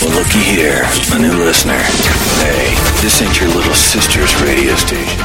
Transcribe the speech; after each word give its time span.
Well, 0.00 0.16
looky 0.16 0.40
here, 0.40 0.80
a 1.12 1.18
new 1.18 1.44
listener. 1.44 1.76
Hey, 1.76 2.72
this 3.02 3.20
ain't 3.20 3.38
your 3.38 3.50
little 3.50 3.74
sister's 3.74 4.34
radio 4.40 4.74
station. 4.74 5.20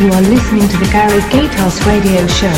You 0.00 0.10
are 0.10 0.22
listening 0.22 0.66
to 0.66 0.76
the 0.78 0.88
Gary 0.90 1.20
Gatehouse 1.30 1.86
Radio 1.86 2.26
Show. 2.26 2.50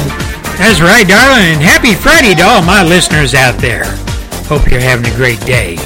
That's 0.57 0.81
right, 0.81 1.07
darling, 1.07 1.53
and 1.53 1.61
happy 1.61 1.93
Friday 1.93 2.35
to 2.37 2.43
all 2.43 2.63
my 2.63 2.83
listeners 2.83 3.35
out 3.35 3.59
there. 3.59 3.85
Hope 4.47 4.71
you're 4.71 4.81
having 4.81 5.05
a 5.05 5.17
great 5.17 5.41
day 5.41 5.77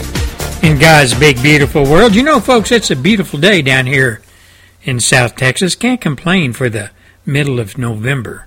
in 0.62 0.78
God's 0.78 1.12
big, 1.18 1.42
beautiful 1.42 1.82
world. 1.82 2.14
You 2.14 2.22
know, 2.22 2.38
folks, 2.38 2.70
it's 2.70 2.92
a 2.92 2.96
beautiful 2.96 3.40
day 3.40 3.62
down 3.62 3.86
here 3.86 4.22
in 4.84 5.00
South 5.00 5.34
Texas. 5.34 5.74
Can't 5.74 6.00
complain 6.00 6.52
for 6.52 6.68
the 6.68 6.92
middle 7.24 7.58
of 7.58 7.78
November. 7.78 8.46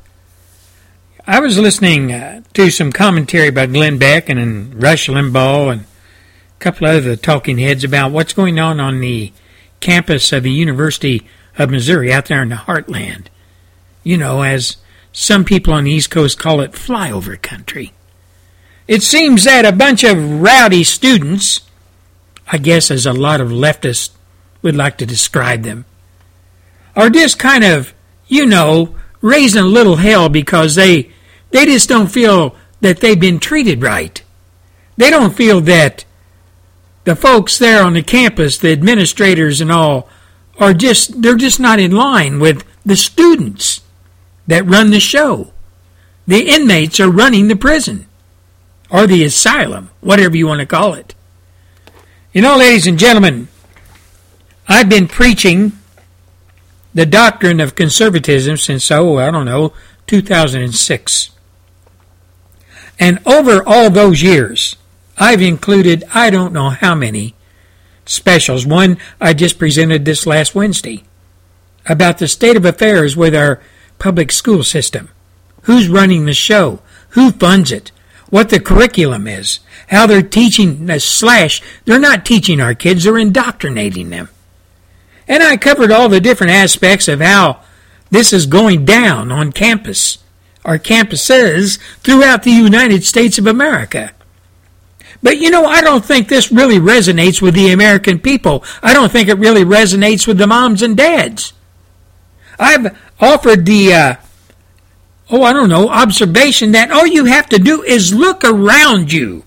I 1.30 1.42
was 1.42 1.60
listening 1.60 2.12
uh, 2.12 2.42
to 2.56 2.72
some 2.72 2.92
commentary 2.92 3.52
by 3.52 3.68
Glenn 3.68 4.00
Beck 4.00 4.30
and, 4.30 4.40
and 4.40 4.82
Rush 4.82 5.08
Limbaugh 5.08 5.72
and 5.72 5.82
a 5.82 5.86
couple 6.58 6.88
of 6.88 6.96
other 6.96 7.16
talking 7.16 7.60
heads 7.60 7.84
about 7.84 8.12
what's 8.12 8.34
going 8.34 8.58
on 8.58 8.80
on 8.80 9.00
the 9.00 9.32
campus 9.80 10.34
of 10.34 10.42
the 10.42 10.52
University 10.52 11.28
of 11.56 11.70
Missouri 11.70 12.12
out 12.12 12.26
there 12.26 12.42
in 12.42 12.50
the 12.50 12.56
heartland. 12.56 13.28
You 14.04 14.18
know, 14.18 14.42
as 14.42 14.78
some 15.14 15.46
people 15.46 15.72
on 15.72 15.84
the 15.84 15.92
East 15.92 16.10
Coast 16.10 16.40
call 16.40 16.62
it 16.62 16.72
flyover 16.72 17.40
country. 17.40 17.94
It 18.88 19.04
seems 19.04 19.44
that 19.44 19.66
a 19.66 19.72
bunch 19.72 20.04
of 20.04 20.42
rowdy 20.42 20.84
students, 20.84 21.62
I 22.52 22.58
guess 22.58 22.90
as 22.90 23.06
a 23.06 23.14
lot 23.14 23.40
of 23.40 23.50
leftists 23.50 24.10
would 24.64 24.76
like 24.76 24.98
to 24.98 25.06
describe 25.06 25.62
them, 25.62 25.86
are 26.96 27.12
just 27.12 27.38
kind 27.38 27.64
of, 27.64 27.94
you 28.28 28.48
know, 28.48 28.96
raising 29.22 29.62
a 29.62 29.68
little 29.68 29.98
hell 29.98 30.28
because 30.28 30.74
they 30.74 31.12
they 31.52 31.66
just 31.66 31.90
don't 31.90 32.12
feel 32.12 32.56
that 32.82 33.00
they've 33.00 33.20
been 33.20 33.40
treated 33.40 33.82
right. 33.82 34.22
They 34.98 35.10
don't 35.10 35.36
feel 35.36 35.62
that 35.62 36.06
the 37.06 37.16
folks 37.16 37.58
there 37.58 37.84
on 37.84 37.94
the 37.94 38.04
campus, 38.04 38.58
the 38.58 38.72
administrators 38.72 39.62
and 39.62 39.72
all, 39.72 40.10
are 40.60 40.74
just 40.74 41.22
they're 41.22 41.36
just 41.36 41.60
not 41.60 41.80
in 41.80 41.92
line 41.92 42.40
with 42.40 42.66
the 42.86 42.96
students 42.96 43.82
that 44.48 44.66
run 44.66 44.92
the 44.92 45.00
show. 45.00 45.54
The 46.28 46.48
inmates 46.50 47.00
are 47.00 47.10
running 47.10 47.48
the 47.48 47.56
prison 47.56 48.06
or 48.92 49.08
the 49.08 49.24
asylum, 49.24 49.90
whatever 50.02 50.36
you 50.36 50.48
want 50.48 50.60
to 50.60 50.66
call 50.66 50.94
it. 50.94 51.16
You 52.34 52.42
know, 52.42 52.58
ladies 52.58 52.86
and 52.86 53.00
gentlemen, 53.00 53.48
I've 54.68 54.90
been 54.90 55.08
preaching 55.08 55.74
the 56.94 57.06
doctrine 57.06 57.60
of 57.60 57.76
conservatism 57.76 58.58
since, 58.58 58.92
oh, 58.92 59.18
I 59.18 59.32
don't 59.32 59.46
know, 59.46 59.74
2006. 60.08 61.32
And 63.00 63.20
over 63.26 63.64
all 63.66 63.90
those 63.90 64.22
years, 64.22 64.76
I've 65.18 65.42
included 65.42 66.04
I 66.14 66.30
don't 66.30 66.54
know 66.54 66.70
how 66.70 66.96
many 66.96 67.36
specials. 68.06 68.66
One 68.66 68.98
I 69.22 69.34
just 69.34 69.58
presented 69.58 70.06
this 70.06 70.26
last 70.26 70.54
Wednesday 70.54 71.04
about 71.88 72.18
the 72.18 72.28
state 72.28 72.58
of 72.58 72.66
affairs 72.66 73.16
with 73.16 73.34
our 73.34 73.62
public 73.98 74.32
school 74.32 74.64
system. 74.64 75.10
Who's 75.64 75.88
running 75.88 76.26
the 76.26 76.34
show? 76.34 76.82
Who 77.10 77.32
funds 77.32 77.72
it? 77.72 77.92
What 78.30 78.50
the 78.50 78.60
curriculum 78.60 79.28
is? 79.28 79.60
How 79.88 80.06
they're 80.06 80.22
teaching, 80.22 80.90
uh, 80.90 81.00
slash, 81.00 81.62
they're 81.86 82.00
not 82.00 82.26
teaching 82.26 82.62
our 82.62 82.76
kids, 82.76 83.04
they're 83.04 83.18
indoctrinating 83.18 84.10
them. 84.10 84.30
And 85.28 85.42
I 85.42 85.58
covered 85.58 85.92
all 85.92 86.10
the 86.10 86.22
different 86.22 86.54
aspects 86.54 87.08
of 87.08 87.22
how 87.22 87.62
this 88.12 88.34
is 88.34 88.46
going 88.46 88.86
down 88.86 89.32
on 89.32 89.52
campus, 89.52 90.20
our 90.70 90.78
campuses 90.78 91.80
throughout 92.04 92.44
the 92.44 92.52
United 92.52 93.04
States 93.04 93.40
of 93.40 93.48
America. 93.48 94.14
But 95.24 95.40
you 95.40 95.50
know, 95.50 95.66
I 95.66 95.82
don't 95.82 96.06
think 96.06 96.28
this 96.28 96.52
really 96.52 96.78
resonates 96.78 97.42
with 97.42 97.56
the 97.56 97.72
American 97.72 98.20
people. 98.20 98.64
I 98.84 98.94
don't 98.94 99.12
think 99.12 99.30
it 99.30 99.40
really 99.40 99.64
resonates 99.64 100.28
with 100.28 100.38
the 100.38 100.46
moms 100.46 100.84
and 100.84 100.96
dads. 100.96 101.54
I've 102.60 102.96
offered 103.20 103.66
the, 103.66 103.94
uh, 103.94 104.16
oh, 105.32 105.42
I 105.42 105.54
don't 105.54 105.70
know, 105.70 105.90
observation 105.90 106.72
that 106.74 106.92
all 106.92 107.08
you 107.08 107.26
have 107.26 107.50
to 107.50 107.58
do 107.58 107.82
is 107.82 108.14
look 108.14 108.44
around 108.44 109.12
you 109.12 109.46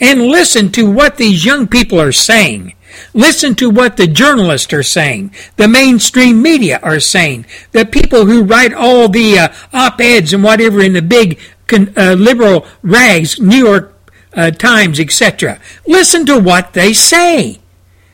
and 0.00 0.22
listen 0.22 0.70
to 0.72 0.90
what 0.90 1.16
these 1.16 1.44
young 1.44 1.66
people 1.66 2.00
are 2.00 2.12
saying. 2.12 2.74
Listen 3.14 3.54
to 3.56 3.70
what 3.70 3.96
the 3.96 4.06
journalists 4.06 4.72
are 4.72 4.82
saying, 4.82 5.32
the 5.56 5.68
mainstream 5.68 6.42
media 6.42 6.80
are 6.82 7.00
saying, 7.00 7.46
the 7.72 7.84
people 7.84 8.24
who 8.24 8.42
write 8.42 8.72
all 8.72 9.08
the 9.08 9.38
uh, 9.38 9.48
op-eds 9.72 10.32
and 10.32 10.42
whatever 10.42 10.80
in 10.80 10.94
the 10.94 11.02
big 11.02 11.38
uh, 11.72 12.14
liberal 12.14 12.66
rags, 12.82 13.38
New 13.40 13.64
York 13.64 13.94
uh, 14.34 14.50
Times, 14.50 14.98
etc. 14.98 15.60
Listen 15.86 16.24
to 16.26 16.38
what 16.38 16.72
they 16.72 16.92
say. 16.92 17.60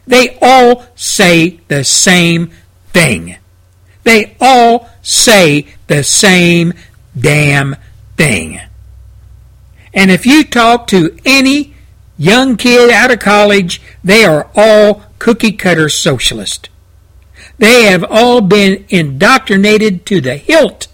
They 0.06 0.38
all 0.42 0.84
say 0.94 1.60
the 1.68 1.84
same 1.84 2.50
thing. 2.88 3.36
They 4.02 4.36
all 4.40 4.88
say 5.02 5.66
the 5.86 6.02
same 6.02 6.74
damn 7.18 7.76
thing. 8.16 8.60
And 9.94 10.10
if 10.10 10.26
you 10.26 10.44
talk 10.44 10.88
to 10.88 11.16
any 11.24 11.73
young 12.16 12.56
kid 12.56 12.90
out 12.90 13.10
of 13.10 13.18
college, 13.18 13.80
they 14.02 14.24
are 14.24 14.50
all 14.54 15.02
cookie 15.18 15.52
cutter 15.52 15.88
socialist. 15.88 16.68
They 17.58 17.84
have 17.84 18.04
all 18.08 18.40
been 18.40 18.84
indoctrinated 18.88 20.04
to 20.06 20.20
the 20.20 20.36
hilt 20.36 20.88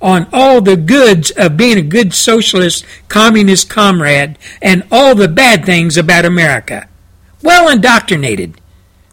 on 0.00 0.26
all 0.32 0.60
the 0.60 0.76
goods 0.76 1.30
of 1.32 1.56
being 1.56 1.78
a 1.78 1.82
good 1.82 2.12
socialist, 2.12 2.84
communist 3.08 3.70
comrade, 3.70 4.38
and 4.60 4.86
all 4.90 5.14
the 5.14 5.28
bad 5.28 5.64
things 5.64 5.96
about 5.96 6.24
America. 6.24 6.88
Well 7.42 7.68
indoctrinated. 7.68 8.60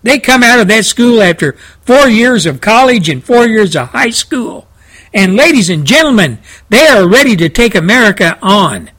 They 0.02 0.20
come 0.20 0.44
out 0.44 0.60
of 0.60 0.68
that 0.68 0.86
school 0.86 1.22
after 1.22 1.54
four 1.82 2.10
years 2.10 2.46
of 2.46 2.60
college 2.60 3.08
and 3.08 3.24
four 3.24 3.46
years 3.48 3.76
of 3.76 3.90
high 3.90 4.10
school. 4.10 4.68
And 5.14 5.36
ladies 5.36 5.70
and 5.70 5.86
gentlemen, 5.86 6.40
they 6.70 6.88
are 6.88 7.08
ready 7.08 7.36
to 7.38 7.48
take 7.48 7.76
America 7.76 8.38
on. 8.42 8.90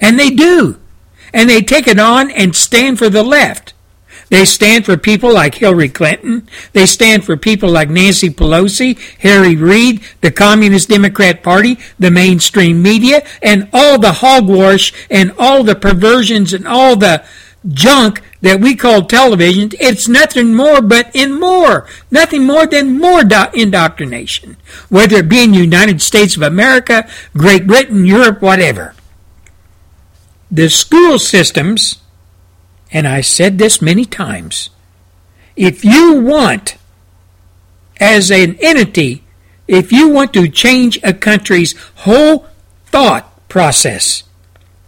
And 0.00 0.18
they 0.18 0.30
do 0.30 0.78
and 1.34 1.50
they 1.50 1.60
take 1.60 1.86
it 1.86 1.98
on 1.98 2.30
and 2.30 2.56
stand 2.56 2.98
for 2.98 3.10
the 3.10 3.24
left. 3.24 3.74
They 4.30 4.46
stand 4.46 4.86
for 4.86 4.96
people 4.96 5.32
like 5.32 5.56
Hillary 5.56 5.90
Clinton. 5.90 6.48
They 6.72 6.86
stand 6.86 7.24
for 7.24 7.36
people 7.36 7.68
like 7.68 7.90
Nancy 7.90 8.30
Pelosi, 8.30 8.98
Harry 9.18 9.54
Reid, 9.54 10.02
the 10.22 10.30
Communist 10.30 10.88
Democrat 10.88 11.42
Party, 11.42 11.78
the 11.98 12.10
mainstream 12.10 12.80
media, 12.80 13.26
and 13.42 13.68
all 13.72 13.98
the 13.98 14.12
hogwash 14.12 14.92
and 15.10 15.34
all 15.38 15.62
the 15.62 15.74
perversions 15.74 16.54
and 16.54 16.66
all 16.66 16.96
the 16.96 17.24
junk 17.68 18.22
that 18.40 18.60
we 18.60 18.74
call 18.76 19.02
television. 19.02 19.70
It's 19.74 20.08
nothing 20.08 20.54
more 20.54 20.80
but 20.80 21.14
in 21.14 21.38
more. 21.38 21.86
Nothing 22.10 22.44
more 22.44 22.66
than 22.66 22.98
more 22.98 23.24
do- 23.24 23.52
indoctrination. 23.52 24.56
Whether 24.88 25.16
it 25.16 25.28
be 25.28 25.44
in 25.44 25.52
the 25.52 25.58
United 25.58 26.00
States 26.00 26.36
of 26.36 26.42
America, 26.42 27.08
Great 27.36 27.66
Britain, 27.66 28.04
Europe, 28.06 28.40
whatever 28.40 28.93
the 30.54 30.70
school 30.70 31.18
systems, 31.18 31.96
and 32.92 33.08
I 33.08 33.22
said 33.22 33.58
this 33.58 33.82
many 33.82 34.04
times, 34.04 34.70
if 35.56 35.84
you 35.84 36.20
want, 36.20 36.76
as 37.98 38.30
an 38.30 38.56
entity, 38.60 39.24
if 39.66 39.90
you 39.90 40.08
want 40.08 40.32
to 40.34 40.48
change 40.48 41.00
a 41.02 41.12
country's 41.12 41.74
whole 41.96 42.46
thought 42.86 43.48
process 43.48 44.22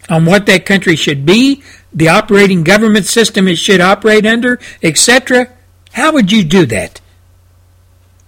on 0.08 0.24
what 0.24 0.46
that 0.46 0.66
country 0.66 0.94
should 0.94 1.26
be, 1.26 1.64
the 1.92 2.08
operating 2.08 2.62
government 2.62 3.06
system 3.06 3.48
it 3.48 3.56
should 3.56 3.80
operate 3.80 4.24
under, 4.24 4.60
etc., 4.84 5.48
how 5.94 6.12
would 6.12 6.30
you 6.30 6.44
do 6.44 6.64
that? 6.66 7.00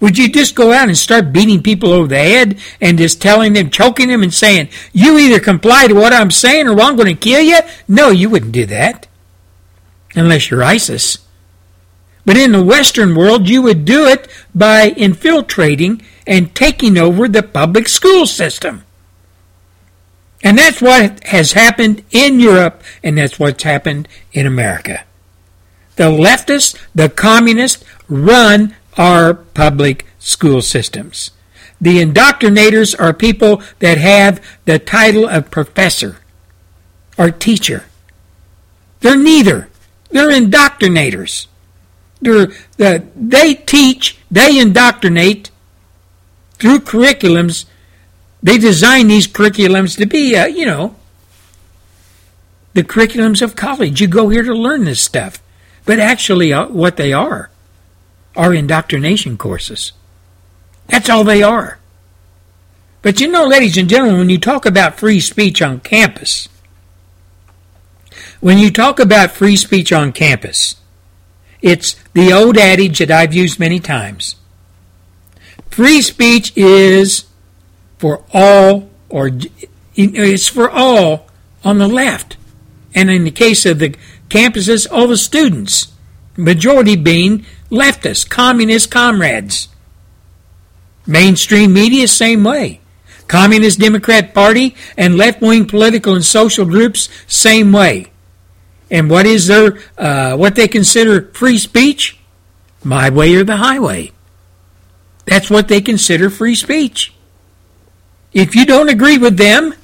Would 0.01 0.17
you 0.17 0.29
just 0.29 0.55
go 0.55 0.73
out 0.73 0.89
and 0.89 0.97
start 0.97 1.33
beating 1.33 1.63
people 1.63 1.93
over 1.93 2.07
the 2.07 2.17
head 2.17 2.59
and 2.81 2.99
just 2.99 3.21
telling 3.21 3.55
them, 3.55 3.71
choking 3.71 4.09
them, 4.09 4.23
and 4.23 4.33
saying, 4.33 4.69
you 4.93 5.19
either 5.19 5.41
comply 5.41 5.89
to 5.89 5.95
what 5.95 6.13
I'm 6.13 6.31
saying 6.31 6.69
or 6.69 6.81
I'm 6.81 6.97
going 6.97 7.15
to 7.15 7.21
kill 7.21 7.43
you? 7.43 7.59
No, 7.89 8.11
you 8.11 8.31
wouldn't 8.31 8.53
do 8.53 8.67
that. 8.67 9.09
Unless 10.15 10.51
you're 10.51 10.63
ISIS. 10.63 11.19
But 12.25 12.37
in 12.37 12.53
the 12.53 12.63
Western 12.63 13.15
world, 13.15 13.49
you 13.49 13.63
would 13.63 13.85
do 13.85 14.07
it 14.07 14.29
by 14.55 14.91
infiltrating 14.91 16.03
and 16.27 16.55
taking 16.55 16.97
over 16.97 17.27
the 17.27 17.43
public 17.43 17.89
school 17.89 18.27
system. 18.27 18.85
And 20.45 20.59
that's 20.59 20.81
what 20.81 21.25
has 21.25 21.53
happened 21.53 22.05
in 22.13 22.39
Europe, 22.39 22.83
and 23.03 23.19
that's 23.19 23.41
what's 23.41 23.65
happened 23.65 24.07
in 24.33 24.47
America. 24.47 25.05
The 25.97 26.05
leftists, 26.05 26.79
the 26.95 27.09
communists, 27.09 27.85
run 28.09 28.77
our 28.99 29.33
public 29.33 30.07
school 30.19 30.61
systems. 30.61 31.31
The 31.81 32.03
indoctrinators 32.03 32.99
are 32.99 33.15
people 33.15 33.63
that 33.79 33.99
have 33.99 34.45
the 34.65 34.81
title 34.81 35.29
of 35.29 35.51
professor 35.51 36.17
or 37.17 37.31
teacher. 37.31 37.85
They're 39.01 39.17
neither. 39.17 39.69
They're 40.11 40.31
indoctrinators. 40.31 41.47
They're, 42.21 42.49
the, 42.77 43.07
they 43.15 43.55
teach, 43.55 44.19
they 44.29 44.59
indoctrinate 44.59 45.51
through 46.55 46.81
curriculums. 46.81 47.67
They 48.43 48.59
design 48.59 49.07
these 49.07 49.29
curriculums 49.29 49.97
to 49.99 50.07
be, 50.07 50.37
uh, 50.37 50.47
you 50.47 50.67
know, 50.67 50.97
the 52.75 52.83
curriculums 52.83 53.41
of 53.41 53.55
college. 53.55 54.01
You 54.01 54.09
go 54.09 54.29
here 54.31 54.43
to 54.43 54.55
learn 54.55 54.85
this 54.85 55.01
stuff. 55.01 55.41
But 55.85 56.01
actually, 56.01 56.53
uh, 56.53 56.67
what 56.67 56.97
they 56.97 57.13
are 57.13 57.51
are 58.37 58.55
indoctrination 58.55 59.37
courses. 59.37 59.93
That's 60.87 61.09
all 61.09 61.25
they 61.25 61.43
are. 61.43 61.79
But 63.03 63.21
you 63.21 63.29
know, 63.29 63.45
ladies 63.47 63.77
and 63.77 63.89
gentlemen, 63.89 64.19
when 64.19 64.31
you 64.31 64.39
talk 64.39 64.67
about 64.67 64.99
free 64.99 65.21
speech 65.21 65.63
on 65.63 65.81
campus, 65.81 66.49
when 68.41 68.59
you 68.59 68.71
talk 68.71 68.99
about 68.99 69.31
free 69.31 69.57
speech 69.57 69.93
on 69.93 70.13
campus, 70.13 70.77
it's 71.61 71.97
the 72.13 72.33
old 72.33 72.57
adage 72.57 72.99
that 72.99 73.11
I've 73.11 73.35
used 73.35 73.59
many 73.59 73.81
times. 73.81 74.37
Free 75.71 76.03
speech 76.03 76.53
is 76.57 77.25
for 77.99 78.25
all, 78.33 78.91
or 79.09 79.31
it's 79.95 80.49
for 80.49 80.71
all 80.71 81.29
on 81.65 81.79
the 81.79 81.89
left. 81.89 82.37
And 82.95 83.11
in 83.11 83.25
the 83.25 83.31
case 83.31 83.67
of 83.67 83.79
the 83.79 83.95
campuses, 84.29 84.87
all 84.91 85.07
the 85.07 85.17
students, 85.17 85.93
majority 86.37 86.97
being 86.97 87.45
leftists, 87.71 88.29
communist 88.29 88.91
comrades. 88.91 89.69
Mainstream 91.07 91.73
media, 91.73 92.07
same 92.09 92.45
way. 92.45 92.81
Communist 93.27 93.79
Democrat 93.79 94.35
Party 94.35 94.75
and 94.97 95.17
left 95.17 95.41
wing 95.41 95.67
political 95.67 96.15
and 96.15 96.25
social 96.25 96.65
groups, 96.65 97.09
same 97.27 97.73
way. 97.73 98.07
And 98.91 99.11
what 99.11 99.27
is 99.27 99.47
their, 99.47 99.79
uh, 99.99 100.37
what 100.37 100.55
they 100.55 100.69
consider 100.69 101.31
free 101.33 101.59
speech? 101.59 102.19
My 102.83 103.11
way 103.11 103.35
or 103.35 103.45
the 103.45 103.57
highway. 103.57 104.13
That's 105.27 105.51
what 105.51 105.69
they 105.69 105.81
consider 105.81 106.31
free 106.31 106.55
speech. 106.55 107.13
If 108.33 108.55
you 108.55 108.65
don't 108.65 108.89
agree 108.89 109.19
with 109.19 109.37
them, 109.37 109.75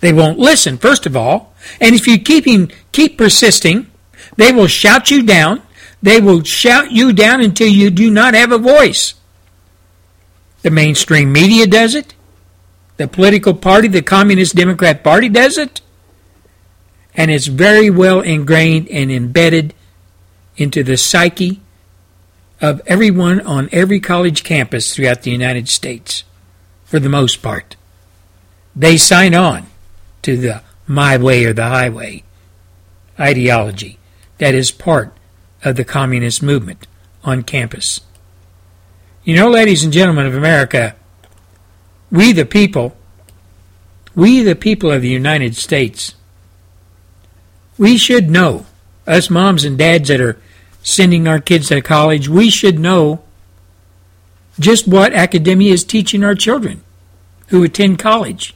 they 0.00 0.12
won't 0.12 0.38
listen, 0.38 0.78
first 0.78 1.04
of 1.04 1.16
all. 1.16 1.54
And 1.80 1.94
if 1.94 2.06
you 2.06 2.18
keep, 2.18 2.72
keep 2.92 3.18
persisting, 3.18 3.90
they 4.36 4.52
will 4.52 4.66
shout 4.66 5.10
you 5.10 5.22
down. 5.24 5.62
They 6.02 6.20
will 6.20 6.42
shout 6.44 6.92
you 6.92 7.12
down 7.12 7.40
until 7.40 7.68
you 7.68 7.90
do 7.90 8.10
not 8.10 8.34
have 8.34 8.52
a 8.52 8.58
voice. 8.58 9.14
The 10.62 10.70
mainstream 10.70 11.32
media 11.32 11.66
does 11.66 11.94
it. 11.94 12.14
The 12.96 13.08
political 13.08 13.54
party, 13.54 13.88
the 13.88 14.02
Communist 14.02 14.54
Democrat 14.54 15.04
Party, 15.04 15.28
does 15.28 15.56
it 15.56 15.80
and 17.18 17.32
it's 17.32 17.48
very 17.48 17.90
well 17.90 18.20
ingrained 18.20 18.88
and 18.88 19.10
embedded 19.10 19.74
into 20.56 20.84
the 20.84 20.96
psyche 20.96 21.60
of 22.60 22.80
everyone 22.86 23.40
on 23.40 23.68
every 23.72 23.98
college 23.98 24.44
campus 24.44 24.94
throughout 24.94 25.22
the 25.22 25.30
United 25.32 25.68
States, 25.68 26.22
for 26.84 27.00
the 27.00 27.08
most 27.08 27.42
part. 27.42 27.74
They 28.74 28.96
sign 28.96 29.34
on 29.34 29.66
to 30.22 30.36
the 30.36 30.62
my 30.86 31.16
way 31.16 31.44
or 31.44 31.52
the 31.52 31.66
highway 31.66 32.22
ideology 33.18 33.98
that 34.38 34.54
is 34.54 34.70
part 34.70 35.12
of 35.64 35.76
the 35.76 35.84
communist 35.84 36.42
movement 36.42 36.86
on 37.24 37.42
campus. 37.42 38.00
You 39.24 39.36
know, 39.36 39.48
ladies 39.48 39.84
and 39.84 39.92
gentlemen 39.92 40.26
of 40.26 40.34
America, 40.34 40.94
we 42.10 42.32
the 42.32 42.46
people, 42.46 42.96
we 44.14 44.42
the 44.42 44.54
people 44.54 44.90
of 44.90 45.02
the 45.02 45.08
United 45.08 45.56
States, 45.56 46.14
we 47.76 47.96
should 47.96 48.30
know, 48.30 48.66
us 49.06 49.30
moms 49.30 49.64
and 49.64 49.78
dads 49.78 50.08
that 50.08 50.20
are 50.20 50.40
sending 50.82 51.28
our 51.28 51.40
kids 51.40 51.68
to 51.68 51.80
college, 51.80 52.28
we 52.28 52.50
should 52.50 52.78
know 52.78 53.22
just 54.58 54.88
what 54.88 55.12
academia 55.12 55.72
is 55.72 55.84
teaching 55.84 56.24
our 56.24 56.34
children 56.34 56.82
who 57.48 57.62
attend 57.62 57.98
college. 57.98 58.54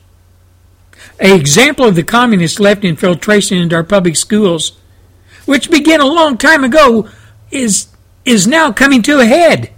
A 1.21 1.35
example 1.35 1.87
of 1.87 1.95
the 1.95 2.03
communist 2.03 2.59
left 2.59 2.85
infiltration 2.85 3.59
into 3.59 3.77
our 3.77 3.85
public 3.85 4.17
schools, 4.17 4.73
which 5.45 5.71
began 5.71 6.01
a 6.01 6.07
long 6.07 6.39
time 6.39 6.65
ago, 6.65 7.09
is, 7.51 7.89
is 8.25 8.47
now 8.47 8.73
coming 8.73 9.03
to 9.03 9.21
a 9.21 9.27
head. 9.27 9.73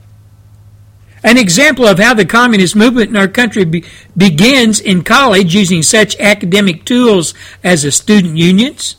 An 1.22 1.38
example 1.38 1.86
of 1.86 1.98
how 1.98 2.12
the 2.12 2.26
communist 2.26 2.76
movement 2.76 3.08
in 3.08 3.16
our 3.16 3.28
country 3.28 3.64
be, 3.64 3.84
begins 4.14 4.78
in 4.78 5.02
college 5.02 5.54
using 5.54 5.82
such 5.82 6.20
academic 6.20 6.84
tools 6.84 7.32
as 7.62 7.82
the 7.82 7.90
student 7.90 8.36
unions, 8.36 8.96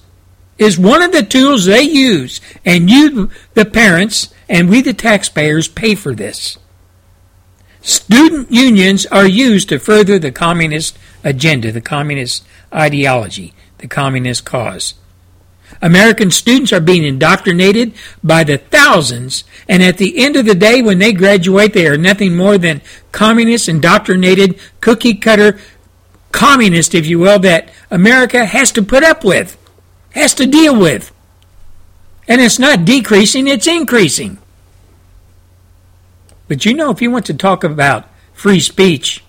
is 0.57 0.79
one 0.79 1.03
of 1.03 1.11
the 1.11 1.21
tools 1.21 1.65
they 1.65 1.83
use, 1.83 2.41
and 2.63 2.89
you, 2.89 3.29
the 3.53 3.65
parents, 3.65 4.33
and 4.49 4.69
we, 4.69 4.81
the 4.81 4.93
taxpayers, 4.93 5.67
pay 5.67 5.93
for 5.93 6.15
this. 6.15 6.57
Student 7.81 8.51
unions 8.51 9.05
are 9.07 9.27
used 9.27 9.69
to 9.69 9.77
further 9.77 10.17
the 10.17 10.31
communist 10.31 10.97
agenda, 11.23 11.71
the 11.71 11.81
communist 11.81 12.43
ideology, 12.73 13.53
the 13.77 13.87
communist 13.87 14.45
cause. 14.45 14.95
American 15.81 16.31
students 16.31 16.71
are 16.73 16.79
being 16.79 17.03
indoctrinated 17.03 17.93
by 18.23 18.43
the 18.43 18.57
thousands, 18.57 19.43
and 19.67 19.83
at 19.83 19.97
the 19.97 20.17
end 20.17 20.35
of 20.35 20.45
the 20.45 20.55
day, 20.55 20.81
when 20.81 20.99
they 20.99 21.13
graduate, 21.13 21.73
they 21.73 21.87
are 21.87 21.97
nothing 21.97 22.35
more 22.35 22.57
than 22.57 22.81
communist, 23.11 23.67
indoctrinated, 23.67 24.59
cookie 24.81 25.15
cutter 25.15 25.59
communist, 26.31 26.95
if 26.95 27.05
you 27.05 27.19
will, 27.19 27.39
that 27.39 27.69
America 27.91 28.45
has 28.45 28.71
to 28.73 28.81
put 28.81 29.03
up 29.03 29.23
with 29.23 29.57
has 30.15 30.33
to 30.35 30.47
deal 30.47 30.77
with. 30.77 31.11
And 32.27 32.41
it's 32.41 32.57
not 32.57 32.85
decreasing, 32.85 33.47
it's 33.47 33.67
increasing. 33.67 34.39
But 36.47 36.65
you 36.65 36.73
know, 36.73 36.89
if 36.89 37.01
you 37.01 37.11
want 37.11 37.25
to 37.27 37.33
talk 37.33 37.63
about 37.63 38.07
free 38.33 38.59
speech, 38.59 39.23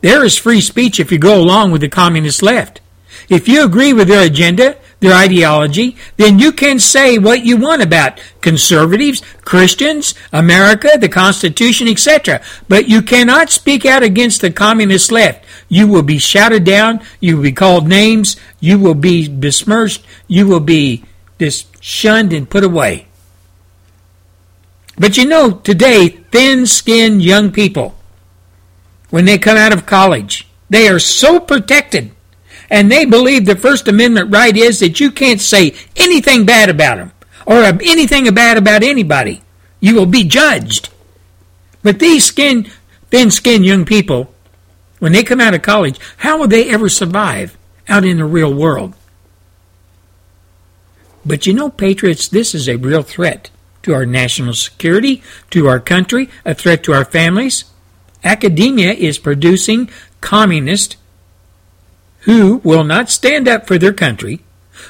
there 0.00 0.24
is 0.24 0.38
free 0.38 0.60
speech 0.60 1.00
if 1.00 1.10
you 1.10 1.18
go 1.18 1.40
along 1.40 1.72
with 1.72 1.80
the 1.80 1.88
communist 1.88 2.42
left. 2.42 2.80
If 3.28 3.48
you 3.48 3.64
agree 3.64 3.92
with 3.92 4.08
their 4.08 4.24
agenda, 4.24 4.76
their 5.00 5.14
ideology, 5.14 5.96
then 6.16 6.38
you 6.38 6.52
can 6.52 6.78
say 6.78 7.18
what 7.18 7.44
you 7.44 7.56
want 7.56 7.82
about 7.82 8.20
conservatives, 8.40 9.22
Christians, 9.42 10.14
America, 10.32 10.90
the 10.98 11.08
Constitution, 11.08 11.86
etc. 11.88 12.40
But 12.68 12.88
you 12.88 13.02
cannot 13.02 13.50
speak 13.50 13.86
out 13.86 14.02
against 14.02 14.40
the 14.40 14.50
communist 14.50 15.12
left. 15.12 15.44
You 15.68 15.86
will 15.86 16.02
be 16.02 16.18
shouted 16.18 16.64
down. 16.64 17.00
You 17.20 17.36
will 17.36 17.44
be 17.44 17.52
called 17.52 17.86
names. 17.86 18.36
You 18.58 18.78
will 18.78 18.94
be 18.94 19.28
besmirched. 19.28 20.04
You 20.26 20.46
will 20.46 20.60
be 20.60 21.04
just 21.38 21.82
shunned 21.82 22.32
and 22.32 22.50
put 22.50 22.64
away. 22.64 23.06
But 24.98 25.16
you 25.16 25.26
know, 25.26 25.52
today, 25.52 26.08
thin 26.32 26.66
skinned 26.66 27.22
young 27.22 27.52
people, 27.52 27.94
when 29.10 29.26
they 29.26 29.38
come 29.38 29.56
out 29.56 29.72
of 29.72 29.86
college, 29.86 30.48
they 30.68 30.88
are 30.88 30.98
so 30.98 31.38
protected. 31.38 32.10
And 32.70 32.90
they 32.90 33.04
believe 33.04 33.46
the 33.46 33.56
First 33.56 33.88
Amendment 33.88 34.32
right 34.32 34.56
is 34.56 34.80
that 34.80 35.00
you 35.00 35.10
can't 35.10 35.40
say 35.40 35.74
anything 35.96 36.44
bad 36.44 36.68
about 36.68 36.96
them 36.96 37.12
or 37.46 37.62
anything 37.62 38.32
bad 38.34 38.58
about 38.58 38.82
anybody. 38.82 39.42
You 39.80 39.94
will 39.94 40.06
be 40.06 40.24
judged. 40.24 40.90
But 41.82 41.98
these 41.98 42.24
skin, 42.24 42.70
thin 43.10 43.30
skinned 43.30 43.64
young 43.64 43.84
people 43.84 44.32
when 44.98 45.12
they 45.12 45.22
come 45.22 45.40
out 45.40 45.54
of 45.54 45.62
college, 45.62 45.98
how 46.18 46.38
will 46.38 46.48
they 46.48 46.68
ever 46.70 46.88
survive 46.88 47.56
out 47.88 48.04
in 48.04 48.18
the 48.18 48.24
real 48.24 48.52
world? 48.52 48.94
But 51.24 51.46
you 51.46 51.54
know, 51.54 51.70
patriots, 51.70 52.28
this 52.28 52.54
is 52.54 52.68
a 52.68 52.76
real 52.76 53.02
threat 53.02 53.50
to 53.82 53.94
our 53.94 54.06
national 54.06 54.54
security, 54.54 55.22
to 55.50 55.68
our 55.68 55.80
country, 55.80 56.28
a 56.44 56.54
threat 56.54 56.82
to 56.84 56.92
our 56.92 57.04
families. 57.04 57.64
Academia 58.24 58.92
is 58.92 59.18
producing 59.18 59.88
communists 60.20 60.96
who 62.28 62.58
will 62.58 62.84
not 62.84 63.08
stand 63.08 63.48
up 63.48 63.66
for 63.66 63.78
their 63.78 63.94
country, 63.94 64.38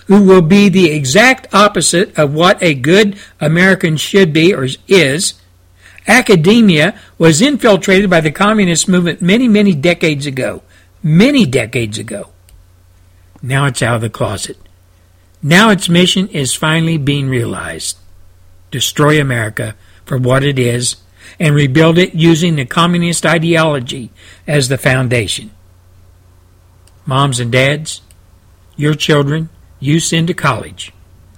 who 0.09 0.25
will 0.25 0.43
be 0.43 0.69
the 0.69 0.91
exact 0.91 1.47
opposite 1.55 2.19
of 2.19 2.35
what 2.35 2.61
a 2.61 2.75
good 2.75 3.17
American 3.41 3.97
should 3.97 4.33
be 4.33 4.53
or 4.53 4.67
is, 4.89 5.35
Academia 6.09 6.99
was 7.17 7.41
infiltrated 7.41 8.11
by 8.11 8.21
the 8.21 8.33
communist 8.33 8.89
movement 8.89 9.23
many, 9.23 9.47
many 9.47 9.73
decades 9.73 10.27
ago. 10.27 10.65
Many 11.01 11.47
decades 11.47 11.97
ago. 11.97 12.31
Now 13.41 13.67
it's 13.67 13.83
out 13.83 13.95
of 13.95 14.01
the 14.01 14.11
closet. 14.11 14.59
Now 15.41 15.71
its 15.71 15.89
mission 15.89 16.27
is 16.29 16.55
finally 16.55 16.99
being 16.99 17.29
realized. 17.29 17.99
Destroy 18.73 19.21
America 19.21 19.77
for 20.05 20.19
what 20.19 20.43
it 20.43 20.59
is 20.59 20.97
and 21.39 21.55
rebuild 21.55 21.99
it 21.99 22.17
using 22.17 22.57
the 22.57 22.65
communist 22.65 23.25
ideology 23.25 24.11
as 24.45 24.69
the 24.69 24.77
foundation. 24.77 25.53
Moms 27.09 27.41
and 27.41 27.51
dads, 27.51 28.03
your 28.77 28.93
children 28.93 29.49
you 29.81 29.99
send 29.99 30.29
to 30.29 30.35
college 30.35 30.93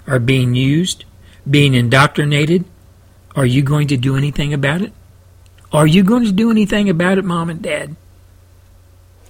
are 0.05 0.19
being 0.19 0.57
used, 0.57 1.05
being 1.49 1.75
indoctrinated, 1.75 2.65
are 3.37 3.47
you 3.47 3.63
going 3.63 3.87
to 3.87 3.97
do 3.97 4.17
anything 4.17 4.53
about 4.53 4.83
it? 4.83 4.93
Are 5.73 5.87
you 5.87 6.03
going 6.03 6.25
to 6.25 6.33
do 6.33 6.51
anything 6.51 6.91
about 6.91 7.19
it, 7.19 7.25
Mom 7.25 7.49
and 7.49 7.63
Dad? 7.63 7.95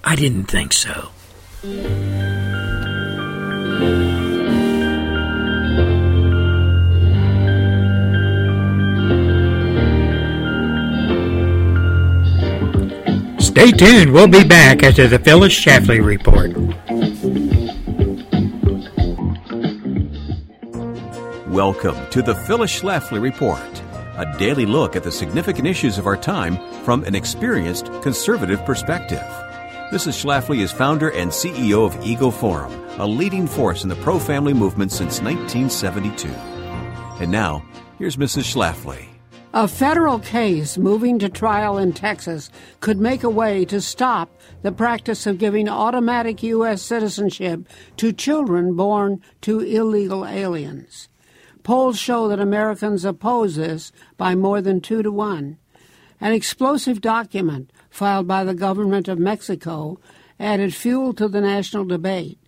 I 0.03 0.15
didn't 0.15 0.45
think 0.45 0.73
so. 0.73 1.09
Stay 13.51 13.69
tuned. 13.73 14.13
We'll 14.13 14.29
be 14.29 14.45
back 14.45 14.81
after 14.81 15.09
the 15.09 15.19
Phyllis 15.19 15.53
Schlafly 15.53 16.01
report. 16.01 16.51
Welcome 21.49 21.97
to 22.11 22.21
the 22.21 22.33
Phyllis 22.33 22.79
Schlafly 22.79 23.21
Report, 23.21 23.83
a 24.15 24.33
daily 24.39 24.65
look 24.65 24.95
at 24.95 25.03
the 25.03 25.11
significant 25.11 25.67
issues 25.67 25.97
of 25.97 26.07
our 26.07 26.15
time 26.15 26.57
from 26.85 27.03
an 27.03 27.13
experienced 27.13 27.87
conservative 28.01 28.63
perspective. 28.63 29.19
Mrs. 29.91 30.23
Schlafly 30.23 30.59
is 30.61 30.71
founder 30.71 31.09
and 31.09 31.29
CEO 31.29 31.85
of 31.85 32.05
Eagle 32.05 32.31
Forum, 32.31 32.71
a 33.01 33.05
leading 33.05 33.47
force 33.47 33.83
in 33.83 33.89
the 33.89 33.97
pro 33.97 34.17
family 34.17 34.53
movement 34.53 34.93
since 34.93 35.19
1972. 35.21 36.29
And 37.21 37.29
now, 37.29 37.65
here's 37.99 38.15
Mrs. 38.15 38.43
Schlafly. 38.43 39.10
A 39.53 39.67
federal 39.67 40.19
case 40.19 40.77
moving 40.77 41.19
to 41.19 41.27
trial 41.27 41.77
in 41.77 41.91
Texas 41.91 42.49
could 42.79 43.01
make 43.01 43.21
a 43.21 43.29
way 43.29 43.65
to 43.65 43.81
stop 43.81 44.29
the 44.61 44.71
practice 44.71 45.27
of 45.27 45.39
giving 45.39 45.67
automatic 45.67 46.41
U.S. 46.41 46.81
citizenship 46.81 47.67
to 47.97 48.13
children 48.13 48.77
born 48.77 49.21
to 49.41 49.59
illegal 49.59 50.25
aliens. 50.25 51.09
Polls 51.63 51.99
show 51.99 52.29
that 52.29 52.39
Americans 52.39 53.03
oppose 53.03 53.57
this 53.57 53.91
by 54.15 54.35
more 54.35 54.61
than 54.61 54.79
two 54.79 55.03
to 55.03 55.11
one. 55.11 55.57
An 56.21 56.31
explosive 56.31 57.01
document 57.01 57.73
filed 57.89 58.29
by 58.29 58.45
the 58.45 58.53
government 58.53 59.09
of 59.09 59.19
Mexico 59.19 59.99
added 60.39 60.73
fuel 60.73 61.13
to 61.15 61.27
the 61.27 61.41
national 61.41 61.83
debate. 61.83 62.39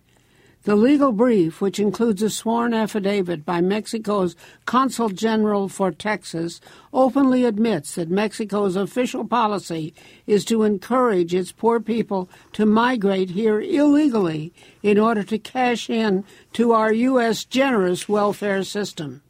The 0.64 0.76
legal 0.76 1.12
brief, 1.12 1.60
which 1.60 1.78
includes 1.78 2.22
a 2.22 2.30
sworn 2.30 2.72
affidavit 2.72 3.44
by 3.44 3.60
Mexico's 3.60 4.34
Consul 4.64 5.10
General 5.10 5.68
for 5.68 5.90
Texas, 5.90 6.58
openly 6.90 7.44
admits 7.44 7.96
that 7.96 8.08
Mexico's 8.08 8.74
official 8.74 9.26
policy 9.26 9.92
is 10.26 10.42
to 10.46 10.62
encourage 10.62 11.34
its 11.34 11.52
poor 11.52 11.80
people 11.80 12.30
to 12.54 12.64
migrate 12.64 13.30
here 13.30 13.60
illegally 13.60 14.54
in 14.82 14.98
order 14.98 15.22
to 15.24 15.38
cash 15.38 15.90
in 15.90 16.24
to 16.54 16.72
our 16.72 16.94
U.S. 16.94 17.44
generous 17.44 18.08
welfare 18.08 18.64
system. 18.64 19.20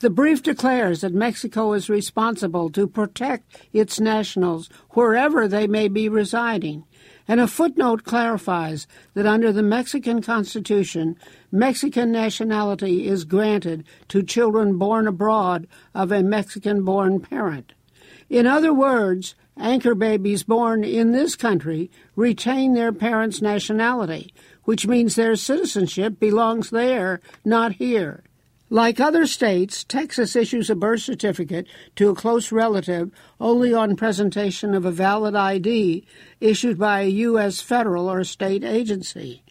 The 0.00 0.10
brief 0.10 0.42
declares 0.42 1.02
that 1.02 1.14
Mexico 1.14 1.74
is 1.74 1.88
responsible 1.88 2.70
to 2.70 2.88
protect 2.88 3.56
its 3.72 4.00
nationals 4.00 4.68
wherever 4.90 5.46
they 5.46 5.68
may 5.68 5.86
be 5.86 6.08
residing 6.08 6.82
and 7.32 7.40
a 7.40 7.48
footnote 7.48 8.04
clarifies 8.04 8.86
that 9.14 9.24
under 9.24 9.50
the 9.52 9.62
Mexican 9.62 10.20
Constitution, 10.20 11.16
Mexican 11.50 12.12
nationality 12.12 13.08
is 13.08 13.24
granted 13.24 13.84
to 14.08 14.22
children 14.22 14.76
born 14.76 15.06
abroad 15.06 15.66
of 15.94 16.12
a 16.12 16.22
Mexican 16.22 16.84
born 16.84 17.20
parent. 17.20 17.72
In 18.28 18.46
other 18.46 18.74
words, 18.74 19.34
anchor 19.56 19.94
babies 19.94 20.42
born 20.42 20.84
in 20.84 21.12
this 21.12 21.34
country 21.34 21.90
retain 22.16 22.74
their 22.74 22.92
parents' 22.92 23.40
nationality, 23.40 24.34
which 24.64 24.86
means 24.86 25.14
their 25.14 25.34
citizenship 25.34 26.20
belongs 26.20 26.68
there, 26.68 27.22
not 27.46 27.72
here. 27.72 28.24
Like 28.72 29.00
other 29.00 29.26
states, 29.26 29.84
Texas 29.84 30.34
issues 30.34 30.70
a 30.70 30.74
birth 30.74 31.02
certificate 31.02 31.66
to 31.96 32.08
a 32.08 32.14
close 32.14 32.50
relative 32.50 33.10
only 33.38 33.74
on 33.74 33.96
presentation 33.96 34.72
of 34.72 34.86
a 34.86 34.90
valid 34.90 35.34
ID 35.34 36.06
issued 36.40 36.78
by 36.78 37.02
a 37.02 37.08
U.S. 37.28 37.60
federal 37.60 38.10
or 38.10 38.24
state 38.24 38.64
agency. 38.64 39.42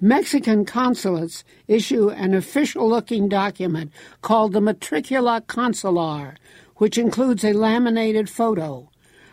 Mexican 0.00 0.64
consulates 0.64 1.42
issue 1.66 2.10
an 2.10 2.32
official 2.32 2.88
looking 2.88 3.28
document 3.28 3.90
called 4.22 4.52
the 4.52 4.60
Matricula 4.60 5.44
Consular, 5.48 6.36
which 6.76 6.96
includes 6.96 7.42
a 7.42 7.52
laminated 7.52 8.30
photo. 8.30 8.88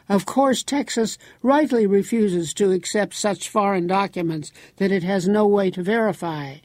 Of 0.09 0.25
course, 0.25 0.63
Texas 0.63 1.19
rightly 1.43 1.85
refuses 1.85 2.55
to 2.55 2.71
accept 2.71 3.13
such 3.13 3.49
foreign 3.49 3.85
documents 3.85 4.51
that 4.77 4.91
it 4.91 5.03
has 5.03 5.27
no 5.27 5.45
way 5.45 5.69
to 5.69 5.83
verify. 5.83 6.55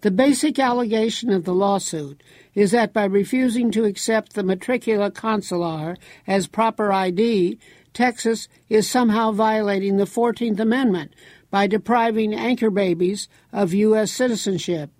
The 0.00 0.12
basic 0.12 0.60
allegation 0.60 1.30
of 1.30 1.44
the 1.44 1.52
lawsuit 1.52 2.22
is 2.54 2.70
that 2.70 2.92
by 2.92 3.04
refusing 3.04 3.72
to 3.72 3.84
accept 3.84 4.34
the 4.34 4.44
matricula 4.44 5.10
consular 5.10 5.96
as 6.24 6.46
proper 6.46 6.92
ID, 6.92 7.58
Texas 7.92 8.46
is 8.68 8.88
somehow 8.88 9.32
violating 9.32 9.96
the 9.96 10.04
14th 10.04 10.60
Amendment 10.60 11.14
by 11.50 11.66
depriving 11.66 12.32
anchor 12.32 12.70
babies 12.70 13.28
of 13.52 13.74
U.S. 13.74 14.12
citizenship. 14.12 14.90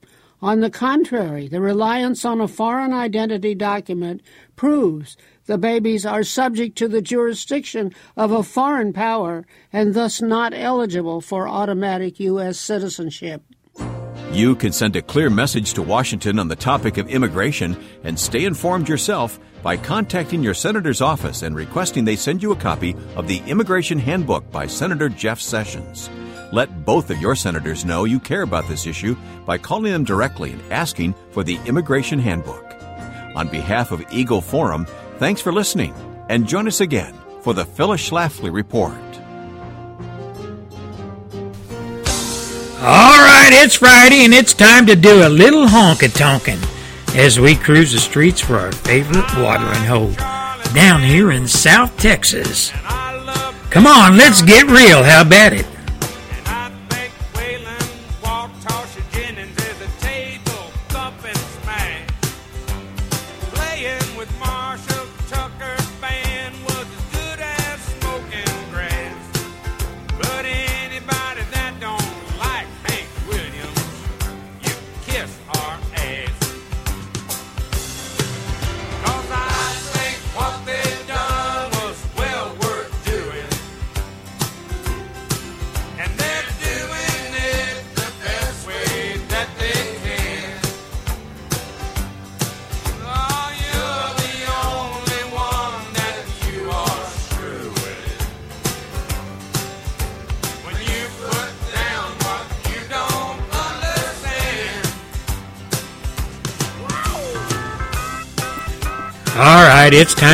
On 0.42 0.58
the 0.58 0.70
contrary, 0.70 1.46
the 1.46 1.60
reliance 1.60 2.24
on 2.24 2.40
a 2.40 2.48
foreign 2.48 2.92
identity 2.92 3.54
document 3.54 4.20
proves 4.56 5.16
the 5.46 5.58
babies 5.58 6.04
are 6.04 6.24
subject 6.24 6.76
to 6.78 6.88
the 6.88 7.02
jurisdiction 7.02 7.92
of 8.16 8.32
a 8.32 8.42
foreign 8.42 8.92
power 8.92 9.46
and 9.72 9.94
thus 9.94 10.20
not 10.20 10.52
eligible 10.52 11.20
for 11.20 11.48
automatic 11.48 12.18
U.S. 12.18 12.58
citizenship. 12.58 13.42
You 14.32 14.54
can 14.54 14.72
send 14.72 14.94
a 14.94 15.02
clear 15.02 15.30
message 15.30 15.72
to 15.74 15.82
Washington 15.82 16.38
on 16.38 16.48
the 16.48 16.54
topic 16.54 16.98
of 16.98 17.08
immigration 17.08 17.82
and 18.04 18.18
stay 18.18 18.44
informed 18.44 18.86
yourself 18.86 19.40
by 19.62 19.78
contacting 19.78 20.42
your 20.42 20.52
senator's 20.52 21.00
office 21.00 21.42
and 21.42 21.56
requesting 21.56 22.04
they 22.04 22.14
send 22.14 22.42
you 22.42 22.52
a 22.52 22.56
copy 22.56 22.94
of 23.16 23.26
the 23.26 23.38
Immigration 23.46 23.98
Handbook 23.98 24.48
by 24.52 24.66
Senator 24.66 25.08
Jeff 25.08 25.40
Sessions. 25.40 26.10
Let 26.52 26.84
both 26.84 27.10
of 27.10 27.20
your 27.20 27.34
senators 27.36 27.86
know 27.86 28.04
you 28.04 28.20
care 28.20 28.42
about 28.42 28.68
this 28.68 28.86
issue 28.86 29.16
by 29.46 29.56
calling 29.56 29.92
them 29.92 30.04
directly 30.04 30.52
and 30.52 30.72
asking 30.72 31.14
for 31.30 31.42
the 31.42 31.58
Immigration 31.64 32.18
Handbook. 32.18 32.64
On 33.34 33.48
behalf 33.48 33.92
of 33.92 34.04
Eagle 34.12 34.42
Forum, 34.42 34.86
thanks 35.16 35.40
for 35.40 35.52
listening 35.52 35.94
and 36.28 36.46
join 36.46 36.68
us 36.68 36.80
again 36.82 37.14
for 37.40 37.54
the 37.54 37.64
Phyllis 37.64 38.08
Schlafly 38.08 38.52
Report. 38.52 39.07
All 42.80 43.18
right, 43.18 43.50
it's 43.50 43.74
Friday 43.74 44.24
and 44.24 44.32
it's 44.32 44.54
time 44.54 44.86
to 44.86 44.94
do 44.94 45.26
a 45.26 45.28
little 45.28 45.66
honky 45.66 46.14
tonkin' 46.14 46.60
as 47.16 47.40
we 47.40 47.56
cruise 47.56 47.92
the 47.92 47.98
streets 47.98 48.40
for 48.40 48.56
our 48.56 48.70
favorite 48.70 49.26
watering 49.36 49.84
hole 49.84 50.12
down 50.74 51.02
here 51.02 51.32
in 51.32 51.48
South 51.48 51.96
Texas. 51.96 52.70
Come 53.70 53.88
on, 53.88 54.16
let's 54.16 54.42
get 54.42 54.68
real. 54.68 55.02
How 55.02 55.22
about 55.22 55.54
it? 55.54 55.66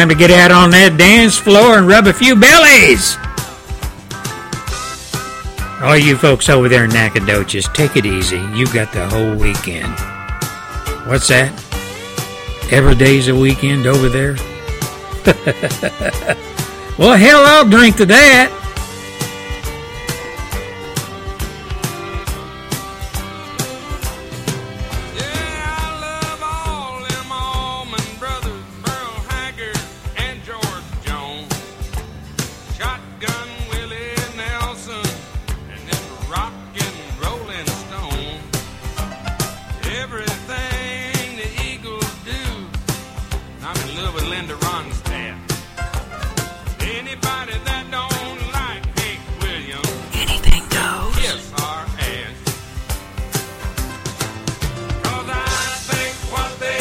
Time 0.04 0.10
to 0.10 0.14
get 0.14 0.30
out 0.30 0.50
on 0.50 0.70
that 0.70 0.98
dance 0.98 1.38
floor 1.38 1.78
and 1.78 1.88
rub 1.88 2.06
a 2.06 2.12
few 2.12 2.36
bellies. 2.36 3.16
All 5.82 5.96
you 5.96 6.14
folks 6.14 6.50
over 6.50 6.68
there 6.68 6.84
in 6.84 6.90
Nacogdoches, 6.90 7.68
take 7.68 7.96
it 7.96 8.04
easy. 8.04 8.36
You 8.52 8.66
got 8.66 8.92
the 8.92 9.08
whole 9.08 9.34
weekend. 9.34 9.88
What's 11.08 11.28
that? 11.28 11.52
Every 12.70 12.94
day's 12.94 13.28
a 13.28 13.34
weekend 13.34 13.86
over 13.86 14.10
there? 14.10 14.34
well, 16.98 17.16
hell, 17.16 17.42
I'll 17.46 17.68
drink 17.68 17.96
to 17.96 18.04
that. 18.04 18.63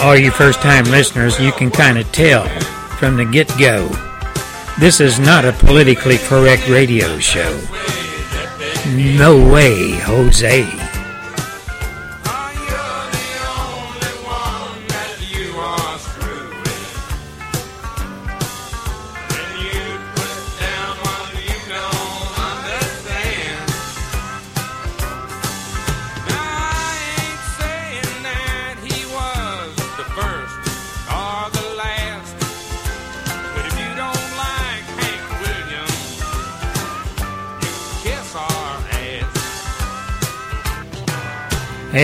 All 0.03 0.17
you 0.17 0.31
first 0.31 0.59
time 0.59 0.83
listeners, 0.85 1.39
you 1.39 1.53
can 1.53 1.71
kind 1.71 1.97
of 1.97 2.11
tell 2.11 2.45
from 2.97 3.15
the 3.15 3.23
get 3.23 3.47
go. 3.57 3.87
This 4.77 4.99
is 4.99 5.17
not 5.17 5.45
a 5.45 5.53
politically 5.53 6.17
correct 6.17 6.67
radio 6.67 7.17
show. 7.19 7.57
No 8.93 9.49
way, 9.49 9.91
Jose. 9.91 10.92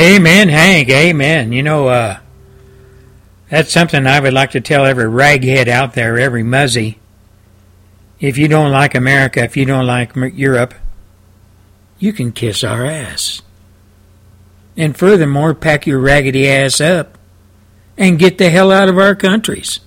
Amen, 0.09 0.49
Hank. 0.49 0.89
Amen. 0.89 1.51
You 1.51 1.61
know, 1.61 1.87
uh, 1.87 2.17
that's 3.47 3.71
something 3.71 4.07
I 4.07 4.19
would 4.19 4.33
like 4.33 4.51
to 4.51 4.61
tell 4.61 4.83
every 4.83 5.03
raghead 5.03 5.67
out 5.67 5.93
there, 5.93 6.17
every 6.17 6.41
muzzy. 6.41 6.97
If 8.19 8.35
you 8.35 8.47
don't 8.47 8.71
like 8.71 8.95
America, 8.95 9.43
if 9.43 9.55
you 9.55 9.65
don't 9.65 9.85
like 9.85 10.15
Europe, 10.15 10.73
you 11.99 12.11
can 12.11 12.31
kiss 12.31 12.63
our 12.63 12.87
ass. 12.87 13.43
And 14.75 14.97
furthermore, 14.97 15.53
pack 15.53 15.85
your 15.85 15.99
raggedy 15.99 16.49
ass 16.49 16.81
up 16.81 17.19
and 17.95 18.17
get 18.17 18.39
the 18.39 18.49
hell 18.49 18.71
out 18.71 18.89
of 18.89 18.97
our 18.97 19.13
countries. 19.13 19.79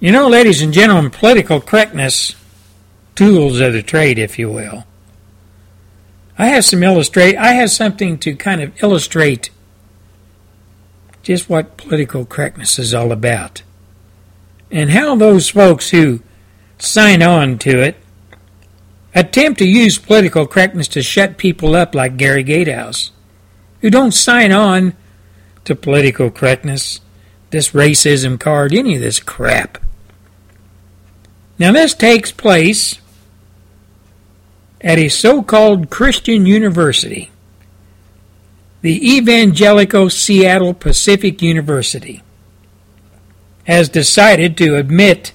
You 0.00 0.12
know, 0.12 0.28
ladies 0.28 0.62
and 0.62 0.72
gentlemen, 0.72 1.10
political 1.10 1.60
correctness, 1.60 2.34
tools 3.16 3.60
of 3.60 3.74
the 3.74 3.82
trade, 3.82 4.18
if 4.18 4.38
you 4.38 4.50
will 4.50 4.86
I 6.38 6.46
have 6.48 6.64
some 6.64 6.82
illustrate. 6.82 7.36
I 7.36 7.52
have 7.52 7.70
something 7.70 8.18
to 8.18 8.34
kind 8.34 8.60
of 8.60 8.82
illustrate 8.82 9.50
just 11.22 11.48
what 11.48 11.76
political 11.76 12.24
correctness 12.24 12.78
is 12.78 12.94
all 12.94 13.10
about, 13.10 13.62
and 14.70 14.90
how 14.90 15.16
those 15.16 15.48
folks 15.48 15.90
who 15.90 16.20
sign 16.78 17.22
on 17.22 17.58
to 17.58 17.80
it 17.80 17.96
attempt 19.14 19.58
to 19.58 19.66
use 19.66 19.98
political 19.98 20.46
correctness 20.46 20.86
to 20.88 21.02
shut 21.02 21.38
people 21.38 21.74
up, 21.74 21.94
like 21.94 22.16
Gary 22.16 22.42
Gatehouse, 22.42 23.10
who 23.80 23.90
don't 23.90 24.12
sign 24.12 24.52
on 24.52 24.94
to 25.64 25.74
political 25.74 26.30
correctness, 26.30 27.00
this 27.50 27.70
racism 27.70 28.38
card, 28.38 28.72
any 28.74 28.94
of 28.94 29.00
this 29.00 29.18
crap. 29.18 29.78
Now, 31.58 31.72
this 31.72 31.94
takes 31.94 32.30
place 32.30 33.00
at 34.80 34.98
a 34.98 35.08
so 35.08 35.42
called 35.42 35.90
Christian 35.90 36.46
university, 36.46 37.30
the 38.82 39.16
Evangelical 39.16 40.10
Seattle 40.10 40.74
Pacific 40.74 41.42
University 41.42 42.22
has 43.64 43.88
decided 43.88 44.56
to 44.56 44.76
omit 44.76 45.32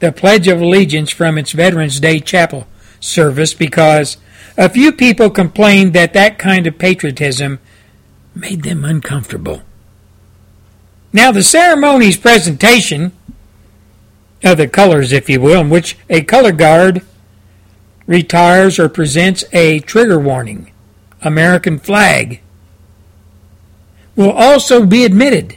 the 0.00 0.12
Pledge 0.12 0.48
of 0.48 0.60
Allegiance 0.60 1.10
from 1.10 1.38
its 1.38 1.52
Veterans 1.52 2.00
Day 2.00 2.20
Chapel 2.20 2.66
service 3.00 3.54
because 3.54 4.18
a 4.56 4.68
few 4.68 4.92
people 4.92 5.30
complained 5.30 5.94
that 5.94 6.12
that 6.12 6.38
kind 6.38 6.66
of 6.66 6.78
patriotism 6.78 7.60
made 8.34 8.62
them 8.62 8.84
uncomfortable. 8.84 9.62
Now, 11.12 11.32
the 11.32 11.42
ceremony's 11.42 12.16
presentation 12.16 13.12
of 14.42 14.58
the 14.58 14.68
colors, 14.68 15.12
if 15.12 15.30
you 15.30 15.40
will, 15.40 15.60
in 15.60 15.70
which 15.70 15.96
a 16.10 16.22
color 16.22 16.52
guard 16.52 17.02
retires 18.06 18.78
or 18.78 18.88
presents 18.88 19.44
a 19.52 19.80
trigger 19.80 20.18
warning, 20.18 20.70
American 21.22 21.78
flag, 21.78 22.40
will 24.16 24.32
also 24.32 24.84
be 24.84 25.04
admitted. 25.04 25.56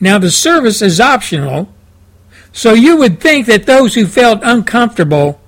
Now, 0.00 0.18
the 0.18 0.30
service 0.30 0.82
is 0.82 1.00
optional, 1.00 1.72
so 2.52 2.72
you 2.72 2.96
would 2.96 3.20
think 3.20 3.46
that 3.46 3.66
those 3.66 3.94
who 3.94 4.06
felt 4.06 4.40
uncomfortable 4.42 5.40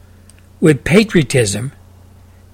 with 0.61 0.85
patriotism 0.85 1.73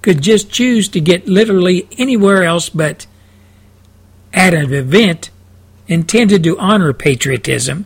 could 0.01 0.21
just 0.21 0.51
choose 0.51 0.87
to 0.89 1.01
get 1.01 1.27
literally 1.27 1.87
anywhere 1.97 2.43
else 2.43 2.69
but 2.69 3.07
at 4.33 4.53
an 4.53 4.73
event 4.73 5.29
intended 5.87 6.43
to 6.43 6.57
honor 6.59 6.93
patriotism 6.93 7.85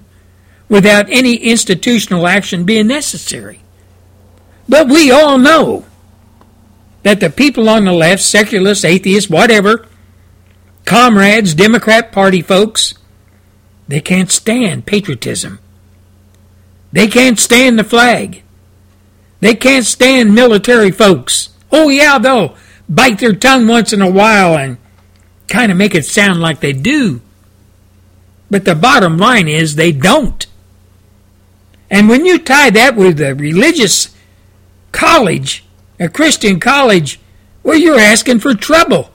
without 0.67 1.09
any 1.09 1.35
institutional 1.35 2.27
action 2.27 2.63
being 2.63 2.87
necessary. 2.87 3.60
But 4.67 4.87
we 4.87 5.11
all 5.11 5.37
know 5.37 5.85
that 7.03 7.19
the 7.19 7.29
people 7.29 7.67
on 7.69 7.85
the 7.85 7.91
left, 7.91 8.21
secularists, 8.21 8.85
atheists, 8.85 9.29
whatever, 9.29 9.87
comrades, 10.85 11.53
Democrat 11.53 12.11
Party 12.11 12.41
folks, 12.41 12.93
they 13.87 14.01
can't 14.01 14.31
stand 14.31 14.85
patriotism. 14.85 15.59
They 16.91 17.07
can't 17.07 17.39
stand 17.39 17.79
the 17.79 17.83
flag. 17.83 18.43
They 19.39 19.55
can't 19.55 19.85
stand 19.85 20.35
military 20.35 20.91
folks. 20.91 21.49
Oh, 21.71 21.89
yeah, 21.89 22.19
they'll 22.19 22.55
bite 22.87 23.19
their 23.19 23.33
tongue 23.33 23.67
once 23.67 23.93
in 23.93 24.01
a 24.01 24.09
while 24.09 24.57
and 24.57 24.77
kind 25.47 25.71
of 25.71 25.77
make 25.77 25.95
it 25.95 26.05
sound 26.05 26.41
like 26.41 26.59
they 26.59 26.73
do. 26.73 27.21
But 28.49 28.65
the 28.65 28.75
bottom 28.75 29.17
line 29.17 29.47
is 29.47 29.75
they 29.75 29.91
don't. 29.91 30.45
And 31.89 32.07
when 32.07 32.25
you 32.25 32.37
tie 32.37 32.69
that 32.69 32.95
with 32.95 33.17
the 33.17 33.33
religious 33.35 34.15
college, 34.91 35.65
a 35.99 36.09
Christian 36.09 36.59
college, 36.59 37.19
well, 37.63 37.77
you're 37.77 37.99
asking 37.99 38.39
for 38.39 38.53
trouble. 38.53 39.11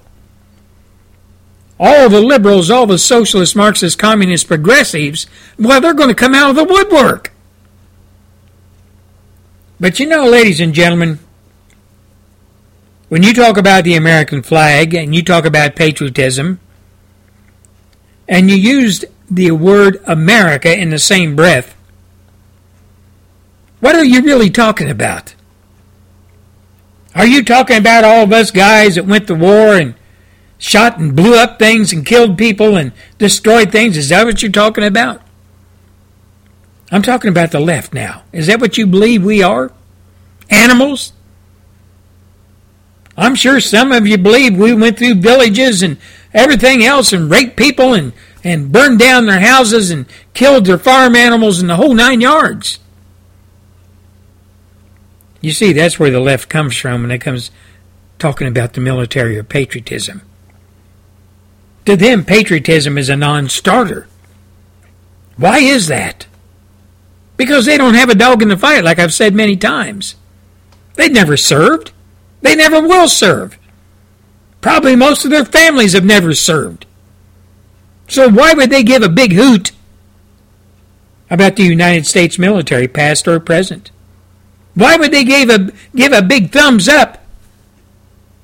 All 1.79 2.09
the 2.09 2.21
liberals, 2.21 2.71
all 2.71 2.87
the 2.87 2.99
socialist, 2.99 3.55
Marxist, 3.55 3.99
communist, 3.99 4.49
progressives, 4.49 5.27
well, 5.59 5.81
they're 5.81 5.95
going 5.95 6.09
to 6.09 6.15
come 6.15 6.35
out 6.35 6.51
of 6.51 6.57
the 6.57 6.65
woodwork. 6.65 7.33
But 9.79 10.01
you 10.01 10.07
know, 10.07 10.25
ladies 10.25 10.59
and 10.59 10.73
gentlemen, 10.73 11.19
when 13.09 13.23
you 13.23 13.35
talk 13.35 13.57
about 13.57 13.85
the 13.85 13.95
American 13.95 14.43
flag 14.43 14.95
and 14.95 15.15
you 15.15 15.23
talk 15.23 15.45
about 15.45 15.77
patriotism, 15.77 16.61
and 18.27 18.51
you 18.51 18.57
used 18.57 19.05
the 19.31 19.51
word 19.53 20.03
America 20.07 20.77
in 20.77 20.91
the 20.91 20.99
same 20.99 21.37
breath, 21.37 21.77
what 23.81 23.95
are 23.95 24.05
you 24.05 24.23
really 24.23 24.51
talking 24.51 24.91
about? 24.91 25.36
Are 27.17 27.27
you 27.27 27.43
talking 27.43 27.79
about 27.79 28.05
all 28.05 28.25
of 28.25 28.33
us 28.33 28.51
guys 28.51 28.97
that 28.97 29.07
went 29.07 29.27
to 29.29 29.35
war 29.35 29.75
and 29.75 29.95
shot 30.59 30.99
and 30.99 31.17
blew 31.17 31.35
up 31.35 31.59
things 31.59 31.91
and 31.91 32.05
killed 32.05 32.37
people 32.37 32.77
and 32.77 32.93
destroyed 33.17 33.73
things? 33.73 33.97
Is 33.97 34.11
that 34.11 34.27
what 34.27 34.43
you're 34.43 34.53
talking 34.53 34.85
about? 34.85 35.23
I'm 36.93 37.01
talking 37.01 37.31
about 37.31 37.53
the 37.53 37.59
left 37.59 37.95
now. 37.95 38.25
Is 38.33 38.49
that 38.49 38.61
what 38.61 38.77
you 38.77 38.87
believe 38.87 39.25
we 39.25 39.43
are? 39.43 39.73
Animals? 40.51 41.15
I'm 43.17 43.35
sure 43.35 43.61
some 43.61 43.93
of 43.93 44.07
you 44.07 44.19
believe 44.19 44.55
we 44.55 44.75
went 44.75 44.99
through 44.99 45.15
villages 45.15 45.83
and 45.83 45.97
everything 46.35 46.85
else 46.85 47.15
and 47.15 47.31
raped 47.31 47.57
people 47.57 47.95
and, 47.95 48.13
and 48.45 48.71
burned 48.71 48.99
down 48.99 49.25
their 49.25 49.41
houses 49.41 49.91
and 49.91 50.05
killed 50.35 50.67
their 50.67 50.77
farm 50.77 51.17
animals 51.17 51.63
and 51.63 51.71
the 51.71 51.77
whole 51.77 51.95
nine 51.95 52.21
yards. 52.21 52.79
You 55.47 55.53
see, 55.53 55.73
that's 55.73 55.97
where 55.97 56.11
the 56.11 56.19
left 56.19 56.49
comes 56.49 56.77
from 56.77 57.03
when 57.03 57.13
it 57.13 57.21
comes 57.21 57.53
talking 58.19 58.49
about 58.49 58.73
the 58.73 58.81
military 58.81 59.39
or 59.39 59.45
patriotism. 59.45 60.23
To 61.85 61.95
them, 61.95 62.25
patriotism 62.25 62.99
is 62.99 63.09
a 63.09 63.17
non 63.17 63.49
starter. 63.49 64.09
Why 65.37 65.59
is 65.59 65.87
that? 65.87 66.27
Because 67.37 67.65
they 67.65 67.79
don't 67.79 67.95
have 67.95 68.09
a 68.09 68.17
dog 68.17 68.43
in 68.43 68.49
the 68.49 68.57
fight, 68.57 68.83
like 68.83 68.99
I've 68.99 69.15
said 69.15 69.37
many 69.37 69.57
times. 69.57 70.17
They 70.95 71.09
never 71.09 71.37
served. 71.37 71.93
They 72.43 72.57
never 72.57 72.81
will 72.81 73.07
serve. 73.07 73.57
Probably 74.61 74.97
most 74.97 75.25
of 75.25 75.31
their 75.31 75.45
families 75.45 75.93
have 75.93 76.05
never 76.05 76.35
served. 76.35 76.87
So 78.09 78.29
why 78.29 78.53
would 78.53 78.71
they 78.71 78.83
give 78.83 79.05
a 79.05 79.09
big 79.09 79.33
hoot 79.33 79.71
about 81.31 81.55
the 81.55 81.63
United 81.63 82.05
States 82.05 82.37
military, 82.37 82.89
past 82.89 83.29
or 83.29 83.39
present? 83.39 83.93
Why 84.77 84.97
would 84.97 85.11
they 85.11 85.25
give 85.25 85.49
a 85.49 85.73
give 85.97 86.13
a 86.13 86.23
big 86.23 86.53
thumbs 86.53 86.87
up 86.87 87.25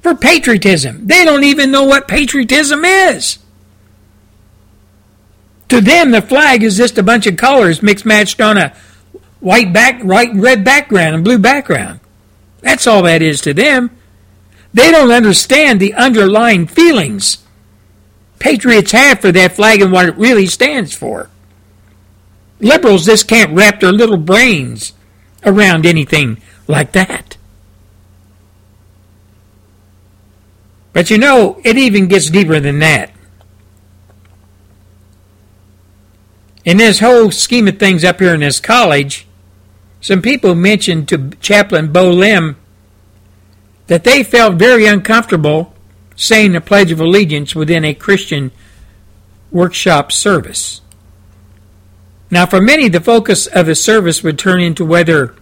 for 0.01 0.15
patriotism? 0.15 1.07
They 1.07 1.25
don't 1.25 1.45
even 1.45 1.71
know 1.71 1.85
what 1.85 2.09
patriotism 2.09 2.85
is. 2.85 3.39
To 5.69 5.81
them, 5.81 6.11
the 6.11 6.23
flag 6.23 6.63
is 6.63 6.77
just 6.77 6.99
a 6.99 7.03
bunch 7.03 7.27
of 7.27 7.37
colors 7.37 7.83
mixed 7.83 8.07
matched 8.07 8.41
on 8.41 8.57
a 8.57 8.75
white 9.41 9.73
back, 9.75 10.03
white 10.03 10.33
red 10.35 10.65
background 10.65 11.15
and 11.15 11.25
blue 11.25 11.39
background. 11.39 12.01
That's 12.63 12.87
all 12.87 13.03
that 13.03 13.21
is 13.21 13.43
to 13.43 13.53
them. 13.53 13.91
They 14.73 14.91
don't 14.91 15.13
understand 15.13 15.81
the 15.81 15.95
underlying 15.95 16.67
feelings 16.67 17.39
patriots 18.39 18.91
have 18.91 19.21
for 19.21 19.31
that 19.31 19.53
flag 19.53 19.81
and 19.81 19.93
what 19.93 20.09
it 20.09 20.17
really 20.17 20.47
stands 20.47 20.93
for. 20.93 21.31
Liberals 22.59 23.05
just 23.05 23.29
can't 23.29 23.55
wrap 23.55 23.81
their 23.81 23.93
little 23.93 24.17
brains 24.17 24.95
around 25.45 25.87
anything 25.87 26.41
like 26.67 26.93
that. 26.93 27.37
But 30.93 31.11
you 31.11 31.19
know, 31.19 31.61
it 31.65 31.77
even 31.77 32.09
gets 32.09 32.31
deeper 32.31 32.61
than 32.61 32.79
that. 32.81 33.11
In 36.65 36.77
this 36.77 37.01
whole 37.01 37.31
scheme 37.31 37.67
of 37.67 37.79
things 37.79 38.05
up 38.05 38.21
here 38.21 38.35
in 38.35 38.41
this 38.41 38.61
college, 38.61 39.27
some 40.01 40.23
people 40.23 40.55
mentioned 40.55 41.09
to 41.09 41.31
Chaplain 41.41 41.93
Bo 41.93 42.11
Lim 42.11 42.57
that 43.89 44.05
they 44.05 44.23
felt 44.23 44.55
very 44.55 44.87
uncomfortable 44.87 45.75
saying 46.15 46.53
the 46.53 46.61
Pledge 46.61 46.93
of 46.93 47.01
Allegiance 47.01 47.55
within 47.55 47.85
a 47.85 47.95
Christian 47.95 48.53
workshop 49.51 50.13
service. 50.13 50.81
Now, 52.33 52.47
for 52.47 52.63
many, 52.63 52.89
the 52.89 52.99
focus 52.99 53.47
of 53.47 53.67
the 53.67 53.75
service 53.75 54.23
would 54.23 54.39
turn 54.39 54.63
into 54.63 54.87
whether 54.87 55.35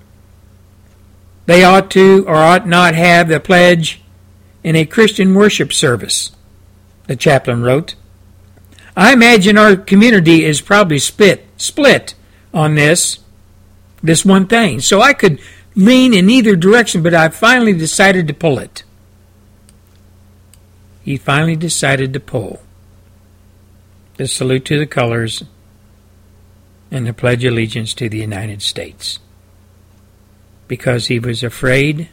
they 1.47 1.63
ought 1.63 1.89
to 1.93 2.25
or 2.27 2.35
ought 2.35 2.67
not 2.67 2.97
have 2.97 3.29
the 3.29 3.39
pledge 3.39 4.03
in 4.65 4.75
a 4.75 4.85
Christian 4.85 5.37
worship 5.37 5.73
service, 5.73 6.33
the 7.07 7.15
chaplain 7.15 7.63
wrote. 7.63 7.95
I 8.97 9.13
imagine 9.13 9.57
our 9.57 9.77
community 9.77 10.45
is 10.45 10.61
probably 10.61 10.99
split 10.99 11.47
split 11.57 12.17
on 12.53 12.75
this 12.75 13.21
this 14.03 14.25
one 14.25 14.49
thing. 14.49 14.81
So 14.81 15.01
I 15.01 15.13
could 15.13 15.41
lean 15.77 16.13
in 16.13 16.29
either 16.29 16.57
direction, 16.57 17.05
but 17.05 17.15
I 17.15 17.29
finally 17.29 17.73
decided 17.73 18.27
to 18.27 18.35
pull 18.35 18.59
it. 18.59 18.83
He 21.05 21.17
finally 21.17 21.55
decided 21.55 22.13
to 22.15 22.21
pull 22.21 22.63
the 24.17 24.27
salute 24.27 24.65
to 24.65 24.77
the 24.77 24.87
colors 24.87 25.45
and 26.91 27.07
to 27.07 27.13
pledge 27.13 27.45
allegiance 27.45 27.95
to 27.95 28.09
the 28.09 28.19
United 28.19 28.63
States 28.63 29.19
because 30.69 31.07
he 31.07 31.19
was 31.19 31.43
afraid 31.43 32.09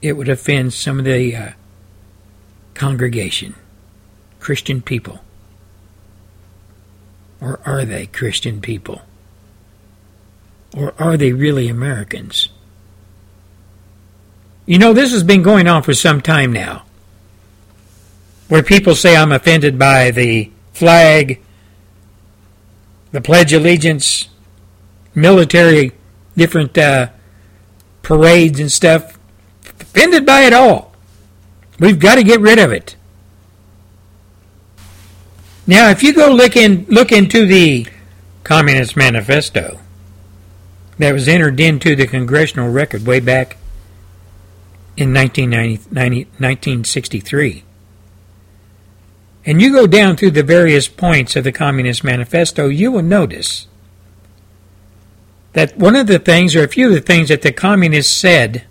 it 0.00 0.16
would 0.16 0.28
offend 0.28 0.72
some 0.72 0.98
of 0.98 1.04
the 1.04 1.36
uh, 1.36 1.50
congregation, 2.74 3.54
Christian 4.40 4.82
people. 4.82 5.20
Or 7.40 7.60
are 7.64 7.84
they 7.84 8.06
Christian 8.06 8.60
people? 8.60 9.02
Or 10.76 10.94
are 10.98 11.16
they 11.16 11.32
really 11.32 11.68
Americans? 11.68 12.48
You 14.66 14.78
know, 14.78 14.92
this 14.92 15.12
has 15.12 15.22
been 15.22 15.42
going 15.42 15.68
on 15.68 15.82
for 15.82 15.94
some 15.94 16.20
time 16.20 16.52
now, 16.52 16.84
where 18.48 18.62
people 18.62 18.94
say 18.94 19.16
I'm 19.16 19.32
offended 19.32 19.78
by 19.78 20.10
the 20.10 20.50
flag, 20.72 21.42
the 23.12 23.20
Pledge 23.20 23.52
of 23.52 23.62
Allegiance, 23.62 24.28
military, 25.14 25.92
different 26.36 26.76
uh, 26.76 27.10
parades 28.02 28.58
and 28.58 28.72
stuff. 28.72 29.18
Offended 29.80 30.26
by 30.26 30.42
it 30.42 30.52
all. 30.52 30.92
We've 31.78 31.98
got 31.98 32.16
to 32.16 32.24
get 32.24 32.40
rid 32.40 32.58
of 32.58 32.72
it. 32.72 32.96
Now, 35.66 35.90
if 35.90 36.02
you 36.02 36.12
go 36.12 36.32
look 36.32 36.56
in 36.56 36.86
look 36.88 37.12
into 37.12 37.46
the 37.46 37.86
Communist 38.42 38.96
Manifesto 38.96 39.78
that 40.98 41.12
was 41.12 41.28
entered 41.28 41.60
into 41.60 41.94
the 41.94 42.06
congressional 42.06 42.70
record 42.70 43.06
way 43.06 43.20
back 43.20 43.58
in 44.96 45.14
1963, 45.14 47.64
and 49.44 49.60
you 49.60 49.72
go 49.72 49.86
down 49.86 50.16
through 50.16 50.30
the 50.30 50.42
various 50.42 50.88
points 50.88 51.34
of 51.36 51.44
the 51.44 51.52
Communist 51.52 52.04
Manifesto, 52.04 52.68
you 52.68 52.92
will 52.92 53.02
notice 53.02 53.66
that 55.52 55.76
one 55.76 55.96
of 55.96 56.06
the 56.06 56.18
things, 56.18 56.54
or 56.54 56.64
a 56.64 56.68
few 56.68 56.88
of 56.88 56.94
the 56.94 57.00
things 57.00 57.28
that 57.28 57.42
the 57.42 57.52
communists 57.52 58.12
said 58.12 58.64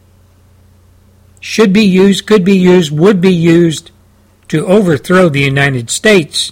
should 1.39 1.73
be 1.73 1.83
used, 1.83 2.25
could 2.25 2.45
be 2.45 2.57
used, 2.57 2.91
would 2.91 3.19
be 3.19 3.33
used 3.33 3.91
to 4.47 4.65
overthrow 4.65 5.29
the 5.29 5.41
United 5.41 5.89
States 5.89 6.51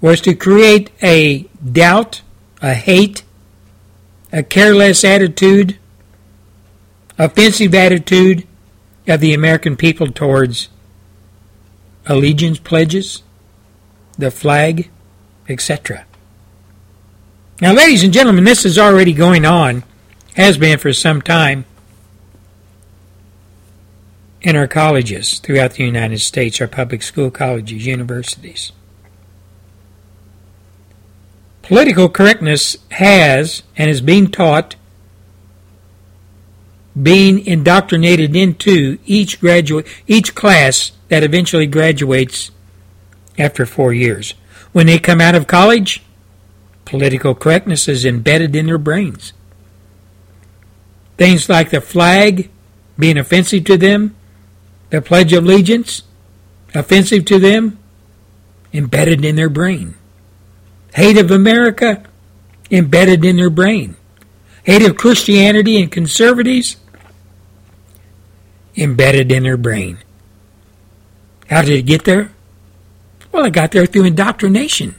was 0.00 0.20
to 0.20 0.34
create 0.34 0.90
a 1.02 1.42
doubt, 1.72 2.22
a 2.62 2.74
hate, 2.74 3.24
a 4.32 4.42
careless 4.42 5.04
attitude, 5.04 5.78
offensive 7.18 7.74
attitude 7.74 8.46
of 9.06 9.20
the 9.20 9.34
American 9.34 9.76
people 9.76 10.08
towards 10.08 10.68
allegiance 12.08 12.58
pledges, 12.58 13.22
the 14.16 14.30
flag, 14.30 14.90
etc. 15.48 16.06
Now, 17.60 17.72
ladies 17.72 18.02
and 18.02 18.12
gentlemen, 18.12 18.44
this 18.44 18.64
is 18.64 18.78
already 18.78 19.12
going 19.12 19.44
on, 19.44 19.84
has 20.34 20.58
been 20.58 20.78
for 20.78 20.92
some 20.92 21.20
time, 21.22 21.64
in 24.40 24.56
our 24.56 24.68
colleges 24.68 25.40
throughout 25.40 25.72
the 25.72 25.84
United 25.84 26.20
States, 26.20 26.60
our 26.60 26.68
public 26.68 27.02
school 27.02 27.30
colleges, 27.30 27.86
universities. 27.86 28.72
Political 31.62 32.08
correctness 32.10 32.76
has 32.92 33.62
and 33.76 33.90
is 33.90 34.00
being 34.00 34.30
taught, 34.30 34.76
being 37.00 37.44
indoctrinated 37.44 38.34
into 38.34 38.98
each 39.04 39.40
graduate, 39.40 39.86
each 40.06 40.34
class 40.34 40.92
that 41.08 41.22
eventually 41.22 41.66
graduates 41.66 42.50
after 43.38 43.66
four 43.66 43.92
years. 43.92 44.34
When 44.72 44.86
they 44.86 44.98
come 44.98 45.20
out 45.20 45.34
of 45.34 45.46
college, 45.46 46.02
political 46.84 47.34
correctness 47.34 47.88
is 47.88 48.04
embedded 48.04 48.54
in 48.54 48.66
their 48.66 48.78
brains. 48.78 49.32
Things 51.16 51.48
like 51.48 51.70
the 51.70 51.80
flag 51.80 52.50
being 52.98 53.18
offensive 53.18 53.64
to 53.64 53.76
them, 53.76 54.14
the 54.90 55.02
Pledge 55.02 55.32
of 55.32 55.44
Allegiance 55.44 56.02
offensive 56.74 57.24
to 57.26 57.38
them, 57.38 57.78
embedded 58.72 59.24
in 59.24 59.36
their 59.36 59.48
brain. 59.48 59.94
Hate 60.94 61.18
of 61.18 61.30
America 61.30 62.04
embedded 62.70 63.24
in 63.24 63.36
their 63.36 63.50
brain. 63.50 63.96
Hate 64.64 64.82
of 64.82 64.96
Christianity 64.96 65.80
and 65.80 65.90
conservatives 65.90 66.76
embedded 68.76 69.32
in 69.32 69.44
their 69.44 69.56
brain. 69.56 69.98
How 71.48 71.62
did 71.62 71.70
it 71.70 71.82
get 71.82 72.04
there? 72.04 72.32
Well, 73.32 73.44
it 73.44 73.52
got 73.52 73.72
there 73.72 73.86
through 73.86 74.04
indoctrination. 74.04 74.94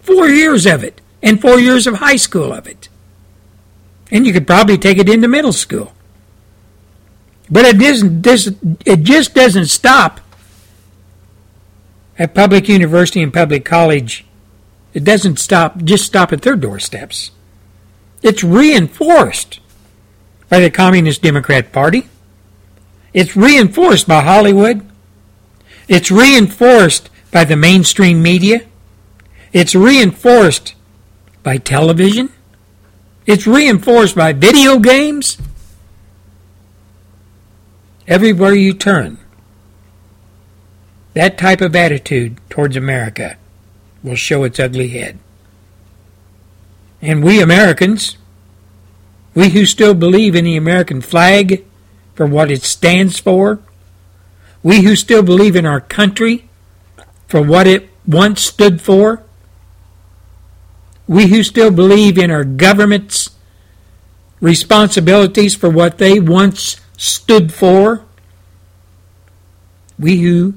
Four 0.00 0.28
years 0.28 0.66
of 0.66 0.82
it, 0.82 1.00
and 1.22 1.40
four 1.40 1.58
years 1.58 1.86
of 1.86 1.94
high 1.94 2.16
school 2.16 2.52
of 2.52 2.66
it. 2.66 2.88
And 4.10 4.26
you 4.26 4.32
could 4.32 4.46
probably 4.46 4.78
take 4.78 4.98
it 4.98 5.08
into 5.08 5.28
middle 5.28 5.52
school. 5.52 5.92
But 7.50 7.64
it, 7.64 7.80
isn't, 7.80 8.22
this, 8.22 8.52
it 8.84 9.02
just 9.02 9.34
doesn't 9.34 9.66
stop 9.66 10.20
at 12.18 12.34
public 12.34 12.68
university 12.68 13.22
and 13.22 13.32
public 13.32 13.64
college 13.64 14.24
it 14.94 15.04
doesn't 15.04 15.38
stop 15.38 15.82
just 15.84 16.06
stop 16.06 16.32
at 16.32 16.42
their 16.42 16.56
doorsteps. 16.56 17.30
It's 18.22 18.42
reinforced 18.42 19.60
by 20.48 20.60
the 20.60 20.70
Communist 20.70 21.22
Democrat 21.22 21.72
Party. 21.72 22.08
It's 23.12 23.36
reinforced 23.36 24.08
by 24.08 24.22
Hollywood. 24.22 24.87
It's 25.88 26.10
reinforced 26.10 27.08
by 27.32 27.44
the 27.44 27.56
mainstream 27.56 28.22
media. 28.22 28.66
It's 29.52 29.74
reinforced 29.74 30.74
by 31.42 31.56
television. 31.56 32.30
It's 33.26 33.46
reinforced 33.46 34.14
by 34.14 34.32
video 34.34 34.78
games. 34.78 35.38
Everywhere 38.06 38.54
you 38.54 38.72
turn, 38.72 39.18
that 41.14 41.36
type 41.36 41.60
of 41.60 41.76
attitude 41.76 42.38
towards 42.48 42.76
America 42.76 43.36
will 44.02 44.14
show 44.14 44.44
its 44.44 44.58
ugly 44.58 44.88
head. 44.88 45.18
And 47.02 47.22
we 47.22 47.40
Americans, 47.40 48.16
we 49.34 49.50
who 49.50 49.66
still 49.66 49.94
believe 49.94 50.34
in 50.34 50.44
the 50.44 50.56
American 50.56 51.00
flag 51.00 51.64
for 52.14 52.26
what 52.26 52.50
it 52.50 52.62
stands 52.62 53.18
for, 53.18 53.60
we 54.62 54.82
who 54.82 54.96
still 54.96 55.22
believe 55.22 55.56
in 55.56 55.66
our 55.66 55.80
country 55.80 56.48
for 57.26 57.42
what 57.42 57.66
it 57.66 57.88
once 58.06 58.40
stood 58.40 58.80
for, 58.80 59.22
we 61.06 61.28
who 61.28 61.42
still 61.42 61.70
believe 61.70 62.18
in 62.18 62.30
our 62.30 62.44
government's 62.44 63.30
responsibilities 64.40 65.54
for 65.54 65.70
what 65.70 65.98
they 65.98 66.20
once 66.20 66.80
stood 66.96 67.52
for, 67.52 68.04
we 69.98 70.20
who, 70.20 70.54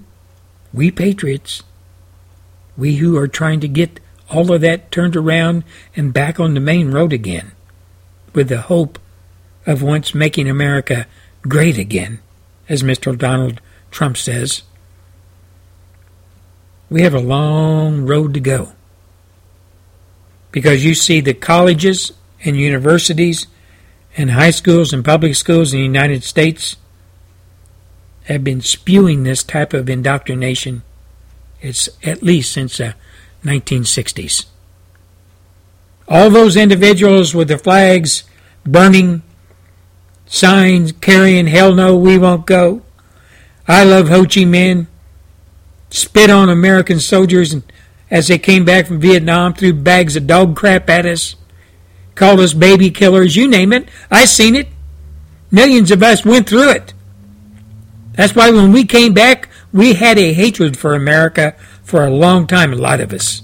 we 0.73 0.91
patriots, 0.91 1.63
we 2.77 2.97
who 2.97 3.17
are 3.17 3.27
trying 3.27 3.59
to 3.59 3.67
get 3.67 3.99
all 4.29 4.51
of 4.51 4.61
that 4.61 4.91
turned 4.91 5.15
around 5.15 5.63
and 5.95 6.13
back 6.13 6.39
on 6.39 6.53
the 6.53 6.59
main 6.59 6.91
road 6.91 7.11
again, 7.11 7.51
with 8.33 8.49
the 8.49 8.61
hope 8.61 8.97
of 9.65 9.81
once 9.81 10.15
making 10.15 10.49
America 10.49 11.05
great 11.43 11.77
again, 11.77 12.19
as 12.69 12.83
Mr. 12.83 13.17
Donald 13.17 13.59
Trump 13.91 14.17
says. 14.17 14.63
We 16.89 17.03
have 17.03 17.13
a 17.13 17.19
long 17.19 18.05
road 18.05 18.33
to 18.33 18.39
go. 18.39 18.73
Because 20.51 20.83
you 20.83 20.95
see 20.95 21.21
the 21.21 21.33
colleges 21.33 22.11
and 22.43 22.57
universities 22.57 23.47
and 24.17 24.31
high 24.31 24.51
schools 24.51 24.91
and 24.91 25.05
public 25.05 25.35
schools 25.35 25.71
in 25.73 25.79
the 25.79 25.85
United 25.85 26.23
States 26.23 26.75
have 28.25 28.43
been 28.43 28.61
spewing 28.61 29.23
this 29.23 29.43
type 29.43 29.73
of 29.73 29.89
indoctrination 29.89 30.83
it's 31.61 31.89
at 32.03 32.23
least 32.23 32.51
since 32.51 32.77
the 32.77 32.95
1960s. 33.43 34.45
All 36.07 36.29
those 36.29 36.57
individuals 36.57 37.33
with 37.33 37.47
the 37.47 37.57
flags 37.57 38.23
burning, 38.65 39.21
signs 40.25 40.91
carrying, 40.91 41.47
hell 41.47 41.73
no, 41.73 41.95
we 41.95 42.17
won't 42.17 42.45
go. 42.45 42.81
I 43.71 43.85
love 43.85 44.09
Ho 44.09 44.23
Chi 44.23 44.41
Minh. 44.41 44.87
Spit 45.91 46.29
on 46.29 46.49
American 46.49 46.99
soldiers 46.99 47.53
and 47.53 47.63
as 48.09 48.27
they 48.27 48.37
came 48.37 48.65
back 48.65 48.85
from 48.85 48.99
Vietnam, 48.99 49.53
threw 49.53 49.71
bags 49.71 50.17
of 50.17 50.27
dog 50.27 50.57
crap 50.57 50.89
at 50.89 51.05
us, 51.05 51.37
called 52.13 52.41
us 52.41 52.53
baby 52.53 52.91
killers, 52.91 53.37
you 53.37 53.47
name 53.47 53.71
it. 53.71 53.87
I 54.11 54.25
seen 54.25 54.57
it. 54.57 54.67
Millions 55.49 55.89
of 55.89 56.03
us 56.03 56.25
went 56.25 56.49
through 56.49 56.71
it. 56.71 56.93
That's 58.11 58.35
why 58.35 58.51
when 58.51 58.73
we 58.73 58.83
came 58.83 59.13
back, 59.13 59.47
we 59.71 59.93
had 59.93 60.17
a 60.17 60.33
hatred 60.33 60.77
for 60.77 60.93
America 60.93 61.55
for 61.81 62.05
a 62.05 62.11
long 62.11 62.47
time, 62.47 62.73
a 62.73 62.75
lot 62.75 62.99
of 62.99 63.13
us, 63.13 63.41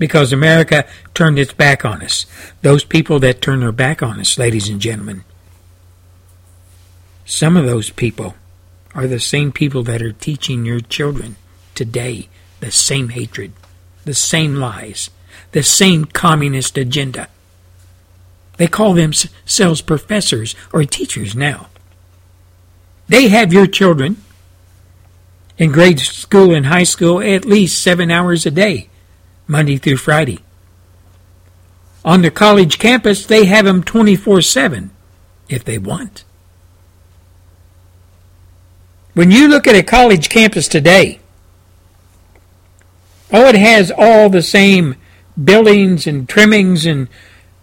because 0.00 0.32
America 0.32 0.84
turned 1.14 1.38
its 1.38 1.52
back 1.52 1.84
on 1.84 2.02
us. 2.02 2.26
Those 2.62 2.82
people 2.82 3.20
that 3.20 3.40
turn 3.40 3.60
their 3.60 3.70
back 3.70 4.02
on 4.02 4.18
us, 4.18 4.36
ladies 4.36 4.68
and 4.68 4.80
gentlemen, 4.80 5.22
some 7.24 7.56
of 7.56 7.66
those 7.66 7.90
people 7.90 8.34
are 8.94 9.06
the 9.06 9.20
same 9.20 9.52
people 9.52 9.82
that 9.84 10.02
are 10.02 10.12
teaching 10.12 10.64
your 10.64 10.80
children 10.80 11.36
today 11.74 12.28
the 12.60 12.70
same 12.70 13.10
hatred, 13.10 13.52
the 14.04 14.14
same 14.14 14.54
lies, 14.54 15.10
the 15.52 15.62
same 15.62 16.06
communist 16.06 16.78
agenda. 16.78 17.28
They 18.56 18.66
call 18.66 18.94
themselves 18.94 19.82
professors 19.82 20.54
or 20.72 20.84
teachers 20.84 21.34
now. 21.34 21.68
They 23.06 23.28
have 23.28 23.52
your 23.52 23.66
children 23.66 24.22
in 25.58 25.72
grade 25.72 26.00
school 26.00 26.54
and 26.54 26.66
high 26.66 26.84
school 26.84 27.20
at 27.20 27.44
least 27.44 27.82
seven 27.82 28.10
hours 28.10 28.46
a 28.46 28.50
day, 28.50 28.88
Monday 29.46 29.76
through 29.76 29.98
Friday. 29.98 30.38
On 32.04 32.22
the 32.22 32.30
college 32.30 32.78
campus, 32.78 33.26
they 33.26 33.44
have 33.44 33.66
them 33.66 33.82
24 33.82 34.40
7 34.40 34.90
if 35.48 35.64
they 35.64 35.78
want. 35.78 36.24
When 39.14 39.30
you 39.30 39.48
look 39.48 39.66
at 39.66 39.76
a 39.76 39.82
college 39.82 40.28
campus 40.28 40.66
today, 40.66 41.20
oh, 43.32 43.46
it 43.46 43.54
has 43.54 43.92
all 43.96 44.28
the 44.28 44.42
same 44.42 44.96
buildings 45.42 46.06
and 46.06 46.28
trimmings 46.28 46.84
and 46.84 47.08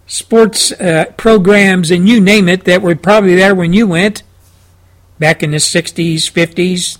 sports 0.06 0.72
uh, 0.72 1.06
programs 1.16 1.90
and 1.90 2.08
you 2.08 2.20
name 2.20 2.48
it 2.48 2.64
that 2.64 2.82
were 2.82 2.94
probably 2.94 3.34
there 3.34 3.54
when 3.54 3.72
you 3.72 3.86
went 3.86 4.22
back 5.18 5.42
in 5.42 5.52
the 5.52 5.58
60s, 5.58 6.30
50s, 6.30 6.98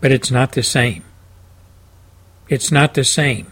but 0.00 0.12
it's 0.12 0.30
not 0.30 0.52
the 0.52 0.62
same. 0.62 1.04
It's 2.48 2.72
not 2.72 2.94
the 2.94 3.04
same. 3.04 3.50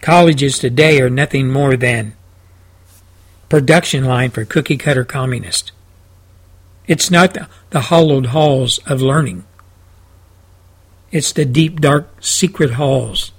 Colleges 0.00 0.58
today 0.58 1.00
are 1.00 1.10
nothing 1.10 1.50
more 1.50 1.76
than 1.76 2.14
production 3.48 4.04
line 4.04 4.30
for 4.30 4.44
cookie 4.44 4.76
cutter 4.76 5.04
communists. 5.04 5.72
It's 6.90 7.08
not 7.08 7.34
the, 7.34 7.46
the 7.70 7.82
hollowed 7.82 8.26
halls 8.26 8.78
of 8.78 9.00
learning. 9.00 9.44
It's 11.12 11.32
the 11.32 11.44
deep, 11.44 11.80
dark, 11.80 12.08
secret 12.18 12.72
halls 12.72 13.30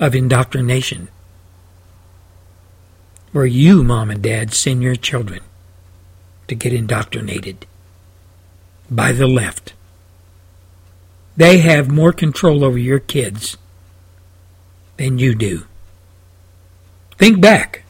of 0.00 0.14
indoctrination 0.14 1.08
where 3.32 3.44
you, 3.44 3.84
mom 3.84 4.10
and 4.10 4.22
dad, 4.22 4.54
send 4.54 4.82
your 4.82 4.96
children 4.96 5.40
to 6.48 6.54
get 6.54 6.72
indoctrinated 6.72 7.66
by 8.90 9.12
the 9.12 9.26
left. 9.26 9.74
They 11.36 11.58
have 11.58 11.90
more 11.90 12.14
control 12.14 12.64
over 12.64 12.78
your 12.78 13.00
kids 13.00 13.58
than 14.96 15.18
you 15.18 15.34
do. 15.34 15.64
Think 17.18 17.42
back. 17.42 17.84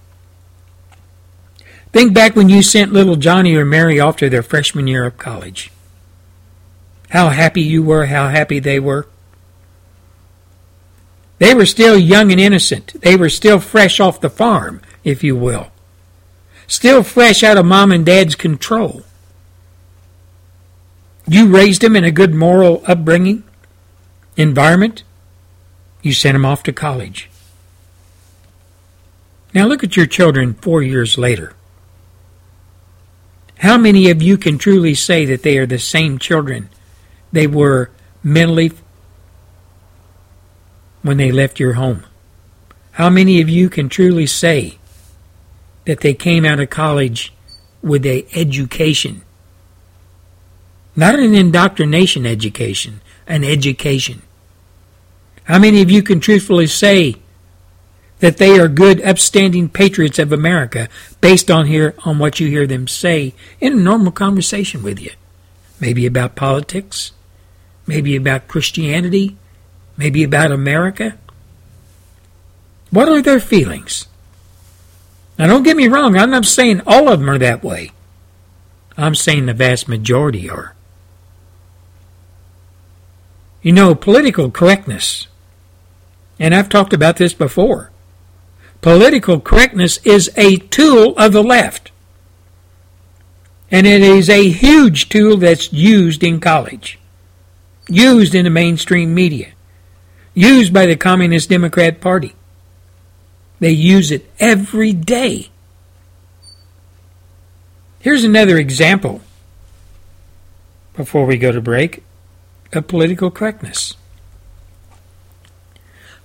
Think 1.92 2.12
back 2.12 2.36
when 2.36 2.48
you 2.48 2.62
sent 2.62 2.92
little 2.92 3.16
Johnny 3.16 3.54
or 3.54 3.64
Mary 3.64 3.98
off 3.98 4.16
to 4.18 4.28
their 4.28 4.42
freshman 4.42 4.86
year 4.86 5.04
of 5.06 5.18
college. 5.18 5.70
How 7.10 7.30
happy 7.30 7.62
you 7.62 7.82
were, 7.82 8.06
how 8.06 8.28
happy 8.28 8.58
they 8.58 8.78
were. 8.78 9.08
They 11.38 11.54
were 11.54 11.66
still 11.66 11.96
young 11.96 12.30
and 12.30 12.40
innocent. 12.40 13.00
They 13.00 13.16
were 13.16 13.30
still 13.30 13.60
fresh 13.60 14.00
off 14.00 14.20
the 14.20 14.28
farm, 14.28 14.82
if 15.04 15.24
you 15.24 15.36
will. 15.36 15.68
Still 16.66 17.02
fresh 17.02 17.42
out 17.42 17.56
of 17.56 17.64
mom 17.64 17.92
and 17.92 18.04
dad's 18.04 18.34
control. 18.34 19.02
You 21.26 21.46
raised 21.46 21.80
them 21.80 21.96
in 21.96 22.04
a 22.04 22.10
good 22.10 22.34
moral 22.34 22.82
upbringing, 22.86 23.44
environment. 24.36 25.04
You 26.02 26.12
sent 26.12 26.34
them 26.34 26.44
off 26.44 26.62
to 26.64 26.72
college. 26.72 27.30
Now 29.54 29.66
look 29.66 29.82
at 29.82 29.96
your 29.96 30.06
children 30.06 30.54
four 30.54 30.82
years 30.82 31.16
later. 31.16 31.54
How 33.58 33.76
many 33.76 34.10
of 34.10 34.22
you 34.22 34.36
can 34.38 34.58
truly 34.58 34.94
say 34.94 35.24
that 35.26 35.42
they 35.42 35.58
are 35.58 35.66
the 35.66 35.78
same 35.78 36.18
children 36.18 36.68
they 37.32 37.46
were 37.46 37.90
mentally 38.22 38.72
when 41.02 41.16
they 41.16 41.32
left 41.32 41.60
your 41.60 41.74
home? 41.74 42.04
How 42.92 43.10
many 43.10 43.40
of 43.40 43.48
you 43.48 43.68
can 43.68 43.88
truly 43.88 44.26
say 44.26 44.78
that 45.84 46.00
they 46.00 46.14
came 46.14 46.44
out 46.44 46.60
of 46.60 46.70
college 46.70 47.32
with 47.82 48.04
a 48.04 48.26
education 48.32 49.22
not 50.98 51.20
an 51.20 51.32
indoctrination 51.32 52.26
education, 52.26 53.00
an 53.28 53.44
education. 53.44 54.20
How 55.44 55.60
many 55.60 55.80
of 55.80 55.92
you 55.92 56.02
can 56.02 56.18
truthfully 56.18 56.66
say 56.66 57.14
that 58.20 58.38
they 58.38 58.58
are 58.58 58.68
good, 58.68 59.02
upstanding 59.02 59.68
patriots 59.68 60.18
of 60.18 60.32
America 60.32 60.88
based 61.20 61.50
on 61.50 61.66
here 61.66 61.94
on 62.04 62.18
what 62.18 62.40
you 62.40 62.48
hear 62.48 62.66
them 62.66 62.88
say 62.88 63.34
in 63.60 63.72
a 63.72 63.76
normal 63.76 64.12
conversation 64.12 64.82
with 64.82 65.00
you? 65.00 65.12
Maybe 65.80 66.06
about 66.06 66.36
politics, 66.36 67.12
maybe 67.86 68.16
about 68.16 68.48
Christianity, 68.48 69.36
maybe 69.96 70.22
about 70.24 70.52
America. 70.52 71.16
What 72.90 73.08
are 73.08 73.22
their 73.22 73.40
feelings? 73.40 74.06
Now, 75.38 75.46
don't 75.46 75.62
get 75.62 75.76
me 75.76 75.86
wrong, 75.86 76.16
I'm 76.16 76.30
not 76.30 76.46
saying 76.46 76.82
all 76.86 77.08
of 77.08 77.20
them 77.20 77.30
are 77.30 77.38
that 77.38 77.62
way. 77.62 77.92
I'm 78.96 79.14
saying 79.14 79.46
the 79.46 79.54
vast 79.54 79.88
majority 79.88 80.50
are. 80.50 80.74
You 83.62 83.72
know, 83.72 83.94
political 83.94 84.50
correctness, 84.50 85.28
and 86.40 86.54
I've 86.54 86.68
talked 86.68 86.92
about 86.92 87.16
this 87.16 87.32
before, 87.32 87.90
political 88.80 89.40
correctness 89.40 89.98
is 89.98 90.30
a 90.36 90.56
tool 90.56 91.16
of 91.16 91.32
the 91.32 91.42
left. 91.42 91.90
And 93.70 93.86
it 93.86 94.02
is 94.02 94.30
a 94.30 94.48
huge 94.48 95.08
tool 95.08 95.36
that's 95.36 95.72
used 95.72 96.24
in 96.24 96.40
college, 96.40 96.98
used 97.88 98.34
in 98.34 98.44
the 98.44 98.50
mainstream 98.50 99.14
media, 99.14 99.52
used 100.32 100.72
by 100.72 100.86
the 100.86 100.96
Communist 100.96 101.50
Democrat 101.50 102.00
Party. 102.00 102.34
They 103.60 103.72
use 103.72 104.10
it 104.10 104.30
every 104.38 104.92
day. 104.92 105.50
Here's 108.00 108.24
another 108.24 108.56
example 108.56 109.20
before 110.94 111.26
we 111.26 111.36
go 111.36 111.52
to 111.52 111.60
break 111.60 112.02
of 112.72 112.88
political 112.88 113.30
correctness. 113.30 113.94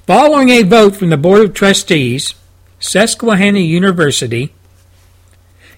Following 0.06 0.50
a 0.50 0.64
vote 0.64 0.96
from 0.96 1.10
the 1.10 1.18
Board 1.18 1.42
of 1.42 1.54
Trustees, 1.54 2.36
Susquehanna 2.84 3.60
University 3.60 4.54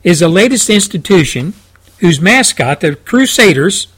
is 0.04 0.22
the 0.22 0.28
latest 0.28 0.72
institution 0.72 1.54
whose 2.00 2.20
mascot, 2.20 2.80
the 2.80 2.96
Crusaders, 2.96 3.90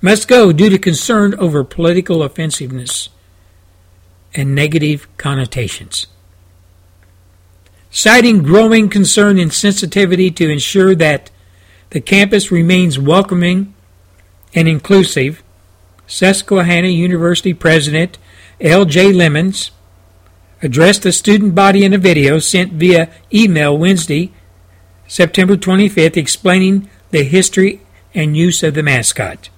must 0.00 0.26
go 0.26 0.50
due 0.50 0.70
to 0.70 0.78
concern 0.78 1.34
over 1.34 1.62
political 1.62 2.22
offensiveness 2.22 3.10
and 4.34 4.54
negative 4.54 5.06
connotations. 5.18 6.06
Citing 7.90 8.42
growing 8.42 8.88
concern 8.88 9.38
and 9.38 9.52
sensitivity 9.52 10.30
to 10.30 10.48
ensure 10.48 10.94
that 10.94 11.30
the 11.90 12.00
campus 12.00 12.50
remains 12.50 12.98
welcoming 12.98 13.74
and 14.54 14.66
inclusive, 14.66 15.42
Susquehanna 16.06 16.88
University 16.88 17.52
President 17.52 18.16
L.J. 18.58 19.12
Lemons 19.12 19.70
addressed 20.62 21.02
the 21.02 21.12
student 21.12 21.54
body 21.54 21.84
in 21.84 21.92
a 21.92 21.98
video 21.98 22.38
sent 22.38 22.72
via 22.72 23.10
email 23.32 23.76
Wednesday, 23.76 24.32
September 25.06 25.56
25th, 25.56 26.16
explaining 26.16 26.90
the 27.10 27.22
history 27.22 27.80
and 28.14 28.36
use 28.36 28.62
of 28.62 28.74
the 28.74 28.82
mascot. 28.82 29.48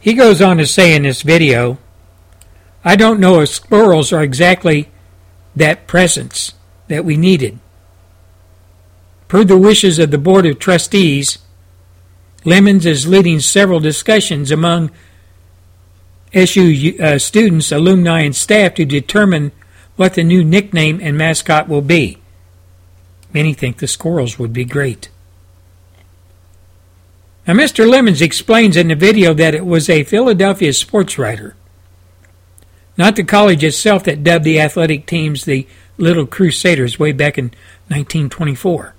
He 0.00 0.14
goes 0.14 0.40
on 0.40 0.56
to 0.56 0.66
say 0.66 0.94
in 0.94 1.02
this 1.02 1.22
video, 1.22 1.78
I 2.84 2.96
don't 2.96 3.20
know 3.20 3.40
if 3.40 3.50
squirrels 3.50 4.12
are 4.12 4.22
exactly 4.22 4.88
that 5.54 5.86
presence 5.86 6.54
that 6.88 7.04
we 7.04 7.16
needed. 7.16 7.58
Per 9.28 9.44
the 9.44 9.58
wishes 9.58 9.98
of 9.98 10.10
the 10.10 10.18
Board 10.18 10.46
of 10.46 10.58
Trustees, 10.58 11.38
Lemons 12.44 12.86
is 12.86 13.06
leading 13.06 13.38
several 13.38 13.78
discussions 13.78 14.50
among 14.50 14.90
SU 16.32 16.96
uh, 17.00 17.18
students, 17.18 17.72
alumni, 17.72 18.20
and 18.22 18.36
staff 18.36 18.74
to 18.74 18.84
determine 18.84 19.52
what 19.96 20.14
the 20.14 20.24
new 20.24 20.44
nickname 20.44 21.00
and 21.02 21.18
mascot 21.18 21.68
will 21.68 21.82
be. 21.82 22.18
Many 23.32 23.52
think 23.52 23.78
the 23.78 23.86
squirrels 23.86 24.38
would 24.38 24.52
be 24.52 24.64
great. 24.64 25.08
Now, 27.46 27.54
Mr. 27.54 27.88
Lemons 27.88 28.22
explains 28.22 28.76
in 28.76 28.88
the 28.88 28.94
video 28.94 29.34
that 29.34 29.54
it 29.54 29.66
was 29.66 29.88
a 29.88 30.04
Philadelphia 30.04 30.72
sports 30.72 31.18
writer, 31.18 31.56
not 32.96 33.16
the 33.16 33.24
college 33.24 33.64
itself, 33.64 34.04
that 34.04 34.22
dubbed 34.22 34.44
the 34.44 34.60
athletic 34.60 35.06
teams 35.06 35.44
the 35.44 35.66
Little 35.96 36.26
Crusaders 36.26 36.98
way 36.98 37.12
back 37.12 37.38
in 37.38 37.46
1924. 37.88 38.94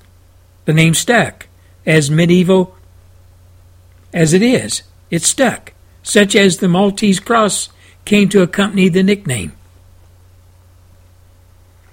The 0.65 0.73
name 0.73 0.93
stuck 0.93 1.47
as 1.85 2.11
medieval 2.11 2.75
as 4.13 4.33
it 4.33 4.41
is. 4.41 4.83
It 5.09 5.23
stuck, 5.23 5.73
such 6.03 6.35
as 6.35 6.57
the 6.57 6.67
Maltese 6.67 7.19
cross 7.19 7.69
came 8.05 8.29
to 8.29 8.41
accompany 8.41 8.89
the 8.89 9.03
nickname. 9.03 9.53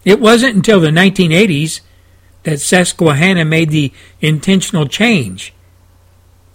It 0.04 0.20
wasn't 0.20 0.56
until 0.56 0.80
the 0.80 0.88
1980s 0.88 1.80
that 2.44 2.60
Susquehanna 2.60 3.44
made 3.44 3.70
the 3.70 3.92
intentional 4.20 4.86
change 4.86 5.52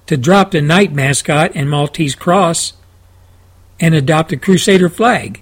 to 0.07 0.17
drop 0.17 0.51
the 0.51 0.61
knight 0.61 0.91
mascot 0.91 1.51
and 1.55 1.69
Maltese 1.69 2.15
cross 2.15 2.73
and 3.79 3.93
adopt 3.93 4.31
a 4.31 4.37
Crusader 4.37 4.89
flag, 4.89 5.41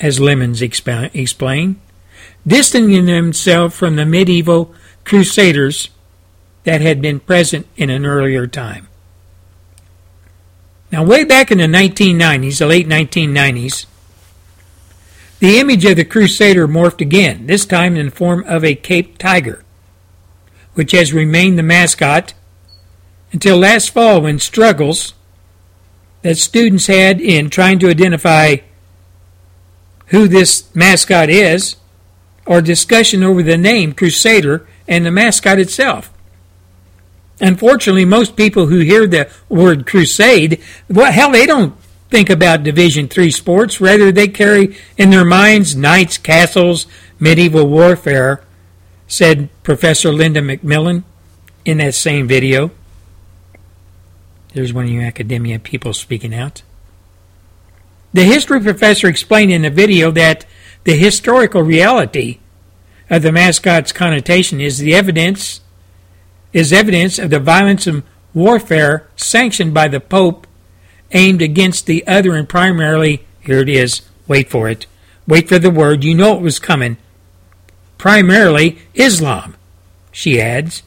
as 0.00 0.20
Lemons 0.20 0.60
exp- 0.60 1.14
explained, 1.14 1.80
distancing 2.46 3.06
themselves 3.06 3.76
from 3.76 3.96
the 3.96 4.06
medieval 4.06 4.74
Crusaders 5.04 5.90
that 6.64 6.80
had 6.80 7.00
been 7.00 7.20
present 7.20 7.66
in 7.76 7.90
an 7.90 8.04
earlier 8.04 8.46
time. 8.46 8.87
Now, 10.90 11.04
way 11.04 11.24
back 11.24 11.50
in 11.50 11.58
the 11.58 11.64
1990s, 11.64 12.58
the 12.58 12.66
late 12.66 12.88
1990s, 12.88 13.86
the 15.38 15.58
image 15.58 15.84
of 15.84 15.96
the 15.96 16.04
Crusader 16.04 16.66
morphed 16.66 17.00
again, 17.00 17.46
this 17.46 17.66
time 17.66 17.96
in 17.96 18.06
the 18.06 18.12
form 18.12 18.42
of 18.46 18.64
a 18.64 18.74
Cape 18.74 19.18
Tiger, 19.18 19.64
which 20.74 20.92
has 20.92 21.12
remained 21.12 21.58
the 21.58 21.62
mascot 21.62 22.34
until 23.32 23.58
last 23.58 23.90
fall 23.90 24.22
when 24.22 24.38
struggles 24.38 25.12
that 26.22 26.36
students 26.36 26.86
had 26.86 27.20
in 27.20 27.50
trying 27.50 27.78
to 27.78 27.88
identify 27.88 28.56
who 30.06 30.26
this 30.26 30.74
mascot 30.74 31.28
is, 31.28 31.76
or 32.46 32.62
discussion 32.62 33.22
over 33.22 33.42
the 33.42 33.58
name 33.58 33.92
Crusader 33.92 34.66
and 34.88 35.04
the 35.04 35.10
mascot 35.10 35.58
itself. 35.58 36.10
Unfortunately, 37.40 38.04
most 38.04 38.36
people 38.36 38.66
who 38.66 38.80
hear 38.80 39.06
the 39.06 39.30
word 39.48 39.86
crusade, 39.86 40.60
well, 40.88 41.12
hell, 41.12 41.30
they 41.30 41.46
don't 41.46 41.74
think 42.10 42.30
about 42.30 42.62
Division 42.62 43.08
Three 43.08 43.30
sports. 43.30 43.80
Rather, 43.80 44.10
they 44.10 44.28
carry 44.28 44.76
in 44.96 45.10
their 45.10 45.24
minds 45.24 45.76
knights, 45.76 46.18
castles, 46.18 46.86
medieval 47.20 47.68
warfare, 47.68 48.42
said 49.06 49.48
Professor 49.62 50.12
Linda 50.12 50.40
McMillin 50.40 51.04
in 51.64 51.78
that 51.78 51.94
same 51.94 52.26
video. 52.26 52.70
There's 54.54 54.72
one 54.72 54.84
of 54.84 54.90
you 54.90 55.02
academia 55.02 55.58
people 55.58 55.92
speaking 55.92 56.34
out. 56.34 56.62
The 58.12 58.24
history 58.24 58.60
professor 58.60 59.06
explained 59.06 59.52
in 59.52 59.62
the 59.62 59.70
video 59.70 60.10
that 60.12 60.46
the 60.84 60.96
historical 60.96 61.62
reality 61.62 62.40
of 63.10 63.22
the 63.22 63.32
mascot's 63.32 63.92
connotation 63.92 64.60
is 64.60 64.78
the 64.78 64.94
evidence 64.94 65.60
is 66.52 66.72
evidence 66.72 67.18
of 67.18 67.30
the 67.30 67.40
violence 67.40 67.86
and 67.86 68.02
warfare 68.34 69.08
sanctioned 69.16 69.74
by 69.74 69.88
the 69.88 70.00
Pope 70.00 70.46
aimed 71.12 71.42
against 71.42 71.86
the 71.86 72.06
other 72.06 72.34
and 72.34 72.48
primarily 72.48 73.26
here 73.40 73.60
it 73.60 73.68
is, 73.68 74.02
wait 74.26 74.50
for 74.50 74.68
it. 74.68 74.86
Wait 75.26 75.48
for 75.48 75.58
the 75.58 75.70
word, 75.70 76.04
you 76.04 76.14
know 76.14 76.36
it 76.36 76.42
was 76.42 76.58
coming. 76.58 76.96
Primarily 77.96 78.78
Islam, 78.94 79.56
she 80.12 80.40
adds 80.40 80.82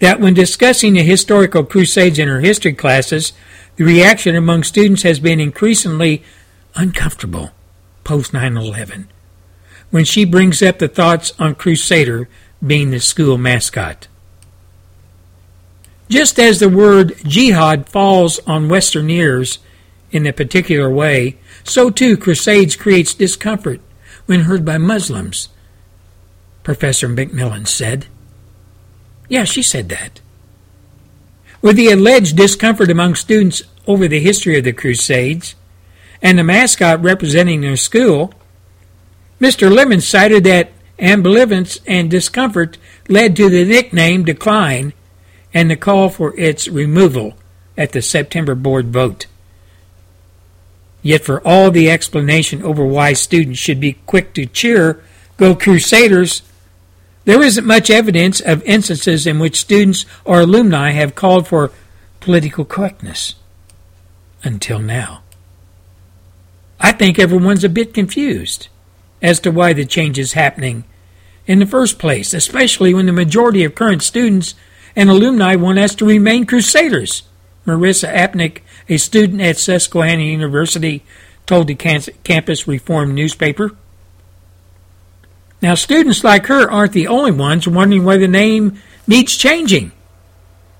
that 0.00 0.20
when 0.20 0.34
discussing 0.34 0.94
the 0.94 1.02
historical 1.02 1.64
crusades 1.64 2.18
in 2.18 2.28
her 2.28 2.40
history 2.40 2.72
classes, 2.72 3.32
the 3.76 3.84
reaction 3.84 4.34
among 4.34 4.64
students 4.64 5.02
has 5.02 5.20
been 5.20 5.40
increasingly 5.40 6.22
uncomfortable 6.74 7.50
post 8.04 8.32
9 8.32 8.56
11 8.56 9.08
when 9.90 10.04
she 10.04 10.24
brings 10.24 10.62
up 10.62 10.78
the 10.78 10.88
thoughts 10.88 11.32
on 11.38 11.54
Crusader 11.54 12.28
being 12.64 12.90
the 12.90 12.98
school 12.98 13.38
mascot. 13.38 14.08
Just 16.12 16.38
as 16.38 16.60
the 16.60 16.68
word 16.68 17.16
jihad 17.24 17.88
falls 17.88 18.38
on 18.40 18.68
Western 18.68 19.08
ears 19.08 19.60
in 20.10 20.26
a 20.26 20.32
particular 20.34 20.90
way, 20.90 21.38
so 21.64 21.88
too 21.88 22.18
Crusades 22.18 22.76
creates 22.76 23.14
discomfort 23.14 23.80
when 24.26 24.40
heard 24.40 24.62
by 24.62 24.76
Muslims, 24.76 25.48
Professor 26.62 27.08
McMillin 27.08 27.66
said. 27.66 28.08
Yeah, 29.30 29.44
she 29.44 29.62
said 29.62 29.88
that. 29.88 30.20
With 31.62 31.76
the 31.76 31.90
alleged 31.90 32.36
discomfort 32.36 32.90
among 32.90 33.14
students 33.14 33.62
over 33.86 34.06
the 34.06 34.20
history 34.20 34.58
of 34.58 34.64
the 34.64 34.74
Crusades 34.74 35.54
and 36.20 36.38
the 36.38 36.44
mascot 36.44 37.02
representing 37.02 37.62
their 37.62 37.78
school, 37.78 38.34
Mr. 39.40 39.74
Lemon 39.74 40.02
cited 40.02 40.44
that 40.44 40.72
ambivalence 40.98 41.80
and 41.86 42.10
discomfort 42.10 42.76
led 43.08 43.34
to 43.36 43.48
the 43.48 43.64
nickname 43.64 44.26
decline 44.26 44.92
and 45.54 45.70
the 45.70 45.76
call 45.76 46.08
for 46.08 46.38
its 46.38 46.68
removal 46.68 47.34
at 47.76 47.92
the 47.92 48.02
September 48.02 48.54
board 48.54 48.92
vote. 48.92 49.26
Yet, 51.02 51.24
for 51.24 51.46
all 51.46 51.70
the 51.70 51.90
explanation 51.90 52.62
over 52.62 52.84
why 52.84 53.12
students 53.12 53.58
should 53.58 53.80
be 53.80 53.94
quick 54.06 54.34
to 54.34 54.46
cheer 54.46 55.02
Go 55.36 55.54
Crusaders, 55.54 56.42
there 57.24 57.42
isn't 57.42 57.66
much 57.66 57.90
evidence 57.90 58.40
of 58.40 58.62
instances 58.62 59.26
in 59.26 59.38
which 59.38 59.60
students 59.60 60.06
or 60.24 60.40
alumni 60.40 60.90
have 60.90 61.14
called 61.14 61.48
for 61.48 61.72
political 62.20 62.64
correctness. 62.64 63.34
Until 64.44 64.78
now. 64.78 65.22
I 66.80 66.92
think 66.92 67.18
everyone's 67.18 67.64
a 67.64 67.68
bit 67.68 67.94
confused 67.94 68.68
as 69.20 69.38
to 69.40 69.50
why 69.50 69.72
the 69.72 69.84
change 69.84 70.18
is 70.18 70.32
happening 70.32 70.84
in 71.46 71.60
the 71.60 71.66
first 71.66 71.98
place, 71.98 72.34
especially 72.34 72.92
when 72.92 73.06
the 73.06 73.12
majority 73.12 73.62
of 73.64 73.74
current 73.74 74.02
students 74.02 74.54
and 74.94 75.10
alumni 75.10 75.56
want 75.56 75.78
us 75.78 75.94
to 75.96 76.04
remain 76.04 76.46
crusaders. 76.46 77.22
Marissa 77.66 78.12
Apnick, 78.12 78.58
a 78.88 78.96
student 78.96 79.40
at 79.40 79.58
Susquehanna 79.58 80.22
University, 80.22 81.04
told 81.46 81.66
the 81.66 81.74
Campus 81.74 82.68
Reform 82.68 83.14
newspaper. 83.14 83.76
Now, 85.60 85.74
students 85.74 86.24
like 86.24 86.46
her 86.46 86.68
aren't 86.68 86.92
the 86.92 87.06
only 87.06 87.30
ones 87.30 87.68
wondering 87.68 88.04
why 88.04 88.16
the 88.16 88.28
name 88.28 88.78
needs 89.06 89.36
changing. 89.36 89.92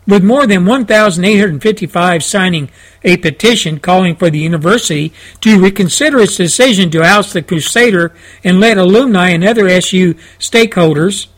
With 0.04 0.24
more 0.24 0.48
than 0.48 0.66
1,855 0.66 2.24
signing 2.24 2.68
a 3.04 3.16
petition 3.18 3.78
calling 3.78 4.16
for 4.16 4.30
the 4.30 4.40
university 4.40 5.12
to 5.42 5.60
reconsider 5.60 6.18
its 6.18 6.36
decision 6.36 6.90
to 6.90 7.04
oust 7.04 7.32
the 7.32 7.42
Crusader 7.42 8.12
and 8.42 8.58
let 8.58 8.78
alumni 8.78 9.28
and 9.28 9.44
other 9.44 9.68
SU 9.68 10.14
stakeholders 10.40 11.28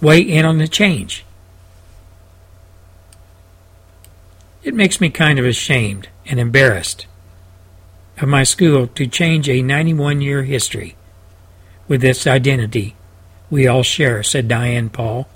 weigh 0.00 0.20
in 0.20 0.44
on 0.44 0.58
the 0.58 0.68
change. 0.68 1.24
It 4.64 4.74
makes 4.74 5.00
me 5.00 5.10
kind 5.10 5.38
of 5.38 5.44
ashamed 5.44 6.08
and 6.24 6.40
embarrassed 6.40 7.06
of 8.18 8.28
my 8.28 8.44
school 8.44 8.86
to 8.86 9.06
change 9.06 9.48
a 9.48 9.60
91 9.60 10.22
year 10.22 10.42
history 10.44 10.96
with 11.86 12.00
this 12.00 12.26
identity 12.26 12.96
we 13.50 13.66
all 13.66 13.82
share, 13.82 14.22
said 14.22 14.48
Diane 14.48 14.88
Paul, 14.88 15.28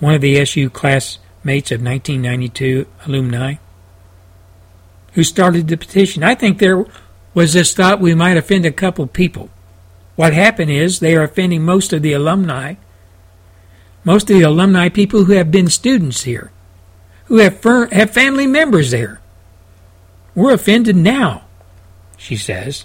one 0.00 0.14
of 0.14 0.20
the 0.20 0.38
SU 0.38 0.68
classmates 0.68 1.72
of 1.72 1.82
1992 1.82 2.86
alumni, 3.06 3.54
who 5.14 5.24
started 5.24 5.66
the 5.66 5.76
petition. 5.76 6.22
I 6.22 6.34
think 6.34 6.58
there 6.58 6.84
was 7.32 7.54
this 7.54 7.74
thought 7.74 8.00
we 8.00 8.14
might 8.14 8.36
offend 8.36 8.66
a 8.66 8.70
couple 8.70 9.06
people. 9.06 9.48
What 10.14 10.34
happened 10.34 10.70
is 10.70 11.00
they 11.00 11.16
are 11.16 11.22
offending 11.22 11.62
most 11.62 11.92
of 11.92 12.02
the 12.02 12.12
alumni, 12.12 12.74
most 14.04 14.28
of 14.30 14.36
the 14.36 14.42
alumni 14.42 14.90
people 14.90 15.24
who 15.24 15.32
have 15.32 15.50
been 15.50 15.68
students 15.68 16.24
here, 16.24 16.52
who 17.34 17.40
have, 17.40 17.58
fir- 17.58 17.88
have 17.90 18.12
family 18.12 18.46
members 18.46 18.92
there. 18.92 19.20
We're 20.36 20.54
offended 20.54 20.94
now, 20.94 21.42
she 22.16 22.36
says. 22.36 22.84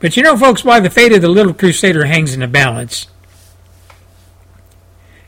But 0.00 0.16
you 0.16 0.22
know, 0.22 0.34
folks, 0.34 0.64
why 0.64 0.80
the 0.80 0.88
fate 0.88 1.12
of 1.12 1.20
the 1.20 1.28
little 1.28 1.52
crusader 1.52 2.06
hangs 2.06 2.32
in 2.32 2.40
the 2.40 2.46
balance. 2.46 3.06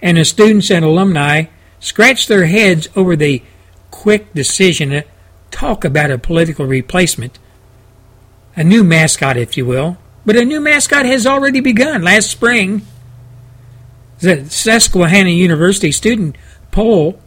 And 0.01 0.16
the 0.16 0.24
students 0.24 0.70
and 0.70 0.82
alumni 0.82 1.45
scratch 1.78 2.26
their 2.26 2.47
heads 2.47 2.89
over 2.97 3.16
the 3.16 3.43
quick 3.91 4.32
decision 4.32 4.89
to 4.89 5.05
talk 5.51 5.84
about 5.84 6.11
a 6.11 6.16
political 6.16 6.64
replacement, 6.64 7.39
a 8.57 8.64
new 8.64 8.82
mascot, 8.82 9.37
if 9.37 9.59
you 9.59 9.66
will. 9.66 9.99
But 10.24 10.37
a 10.37 10.45
new 10.47 10.62
mascot 10.62 11.05
has 11.05 11.26
already 11.26 11.61
begun 11.61 12.01
last 12.01 12.30
spring. 12.30 12.80
The 14.20 14.49
Susquehanna 14.49 15.28
University 15.28 15.93
student 15.93 16.39
poll 16.70 17.20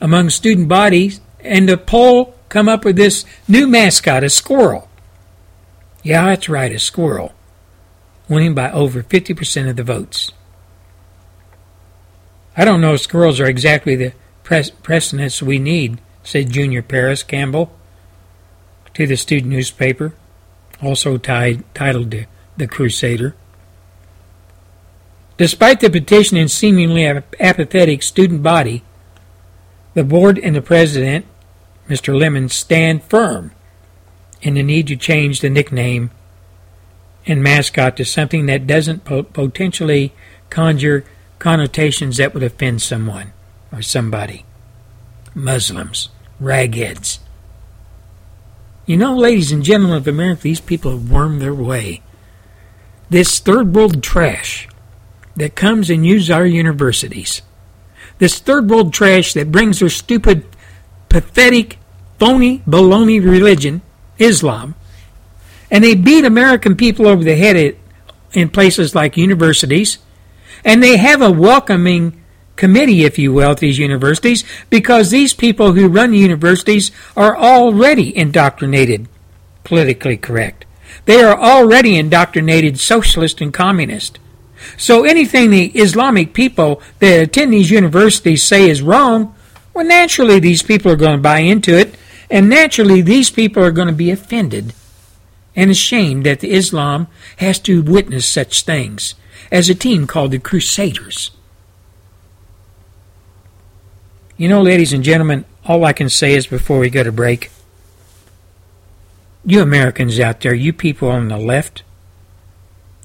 among 0.00 0.30
student 0.30 0.68
bodies, 0.68 1.20
and 1.40 1.68
the 1.68 1.76
poll 1.76 2.34
come 2.48 2.68
up 2.68 2.84
with 2.84 2.96
this 2.96 3.24
new 3.46 3.66
mascot, 3.66 4.24
a 4.24 4.30
squirrel. 4.30 4.88
Yeah, 6.02 6.26
that's 6.26 6.48
right, 6.48 6.72
a 6.72 6.78
squirrel, 6.78 7.32
winning 8.28 8.54
by 8.54 8.70
over 8.70 9.02
50% 9.02 9.68
of 9.68 9.76
the 9.76 9.82
votes. 9.82 10.32
I 12.56 12.64
don't 12.64 12.80
know 12.80 12.94
if 12.94 13.02
squirrels 13.02 13.40
are 13.40 13.46
exactly 13.46 13.94
the 13.94 14.12
pres- 14.42 14.70
precedents 14.70 15.42
we 15.42 15.58
need, 15.58 16.00
said 16.22 16.50
Junior 16.50 16.82
Paris 16.82 17.22
Campbell 17.22 17.72
to 18.94 19.06
the 19.06 19.16
student 19.16 19.52
newspaper, 19.52 20.14
also 20.82 21.18
titled 21.18 22.10
the, 22.10 22.26
the 22.56 22.66
Crusader. 22.66 23.34
Despite 25.36 25.78
the 25.78 25.88
petition 25.88 26.36
and 26.36 26.50
seemingly 26.50 27.04
apathetic 27.06 28.02
student 28.02 28.42
body, 28.42 28.82
the 29.98 30.04
board 30.04 30.38
and 30.38 30.54
the 30.54 30.62
president, 30.62 31.26
Mr. 31.88 32.16
Lemon, 32.16 32.48
stand 32.48 33.02
firm 33.02 33.50
in 34.40 34.54
the 34.54 34.62
need 34.62 34.86
to 34.86 34.94
change 34.94 35.40
the 35.40 35.50
nickname 35.50 36.12
and 37.26 37.42
mascot 37.42 37.96
to 37.96 38.04
something 38.04 38.46
that 38.46 38.64
doesn't 38.64 39.04
po- 39.04 39.24
potentially 39.24 40.12
conjure 40.50 41.04
connotations 41.40 42.16
that 42.16 42.32
would 42.32 42.44
offend 42.44 42.80
someone 42.80 43.32
or 43.72 43.82
somebody. 43.82 44.44
Muslims, 45.34 46.10
ragheads. 46.40 47.18
You 48.86 48.98
know, 48.98 49.16
ladies 49.16 49.50
and 49.50 49.64
gentlemen 49.64 49.96
of 49.96 50.06
America, 50.06 50.42
these 50.42 50.60
people 50.60 50.92
have 50.92 51.10
wormed 51.10 51.42
their 51.42 51.52
way. 51.52 52.02
This 53.10 53.40
third 53.40 53.74
world 53.74 54.00
trash 54.00 54.68
that 55.34 55.56
comes 55.56 55.90
and 55.90 56.06
uses 56.06 56.30
our 56.30 56.46
universities, 56.46 57.42
this 58.18 58.38
third 58.38 58.68
world 58.68 58.92
trash 58.92 59.32
that 59.34 59.52
brings 59.52 59.80
their 59.80 59.88
stupid, 59.88 60.44
pathetic, 61.08 61.78
phony, 62.18 62.58
baloney 62.66 63.24
religion, 63.24 63.82
Islam, 64.18 64.74
and 65.70 65.84
they 65.84 65.94
beat 65.94 66.24
American 66.24 66.76
people 66.76 67.06
over 67.06 67.22
the 67.22 67.36
head 67.36 67.76
in 68.32 68.48
places 68.48 68.94
like 68.94 69.16
universities, 69.16 69.98
and 70.64 70.82
they 70.82 70.96
have 70.96 71.22
a 71.22 71.30
welcoming 71.30 72.22
committee, 72.56 73.04
if 73.04 73.18
you 73.18 73.32
will, 73.32 73.52
at 73.52 73.58
these 73.58 73.78
universities 73.78 74.44
because 74.68 75.10
these 75.10 75.32
people 75.32 75.72
who 75.72 75.88
run 75.88 76.12
universities 76.12 76.90
are 77.16 77.36
already 77.36 78.14
indoctrinated 78.16 79.08
politically 79.64 80.16
correct. 80.16 80.64
They 81.04 81.22
are 81.22 81.38
already 81.38 81.96
indoctrinated 81.96 82.78
socialist 82.78 83.40
and 83.40 83.54
communist. 83.54 84.18
So 84.76 85.04
anything 85.04 85.50
the 85.50 85.66
Islamic 85.66 86.32
people 86.32 86.82
that 86.98 87.22
attend 87.22 87.52
these 87.52 87.70
universities 87.70 88.42
say 88.42 88.68
is 88.68 88.82
wrong, 88.82 89.34
well, 89.74 89.84
naturally 89.84 90.40
these 90.40 90.62
people 90.62 90.90
are 90.90 90.96
going 90.96 91.16
to 91.16 91.22
buy 91.22 91.38
into 91.38 91.76
it, 91.78 91.96
and 92.30 92.48
naturally 92.48 93.00
these 93.00 93.30
people 93.30 93.62
are 93.62 93.70
going 93.70 93.88
to 93.88 93.94
be 93.94 94.10
offended 94.10 94.74
and 95.54 95.70
ashamed 95.70 96.24
that 96.26 96.40
the 96.40 96.52
Islam 96.52 97.08
has 97.38 97.58
to 97.60 97.82
witness 97.82 98.28
such 98.28 98.62
things 98.62 99.14
as 99.50 99.68
a 99.68 99.74
team 99.74 100.06
called 100.06 100.30
the 100.30 100.38
Crusaders. 100.38 101.30
You 104.36 104.48
know, 104.48 104.62
ladies 104.62 104.92
and 104.92 105.02
gentlemen, 105.02 105.44
all 105.64 105.84
I 105.84 105.92
can 105.92 106.08
say 106.08 106.34
is 106.34 106.46
before 106.46 106.78
we 106.78 106.90
go 106.90 107.02
to 107.02 107.10
break, 107.10 107.50
you 109.44 109.60
Americans 109.60 110.20
out 110.20 110.40
there, 110.40 110.54
you 110.54 110.72
people 110.72 111.08
on 111.08 111.28
the 111.28 111.38
left, 111.38 111.82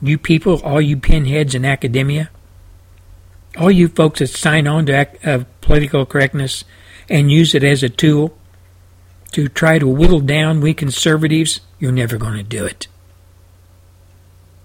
you 0.04 0.18
people, 0.18 0.62
all 0.64 0.82
you 0.82 0.98
pinheads 0.98 1.56
in 1.56 1.66
academia, 1.66 2.30
all 3.58 3.72
you 3.72 3.88
folks 3.88 4.20
that 4.20 4.28
sign 4.28 4.68
on 4.68 4.86
to 4.88 5.08
uh, 5.24 5.44
political 5.62 6.06
correctness 6.06 6.64
and 7.10 7.32
use 7.32 7.56
it 7.56 7.64
as 7.64 7.84
a 7.84 7.90
tool 7.90 8.38
to 9.32 9.48
try 9.48 9.80
to 9.80 9.88
whittle 9.88 10.20
down 10.20 10.62
we 10.62 10.74
conservatives, 10.74 11.62
you're 11.80 11.92
never 11.92 12.18
going 12.18 12.38
to 12.38 12.44
do 12.44 12.66
it. 12.66 12.88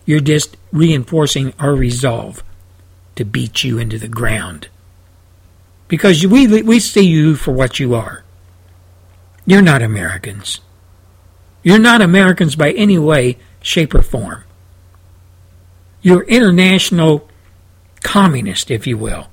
You're 0.05 0.21
just 0.21 0.57
reinforcing 0.73 1.53
our 1.59 1.75
resolve 1.75 2.43
to 3.17 3.25
beat 3.25 3.65
you 3.65 3.79
into 3.79 3.99
the 3.99 4.09
ground 4.09 4.69
because 5.89 6.27
we 6.27 6.63
we 6.63 6.79
see 6.79 7.07
you 7.07 7.35
for 7.35 7.53
what 7.53 7.81
you 7.81 7.95
are. 7.95 8.23
You're 9.47 9.63
not 9.63 9.83
Americans. 9.83 10.61
You're 11.63 11.79
not 11.79 12.01
Americans 12.01 12.55
by 12.57 12.73
any 12.73 12.99
way, 12.99 13.39
shape, 13.63 13.95
or 13.95 14.03
form. 14.03 14.45
You're 16.09 16.23
international 16.23 17.29
communist, 18.01 18.71
if 18.71 18.87
you 18.87 18.97
will. 18.97 19.27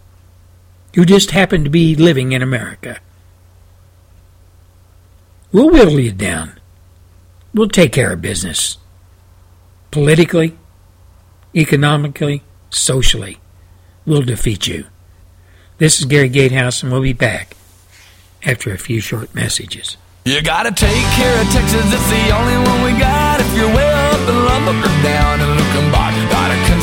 You 0.94 1.06
just 1.06 1.32
happen 1.32 1.64
to 1.64 1.70
be 1.70 1.96
living 1.96 2.34
in 2.34 2.42
America. 2.42 3.00
We'll 5.54 5.70
whittle 5.70 6.02
you 6.02 6.12
down. 6.12 6.60
We'll 7.54 7.70
take 7.70 7.94
care 7.94 8.12
of 8.12 8.22
business. 8.22 8.78
Politically, 9.90 10.58
economically, 11.56 12.44
socially, 12.72 13.38
we'll 14.06 14.24
defeat 14.24 14.68
you. 14.68 14.88
This 15.78 16.00
is 16.00 16.06
Gary 16.06 16.28
Gatehouse, 16.28 16.84
and 16.84 16.92
we'll 16.92 17.02
be 17.02 17.14
back 17.14 17.56
after 18.44 18.74
a 18.74 18.78
few 18.78 19.00
short 19.00 19.34
messages. 19.34 19.96
You 20.26 20.42
gotta 20.42 20.74
take 20.74 21.06
care 21.16 21.42
of 21.42 21.48
Texas, 21.52 21.86
it's 21.86 22.10
the 22.10 22.36
only 22.36 22.58
one 22.70 22.84
we 22.84 23.00
got. 23.00 23.40
If 23.40 23.56
you're 23.56 23.74
way 23.74 23.94
up 24.12 24.28
in 24.28 24.36
Lubbock 24.44 24.84
or 24.84 25.04
down 25.04 25.40
in 25.40 25.56
gotta 25.56 26.35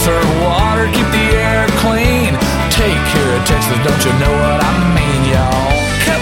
conserve 0.03 0.43
water, 0.43 0.87
keep 0.87 1.07
the 1.13 1.37
air 1.39 1.65
clean. 1.79 2.35
Take 2.71 2.99
care 3.13 3.39
of 3.39 3.47
Texas, 3.47 3.79
don't 3.87 4.05
you 4.05 4.13
know 4.19 4.33
what 4.33 4.61
I 4.61 4.95
mean, 4.97 5.33
y'all? 5.33 5.72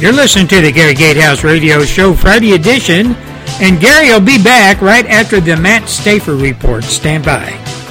You're 0.00 0.12
listening 0.12 0.48
to 0.48 0.60
the 0.60 0.72
Gary 0.72 0.94
Gatehouse 0.94 1.44
Radio 1.44 1.84
Show 1.84 2.14
Friday 2.14 2.52
edition, 2.52 3.14
and 3.60 3.80
Gary 3.80 4.08
will 4.08 4.20
be 4.20 4.42
back 4.42 4.80
right 4.80 5.06
after 5.06 5.38
the 5.40 5.56
Matt 5.56 5.82
Staver 5.82 6.40
report. 6.40 6.84
Stand 6.84 7.24
by. 7.24 7.81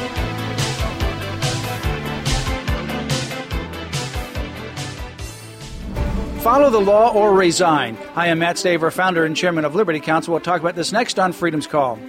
Follow 6.41 6.71
the 6.71 6.81
law 6.81 7.13
or 7.13 7.35
resign. 7.35 7.95
Hi, 8.15 8.31
I'm 8.31 8.39
Matt 8.39 8.55
Staver, 8.55 8.91
founder 8.91 9.25
and 9.25 9.37
chairman 9.37 9.63
of 9.63 9.75
Liberty 9.75 9.99
Counsel. 9.99 10.33
We'll 10.33 10.41
talk 10.41 10.59
about 10.59 10.73
this 10.73 10.91
next 10.91 11.19
on 11.19 11.33
Freedom's 11.33 11.67
Call. 11.67 11.99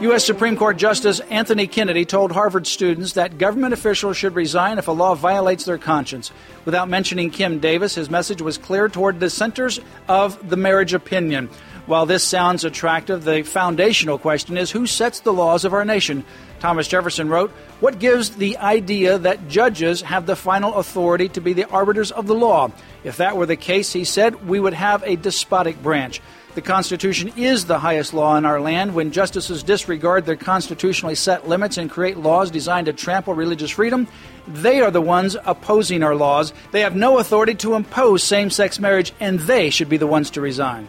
U.S. 0.00 0.24
Supreme 0.24 0.56
Court 0.56 0.76
Justice 0.76 1.18
Anthony 1.30 1.66
Kennedy 1.66 2.04
told 2.04 2.30
Harvard 2.30 2.68
students 2.68 3.14
that 3.14 3.36
government 3.36 3.74
officials 3.74 4.16
should 4.16 4.36
resign 4.36 4.78
if 4.78 4.86
a 4.86 4.92
law 4.92 5.16
violates 5.16 5.64
their 5.64 5.76
conscience. 5.76 6.30
Without 6.66 6.88
mentioning 6.88 7.30
Kim 7.30 7.58
Davis, 7.58 7.96
his 7.96 8.08
message 8.08 8.40
was 8.40 8.56
clear 8.56 8.88
toward 8.88 9.16
the 9.16 9.26
dissenters 9.26 9.80
of 10.06 10.48
the 10.48 10.56
marriage 10.56 10.94
opinion. 10.94 11.50
While 11.86 12.06
this 12.06 12.22
sounds 12.22 12.64
attractive, 12.64 13.24
the 13.24 13.42
foundational 13.42 14.18
question 14.18 14.56
is 14.56 14.70
who 14.70 14.86
sets 14.86 15.18
the 15.20 15.32
laws 15.32 15.64
of 15.64 15.74
our 15.74 15.84
nation? 15.84 16.24
Thomas 16.64 16.88
Jefferson 16.88 17.28
wrote, 17.28 17.50
What 17.80 17.98
gives 17.98 18.30
the 18.30 18.56
idea 18.56 19.18
that 19.18 19.48
judges 19.48 20.00
have 20.00 20.24
the 20.24 20.34
final 20.34 20.76
authority 20.76 21.28
to 21.28 21.42
be 21.42 21.52
the 21.52 21.68
arbiters 21.68 22.10
of 22.10 22.26
the 22.26 22.34
law? 22.34 22.70
If 23.04 23.18
that 23.18 23.36
were 23.36 23.44
the 23.44 23.54
case, 23.54 23.92
he 23.92 24.04
said, 24.04 24.48
we 24.48 24.58
would 24.58 24.72
have 24.72 25.02
a 25.02 25.16
despotic 25.16 25.82
branch. 25.82 26.22
The 26.54 26.62
Constitution 26.62 27.34
is 27.36 27.66
the 27.66 27.78
highest 27.78 28.14
law 28.14 28.38
in 28.38 28.46
our 28.46 28.62
land. 28.62 28.94
When 28.94 29.12
justices 29.12 29.62
disregard 29.62 30.24
their 30.24 30.36
constitutionally 30.36 31.16
set 31.16 31.46
limits 31.46 31.76
and 31.76 31.90
create 31.90 32.16
laws 32.16 32.50
designed 32.50 32.86
to 32.86 32.94
trample 32.94 33.34
religious 33.34 33.72
freedom, 33.72 34.08
they 34.48 34.80
are 34.80 34.90
the 34.90 35.02
ones 35.02 35.36
opposing 35.44 36.02
our 36.02 36.16
laws. 36.16 36.54
They 36.72 36.80
have 36.80 36.96
no 36.96 37.18
authority 37.18 37.56
to 37.56 37.74
impose 37.74 38.22
same 38.22 38.48
sex 38.48 38.80
marriage, 38.80 39.12
and 39.20 39.38
they 39.38 39.68
should 39.68 39.90
be 39.90 39.98
the 39.98 40.06
ones 40.06 40.30
to 40.30 40.40
resign. 40.40 40.88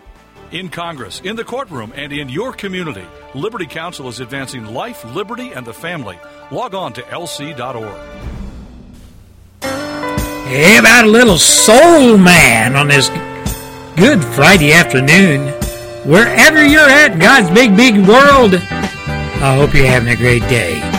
In 0.55 0.69
Congress, 0.69 1.19
in 1.19 1.35
the 1.35 1.43
courtroom, 1.43 1.91
and 1.97 2.13
in 2.13 2.29
your 2.29 2.53
community, 2.53 3.03
Liberty 3.33 3.65
Counsel 3.65 4.07
is 4.07 4.21
advancing 4.21 4.63
life, 4.67 5.03
liberty, 5.13 5.51
and 5.51 5.67
the 5.67 5.73
family. 5.73 6.17
Log 6.49 6.73
on 6.73 6.93
to 6.93 7.01
lc.org. 7.01 7.99
Hey, 10.47 10.77
about 10.77 11.03
a 11.03 11.09
little 11.09 11.37
soul 11.37 12.17
man 12.17 12.77
on 12.77 12.87
this 12.87 13.09
good 13.97 14.23
Friday 14.23 14.71
afternoon. 14.71 15.49
Wherever 16.09 16.65
you're 16.65 16.87
at, 16.87 17.19
God's 17.19 17.49
big, 17.53 17.75
big 17.75 18.07
world, 18.07 18.55
I 18.55 19.57
hope 19.57 19.73
you're 19.73 19.87
having 19.87 20.07
a 20.07 20.15
great 20.15 20.43
day. 20.43 20.94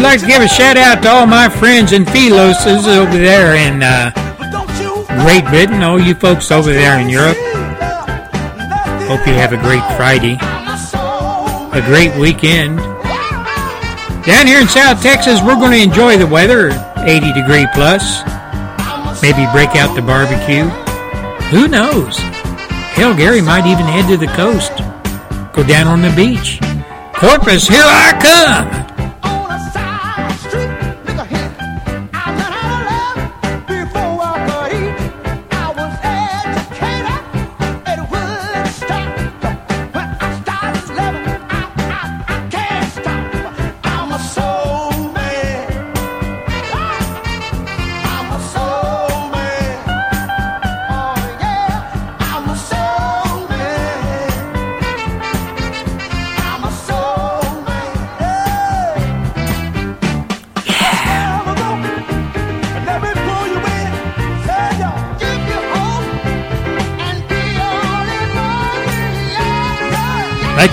I'd 0.00 0.16
like 0.16 0.20
to 0.20 0.26
give 0.26 0.40
a 0.40 0.48
shout 0.48 0.78
out 0.78 1.02
to 1.02 1.10
all 1.10 1.26
my 1.26 1.50
friends 1.50 1.92
and 1.92 2.08
Philoses 2.08 2.88
over 2.88 3.18
there 3.18 3.54
in 3.54 3.82
uh, 3.82 4.10
Great 5.26 5.44
Britain, 5.44 5.82
all 5.82 6.00
you 6.00 6.14
folks 6.14 6.50
over 6.50 6.72
there 6.72 6.98
in 6.98 7.10
Europe. 7.10 7.36
Hope 9.04 9.26
you 9.26 9.34
have 9.34 9.52
a 9.52 9.60
great 9.60 9.84
Friday, 10.00 10.38
a 10.40 11.82
great 11.84 12.18
weekend. 12.18 12.78
Down 14.24 14.46
here 14.46 14.62
in 14.62 14.68
South 14.68 15.02
Texas, 15.02 15.42
we're 15.42 15.60
going 15.60 15.72
to 15.72 15.82
enjoy 15.82 16.16
the 16.16 16.26
weather, 16.26 16.70
80 16.96 17.34
degree 17.34 17.66
plus. 17.74 18.22
Maybe 19.20 19.44
break 19.52 19.76
out 19.76 19.94
the 19.94 20.00
barbecue. 20.00 20.64
Who 21.52 21.68
knows? 21.68 22.16
Hell, 22.96 23.14
Gary 23.14 23.42
might 23.42 23.66
even 23.66 23.84
head 23.84 24.08
to 24.08 24.16
the 24.16 24.32
coast, 24.32 24.72
go 25.52 25.62
down 25.62 25.86
on 25.86 26.00
the 26.00 26.12
beach. 26.16 26.58
Corpus, 27.12 27.68
here 27.68 27.84
I 27.84 28.18
come! 28.18 28.79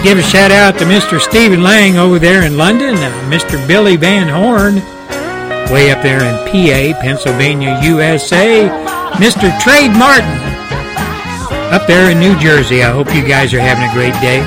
Give 0.07 0.19
a 0.19 0.23
shout 0.23 0.51
out 0.51 0.79
to 0.79 0.85
Mr. 0.85 1.19
Stephen 1.19 1.61
Lang 1.61 1.97
over 1.97 2.17
there 2.17 2.43
in 2.43 2.55
London, 2.55 2.95
uh, 2.95 3.29
Mr. 3.29 3.67
Billy 3.67 3.97
Van 3.97 4.29
Horn 4.29 4.75
way 5.69 5.91
up 5.91 6.01
there 6.01 6.23
in 6.23 6.47
PA, 6.47 6.97
Pennsylvania, 7.01 7.77
USA, 7.83 8.69
Mr. 9.15 9.51
Trade 9.59 9.91
Martin 9.91 10.29
up 11.73 11.85
there 11.87 12.09
in 12.09 12.21
New 12.21 12.39
Jersey. 12.39 12.83
I 12.83 12.91
hope 12.91 13.13
you 13.13 13.27
guys 13.27 13.53
are 13.53 13.59
having 13.59 13.83
a 13.83 13.93
great 13.93 14.13
day. 14.21 14.37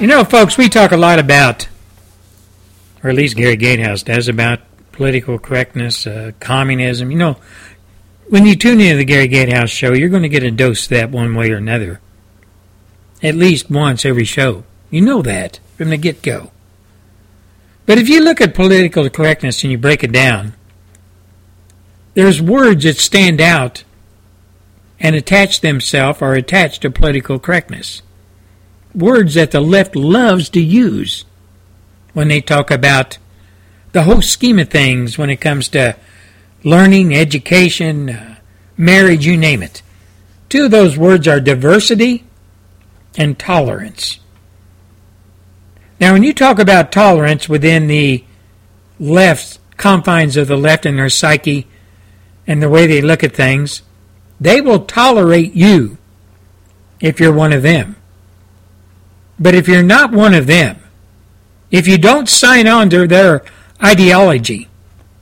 You 0.00 0.08
know, 0.08 0.24
folks, 0.24 0.58
we 0.58 0.68
talk 0.68 0.90
a 0.90 0.96
lot 0.96 1.20
about, 1.20 1.68
or 3.04 3.10
at 3.10 3.14
least 3.14 3.36
Gary 3.36 3.54
Gatehouse 3.54 4.02
does, 4.02 4.26
about 4.26 4.58
political 4.90 5.38
correctness, 5.38 6.04
uh, 6.04 6.32
communism. 6.40 7.12
You 7.12 7.18
know, 7.18 7.36
when 8.30 8.46
you 8.46 8.56
tune 8.56 8.80
into 8.80 8.96
the 8.96 9.04
Gary 9.04 9.28
Gatehouse 9.28 9.70
show, 9.70 9.92
you're 9.92 10.08
going 10.08 10.22
to 10.22 10.28
get 10.28 10.42
a 10.42 10.50
dose 10.50 10.84
of 10.84 10.90
that 10.90 11.10
one 11.10 11.34
way 11.34 11.50
or 11.50 11.56
another. 11.56 12.00
At 13.22 13.34
least 13.34 13.70
once 13.70 14.04
every 14.06 14.24
show. 14.24 14.64
You 14.88 15.02
know 15.02 15.20
that 15.22 15.60
from 15.76 15.90
the 15.90 15.96
get 15.96 16.22
go. 16.22 16.50
But 17.86 17.98
if 17.98 18.08
you 18.08 18.22
look 18.22 18.40
at 18.40 18.54
political 18.54 19.08
correctness 19.10 19.62
and 19.62 19.72
you 19.72 19.78
break 19.78 20.02
it 20.04 20.12
down, 20.12 20.54
there's 22.14 22.40
words 22.40 22.84
that 22.84 22.96
stand 22.96 23.40
out 23.40 23.84
and 24.98 25.16
attach 25.16 25.60
themselves 25.60 26.22
or 26.22 26.34
attach 26.34 26.80
to 26.80 26.90
political 26.90 27.38
correctness 27.38 28.02
words 28.94 29.34
that 29.34 29.50
the 29.50 29.60
left 29.60 29.94
loves 29.94 30.48
to 30.50 30.60
use 30.60 31.24
when 32.12 32.28
they 32.28 32.40
talk 32.40 32.70
about 32.70 33.18
the 33.92 34.02
whole 34.02 34.22
scheme 34.22 34.58
of 34.58 34.68
things 34.68 35.16
when 35.16 35.30
it 35.30 35.40
comes 35.40 35.68
to 35.68 35.96
learning, 36.62 37.14
education, 37.14 38.10
uh, 38.10 38.36
marriage, 38.76 39.26
you 39.26 39.36
name 39.36 39.62
it. 39.62 39.82
Two 40.48 40.64
of 40.64 40.70
those 40.70 40.96
words 40.96 41.28
are 41.28 41.40
diversity 41.40 42.24
and 43.16 43.38
tolerance. 43.38 44.18
Now, 46.00 46.14
when 46.14 46.22
you 46.22 46.32
talk 46.32 46.58
about 46.58 46.92
tolerance 46.92 47.48
within 47.48 47.86
the 47.86 48.24
left 48.98 49.58
confines 49.76 50.36
of 50.36 50.48
the 50.48 50.56
left 50.56 50.86
and 50.86 50.98
their 50.98 51.08
psyche 51.08 51.66
and 52.46 52.62
the 52.62 52.68
way 52.68 52.86
they 52.86 53.02
look 53.02 53.22
at 53.22 53.34
things, 53.34 53.82
they 54.40 54.60
will 54.60 54.86
tolerate 54.86 55.54
you 55.54 55.98
if 57.00 57.20
you're 57.20 57.32
one 57.32 57.52
of 57.52 57.62
them. 57.62 57.96
But 59.38 59.54
if 59.54 59.68
you're 59.68 59.82
not 59.82 60.12
one 60.12 60.34
of 60.34 60.46
them, 60.46 60.82
if 61.70 61.86
you 61.86 61.98
don't 61.98 62.28
sign 62.28 62.66
on 62.66 62.90
to 62.90 63.06
their 63.06 63.42
ideology 63.82 64.69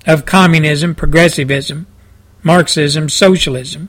of 0.08 0.24
communism, 0.24 0.94
progressivism, 0.94 1.86
Marxism, 2.42 3.08
socialism, 3.08 3.88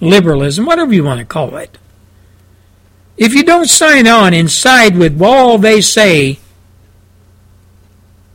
liberalism, 0.00 0.64
whatever 0.64 0.92
you 0.92 1.02
want 1.02 1.18
to 1.18 1.26
call 1.26 1.56
it, 1.56 1.78
if 3.16 3.34
you 3.34 3.42
don't 3.42 3.68
sign 3.68 4.06
on 4.06 4.32
and 4.32 4.50
side 4.50 4.96
with 4.96 5.20
all 5.20 5.58
they 5.58 5.80
say 5.80 6.38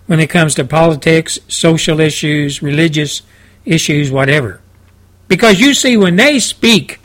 when 0.08 0.20
it 0.20 0.28
comes 0.28 0.56
to 0.56 0.66
politics, 0.66 1.39
social 1.48 2.00
issues, 2.00 2.62
religious 2.62 3.22
issues, 3.64 4.12
whatever, 4.12 4.60
because 5.30 5.62
you 5.62 5.74
see, 5.74 5.96
when 5.96 6.18
they 6.18 6.39
speak, 6.39 7.00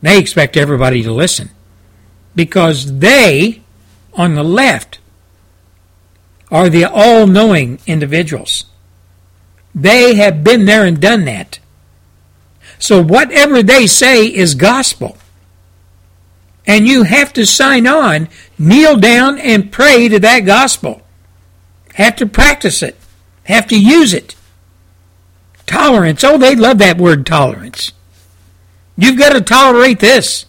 they 0.00 0.18
expect 0.18 0.56
everybody 0.56 1.02
to 1.02 1.12
listen 1.12 1.50
because 2.34 3.00
they 3.00 3.60
on 4.14 4.34
the 4.34 4.44
left 4.44 4.98
are 6.50 6.68
the 6.68 6.84
all 6.84 7.26
knowing 7.26 7.78
individuals. 7.86 8.66
They 9.74 10.14
have 10.14 10.44
been 10.44 10.64
there 10.64 10.84
and 10.84 11.00
done 11.00 11.24
that. 11.26 11.58
So 12.78 13.02
whatever 13.02 13.62
they 13.62 13.86
say 13.86 14.26
is 14.26 14.54
gospel. 14.54 15.16
And 16.66 16.86
you 16.86 17.04
have 17.04 17.32
to 17.34 17.46
sign 17.46 17.86
on, 17.86 18.28
kneel 18.58 18.96
down, 18.96 19.38
and 19.38 19.70
pray 19.70 20.08
to 20.08 20.18
that 20.18 20.40
gospel. 20.40 21.02
Have 21.94 22.16
to 22.16 22.26
practice 22.26 22.82
it, 22.82 22.96
have 23.44 23.66
to 23.68 23.78
use 23.78 24.12
it. 24.12 24.34
Tolerance. 25.66 26.22
Oh, 26.22 26.38
they 26.38 26.54
love 26.54 26.78
that 26.78 26.98
word 26.98 27.26
tolerance. 27.26 27.92
You've 28.96 29.18
got 29.18 29.32
to 29.32 29.40
tolerate 29.40 29.98
this. 29.98 30.46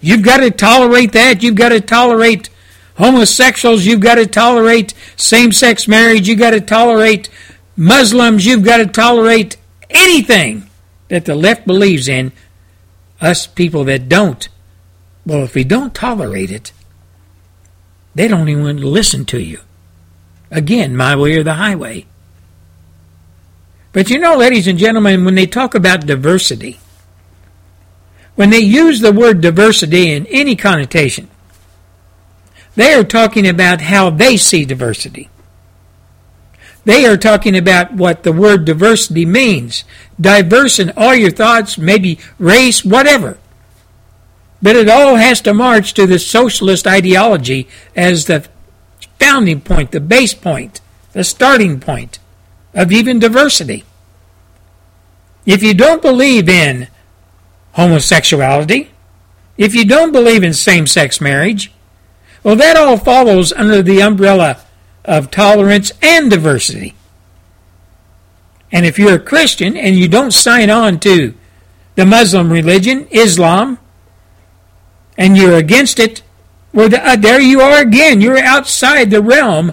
You've 0.00 0.22
got 0.22 0.38
to 0.38 0.50
tolerate 0.50 1.12
that. 1.12 1.42
You've 1.42 1.54
got 1.54 1.70
to 1.70 1.80
tolerate 1.80 2.50
homosexuals. 2.98 3.86
You've 3.86 4.00
got 4.00 4.16
to 4.16 4.26
tolerate 4.26 4.92
same 5.16 5.52
sex 5.52 5.88
marriage. 5.88 6.28
You've 6.28 6.38
got 6.38 6.50
to 6.50 6.60
tolerate 6.60 7.30
Muslims. 7.76 8.44
You've 8.44 8.64
got 8.64 8.78
to 8.78 8.86
tolerate 8.86 9.56
anything 9.88 10.68
that 11.08 11.24
the 11.24 11.34
left 11.34 11.66
believes 11.66 12.08
in. 12.08 12.32
Us 13.20 13.46
people 13.46 13.84
that 13.84 14.08
don't. 14.08 14.48
Well, 15.24 15.44
if 15.44 15.54
we 15.54 15.64
don't 15.64 15.94
tolerate 15.94 16.50
it, 16.50 16.72
they 18.14 18.28
don't 18.28 18.48
even 18.48 18.78
listen 18.78 19.24
to 19.26 19.40
you. 19.40 19.60
Again, 20.50 20.96
my 20.96 21.14
way 21.16 21.36
or 21.36 21.42
the 21.42 21.54
highway. 21.54 22.06
But 23.92 24.10
you 24.10 24.18
know, 24.18 24.36
ladies 24.36 24.66
and 24.66 24.78
gentlemen, 24.78 25.24
when 25.24 25.34
they 25.34 25.46
talk 25.46 25.74
about 25.74 26.06
diversity, 26.06 26.78
when 28.34 28.50
they 28.50 28.58
use 28.58 29.00
the 29.00 29.12
word 29.12 29.40
diversity 29.40 30.12
in 30.12 30.26
any 30.26 30.54
connotation, 30.54 31.28
they 32.78 32.94
are 32.94 33.02
talking 33.02 33.44
about 33.44 33.80
how 33.80 34.08
they 34.08 34.36
see 34.36 34.64
diversity. 34.64 35.28
They 36.84 37.06
are 37.06 37.16
talking 37.16 37.56
about 37.56 37.92
what 37.92 38.22
the 38.22 38.32
word 38.32 38.64
diversity 38.64 39.26
means. 39.26 39.82
Diverse 40.20 40.78
in 40.78 40.92
all 40.96 41.12
your 41.12 41.32
thoughts, 41.32 41.76
maybe 41.76 42.20
race, 42.38 42.84
whatever. 42.84 43.36
But 44.62 44.76
it 44.76 44.88
all 44.88 45.16
has 45.16 45.40
to 45.40 45.52
march 45.52 45.92
to 45.94 46.06
the 46.06 46.20
socialist 46.20 46.86
ideology 46.86 47.66
as 47.96 48.26
the 48.26 48.48
founding 49.18 49.60
point, 49.60 49.90
the 49.90 49.98
base 49.98 50.34
point, 50.34 50.80
the 51.14 51.24
starting 51.24 51.80
point 51.80 52.20
of 52.74 52.92
even 52.92 53.18
diversity. 53.18 53.82
If 55.44 55.64
you 55.64 55.74
don't 55.74 56.00
believe 56.00 56.48
in 56.48 56.86
homosexuality, 57.72 58.90
if 59.56 59.74
you 59.74 59.84
don't 59.84 60.12
believe 60.12 60.44
in 60.44 60.54
same 60.54 60.86
sex 60.86 61.20
marriage, 61.20 61.72
well, 62.42 62.56
that 62.56 62.76
all 62.76 62.96
follows 62.96 63.52
under 63.52 63.82
the 63.82 64.00
umbrella 64.00 64.60
of 65.04 65.30
tolerance 65.30 65.92
and 66.02 66.30
diversity. 66.30 66.94
And 68.70 68.84
if 68.84 68.98
you're 68.98 69.14
a 69.14 69.20
Christian 69.20 69.76
and 69.76 69.96
you 69.96 70.08
don't 70.08 70.32
sign 70.32 70.70
on 70.70 71.00
to 71.00 71.34
the 71.94 72.06
Muslim 72.06 72.52
religion, 72.52 73.08
Islam, 73.10 73.78
and 75.16 75.36
you're 75.36 75.56
against 75.56 75.98
it, 75.98 76.22
well, 76.72 76.94
uh, 76.94 77.16
there 77.16 77.40
you 77.40 77.60
are 77.60 77.80
again. 77.80 78.20
You're 78.20 78.38
outside 78.38 79.10
the 79.10 79.22
realm 79.22 79.72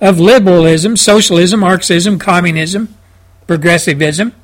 of 0.00 0.20
liberalism, 0.20 0.96
socialism, 0.96 1.60
Marxism, 1.60 2.18
communism, 2.18 2.94
progressivism. 3.46 4.34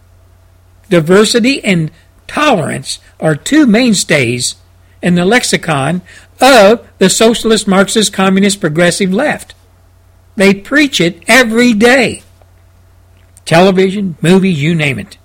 Diversity 0.88 1.62
and 1.62 1.90
tolerance 2.26 2.98
are 3.20 3.36
two 3.36 3.66
mainstays 3.66 4.56
in 5.02 5.14
the 5.14 5.24
lexicon 5.24 6.02
of 6.40 6.86
the 6.98 7.10
socialist, 7.10 7.66
Marxist, 7.68 8.12
communist, 8.12 8.60
progressive 8.60 9.12
left. 9.12 9.54
They 10.36 10.54
preach 10.54 11.00
it 11.00 11.22
every 11.26 11.72
day. 11.72 12.22
Television, 13.44 14.16
movies, 14.20 14.62
you 14.62 14.74
name 14.74 14.98
it. 14.98 15.18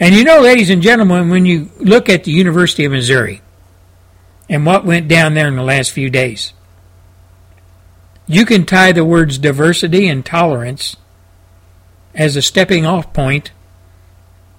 And 0.00 0.14
you 0.14 0.24
know, 0.24 0.40
ladies 0.40 0.70
and 0.70 0.82
gentlemen, 0.82 1.30
when 1.30 1.46
you 1.46 1.70
look 1.78 2.08
at 2.08 2.24
the 2.24 2.32
University 2.32 2.84
of 2.84 2.92
Missouri 2.92 3.40
and 4.48 4.66
what 4.66 4.84
went 4.84 5.08
down 5.08 5.34
there 5.34 5.46
in 5.46 5.56
the 5.56 5.62
last 5.62 5.92
few 5.92 6.10
days, 6.10 6.52
you 8.26 8.44
can 8.44 8.66
tie 8.66 8.92
the 8.92 9.04
words 9.04 9.38
diversity 9.38 10.08
and 10.08 10.24
tolerance 10.24 10.96
as 12.14 12.36
a 12.36 12.42
stepping 12.42 12.84
off 12.84 13.12
point 13.12 13.52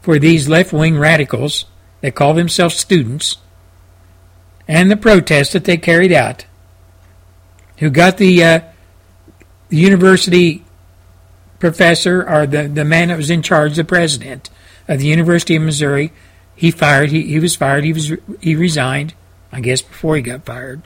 for 0.02 0.20
these 0.20 0.50
left 0.50 0.74
wing 0.74 0.98
radicals 0.98 1.66
that 2.02 2.16
call 2.16 2.34
themselves 2.34 2.76
students 2.76 3.38
and 4.68 4.90
the 4.90 4.98
protests 4.98 5.54
that 5.54 5.66
they 5.66 5.78
carried 5.78 6.12
out, 6.12 6.46
who 7.78 7.90
got 7.90 8.18
the, 8.18 8.44
uh, 8.44 8.60
university 9.74 10.64
professor 11.60 12.28
or 12.30 12.46
the, 12.46 12.68
the 12.68 12.86
man 12.86 13.08
that 13.08 13.18
was 13.18 13.30
in 13.30 13.42
charge, 13.42 13.76
the 13.76 13.84
president 13.84 14.50
of 14.88 15.00
the 15.00 15.08
University 15.08 15.56
of 15.56 15.64
Missouri, 15.64 16.12
he 16.56 16.72
fired. 16.72 17.10
He, 17.10 17.24
he 17.24 17.40
was 17.40 17.56
fired. 17.56 17.84
He 17.84 17.94
was 17.94 18.12
he 18.40 18.56
resigned. 18.56 19.14
I 19.52 19.62
guess 19.62 19.82
before 19.82 20.16
he 20.16 20.22
got 20.22 20.46
fired. 20.46 20.82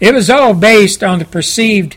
It 0.00 0.14
was 0.14 0.30
all 0.30 0.54
based 0.54 1.02
on 1.02 1.18
the 1.18 1.24
perceived 1.24 1.96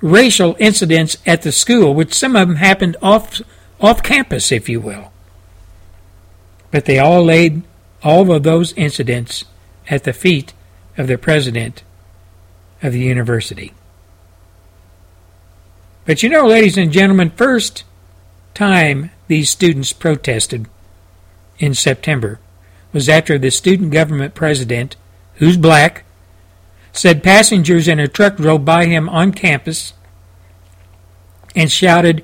racial 0.00 0.56
incidents 0.58 1.16
at 1.26 1.42
the 1.42 1.52
school, 1.52 1.94
which 1.94 2.14
some 2.14 2.36
of 2.36 2.48
them 2.48 2.56
happened 2.56 2.96
off 3.02 3.40
off 3.80 4.02
campus, 4.02 4.52
if 4.52 4.68
you 4.68 4.80
will. 4.80 5.12
But 6.70 6.84
they 6.84 6.98
all 6.98 7.24
laid 7.24 7.62
all 8.06 8.30
of 8.30 8.44
those 8.44 8.72
incidents 8.74 9.44
at 9.90 10.04
the 10.04 10.12
feet 10.12 10.52
of 10.96 11.08
the 11.08 11.18
president 11.18 11.82
of 12.80 12.92
the 12.92 13.00
university. 13.00 13.74
But 16.04 16.22
you 16.22 16.28
know, 16.28 16.46
ladies 16.46 16.78
and 16.78 16.92
gentlemen, 16.92 17.30
first 17.30 17.82
time 18.54 19.10
these 19.26 19.50
students 19.50 19.92
protested 19.92 20.68
in 21.58 21.74
September 21.74 22.38
was 22.92 23.08
after 23.08 23.38
the 23.38 23.50
student 23.50 23.90
government 23.90 24.36
president, 24.36 24.94
who's 25.34 25.56
black, 25.56 26.04
said 26.92 27.24
passengers 27.24 27.88
in 27.88 27.98
a 27.98 28.06
truck 28.06 28.36
drove 28.36 28.64
by 28.64 28.86
him 28.86 29.08
on 29.08 29.32
campus 29.32 29.94
and 31.56 31.72
shouted 31.72 32.22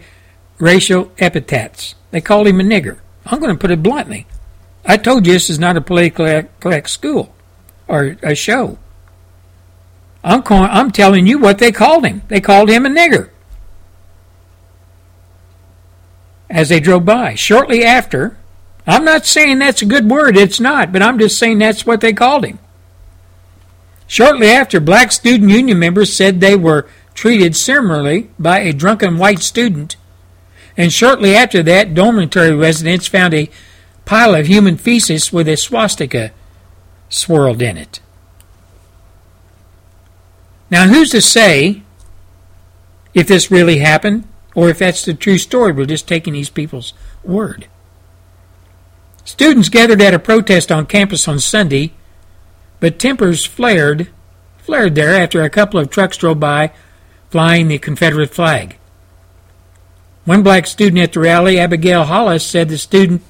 racial 0.60 1.10
epithets. 1.18 1.96
They 2.12 2.20
called 2.20 2.46
him 2.46 2.60
a 2.60 2.62
nigger. 2.62 3.00
I'm 3.26 3.40
going 3.40 3.52
to 3.52 3.60
put 3.60 3.72
it 3.72 3.82
bluntly. 3.82 4.28
I 4.84 4.96
told 4.96 5.26
you 5.26 5.32
this 5.32 5.50
is 5.50 5.58
not 5.58 5.76
a 5.76 5.80
politically 5.80 6.46
correct 6.60 6.90
school 6.90 7.34
or 7.86 8.16
a 8.22 8.34
show. 8.34 8.78
I'm, 10.24 10.42
calling, 10.42 10.70
I'm 10.70 10.90
telling 10.90 11.26
you 11.26 11.38
what 11.38 11.58
they 11.58 11.72
called 11.72 12.06
him. 12.06 12.22
They 12.28 12.40
called 12.40 12.68
him 12.68 12.86
a 12.86 12.88
nigger. 12.88 13.30
As 16.48 16.68
they 16.68 16.80
drove 16.80 17.04
by. 17.04 17.34
Shortly 17.34 17.84
after, 17.84 18.36
I'm 18.86 19.04
not 19.04 19.26
saying 19.26 19.58
that's 19.58 19.82
a 19.82 19.86
good 19.86 20.10
word, 20.10 20.36
it's 20.36 20.60
not, 20.60 20.92
but 20.92 21.02
I'm 21.02 21.18
just 21.18 21.38
saying 21.38 21.58
that's 21.58 21.86
what 21.86 22.00
they 22.00 22.12
called 22.12 22.44
him. 22.44 22.58
Shortly 24.06 24.50
after, 24.50 24.78
black 24.80 25.12
student 25.12 25.50
union 25.50 25.78
members 25.78 26.14
said 26.14 26.40
they 26.40 26.56
were 26.56 26.86
treated 27.14 27.56
similarly 27.56 28.30
by 28.38 28.60
a 28.60 28.72
drunken 28.72 29.16
white 29.16 29.40
student. 29.40 29.96
And 30.76 30.92
shortly 30.92 31.34
after 31.34 31.62
that, 31.62 31.94
dormitory 31.94 32.54
residents 32.54 33.06
found 33.06 33.34
a 33.34 33.50
pile 34.12 34.34
of 34.34 34.46
human 34.46 34.76
feces 34.76 35.32
with 35.32 35.48
a 35.48 35.56
swastika 35.56 36.32
swirled 37.08 37.62
in 37.62 37.78
it. 37.78 37.98
Now, 40.68 40.86
who's 40.86 41.08
to 41.12 41.22
say 41.22 41.82
if 43.14 43.26
this 43.26 43.50
really 43.50 43.78
happened 43.78 44.28
or 44.54 44.68
if 44.68 44.80
that's 44.80 45.06
the 45.06 45.14
true 45.14 45.38
story? 45.38 45.72
We're 45.72 45.86
just 45.86 46.06
taking 46.06 46.34
these 46.34 46.50
people's 46.50 46.92
word. 47.24 47.68
Students 49.24 49.70
gathered 49.70 50.02
at 50.02 50.12
a 50.12 50.18
protest 50.18 50.70
on 50.70 50.84
campus 50.84 51.26
on 51.26 51.40
Sunday, 51.40 51.94
but 52.80 52.98
tempers 52.98 53.46
flared, 53.46 54.08
flared 54.58 54.94
there 54.94 55.14
after 55.14 55.40
a 55.40 55.48
couple 55.48 55.80
of 55.80 55.88
trucks 55.88 56.18
drove 56.18 56.38
by 56.38 56.70
flying 57.30 57.68
the 57.68 57.78
Confederate 57.78 58.34
flag. 58.34 58.76
One 60.26 60.42
black 60.42 60.66
student 60.66 61.00
at 61.00 61.14
the 61.14 61.20
rally, 61.20 61.58
Abigail 61.58 62.04
Hollis, 62.04 62.44
said 62.44 62.68
the 62.68 62.76
student 62.76 63.22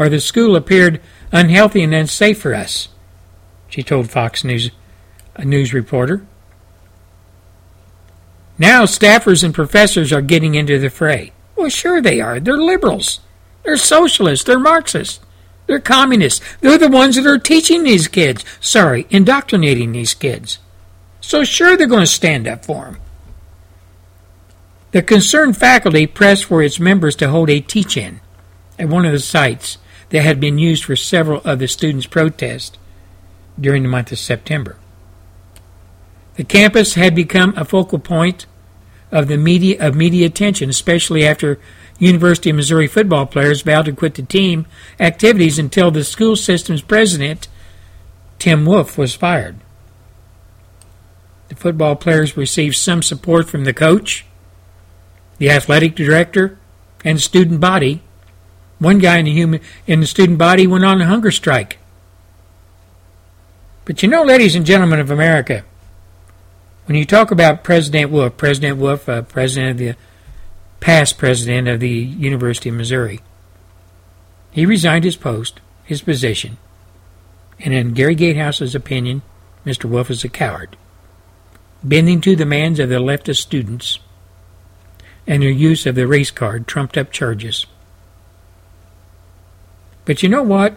or 0.00 0.08
the 0.08 0.18
school 0.18 0.56
appeared 0.56 0.98
unhealthy 1.30 1.82
and 1.82 1.92
unsafe 1.92 2.40
for 2.40 2.54
us, 2.54 2.88
she 3.68 3.82
told 3.82 4.10
Fox 4.10 4.42
News, 4.42 4.70
a 5.36 5.44
news 5.44 5.74
reporter. 5.74 6.26
Now 8.58 8.84
staffers 8.84 9.44
and 9.44 9.52
professors 9.52 10.10
are 10.10 10.22
getting 10.22 10.54
into 10.54 10.78
the 10.78 10.88
fray. 10.88 11.32
Well, 11.54 11.68
sure 11.68 12.00
they 12.00 12.18
are. 12.18 12.40
They're 12.40 12.56
liberals. 12.56 13.20
They're 13.62 13.76
socialists. 13.76 14.46
They're 14.46 14.58
Marxists. 14.58 15.20
They're 15.66 15.78
communists. 15.78 16.40
They're 16.62 16.78
the 16.78 16.88
ones 16.88 17.16
that 17.16 17.26
are 17.26 17.38
teaching 17.38 17.84
these 17.84 18.08
kids. 18.08 18.42
Sorry, 18.58 19.06
indoctrinating 19.10 19.92
these 19.92 20.14
kids. 20.14 20.60
So 21.20 21.44
sure 21.44 21.76
they're 21.76 21.86
going 21.86 22.00
to 22.00 22.06
stand 22.06 22.48
up 22.48 22.64
for 22.64 22.86
them. 22.86 22.98
The 24.92 25.02
concerned 25.02 25.58
faculty 25.58 26.06
pressed 26.06 26.46
for 26.46 26.62
its 26.62 26.80
members 26.80 27.14
to 27.16 27.28
hold 27.28 27.50
a 27.50 27.60
teach-in 27.60 28.20
at 28.78 28.88
one 28.88 29.04
of 29.04 29.12
the 29.12 29.18
sites 29.18 29.76
that 30.10 30.22
had 30.22 30.40
been 30.40 30.58
used 30.58 30.84
for 30.84 30.96
several 30.96 31.40
of 31.42 31.58
the 31.58 31.68
students' 31.68 32.06
protests 32.06 32.76
during 33.58 33.82
the 33.82 33.88
month 33.88 34.12
of 34.12 34.18
September. 34.18 34.76
The 36.36 36.44
campus 36.44 36.94
had 36.94 37.14
become 37.14 37.54
a 37.56 37.64
focal 37.64 37.98
point 37.98 38.46
of 39.12 39.28
the 39.28 39.36
media 39.36 39.76
of 39.84 39.94
media 39.94 40.26
attention, 40.26 40.70
especially 40.70 41.26
after 41.26 41.58
University 41.98 42.50
of 42.50 42.56
Missouri 42.56 42.86
football 42.86 43.26
players 43.26 43.62
vowed 43.62 43.84
to 43.84 43.92
quit 43.92 44.14
the 44.14 44.22
team 44.22 44.66
activities 44.98 45.58
until 45.58 45.90
the 45.90 46.04
school 46.04 46.36
system's 46.36 46.82
president, 46.82 47.48
Tim 48.38 48.64
Wolfe, 48.64 48.96
was 48.96 49.14
fired. 49.14 49.56
The 51.48 51.56
football 51.56 51.96
players 51.96 52.36
received 52.36 52.76
some 52.76 53.02
support 53.02 53.50
from 53.50 53.64
the 53.64 53.74
coach, 53.74 54.24
the 55.38 55.50
athletic 55.50 55.94
director, 55.94 56.58
and 57.04 57.20
student 57.20 57.60
body. 57.60 58.02
One 58.80 58.98
guy 58.98 59.18
in 59.18 59.26
the 59.26 59.32
human 59.32 59.60
in 59.86 60.00
the 60.00 60.06
student 60.06 60.38
body 60.38 60.66
went 60.66 60.84
on 60.84 61.00
a 61.00 61.06
hunger 61.06 61.30
strike. 61.30 61.78
But 63.84 64.02
you 64.02 64.08
know, 64.08 64.24
ladies 64.24 64.56
and 64.56 64.64
gentlemen 64.66 65.00
of 65.00 65.10
America, 65.10 65.64
when 66.86 66.96
you 66.96 67.04
talk 67.04 67.30
about 67.30 67.62
President 67.62 68.10
Wolfe, 68.10 68.36
President 68.36 68.78
Wolfe, 68.78 69.08
uh, 69.08 69.22
president 69.22 69.72
of 69.72 69.78
the 69.78 69.94
past 70.80 71.18
president 71.18 71.68
of 71.68 71.78
the 71.78 71.88
University 71.88 72.70
of 72.70 72.74
Missouri, 72.74 73.20
he 74.50 74.64
resigned 74.64 75.04
his 75.04 75.16
post, 75.16 75.60
his 75.84 76.00
position, 76.00 76.56
and 77.58 77.74
in 77.74 77.92
Gary 77.92 78.14
Gatehouse's 78.14 78.74
opinion, 78.74 79.20
Mr. 79.66 79.84
Wolfe 79.84 80.10
is 80.10 80.24
a 80.24 80.28
coward, 80.30 80.76
bending 81.84 82.22
to 82.22 82.30
the 82.30 82.44
demands 82.44 82.80
of 82.80 82.88
the 82.88 82.96
leftist 82.96 83.42
students 83.42 83.98
and 85.26 85.42
their 85.42 85.50
use 85.50 85.84
of 85.84 85.94
the 85.94 86.06
race 86.06 86.30
card 86.30 86.66
trumped 86.66 86.96
up 86.96 87.12
charges. 87.12 87.66
But 90.10 90.24
you 90.24 90.28
know 90.28 90.42
what? 90.42 90.74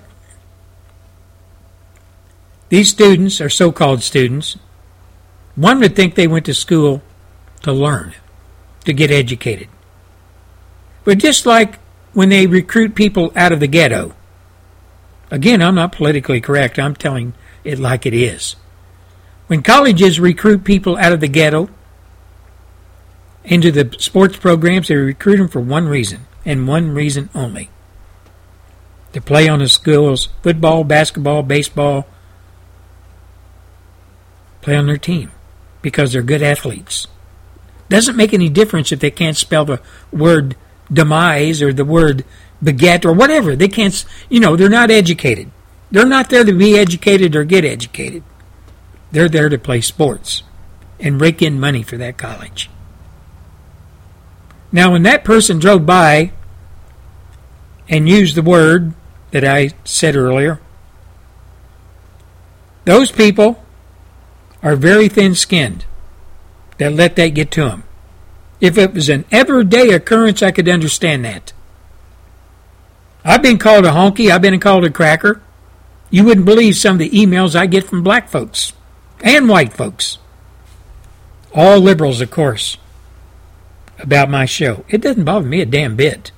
These 2.69 2.91
students 2.91 3.41
are 3.41 3.49
so 3.49 3.71
called 3.71 4.03
students, 4.03 4.57
one 5.55 5.79
would 5.79 5.95
think 5.95 6.13
they 6.13 6.27
went 6.27 6.45
to 6.45 6.53
school 6.53 7.01
to 7.63 7.71
learn, 7.71 8.13
to 8.86 8.93
get 8.93 9.09
educated. 9.09 9.69
But 11.03 11.17
just 11.17 11.47
like 11.47 11.79
when 12.13 12.29
they 12.29 12.45
recruit 12.45 12.93
people 12.93 13.31
out 13.36 13.51
of 13.51 13.59
the 13.59 13.65
ghetto, 13.65 14.13
again, 15.31 15.63
I'm 15.63 15.73
not 15.73 15.93
politically 15.93 16.39
correct, 16.39 16.77
I'm 16.77 16.93
telling 16.93 17.34
it 17.63 17.79
like 17.79 18.05
it 18.05 18.13
is. 18.13 18.55
When 19.47 19.63
colleges 19.63 20.19
recruit 20.19 20.63
people 20.63 20.95
out 20.97 21.11
of 21.11 21.21
the 21.21 21.27
ghetto 21.27 21.69
into 23.43 23.71
the 23.71 23.95
sports 23.97 24.38
programs, 24.38 24.89
they 24.89 24.95
recruit 24.95 25.38
them 25.38 25.47
for 25.47 25.59
one 25.59 25.88
reason, 25.88 26.27
and 26.45 26.67
one 26.67 26.93
reason 26.93 27.31
only 27.34 27.71
to 29.14 29.22
play 29.22 29.47
on 29.47 29.59
the 29.59 29.70
school's 29.70 30.30
football, 30.41 30.84
basketball, 30.84 31.43
baseball, 31.43 32.05
play 34.61 34.76
on 34.76 34.88
their 34.88 34.97
team 34.97 35.32
because 35.82 36.11
they're 36.11 36.22
good 36.22 36.43
athletes. 36.43 37.07
Doesn't 37.89 38.18
make 38.18 38.34
any 38.34 38.49
difference 38.49 38.91
if 38.91 38.99
they 38.99 39.11
can't 39.11 39.38
spell 39.38 39.66
the 39.66 39.82
word 40.11 40.55
demise 40.91 41.61
or 41.61 41.72
the 41.72 41.86
word 41.86 42.26
beget 42.61 43.05
or 43.05 43.14
whatever. 43.14 43.55
They 43.55 43.68
can't, 43.68 44.03
you 44.30 44.39
know, 44.39 44.55
they're 44.55 44.70
not 44.70 44.89
educated. 44.89 45.51
They're 45.91 46.05
not 46.05 46.30
there 46.30 46.43
to 46.43 46.53
be 46.53 46.78
educated 46.78 47.36
or 47.36 47.43
get 47.43 47.66
educated. 47.66 48.24
They're 49.11 49.30
there 49.30 49.49
to 49.49 49.59
play 49.59 49.82
sports 49.82 50.41
and 50.99 51.22
rake 51.22 51.41
in 51.41 51.59
money 51.59 51.84
for 51.84 51.97
that 51.97 52.18
college. 52.18 52.70
Now, 54.72 54.93
when 54.93 55.03
that 55.03 55.24
person 55.24 55.59
drove 55.59 55.86
by 55.86 56.32
and 57.88 58.09
used 58.09 58.36
the 58.36 58.41
word 58.41 58.93
that 59.34 59.43
I 59.43 59.71
said 59.84 60.15
earlier, 60.15 60.61
those 62.86 63.11
people 63.11 63.63
are 64.61 64.75
very 64.75 65.09
thin 65.09 65.34
skinned 65.34 65.86
that 66.77 66.93
let 66.93 67.15
that 67.15 67.29
get 67.29 67.49
to 67.51 67.65
them. 67.65 67.84
If 68.61 68.77
it 68.77 68.93
was 68.93 69.09
an 69.09 69.25
everyday 69.31 69.89
occurrence, 69.89 70.43
I 70.43 70.51
could 70.51 70.69
understand 70.69 71.25
that. 71.25 71.51
I've 73.25 73.41
been 73.41 73.57
called 73.57 73.86
a 73.86 73.89
honky, 73.89 74.29
I've 74.29 74.43
been 74.43 74.59
called 74.59 74.86
a 74.86 74.91
cracker. 74.91 75.41
You 76.11 76.25
wouldn't 76.25 76.45
believe 76.45 76.75
some 76.75 76.97
of 76.97 76.99
the 76.99 77.09
emails 77.09 77.55
I 77.55 77.65
get 77.65 77.86
from 77.86 78.03
black 78.03 78.29
folks 78.29 78.73
and 79.23 79.49
white 79.49 79.73
folks. 79.73 80.19
All 81.55 81.79
liberals, 81.79 82.21
of 82.21 82.29
course, 82.29 82.77
about 83.97 84.29
my 84.29 84.45
show. 84.45 84.86
It 84.89 85.01
doesn't 85.01 85.23
bother 85.23 85.47
me 85.47 85.61
a 85.61 85.65
damn 85.65 85.95
bit. 85.95 86.31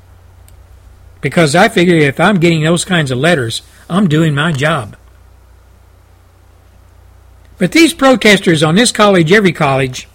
Because 1.26 1.56
I 1.56 1.70
figure 1.70 1.96
if 1.96 2.20
I'm 2.20 2.40
getting 2.40 2.62
those 2.62 2.86
kinds 2.86 3.10
of 3.10 3.18
letters, 3.18 3.64
I'm 3.90 4.08
doing 4.08 4.36
my 4.36 4.52
job. 4.52 4.96
But 7.58 7.72
these 7.72 7.96
protesters 7.96 8.62
on 8.62 8.76
this 8.76 8.92
college, 8.92 9.32
every 9.32 9.52
college, 9.52 10.08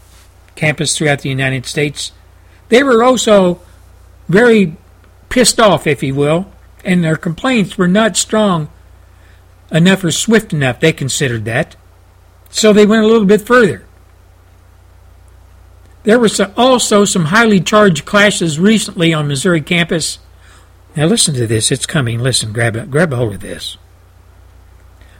campus 0.54 0.96
throughout 0.96 1.22
the 1.22 1.28
United 1.28 1.66
States, 1.66 2.12
they 2.68 2.84
were 2.84 3.02
also 3.02 3.60
very 4.28 4.76
pissed 5.30 5.58
off, 5.58 5.88
if 5.88 6.00
you 6.00 6.14
will, 6.14 6.48
and 6.84 7.02
their 7.02 7.16
complaints 7.16 7.76
were 7.76 7.88
not 7.88 8.16
strong 8.16 8.68
enough 9.72 10.04
or 10.04 10.12
swift 10.12 10.52
enough. 10.52 10.78
They 10.78 10.92
considered 10.92 11.44
that. 11.46 11.74
So 12.50 12.72
they 12.72 12.86
went 12.86 13.02
a 13.02 13.08
little 13.08 13.26
bit 13.26 13.40
further. 13.40 13.84
There 16.04 16.20
were 16.20 16.30
also 16.56 17.04
some 17.04 17.24
highly 17.24 17.58
charged 17.58 18.04
clashes 18.04 18.60
recently 18.60 19.12
on 19.12 19.26
Missouri 19.26 19.60
campus. 19.60 20.20
Now 20.96 21.06
listen 21.06 21.34
to 21.34 21.46
this. 21.46 21.70
It's 21.70 21.86
coming. 21.86 22.18
Listen, 22.18 22.52
grab 22.52 22.90
grab 22.90 23.12
a 23.12 23.16
hold 23.16 23.34
of 23.34 23.40
this. 23.40 23.76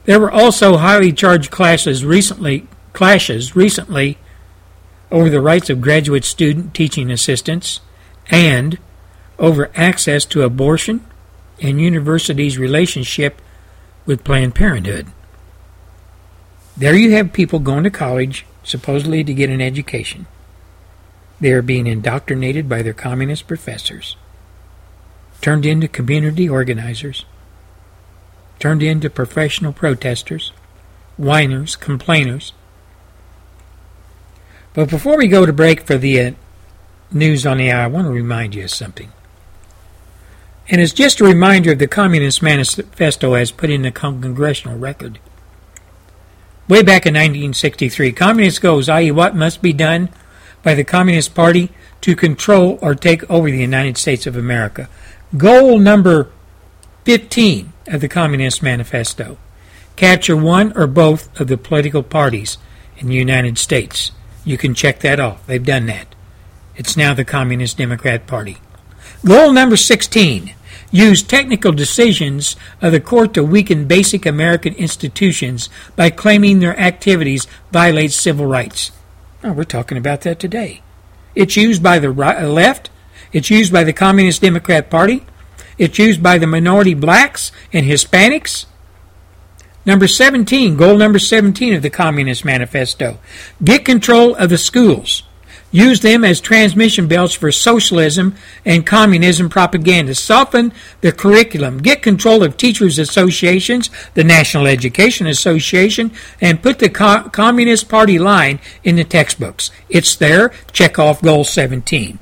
There 0.05 0.21
were 0.21 0.31
also 0.31 0.79
highly 0.79 1.12
charged 1.12 1.51
clashes 1.51 2.05
recently, 2.05 2.66
clashes 2.93 3.55
recently 3.55 4.18
over 5.11 5.29
the 5.29 5.41
rights 5.41 5.71
of 5.71 5.81
graduate 5.81 6.25
student 6.25 6.75
teaching 6.75 7.11
assistants 7.11 7.81
and 8.31 8.79
over 9.39 9.71
access 9.75 10.25
to 10.27 10.43
abortion 10.43 11.05
and 11.61 11.81
universities' 11.81 12.59
relationship 12.59 13.41
with 14.07 14.25
Planned 14.25 14.55
Parenthood. 14.55 15.07
There 16.77 16.95
you 16.95 17.12
have 17.12 17.33
people 17.33 17.59
going 17.59 17.85
to 17.85 17.91
college 17.91 18.47
supposedly 18.62 19.25
to 19.25 19.35
get 19.35 19.51
an 19.51 19.61
education. 19.61 20.27
They 21.41 21.53
are 21.53 21.62
being 21.62 21.87
indoctrinated 21.87 22.68
by 22.68 22.83
their 22.83 22.95
communist 22.95 23.47
professors, 23.47 24.16
turned 25.41 25.64
into 25.66 25.88
community 25.88 26.49
organizers, 26.49 27.24
turned 28.59 28.82
into 28.82 29.09
professional 29.09 29.72
protesters, 29.72 30.53
whiners, 31.16 31.76
complainers. 31.76 32.53
But 34.74 34.91
before 34.91 35.16
we 35.16 35.28
go 35.28 35.47
to 35.47 35.53
break 35.53 35.82
for 35.82 35.97
the 35.97 36.20
uh, 36.20 36.32
news 37.11 37.47
on 37.47 37.59
the 37.59 37.70
hour, 37.70 37.84
I 37.84 37.88
want 37.88 38.07
to 38.07 38.12
remind 38.12 38.55
you 38.55 38.64
of 38.64 38.70
something. 38.70 39.12
And 40.68 40.80
it's 40.80 40.93
just 40.93 41.20
a 41.20 41.24
reminder 41.24 41.72
of 41.72 41.80
the 41.80 41.88
Communist 41.88 42.43
Manifesto 42.43 43.34
as 43.34 43.51
put 43.51 43.70
in 43.70 43.82
the 43.82 43.91
congressional 43.91 44.78
record. 44.78 45.18
Way 46.68 46.82
back 46.82 47.05
in 47.07 47.14
1963, 47.14 48.12
Communist 48.12 48.61
goes, 48.61 48.88
i.e., 48.88 49.11
what 49.11 49.34
must 49.34 49.61
be 49.61 49.72
done 49.72 50.11
by 50.62 50.74
the 50.74 50.84
Communist 50.84 51.34
Party 51.34 51.70
to 52.03 52.14
control 52.14 52.78
or 52.80 52.95
take 52.95 53.28
over 53.28 53.51
the 53.51 53.59
United 53.59 53.99
States 53.99 54.26
of 54.26 54.36
America. 54.36 54.88
Goal 55.37 55.78
number 55.78 56.28
15 57.05 57.72
of 57.87 58.01
the 58.01 58.09
Communist 58.09 58.64
Manifesto 58.64 59.39
capture 59.95 60.37
one 60.37 60.76
or 60.76 60.89
both 60.89 61.41
of 61.41 61.47
the 61.47 61.57
political 61.57 62.03
parties 62.03 62.59
in 62.99 63.07
the 63.07 63.14
United 63.14 63.57
States. 63.57 64.11
You 64.45 64.59
can 64.59 64.74
check 64.74 64.99
that 65.01 65.20
off. 65.20 65.47
They've 65.47 65.64
done 65.64 65.87
that. 65.87 66.16
It's 66.74 66.97
now 66.97 67.14
the 67.14 67.24
Communist 67.24 67.78
Democrat 67.78 68.26
Party. 68.26 68.57
Goal 69.24 69.53
number 69.53 69.76
16 69.76 70.55
use 70.91 71.22
technical 71.22 71.70
decisions 71.70 72.57
of 72.83 72.91
the 72.91 72.99
court 72.99 73.33
to 73.35 73.45
weaken 73.45 73.87
basic 73.87 74.26
American 74.26 74.74
institutions 74.74 75.68
by 75.95 76.11
claiming 76.11 76.59
their 76.59 76.76
activities 76.76 77.47
violate 77.70 78.11
civil 78.11 78.47
rights. 78.47 78.91
Oh, 79.45 79.53
we're 79.53 79.62
talking 79.62 79.97
about 79.97 80.22
that 80.22 80.41
today. 80.41 80.83
It's 81.37 81.57
used 81.57 81.85
by 81.85 82.01
the 82.01 82.11
right, 82.11 82.43
left. 82.43 82.91
It's 83.33 83.51
used 83.51 83.72
by 83.72 83.85
the 83.85 83.93
Communist 83.93 84.43
Democrat 84.43 84.91
Party. 84.91 85.24
It's 85.78 85.99
used 85.99 86.22
by 86.22 86.39
the 86.39 86.47
minority 86.47 86.95
blacks 86.95 87.53
and 87.72 87.87
Hispanics. 87.87 88.66
Number 89.87 90.07
17, 90.07 90.76
goal 90.76 90.97
number 90.97 91.18
17 91.18 91.74
of 91.74 91.83
the 91.83 91.91
Communist 91.91 92.45
Manifesto. 92.45 93.18
Get 93.64 93.85
control 93.85 94.35
of 94.35 94.51
the 94.51 94.59
schools. 94.59 95.22
Use 95.72 96.01
them 96.01 96.24
as 96.24 96.41
transmission 96.41 97.07
belts 97.07 97.33
for 97.33 97.53
socialism 97.53 98.35
and 98.64 98.85
communism 98.85 99.49
propaganda. 99.49 100.14
Soften 100.16 100.72
the 101.01 101.12
curriculum. 101.12 101.78
Get 101.78 102.03
control 102.03 102.43
of 102.43 102.57
teachers' 102.57 102.99
associations, 102.99 103.89
the 104.14 104.24
National 104.24 104.66
Education 104.66 105.28
Association, 105.28 106.11
and 106.41 106.62
put 106.62 106.81
the 106.81 106.89
Co- 106.89 107.28
Communist 107.28 107.89
Party 107.89 108.18
line 108.18 108.59
in 108.83 108.97
the 108.97 109.05
textbooks. 109.05 109.70
It's 109.89 110.16
there. 110.16 110.53
Check 110.72 110.99
off 110.99 111.22
goal 111.22 111.45
17. 111.45 112.18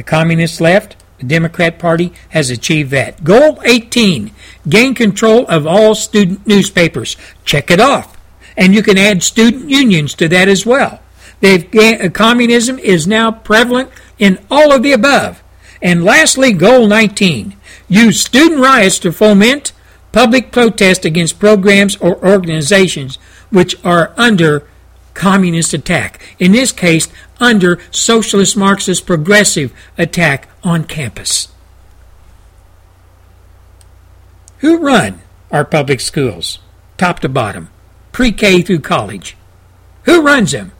The 0.00 0.04
Communist 0.04 0.62
left, 0.62 0.96
the 1.18 1.26
Democrat 1.26 1.78
Party 1.78 2.14
has 2.30 2.48
achieved 2.48 2.90
that. 2.90 3.22
Goal 3.22 3.60
18 3.66 4.30
gain 4.66 4.94
control 4.94 5.46
of 5.46 5.66
all 5.66 5.94
student 5.94 6.46
newspapers. 6.46 7.18
Check 7.44 7.70
it 7.70 7.80
off. 7.80 8.16
And 8.56 8.74
you 8.74 8.82
can 8.82 8.96
add 8.96 9.22
student 9.22 9.68
unions 9.68 10.14
to 10.14 10.26
that 10.28 10.48
as 10.48 10.64
well. 10.64 11.02
They've, 11.40 11.68
uh, 11.76 12.08
communism 12.08 12.78
is 12.78 13.06
now 13.06 13.30
prevalent 13.30 13.90
in 14.18 14.38
all 14.50 14.72
of 14.72 14.82
the 14.82 14.92
above. 14.92 15.42
And 15.82 16.02
lastly, 16.02 16.54
goal 16.54 16.86
19. 16.86 17.54
Use 17.86 18.22
student 18.22 18.62
riots 18.62 18.98
to 19.00 19.12
foment 19.12 19.72
public 20.12 20.50
protest 20.50 21.04
against 21.04 21.38
programs 21.38 21.96
or 21.96 22.16
organizations 22.26 23.18
which 23.50 23.76
are 23.84 24.14
under 24.16 24.66
communist 25.14 25.74
attack. 25.74 26.20
In 26.38 26.52
this 26.52 26.72
case, 26.72 27.08
under 27.38 27.80
socialist 27.90 28.56
Marxist 28.56 29.06
progressive 29.06 29.72
attack 29.96 30.48
on 30.62 30.84
campus. 30.84 31.48
Who 34.58 34.78
run 34.78 35.20
our 35.50 35.64
public 35.64 36.00
schools, 36.00 36.58
top 36.98 37.20
to 37.20 37.28
bottom, 37.28 37.70
pre 38.12 38.30
K 38.32 38.62
through 38.62 38.80
college? 38.80 39.36
Who 40.04 40.22
runs 40.22 40.52
them? 40.52 40.72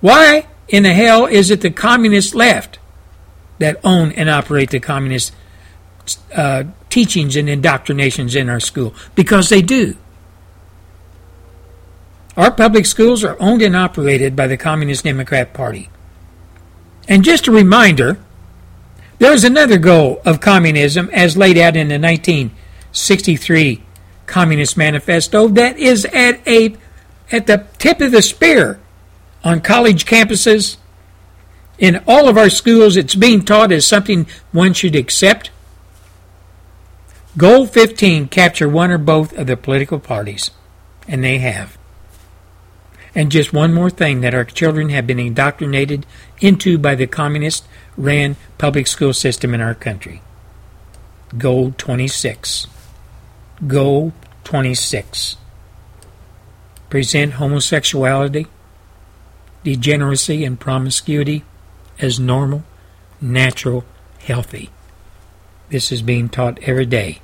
Why 0.00 0.46
in 0.68 0.82
the 0.82 0.92
hell 0.92 1.26
is 1.26 1.50
it 1.50 1.60
the 1.60 1.70
communist 1.70 2.34
left 2.34 2.78
that 3.58 3.80
own 3.84 4.12
and 4.12 4.28
operate 4.28 4.70
the 4.70 4.80
communist 4.80 5.32
uh, 6.34 6.64
teachings 6.90 7.36
and 7.36 7.48
indoctrinations 7.48 8.34
in 8.34 8.48
our 8.48 8.60
school? 8.60 8.94
Because 9.14 9.48
they 9.48 9.62
do. 9.62 9.96
Our 12.36 12.50
public 12.50 12.86
schools 12.86 13.24
are 13.24 13.36
owned 13.40 13.60
and 13.60 13.76
operated 13.76 14.34
by 14.34 14.46
the 14.46 14.56
Communist 14.56 15.04
Democrat 15.04 15.52
Party. 15.52 15.90
And 17.06 17.24
just 17.24 17.46
a 17.46 17.52
reminder, 17.52 18.18
there 19.18 19.32
is 19.32 19.44
another 19.44 19.78
goal 19.78 20.22
of 20.24 20.40
communism 20.40 21.10
as 21.12 21.36
laid 21.36 21.58
out 21.58 21.76
in 21.76 21.88
the 21.88 21.98
1963 21.98 23.82
Communist 24.26 24.76
Manifesto 24.76 25.48
that 25.48 25.78
is 25.78 26.06
at 26.06 26.46
a 26.48 26.76
at 27.30 27.46
the 27.46 27.66
tip 27.78 28.00
of 28.00 28.12
the 28.12 28.22
spear 28.22 28.80
on 29.44 29.60
college 29.60 30.06
campuses. 30.06 30.76
In 31.78 32.02
all 32.06 32.28
of 32.28 32.38
our 32.38 32.50
schools, 32.50 32.96
it's 32.96 33.14
being 33.14 33.44
taught 33.44 33.72
as 33.72 33.86
something 33.86 34.26
one 34.52 34.72
should 34.72 34.94
accept. 34.94 35.50
Goal 37.36 37.66
15 37.66 38.28
capture 38.28 38.68
one 38.68 38.90
or 38.90 38.98
both 38.98 39.36
of 39.36 39.46
the 39.46 39.56
political 39.56 39.98
parties, 39.98 40.50
and 41.08 41.24
they 41.24 41.38
have. 41.38 41.76
And 43.14 43.30
just 43.30 43.52
one 43.52 43.74
more 43.74 43.90
thing 43.90 44.22
that 44.22 44.34
our 44.34 44.44
children 44.44 44.88
have 44.88 45.06
been 45.06 45.18
indoctrinated 45.18 46.06
into 46.40 46.78
by 46.78 46.94
the 46.94 47.06
communist 47.06 47.66
ran 47.96 48.36
public 48.56 48.86
school 48.86 49.12
system 49.12 49.52
in 49.52 49.60
our 49.60 49.74
country. 49.74 50.22
Goal 51.36 51.74
26. 51.76 52.66
Goal 53.66 54.12
26. 54.44 55.36
Present 56.88 57.34
homosexuality, 57.34 58.46
degeneracy, 59.64 60.44
and 60.44 60.58
promiscuity 60.58 61.44
as 61.98 62.18
normal, 62.18 62.64
natural, 63.20 63.84
healthy. 64.18 64.70
This 65.68 65.92
is 65.92 66.02
being 66.02 66.28
taught 66.28 66.58
every 66.62 66.86
day 66.86 67.20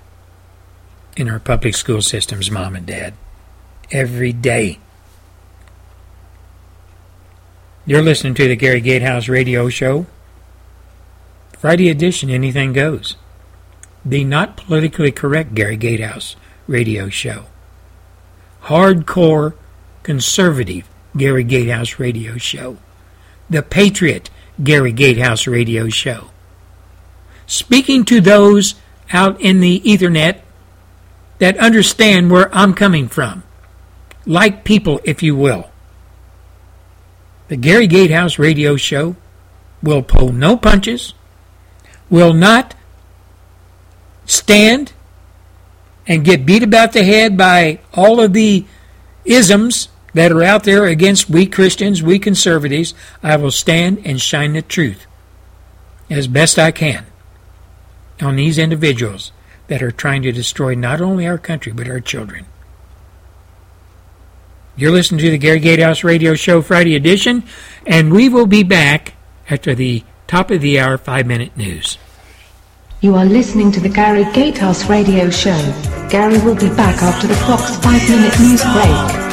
in 1.17 1.29
our 1.29 1.41
public 1.41 1.75
school 1.75 2.01
systems, 2.01 2.51
mom 2.51 2.77
and 2.77 2.87
dad. 2.87 3.15
Every 3.91 4.33
day. 4.33 4.79
You're 7.89 8.03
listening 8.03 8.35
to 8.35 8.47
the 8.47 8.55
Gary 8.55 8.83
Gatehouse 8.83 9.29
Radio 9.29 9.71
Show. 9.71 10.05
Friday 11.57 11.89
edition, 11.89 12.29
anything 12.29 12.75
goes. 12.75 13.17
The 14.05 14.25
not 14.25 14.59
politically 14.59 15.11
correct 15.11 15.55
Gary 15.55 15.79
Gatehouse 15.79 16.37
Radio 16.67 17.09
Show. 17.09 17.47
Hardcore 18.65 19.55
conservative 20.03 20.87
Gary 21.17 21.45
Gatehouse 21.45 21.99
Radio 21.99 22.37
Show. 22.37 22.77
The 23.49 23.63
Patriot 23.63 24.29
Gary 24.63 24.93
Gatehouse 24.93 25.47
Radio 25.47 25.89
Show. 25.89 26.29
Speaking 27.47 28.05
to 28.05 28.21
those 28.21 28.75
out 29.15 29.41
in 29.41 29.61
the 29.61 29.81
Ethernet 29.81 30.41
that 31.39 31.57
understand 31.57 32.31
where 32.31 32.55
I'm 32.55 32.75
coming 32.75 33.09
from. 33.09 33.45
Like 34.27 34.65
people, 34.65 35.01
if 35.05 35.23
you 35.23 35.35
will. 35.35 35.71
The 37.49 37.57
Gary 37.57 37.87
Gatehouse 37.87 38.39
radio 38.39 38.77
show 38.77 39.17
will 39.83 40.03
pull 40.03 40.33
no 40.33 40.57
punches, 40.57 41.15
will 42.11 42.33
not 42.35 42.75
stand 44.27 44.93
and 46.07 46.25
get 46.25 46.47
beat 46.47 46.63
about 46.63 46.93
the 46.93 47.05
head 47.05 47.37
by 47.37 47.81
all 47.95 48.21
of 48.21 48.33
the 48.33 48.67
isms 49.25 49.89
that 50.15 50.33
are 50.33 50.43
out 50.43 50.65
there 50.65 50.85
against 50.87 51.31
we 51.31 51.47
Christians, 51.47 52.03
we 52.03 52.19
conservatives. 52.19 52.95
I 53.23 53.37
will 53.37 53.51
stand 53.51 54.03
and 54.05 54.21
shine 54.21 54.55
the 54.55 54.63
truth 54.63 55.07
as 56.11 56.27
best 56.27 56.59
I 56.59 56.71
can 56.71 57.07
on 58.21 58.37
these 58.37 58.59
individuals 58.59 59.33
that 59.69 59.83
are 59.83 59.91
trying 59.91 60.23
to 60.23 60.33
destroy 60.33 60.75
not 60.75 61.01
only 61.01 61.27
our 61.27 61.39
country 61.39 61.73
but 61.73 61.89
our 61.89 62.01
children. 62.01 62.47
You're 64.79 64.93
listening 64.93 65.19
to 65.23 65.31
the 65.33 65.39
Gary 65.39 65.59
Gatehouse 65.59 66.05
Radio 66.05 66.37
Show 66.37 66.63
Friday 66.63 66.95
edition, 66.95 67.43
and 67.85 68.13
we 68.13 68.29
will 68.29 68.47
be 68.47 68.63
back 68.63 69.15
after 69.51 69.75
the 69.75 70.05
top 70.29 70.53
of 70.53 70.61
the 70.61 70.79
hour 70.79 70.97
five 70.97 71.27
minute 71.27 71.57
news. 71.57 71.99
You 73.01 73.17
are 73.17 73.25
listening 73.25 73.73
to 73.73 73.81
the 73.81 73.89
Gary 73.89 74.23
Gatehouse 74.33 74.89
Radio 74.89 75.31
Show. 75.31 75.59
Gary 76.11 76.39
will 76.45 76.55
be 76.55 76.69
back 76.69 77.03
after 77.03 77.27
the 77.27 77.35
Fox 77.35 77.75
five 77.79 78.09
minute 78.09 78.39
news 78.39 78.63
break. 78.63 79.28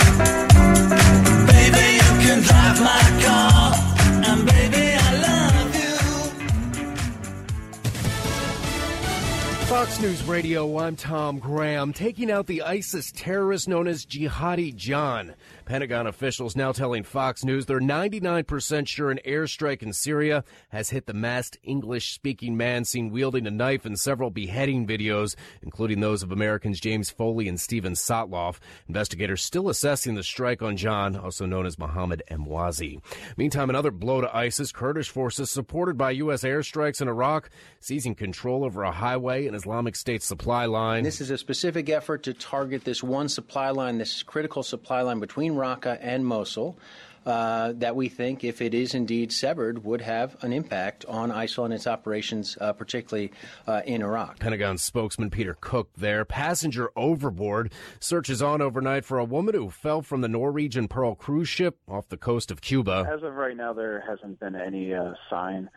News 10.06 10.24
Radio, 10.26 10.78
I'm 10.78 10.96
Tom 10.96 11.40
Graham. 11.40 11.92
Taking 11.92 12.30
out 12.30 12.46
the 12.46 12.62
ISIS 12.62 13.12
terrorist 13.12 13.68
known 13.68 13.88
as 13.88 14.06
Jihadi 14.06 14.76
John. 14.76 15.34
Pentagon 15.66 16.08
officials 16.08 16.56
now 16.56 16.72
telling 16.72 17.04
Fox 17.04 17.44
News 17.44 17.66
they're 17.66 17.80
99% 17.80 18.88
sure 18.88 19.12
an 19.12 19.20
airstrike 19.26 19.82
in 19.82 19.94
Syria 19.94 20.44
has 20.70 20.92
hit 20.92 21.08
the 21.08 21.14
masked 21.14 21.58
English 21.64 22.14
speaking 22.14 22.56
man 22.56 22.86
seen 22.86 23.10
wielding 23.10 23.48
a 23.48 23.52
knife 23.52 23.86
in 23.86 23.96
several 23.96 24.30
beheading 24.30 24.86
videos, 24.86 25.36
including 25.62 26.00
those 26.00 26.24
of 26.24 26.32
Americans 26.32 26.80
James 26.80 27.10
Foley 27.10 27.48
and 27.48 27.60
Steven 27.60 27.94
Sotloff. 27.94 28.60
Investigators 28.88 29.44
still 29.44 29.70
assessing 29.70 30.16
the 30.16 30.24
strike 30.24 30.62
on 30.62 30.78
John, 30.78 31.16
also 31.16 31.46
known 31.46 31.66
as 31.66 31.80
Mohammed 31.80 32.22
Emwazi. 32.30 33.02
Meantime, 33.36 33.70
another 33.70 33.92
blow 33.92 34.22
to 34.22 34.36
ISIS. 34.36 34.72
Kurdish 34.72 35.10
forces 35.10 35.50
supported 35.50 35.98
by 35.98 36.12
U.S. 36.12 36.44
airstrikes 36.44 37.02
in 37.02 37.08
Iraq 37.08 37.50
seizing 37.80 38.16
control 38.16 38.64
over 38.64 38.84
a 38.84 38.92
highway 38.92 39.48
and 39.48 39.56
Islamic 39.56 39.96
State 39.96 40.24
supply 40.24 40.66
line. 40.66 41.04
This 41.04 41.22
is 41.22 41.30
a 41.32 41.38
specific 41.38 41.90
effort 41.90 42.24
to 42.24 42.34
target 42.34 42.84
this 42.84 43.04
one 43.04 43.30
supply 43.30 43.70
line, 43.70 43.98
this 43.98 44.24
critical 44.24 44.64
supply 44.64 45.02
line 45.02 45.20
between 45.20 45.55
Raqqa 45.56 45.98
and 46.02 46.26
Mosul. 46.26 46.78
Uh, 47.26 47.74
that 47.78 47.96
we 47.96 48.08
think, 48.08 48.44
if 48.44 48.62
it 48.62 48.76
is 48.76 48.94
indeed 48.94 49.32
severed, 49.32 49.84
would 49.84 50.02
have 50.02 50.38
an 50.44 50.54
impact 50.54 51.06
on 51.06 51.32
ISIL 51.32 51.66
and 51.66 51.74
its 51.74 51.88
operations, 51.88 52.56
uh, 52.62 52.72
particularly 52.72 53.32
uh, 53.66 53.82
in 53.84 54.04
Iraq. 54.04 54.38
Pentagon 54.38 54.78
spokesman 54.78 55.32
Peter 55.32 55.58
Cook 55.60 55.90
there. 55.98 56.24
Passenger 56.24 56.92
overboard. 56.96 57.74
Searches 58.00 58.44
on 58.44 58.62
overnight 58.62 59.06
for 59.06 59.18
a 59.18 59.26
woman 59.26 59.56
who 59.56 59.72
fell 59.72 60.04
from 60.04 60.22
the 60.22 60.28
Norwegian 60.28 60.88
Pearl 60.88 61.16
cruise 61.16 61.50
ship 61.50 61.80
off 61.88 62.10
the 62.10 62.18
coast 62.18 62.52
of 62.52 62.62
Cuba. 62.62 63.10
As 63.12 63.24
of 63.24 63.34
right 63.34 63.58
now, 63.58 63.74
there 63.74 64.04
hasn't 64.08 64.40
been 64.40 64.56
any 64.56 64.94
uh, 64.94 65.14
sign 65.28 65.68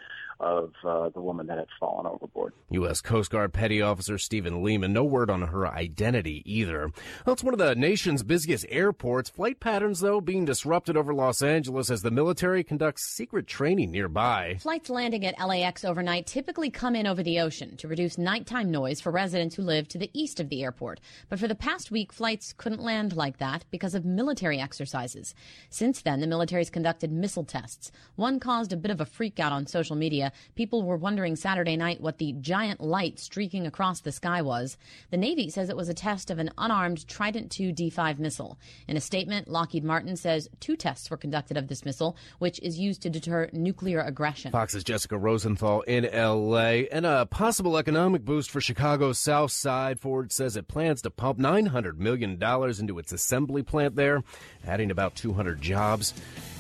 of 0.41 0.73
uh, 0.85 1.09
the 1.11 1.21
woman 1.21 1.47
that 1.49 1.59
had 1.59 1.67
fallen 1.81 2.07
overboard. 2.07 2.53
U.S. 2.71 3.01
Coast 3.01 3.31
Guard 3.31 3.53
Petty 3.53 3.83
Officer 3.83 4.19
Stephen 4.19 4.63
Lehman. 4.63 4.93
No 4.93 5.03
word 5.05 5.31
on 5.31 5.43
her 5.43 5.67
identity 5.67 6.43
either. 6.45 6.91
Well, 7.27 7.33
it's 7.33 7.43
one 7.43 7.55
of 7.55 7.59
the 7.59 7.75
nation's 7.75 8.23
busiest 8.23 8.65
airports. 8.69 9.31
Flight 9.31 9.59
patterns, 9.59 10.01
though, 10.01 10.21
being 10.21 10.45
disrupted 10.45 10.97
over 10.97 11.13
Los 11.13 11.43
Angeles 11.43 11.91
as 11.91 12.03
the 12.03 12.11
military 12.11 12.63
conducts 12.63 13.05
secret 13.05 13.47
training 13.47 13.91
nearby. 13.91 14.59
Flights 14.61 14.91
landing 14.91 15.27
at 15.27 15.45
LAX 15.45 15.85
overnight 15.85 16.27
typically 16.27 16.71
come 16.71 16.95
in 16.95 17.07
over 17.07 17.23
the 17.23 17.41
ocean 17.41 17.77
to 17.79 17.89
reduce 17.89 18.17
nighttime 18.17 18.71
noise 18.71 19.01
for 19.01 19.11
residents 19.11 19.57
who 19.57 19.63
live 19.63 19.89
to 19.89 19.99
the 19.99 20.11
east 20.13 20.39
of 20.39 20.49
the 20.49 20.63
airport. 20.63 21.01
But 21.29 21.41
for 21.41 21.49
the 21.49 21.55
past 21.55 21.91
week, 21.91 22.13
flights 22.13 22.53
couldn't 22.57 22.83
land 22.83 23.17
like 23.17 23.39
that 23.39 23.65
because 23.71 23.95
of 23.95 24.05
military 24.05 24.61
exercises. 24.61 25.35
Since 25.71 26.03
then, 26.03 26.21
the 26.21 26.27
military's 26.27 26.71
conducted 26.71 27.11
missile 27.11 27.45
tests. 27.45 27.91
One 28.15 28.39
caused 28.39 28.73
a 28.73 28.77
bit 28.77 28.91
of 28.91 29.01
a 29.01 29.07
freak 29.07 29.41
out 29.41 29.53
on 29.53 29.67
social 29.67 29.97
media 29.97 30.28
people 30.55 30.83
were 30.83 30.97
wondering 30.97 31.37
Saturday 31.37 31.77
night 31.77 32.01
what 32.01 32.19
the 32.19 32.35
giant 32.41 32.81
light 32.81 33.19
streaking 33.19 33.67
across 33.67 34.01
the 34.01 34.13
sky 34.13 34.43
was. 34.43 34.77
The 35.11 35.17
Navy 35.17 35.51
says 35.51 35.69
it 35.69 35.77
was 35.77 35.89
a 35.89 35.95
test 35.95 36.31
of 36.31 36.39
an 36.39 36.51
unarmed 36.59 37.07
Trident 37.09 37.59
II 37.59 37.73
D5 37.73 38.19
missile. 38.19 38.59
In 38.87 38.97
a 38.97 39.01
statement, 39.01 39.49
Lockheed 39.49 39.85
Martin 39.85 40.17
says 40.17 40.49
two 40.61 40.77
tests 40.77 41.11
were 41.11 41.17
conducted 41.17 41.57
of 41.57 41.69
this 41.69 41.85
missile, 41.85 42.17
which 42.39 42.59
is 42.61 42.79
used 42.79 43.03
to 43.03 43.11
deter 43.11 43.49
nuclear 43.53 44.01
aggression. 44.01 44.53
Fox's 44.53 44.85
Jessica 44.85 45.17
Rosenthal 45.17 45.83
in 45.83 46.05
L.A. 46.05 46.89
And 46.89 47.07
a 47.07 47.27
possible 47.27 47.77
economic 47.77 48.25
boost 48.25 48.51
for 48.51 48.61
Chicago's 48.61 49.19
South 49.19 49.53
Side. 49.53 50.01
Ford 50.01 50.33
says 50.33 50.57
it 50.57 50.69
plans 50.69 51.03
to 51.03 51.11
pump 51.11 51.39
$900 51.39 51.99
million 51.99 52.39
into 52.43 52.99
its 52.99 53.13
assembly 53.13 53.63
plant 53.63 53.97
there, 53.97 54.23
adding 54.67 54.91
about 54.91 55.15
200 55.15 55.61
jobs. 55.61 56.15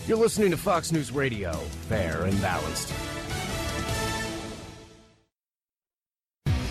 You're 0.07 0.16
listening 0.19 0.51
to 0.53 0.57
Fox 0.57 0.93
News 0.93 1.12
Radio, 1.12 1.53
fair 1.89 2.25
and 2.25 2.41
balanced. 2.41 2.93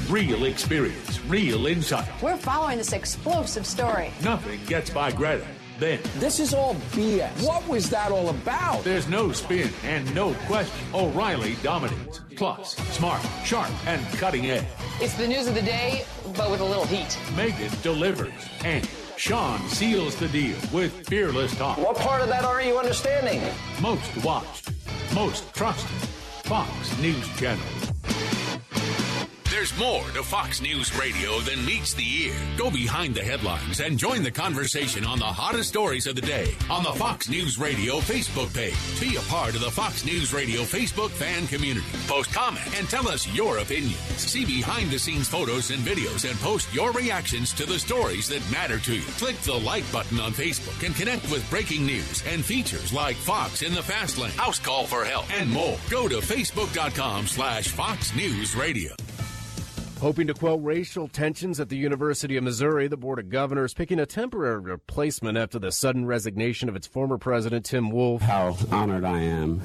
Real 0.10 0.46
experience, 0.46 1.20
real 1.26 1.68
insight. 1.68 2.08
We're 2.22 2.38
following 2.38 2.78
this 2.78 2.94
explosive 2.94 3.66
story. 3.66 4.12
Nothing 4.24 4.60
gets 4.66 4.90
by 4.90 5.12
Greta. 5.12 5.46
Then, 5.80 6.00
This 6.18 6.40
is 6.40 6.54
all 6.54 6.76
BS. 6.94 7.46
What 7.46 7.68
was 7.68 7.90
that 7.90 8.12
all 8.12 8.30
about? 8.30 8.84
there's 8.86 9.08
no 9.10 9.32
spin 9.34 9.70
and 9.84 10.14
no 10.16 10.34
question. 10.48 10.74
O'Reilly 10.94 11.56
dominates. 11.62 12.22
Plus, 12.38 12.76
smart, 12.96 13.22
sharp, 13.44 13.70
and 13.86 14.02
cutting 14.18 14.46
edge. 14.48 14.64
It's 15.02 15.14
the 15.16 15.28
news 15.28 15.46
of 15.48 15.56
the 15.56 15.62
day, 15.62 16.06
but 16.38 16.50
with 16.50 16.62
a 16.62 16.66
little 16.66 16.86
heat. 16.86 17.10
Megyn 17.36 17.82
delivers. 17.84 18.32
And 18.64 18.88
Sean 19.18 19.60
seals 19.68 20.16
the 20.16 20.30
deal 20.30 20.56
with 20.72 21.06
fearless 21.08 21.56
talk. 21.58 21.78
What 21.78 21.98
part 21.98 22.22
of 22.22 22.30
that 22.30 22.44
aren't 22.46 22.66
you 22.66 22.78
understanding? 22.80 23.42
Most 23.82 24.24
watched, 24.24 24.70
most 25.14 25.54
trusted. 25.54 25.90
Fox 26.48 26.98
News 27.00 27.28
Channel. 27.38 27.62
There's 29.58 29.76
more 29.80 30.04
to 30.12 30.22
Fox 30.22 30.62
News 30.62 30.96
Radio 30.96 31.40
than 31.40 31.66
meets 31.66 31.96
the 31.96 32.08
ear. 32.26 32.36
Go 32.60 32.70
behind 32.70 33.16
the 33.16 33.24
headlines 33.24 33.80
and 33.80 33.98
join 33.98 34.22
the 34.22 34.30
conversation 34.30 35.04
on 35.04 35.18
the 35.18 35.26
hottest 35.26 35.70
stories 35.70 36.06
of 36.06 36.16
the 36.16 36.22
day 36.22 36.54
on 36.70 36.84
the 36.84 36.92
Fox 36.92 37.28
News 37.28 37.58
Radio 37.58 37.96
Facebook 37.96 38.54
page. 38.54 38.78
Be 39.02 39.16
a 39.16 39.22
part 39.22 39.56
of 39.56 39.62
the 39.62 39.72
Fox 39.72 40.06
News 40.06 40.32
Radio 40.32 40.62
Facebook 40.62 41.10
fan 41.10 41.48
community. 41.48 41.88
Post 42.06 42.32
comment 42.32 42.68
and 42.78 42.88
tell 42.88 43.08
us 43.08 43.28
your 43.34 43.58
opinions. 43.58 43.98
See 44.16 44.46
behind 44.46 44.92
the 44.92 45.00
scenes 45.00 45.28
photos 45.28 45.72
and 45.72 45.80
videos 45.80 46.30
and 46.30 46.40
post 46.40 46.72
your 46.72 46.92
reactions 46.92 47.52
to 47.54 47.66
the 47.66 47.80
stories 47.80 48.28
that 48.28 48.52
matter 48.52 48.78
to 48.78 48.98
you. 48.98 49.02
Click 49.18 49.38
the 49.38 49.60
like 49.60 49.92
button 49.92 50.20
on 50.20 50.34
Facebook 50.34 50.86
and 50.86 50.96
connect 50.96 51.32
with 51.32 51.50
breaking 51.50 51.84
news 51.84 52.24
and 52.28 52.46
features 52.46 52.94
like 52.94 53.16
Fox 53.16 53.64
in 53.64 53.74
the 53.74 53.82
Fast 53.82 54.20
Lane, 54.20 54.30
House 54.34 54.60
Call 54.60 54.86
for 54.86 55.04
Help, 55.04 55.26
and 55.34 55.50
more. 55.50 55.80
Go 55.90 56.08
to 56.08 56.18
facebook.com 56.18 57.26
slash 57.26 57.70
Fox 57.70 58.16
News 58.16 58.56
Radio. 58.56 58.94
Hoping 60.00 60.28
to 60.28 60.34
quell 60.36 60.60
racial 60.60 61.08
tensions 61.08 61.60
at 61.60 61.70
the 61.70 61.76
University 61.76 62.38
of 62.38 62.44
Missouri, 62.44 62.88
the 62.88 62.96
Board 62.96 63.18
of 63.18 63.30
Governors 63.30 63.74
picking 63.74 64.00
a 64.00 64.06
temporary 64.06 64.60
replacement 64.60 65.40
after 65.40 65.58
the 65.58 65.72
sudden 65.72 66.06
resignation 66.06 66.70
of 66.70 66.76
its 66.76 66.86
former 66.86 67.18
president, 67.18 67.66
Tim 67.66 67.90
Wolfe. 67.90 68.22
How 68.22 68.56
honored 68.72 69.04
I 69.04 69.22
am 69.22 69.62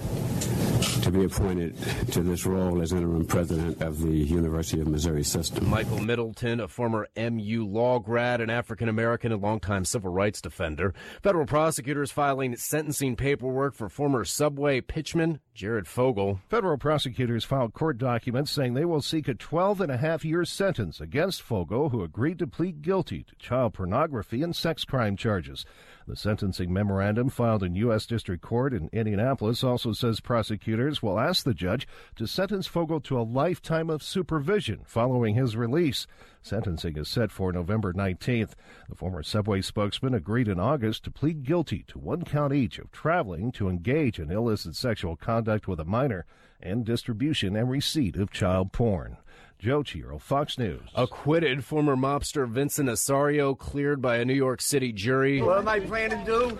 to 0.83 1.11
be 1.11 1.25
appointed 1.25 1.77
to 2.13 2.23
this 2.23 2.47
role 2.47 2.83
as 2.83 2.93
interim 2.93 3.25
president 3.25 3.81
of 3.83 4.01
the 4.01 4.11
University 4.11 4.81
of 4.81 4.89
Missouri 4.89 5.25
system. 5.25 5.69
Michael 5.69 6.01
Middleton, 6.01 6.61
a 6.61 6.69
former 6.69 7.09
MU 7.17 7.65
law 7.67 7.99
grad, 7.99 8.41
an 8.41 8.51
African 8.51 8.89
American 8.89 9.33
and 9.33 9.43
longtime 9.43 9.85
civil 9.85 10.13
rights 10.13 10.41
defender. 10.41 10.95
Federal 11.23 11.47
prosecutors 11.47 12.13
filing 12.13 12.57
sentencing 12.57 13.17
paperwork 13.17 13.75
for 13.75 13.89
former 13.89 14.25
subway 14.25 14.81
pitchman 14.81 15.39
Jared 15.55 15.87
Fogle. 15.87 16.41
Federal 16.49 16.79
prosecutors 16.79 17.45
filed 17.45 17.75
court 17.75 17.99
documents 17.99 18.51
saying 18.51 18.75
they 18.75 18.85
will 18.85 19.03
seek 19.03 19.29
a 19.29 19.35
12 19.35 19.83
and 19.83 19.93
a 19.93 19.99
half 19.99 20.25
year 20.25 20.45
sentence 20.45 21.01
against 21.01 21.43
Fogle, 21.43 21.91
who 21.91 22.03
agreed 22.03 22.39
to 22.39 22.47
plead 22.47 22.83
guilty 22.83 23.23
to 23.25 23.37
child 23.37 23.75
pornography 23.75 24.43
and 24.43 24.57
sex 24.57 24.85
crime 24.85 25.17
charges. 25.17 25.67
The 26.07 26.17
sentencing 26.17 26.73
memorandum 26.73 27.29
filed 27.29 27.63
in 27.63 27.77
U.S. 27.77 28.07
District 28.07 28.43
Court 28.43 28.75
in 28.75 28.89
Indianapolis 28.93 29.63
also 29.63 29.93
says 29.93 30.19
prosecutors 30.19 31.01
will 31.01 31.19
ask 31.19 31.45
the 31.45 31.55
judge 31.55 31.87
to 32.17 32.27
sentence 32.27 32.67
Fogle 32.67 33.01
to 33.03 33.21
a 33.21 33.23
lifetime 33.23 33.89
of 33.89 34.03
supervision 34.03 34.81
following 34.85 35.37
his 35.37 35.57
release. 35.57 36.09
Sentencing 36.43 36.97
is 36.97 37.09
set 37.09 37.31
for 37.31 37.53
November 37.53 37.93
19th. 37.93 38.55
The 38.89 38.97
former 38.97 39.23
Subway 39.23 39.61
spokesman 39.61 40.13
agreed 40.13 40.49
in 40.49 40.59
August 40.59 41.05
to 41.05 41.11
plead 41.13 41.45
guilty 41.45 41.85
to 41.89 42.01
one 42.01 42.25
count 42.25 42.53
each 42.53 42.81
of 42.81 42.91
traveling 42.91 43.53
to 43.53 43.69
engage 43.69 44.19
in 44.19 44.31
illicit 44.31 44.75
sexual 44.75 45.15
conduct 45.15 45.69
with 45.69 45.79
a 45.79 45.85
minor 45.85 46.27
and 46.61 46.85
distribution 46.85 47.55
and 47.55 47.71
receipt 47.71 48.17
of 48.17 48.31
child 48.31 48.73
porn. 48.73 49.19
Joe 49.63 49.85
Chiro, 49.85 50.21
Fox 50.21 50.59
News. 50.59 50.83
Acquitted 50.93 51.65
former 51.65 51.95
mobster 51.95 52.49
Vincent 52.49 52.89
Asaro 52.89 53.57
cleared 53.57 54.03
by 54.03 54.17
a 54.17 54.25
New 54.25 54.35
York 54.35 54.61
City 54.61 54.93
jury. 54.93 55.41
What 55.41 55.59
am 55.59 55.69
I 55.69 55.79
planning 55.79 56.19
to 56.19 56.25
do? 56.25 56.59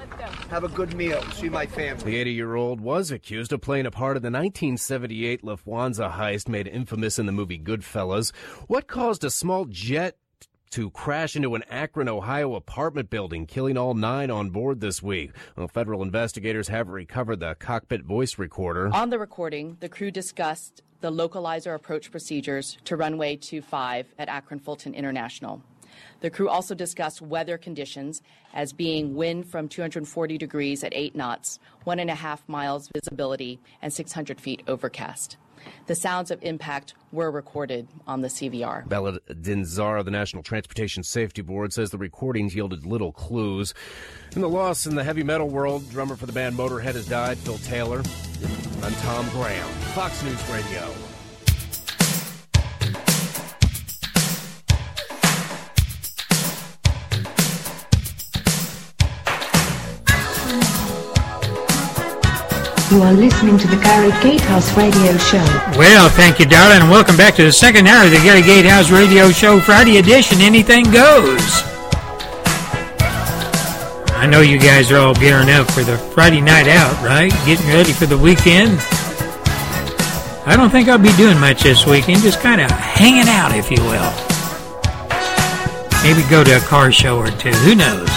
Have 0.51 0.63
a 0.63 0.69
good 0.69 0.95
meal, 0.95 1.21
see 1.33 1.49
my 1.49 1.67
family. 1.67 2.05
The 2.05 2.17
80 2.17 2.33
year 2.33 2.55
old 2.55 2.81
was 2.81 3.11
accused 3.11 3.53
of 3.53 3.61
playing 3.61 3.87
a 3.87 3.91
part 3.91 4.17
in 4.17 4.23
the 4.23 4.29
1978 4.29 5.43
Lufthansa 5.43 6.13
heist 6.13 6.47
made 6.47 6.69
infamous 6.69 7.19
in 7.19 7.27
the 7.27 7.33
movie 7.33 7.59
Goodfellas. 7.59 8.33
What 8.69 8.87
caused 8.87 9.25
a 9.25 9.31
small 9.31 9.65
jet 9.65 10.17
to 10.73 10.91
crash 10.91 11.37
into 11.37 11.55
an 11.55 11.63
Akron, 11.71 12.09
Ohio 12.09 12.55
apartment 12.55 13.11
building, 13.11 13.47
killing 13.47 13.77
all 13.77 13.95
nine 13.95 14.31
on 14.31 14.51
board 14.51 14.81
this 14.81 15.03
week. 15.03 15.33
Well, 15.57 15.69
federal 15.69 16.03
investigators 16.03 16.69
have 16.69 16.89
recovered 16.89 17.41
the 17.41 17.55
cockpit 17.55 18.03
voice 18.03 18.39
recorder. 18.39 18.91
On 18.93 19.11
the 19.11 19.19
recording, 19.19 19.77
the 19.81 19.89
crew 19.89 20.11
discussed 20.11 20.83
the 21.03 21.11
localizer 21.11 21.75
approach 21.75 22.11
procedures 22.11 22.79
to 22.85 22.97
runway 22.97 23.37
25 23.37 24.15
at 24.19 24.29
Akron 24.29 24.61
Fulton 24.61 24.95
International. 24.95 25.63
The 26.21 26.31
crew 26.31 26.49
also 26.49 26.75
discussed 26.75 27.21
weather 27.21 27.59
conditions 27.59 28.23
as 28.55 28.73
being 28.73 29.15
wind 29.15 29.47
from 29.47 29.69
240 29.69 30.39
degrees 30.39 30.85
at 30.85 30.95
8 30.95 31.15
knots, 31.15 31.59
one 31.85 31.99
and 31.99 32.09
a 32.09 32.15
half 32.15 32.49
miles 32.49 32.89
visibility, 32.95 33.61
and 33.83 33.93
600 33.93 34.41
feet 34.41 34.63
overcast. 34.67 35.37
The 35.87 35.95
sounds 35.95 36.31
of 36.31 36.43
impact 36.43 36.95
were 37.11 37.31
recorded 37.31 37.89
on 38.07 38.21
the 38.21 38.29
CVR. 38.29 38.89
Bella 38.89 39.19
Dinh-Zarr 39.29 39.99
of 39.99 40.05
the 40.05 40.11
National 40.11 40.43
Transportation 40.43 41.03
Safety 41.03 41.43
Board 41.43 41.73
says 41.73 41.91
the 41.91 41.99
recordings 41.99 42.55
yielded 42.55 42.87
little 42.87 43.13
clues. 43.13 43.75
In 44.35 44.41
the 44.41 44.49
loss 44.49 44.87
in 44.87 44.95
the 44.95 45.05
heavy 45.05 45.23
metal 45.23 45.49
world, 45.49 45.89
drummer 45.91 46.17
for 46.17 46.27
the 46.27 46.33
band 46.33 46.57
Motorhead 46.57 46.95
has 46.95 47.07
died, 47.07 47.39
Phil 47.39 47.59
Taylor. 47.59 48.03
I'm 48.83 48.95
Tom 48.95 49.29
Graham, 49.31 49.69
Fox 49.95 50.23
News 50.23 50.51
Radio. 50.51 51.12
You 62.93 63.01
are 63.05 63.15
listening 63.15 63.57
to 63.57 63.67
the 63.69 63.77
Gary 63.77 64.11
Gatehouse 64.21 64.77
Radio 64.77 65.17
Show. 65.17 65.43
Well, 65.79 66.11
thank 66.11 66.39
you, 66.39 66.45
darling, 66.45 66.83
and 66.83 66.91
welcome 66.91 67.17
back 67.17 67.35
to 67.37 67.43
the 67.43 67.51
second 67.51 67.87
hour 67.87 68.05
of 68.05 68.11
the 68.11 68.19
Gary 68.19 68.43
Gatehouse 68.43 68.91
Radio 68.91 69.31
Show 69.31 69.61
Friday 69.61 69.97
edition. 69.97 70.43
Anything 70.43 70.85
goes. 70.91 71.63
I 74.13 74.29
know 74.31 74.43
you 74.43 74.59
guys 74.59 74.93
are 74.93 74.99
all 74.99 75.15
gearing 75.15 75.49
up 75.49 75.71
for 75.71 75.83
the 75.83 75.97
Friday 75.97 76.43
night 76.43 76.69
out, 76.69 76.93
right? 77.03 77.33
Getting 77.47 77.67
ready 77.69 77.95
for 77.95 78.05
the 78.05 78.19
weekend. 78.19 78.79
I 80.45 80.55
don't 80.55 80.69
think 80.69 80.91
I'll 80.91 80.99
be 80.99 81.17
doing 81.17 81.41
much 81.41 81.63
this 81.63 81.87
weekend, 81.87 82.21
just 82.21 82.41
kind 82.41 82.61
of 82.61 82.71
hanging 82.71 83.27
out, 83.27 83.57
if 83.57 83.71
you 83.71 83.81
will. 83.85 84.13
Maybe 86.05 86.29
go 86.29 86.45
to 86.45 86.59
a 86.59 86.69
car 86.69 86.93
show 86.93 87.17
or 87.17 87.31
two. 87.31 87.53
Who 87.53 87.75
knows? 87.75 88.11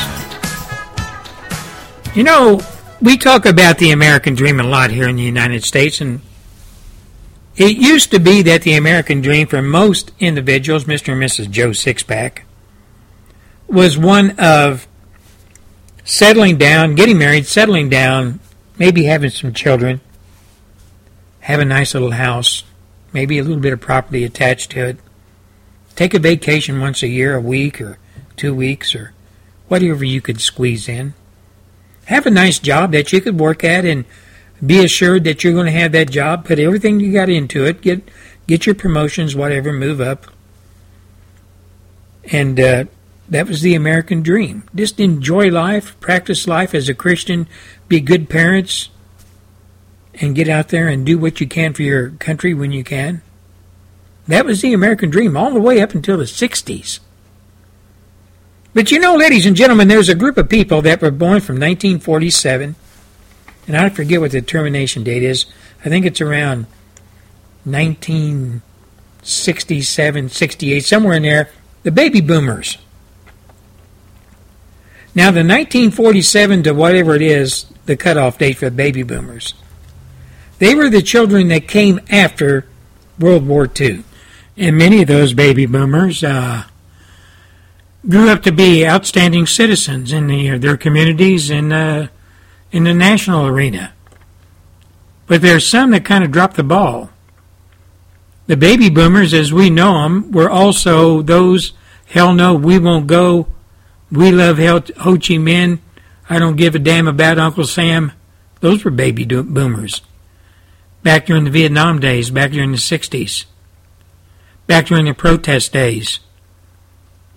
You 2.13 2.23
know, 2.23 2.59
we 3.05 3.17
talk 3.17 3.45
about 3.45 3.77
the 3.77 3.91
American 3.91 4.33
dream 4.33 4.59
a 4.59 4.63
lot 4.63 4.89
here 4.89 5.07
in 5.07 5.15
the 5.15 5.21
United 5.21 5.63
States, 5.63 6.01
and 6.01 6.21
it 7.55 7.77
used 7.77 8.09
to 8.09 8.19
be 8.19 8.41
that 8.41 8.63
the 8.63 8.73
American 8.73 9.21
dream 9.21 9.45
for 9.45 9.61
most 9.61 10.11
individuals, 10.19 10.85
Mr. 10.85 11.13
and 11.13 11.21
Mrs. 11.21 11.51
Joe 11.51 11.69
Sixpack, 11.69 12.39
was 13.67 13.95
one 13.95 14.31
of 14.39 14.87
settling 16.03 16.57
down, 16.57 16.95
getting 16.95 17.19
married, 17.19 17.45
settling 17.45 17.89
down, 17.89 18.39
maybe 18.79 19.03
having 19.03 19.29
some 19.29 19.53
children, 19.53 20.01
have 21.41 21.59
a 21.59 21.65
nice 21.65 21.93
little 21.93 22.11
house, 22.11 22.63
maybe 23.13 23.37
a 23.37 23.43
little 23.43 23.61
bit 23.61 23.73
of 23.73 23.79
property 23.79 24.23
attached 24.23 24.71
to 24.71 24.83
it, 24.83 24.97
take 25.95 26.15
a 26.15 26.19
vacation 26.19 26.81
once 26.81 27.03
a 27.03 27.07
year, 27.07 27.35
a 27.35 27.41
week 27.41 27.79
or 27.79 27.99
two 28.35 28.55
weeks, 28.55 28.95
or 28.95 29.13
whatever 29.67 30.03
you 30.03 30.21
could 30.21 30.41
squeeze 30.41 30.89
in 30.89 31.13
have 32.05 32.25
a 32.25 32.31
nice 32.31 32.59
job 32.59 32.91
that 32.91 33.11
you 33.11 33.21
could 33.21 33.39
work 33.39 33.63
at 33.63 33.85
and 33.85 34.05
be 34.65 34.83
assured 34.83 35.23
that 35.25 35.43
you're 35.43 35.53
going 35.53 35.65
to 35.65 35.71
have 35.71 35.91
that 35.91 36.09
job. 36.09 36.45
Put 36.45 36.59
everything 36.59 36.99
you 36.99 37.11
got 37.11 37.29
into 37.29 37.65
it. 37.65 37.81
Get 37.81 38.09
get 38.47 38.65
your 38.65 38.75
promotions, 38.75 39.35
whatever. 39.35 39.71
Move 39.73 39.99
up. 39.99 40.27
And 42.31 42.59
uh, 42.59 42.85
that 43.29 43.47
was 43.47 43.61
the 43.61 43.75
American 43.75 44.21
dream. 44.21 44.63
Just 44.73 44.99
enjoy 44.99 45.49
life, 45.49 45.99
practice 45.99 46.47
life 46.47 46.73
as 46.73 46.89
a 46.89 46.93
Christian, 46.93 47.47
be 47.87 47.99
good 47.99 48.29
parents, 48.29 48.89
and 50.15 50.35
get 50.35 50.47
out 50.47 50.69
there 50.69 50.87
and 50.87 51.05
do 51.05 51.17
what 51.17 51.41
you 51.41 51.47
can 51.47 51.73
for 51.73 51.83
your 51.83 52.11
country 52.11 52.53
when 52.53 52.71
you 52.71 52.83
can. 52.83 53.21
That 54.27 54.45
was 54.45 54.61
the 54.61 54.73
American 54.73 55.09
dream 55.09 55.37
all 55.37 55.51
the 55.51 55.59
way 55.59 55.81
up 55.81 55.93
until 55.93 56.17
the 56.17 56.23
60s. 56.23 56.99
But 58.75 58.91
you 58.91 58.99
know, 58.99 59.15
ladies 59.15 59.45
and 59.45 59.55
gentlemen, 59.55 59.87
there's 59.87 60.09
a 60.09 60.15
group 60.15 60.37
of 60.37 60.49
people 60.49 60.81
that 60.81 61.01
were 61.01 61.09
born 61.09 61.39
from 61.39 61.55
1947, 61.55 62.75
and 63.67 63.77
I 63.77 63.87
forget 63.87 64.19
what 64.19 64.31
the 64.31 64.41
termination 64.41 65.01
date 65.01 65.23
is. 65.23 65.45
I 65.85 65.87
think 65.87 66.05
it's 66.05 66.19
around 66.19 66.65
1967, 67.63 70.29
68, 70.29 70.79
somewhere 70.81 71.15
in 71.15 71.23
there. 71.23 71.51
The 71.83 71.91
baby 71.91 72.19
boomers. 72.19 72.77
Now, 75.15 75.31
the 75.31 75.39
1947 75.39 76.63
to 76.63 76.73
whatever 76.73 77.15
it 77.15 77.21
is, 77.21 77.67
the 77.85 77.95
cutoff 77.95 78.37
date 78.37 78.57
for 78.57 78.65
the 78.65 78.71
baby 78.71 79.03
boomers, 79.03 79.53
they 80.59 80.75
were 80.75 80.89
the 80.89 81.01
children 81.01 81.47
that 81.47 81.69
came 81.69 82.01
after 82.09 82.67
World 83.19 83.47
War 83.47 83.71
II. 83.79 84.03
And 84.57 84.77
many 84.77 85.01
of 85.01 85.07
those 85.07 85.33
baby 85.33 85.65
boomers 85.65 86.25
uh, 86.25 86.65
grew 88.07 88.29
up 88.29 88.43
to 88.43 88.51
be 88.51 88.85
outstanding 88.85 89.47
citizens 89.47 90.11
in 90.11 90.27
the, 90.27 90.57
their 90.57 90.77
communities 90.77 91.49
and 91.49 91.73
uh, 91.73 92.07
in 92.71 92.83
the 92.83 92.93
national 92.93 93.47
arena. 93.47 93.93
But 95.27 95.41
there's 95.41 95.67
some 95.67 95.91
that 95.91 96.05
kind 96.05 96.23
of 96.23 96.31
dropped 96.31 96.55
the 96.55 96.63
ball. 96.63 97.09
The 98.47 98.57
baby 98.57 98.89
boomers, 98.89 99.33
as 99.33 99.51
we 99.51 99.69
know 99.69 100.03
them, 100.03 100.31
were 100.31 100.49
also 100.49 101.23
those, 101.23 101.73
hell 102.07 102.33
no, 102.33 102.53
we 102.53 102.77
won't 102.77 103.07
go, 103.07 103.47
we 104.11 104.31
love 104.31 104.57
Ho 104.57 104.79
Chi 105.13 105.35
Minh, 105.35 105.79
I 106.29 106.39
don't 106.39 106.55
give 106.55 106.75
a 106.75 106.79
damn 106.79 107.07
about 107.07 107.37
Uncle 107.37 107.65
Sam. 107.65 108.11
Those 108.59 108.83
were 108.83 108.91
baby 108.91 109.25
boomers. 109.25 110.01
Back 111.03 111.27
during 111.27 111.43
the 111.43 111.51
Vietnam 111.51 111.99
days, 111.99 112.31
back 112.31 112.51
during 112.51 112.71
the 112.71 112.77
60s, 112.77 113.45
back 114.65 114.87
during 114.87 115.05
the 115.05 115.13
protest 115.13 115.71
days, 115.71 116.19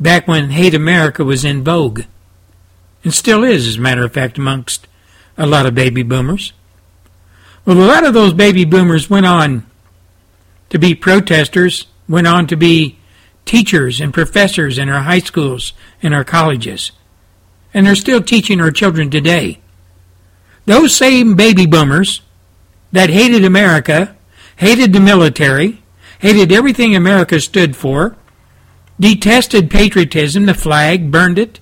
back 0.00 0.28
when 0.28 0.50
Hate 0.50 0.74
America 0.74 1.24
was 1.24 1.44
in 1.44 1.64
vogue, 1.64 2.02
and 3.04 3.12
still 3.12 3.44
is, 3.44 3.66
as 3.66 3.76
a 3.76 3.80
matter 3.80 4.04
of 4.04 4.12
fact, 4.12 4.38
amongst 4.38 4.86
a 5.36 5.46
lot 5.46 5.66
of 5.66 5.74
baby 5.74 6.02
boomers. 6.02 6.52
Well, 7.64 7.78
a 7.78 7.86
lot 7.86 8.04
of 8.04 8.14
those 8.14 8.32
baby 8.32 8.64
boomers 8.64 9.10
went 9.10 9.26
on 9.26 9.66
to 10.70 10.78
be 10.78 10.94
protesters, 10.94 11.86
went 12.08 12.26
on 12.26 12.46
to 12.48 12.56
be 12.56 12.98
teachers 13.44 14.00
and 14.00 14.12
professors 14.12 14.78
in 14.78 14.88
our 14.88 15.02
high 15.02 15.20
schools 15.20 15.72
and 16.02 16.14
our 16.14 16.24
colleges. 16.24 16.92
And 17.72 17.86
they're 17.86 17.94
still 17.94 18.22
teaching 18.22 18.60
our 18.60 18.70
children 18.70 19.10
today. 19.10 19.60
Those 20.66 20.94
same 20.94 21.34
baby 21.34 21.64
boomers 21.64 22.20
that 22.92 23.10
hated 23.10 23.44
America, 23.44 24.16
hated 24.56 24.92
the 24.92 25.00
military, 25.00 25.82
hated 26.18 26.52
everything 26.52 26.94
America 26.94 27.40
stood 27.40 27.74
for, 27.74 28.16
detested 29.00 29.70
patriotism, 29.70 30.46
the 30.46 30.54
flag, 30.54 31.10
burned 31.10 31.38
it. 31.38 31.60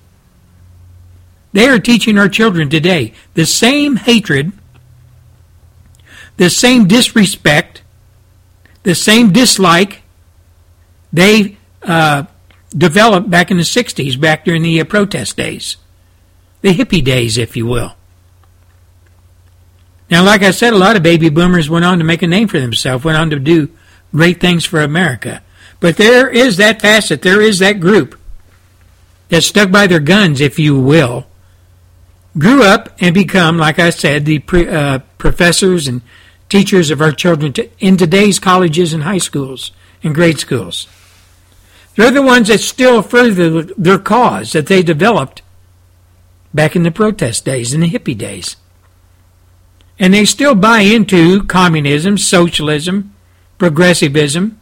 They 1.53 1.67
are 1.67 1.79
teaching 1.79 2.17
our 2.17 2.29
children 2.29 2.69
today 2.69 3.13
the 3.33 3.45
same 3.45 3.95
hatred, 3.95 4.51
the 6.37 6.49
same 6.49 6.87
disrespect, 6.87 7.81
the 8.83 8.95
same 8.95 9.31
dislike 9.31 10.03
they 11.11 11.57
uh, 11.83 12.25
developed 12.75 13.29
back 13.29 13.49
in 13.49 13.57
the 13.57 13.63
60s, 13.63 14.19
back 14.19 14.45
during 14.45 14.61
the 14.61 14.81
uh, 14.81 14.83
protest 14.83 15.37
days, 15.37 15.77
the 16.61 16.73
hippie 16.73 17.03
days, 17.03 17.37
if 17.37 17.55
you 17.55 17.65
will. 17.65 17.93
Now, 20.09 20.23
like 20.23 20.41
I 20.41 20.51
said, 20.51 20.73
a 20.73 20.77
lot 20.77 20.95
of 20.95 21.03
baby 21.03 21.29
boomers 21.29 21.69
went 21.69 21.85
on 21.85 21.97
to 21.97 22.03
make 22.03 22.21
a 22.21 22.27
name 22.27 22.47
for 22.47 22.59
themselves, 22.59 23.03
went 23.03 23.17
on 23.17 23.29
to 23.31 23.39
do 23.39 23.69
great 24.13 24.39
things 24.39 24.63
for 24.63 24.81
America. 24.81 25.41
But 25.79 25.97
there 25.97 26.29
is 26.29 26.57
that 26.57 26.81
facet, 26.81 27.21
there 27.21 27.41
is 27.41 27.59
that 27.59 27.79
group 27.79 28.19
that 29.29 29.43
stuck 29.43 29.71
by 29.71 29.87
their 29.87 29.99
guns, 29.99 30.41
if 30.41 30.57
you 30.57 30.79
will, 30.79 31.27
grew 32.37 32.63
up 32.63 32.95
and 32.99 33.13
become, 33.13 33.57
like 33.57 33.79
I 33.79 33.89
said, 33.89 34.25
the 34.25 34.39
pre, 34.39 34.67
uh, 34.67 34.99
professors 35.17 35.87
and 35.87 36.01
teachers 36.49 36.89
of 36.89 37.01
our 37.01 37.11
children 37.11 37.53
to, 37.53 37.69
in 37.79 37.97
today's 37.97 38.39
colleges 38.39 38.93
and 38.93 39.03
high 39.03 39.17
schools 39.17 39.71
and 40.03 40.15
grade 40.15 40.39
schools. 40.39 40.87
They're 41.95 42.11
the 42.11 42.21
ones 42.21 42.47
that 42.47 42.59
still 42.59 43.01
further 43.01 43.63
their 43.63 43.97
cause 43.97 44.53
that 44.53 44.67
they 44.67 44.83
developed 44.83 45.41
back 46.53 46.75
in 46.75 46.83
the 46.83 46.91
protest 46.91 47.43
days, 47.43 47.73
in 47.73 47.81
the 47.81 47.89
hippie 47.89 48.17
days. 48.17 48.55
And 49.99 50.13
they 50.13 50.25
still 50.25 50.53
buy 50.53 50.81
into 50.81 51.43
communism, 51.43 52.17
socialism, 52.17 53.15
progressivism. 53.57 54.59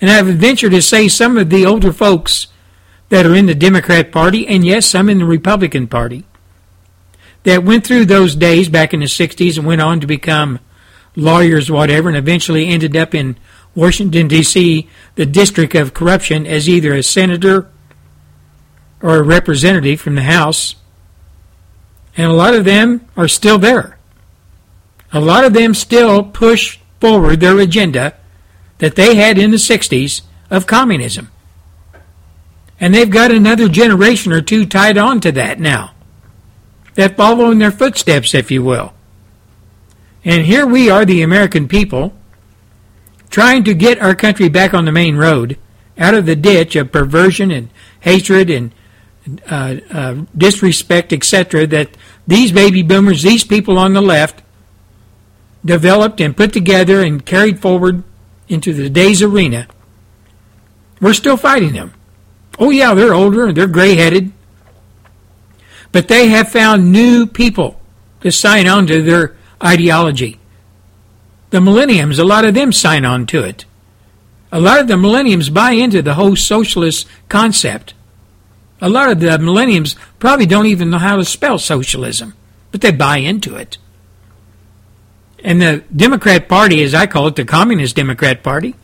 And 0.00 0.10
I 0.10 0.22
would 0.22 0.36
venture 0.36 0.70
to 0.70 0.80
say 0.80 1.08
some 1.08 1.36
of 1.36 1.50
the 1.50 1.66
older 1.66 1.92
folks 1.92 2.46
that 3.08 3.26
are 3.26 3.34
in 3.34 3.46
the 3.46 3.54
Democrat 3.54 4.12
Party, 4.12 4.46
and 4.46 4.64
yes, 4.64 4.86
some 4.86 5.08
in 5.08 5.18
the 5.18 5.24
Republican 5.24 5.88
Party, 5.88 6.24
that 7.44 7.64
went 7.64 7.86
through 7.86 8.04
those 8.04 8.34
days 8.34 8.68
back 8.68 8.92
in 8.92 9.00
the 9.00 9.06
60s 9.06 9.56
and 9.56 9.66
went 9.66 9.80
on 9.80 10.00
to 10.00 10.06
become 10.06 10.58
lawyers, 11.16 11.70
whatever, 11.70 12.08
and 12.08 12.18
eventually 12.18 12.66
ended 12.66 12.96
up 12.96 13.14
in 13.14 13.36
Washington, 13.74 14.28
D.C., 14.28 14.88
the 15.14 15.26
district 15.26 15.74
of 15.74 15.94
corruption, 15.94 16.46
as 16.46 16.68
either 16.68 16.94
a 16.94 17.02
senator 17.02 17.70
or 19.02 19.16
a 19.16 19.22
representative 19.22 20.00
from 20.00 20.14
the 20.14 20.22
House. 20.22 20.74
And 22.16 22.26
a 22.26 22.34
lot 22.34 22.54
of 22.54 22.64
them 22.64 23.06
are 23.16 23.28
still 23.28 23.58
there. 23.58 23.98
A 25.12 25.20
lot 25.20 25.44
of 25.44 25.54
them 25.54 25.74
still 25.74 26.22
push 26.22 26.78
forward 27.00 27.40
their 27.40 27.58
agenda 27.58 28.14
that 28.78 28.96
they 28.96 29.16
had 29.16 29.38
in 29.38 29.50
the 29.50 29.56
60s 29.56 30.22
of 30.50 30.66
communism. 30.66 31.30
And 32.80 32.94
they've 32.94 33.10
got 33.10 33.32
another 33.32 33.68
generation 33.68 34.32
or 34.32 34.40
two 34.40 34.64
tied 34.64 34.96
on 34.96 35.20
to 35.20 35.32
that 35.32 35.58
now. 35.58 35.92
That 36.94 37.16
follow 37.16 37.50
in 37.50 37.58
their 37.58 37.72
footsteps, 37.72 38.34
if 38.34 38.50
you 38.50 38.62
will. 38.62 38.92
And 40.24 40.44
here 40.44 40.66
we 40.66 40.90
are, 40.90 41.04
the 41.04 41.22
American 41.22 41.68
people, 41.68 42.12
trying 43.30 43.64
to 43.64 43.74
get 43.74 44.00
our 44.00 44.14
country 44.14 44.48
back 44.48 44.74
on 44.74 44.84
the 44.84 44.92
main 44.92 45.16
road, 45.16 45.58
out 45.96 46.14
of 46.14 46.26
the 46.26 46.36
ditch 46.36 46.76
of 46.76 46.92
perversion 46.92 47.50
and 47.50 47.70
hatred 48.00 48.50
and 48.50 48.72
uh, 49.48 49.76
uh, 49.90 50.14
disrespect, 50.36 51.12
etc., 51.12 51.66
that 51.66 51.90
these 52.26 52.52
baby 52.52 52.82
boomers, 52.82 53.22
these 53.22 53.44
people 53.44 53.78
on 53.78 53.92
the 53.92 54.00
left, 54.00 54.42
developed 55.64 56.20
and 56.20 56.36
put 56.36 56.52
together 56.52 57.02
and 57.02 57.26
carried 57.26 57.60
forward 57.60 58.04
into 58.48 58.72
the 58.72 58.90
day's 58.90 59.22
arena. 59.22 59.66
We're 61.00 61.14
still 61.14 61.36
fighting 61.36 61.72
them. 61.72 61.94
Oh, 62.58 62.70
yeah, 62.70 62.94
they're 62.94 63.14
older 63.14 63.46
and 63.46 63.56
they're 63.56 63.68
gray 63.68 63.94
headed. 63.94 64.32
But 65.92 66.08
they 66.08 66.28
have 66.28 66.50
found 66.50 66.92
new 66.92 67.26
people 67.26 67.80
to 68.20 68.32
sign 68.32 68.66
on 68.66 68.86
to 68.88 69.02
their 69.02 69.36
ideology. 69.62 70.38
The 71.50 71.60
millenniums, 71.60 72.18
a 72.18 72.24
lot 72.24 72.44
of 72.44 72.54
them 72.54 72.72
sign 72.72 73.04
on 73.04 73.26
to 73.26 73.42
it. 73.42 73.64
A 74.50 74.60
lot 74.60 74.80
of 74.80 74.88
the 74.88 74.96
millenniums 74.96 75.50
buy 75.50 75.72
into 75.72 76.02
the 76.02 76.14
whole 76.14 76.36
socialist 76.36 77.06
concept. 77.28 77.94
A 78.80 78.88
lot 78.88 79.10
of 79.10 79.20
the 79.20 79.38
millenniums 79.38 79.96
probably 80.18 80.46
don't 80.46 80.66
even 80.66 80.90
know 80.90 80.98
how 80.98 81.16
to 81.16 81.24
spell 81.24 81.58
socialism, 81.58 82.34
but 82.70 82.80
they 82.80 82.92
buy 82.92 83.18
into 83.18 83.56
it. 83.56 83.78
And 85.44 85.62
the 85.62 85.84
Democrat 85.94 86.48
Party, 86.48 86.82
as 86.82 86.94
I 86.94 87.06
call 87.06 87.28
it, 87.28 87.36
the 87.36 87.44
Communist 87.44 87.96
Democrat 87.96 88.42
Party, 88.42 88.74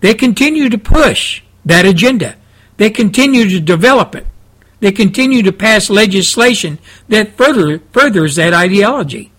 they 0.00 0.14
continue 0.14 0.68
to 0.68 0.78
push 0.78 1.42
that 1.64 1.84
agenda. 1.84 2.36
They 2.78 2.90
continue 2.90 3.48
to 3.48 3.60
develop 3.60 4.14
it. 4.14 4.26
They 4.80 4.92
continue 4.92 5.42
to 5.42 5.52
pass 5.52 5.90
legislation 5.90 6.78
that 7.08 7.36
further 7.36 7.80
furthers 7.92 8.36
that 8.36 8.54
ideology. 8.54 9.30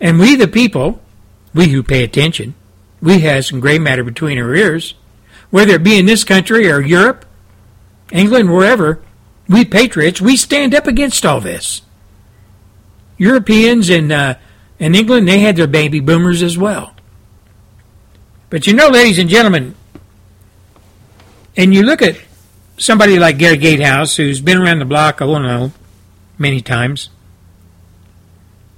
And 0.00 0.18
we, 0.18 0.34
the 0.34 0.48
people, 0.48 1.02
we 1.54 1.68
who 1.68 1.82
pay 1.82 2.02
attention, 2.02 2.54
we 3.02 3.20
have 3.20 3.44
some 3.44 3.60
gray 3.60 3.78
matter 3.78 4.02
between 4.02 4.38
our 4.38 4.54
ears, 4.54 4.94
whether 5.50 5.74
it 5.74 5.82
be 5.82 5.98
in 5.98 6.06
this 6.06 6.24
country 6.24 6.70
or 6.70 6.80
Europe, 6.80 7.26
England, 8.10 8.52
wherever, 8.52 9.02
we 9.48 9.64
patriots, 9.64 10.20
we 10.20 10.36
stand 10.36 10.74
up 10.74 10.86
against 10.86 11.26
all 11.26 11.40
this. 11.40 11.82
Europeans 13.18 13.88
and 13.88 14.12
uh, 14.12 14.34
in 14.78 14.94
England, 14.94 15.26
they 15.26 15.40
had 15.40 15.56
their 15.56 15.66
baby 15.66 16.00
boomers 16.00 16.42
as 16.42 16.58
well. 16.58 16.94
But 18.50 18.66
you 18.66 18.74
know, 18.74 18.88
ladies 18.88 19.18
and 19.18 19.28
gentlemen, 19.28 19.74
and 21.56 21.74
you 21.74 21.82
look 21.82 22.02
at 22.02 22.16
somebody 22.76 23.18
like 23.18 23.38
Gary 23.38 23.56
Gatehouse, 23.56 24.16
who's 24.16 24.40
been 24.40 24.58
around 24.58 24.78
the 24.78 24.84
block, 24.84 25.22
I 25.22 25.26
don't 25.26 25.42
know, 25.42 25.72
many 26.38 26.60
times, 26.60 27.08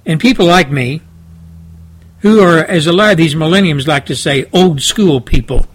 and 0.05 0.19
people 0.19 0.45
like 0.45 0.71
me, 0.71 1.01
who 2.21 2.41
are, 2.41 2.57
as 2.57 2.87
a 2.87 2.93
lot 2.93 3.11
of 3.11 3.17
these 3.17 3.35
millenniums 3.35 3.87
like 3.87 4.05
to 4.07 4.15
say, 4.15 4.45
old 4.51 4.81
school 4.81 5.21
people, 5.21 5.65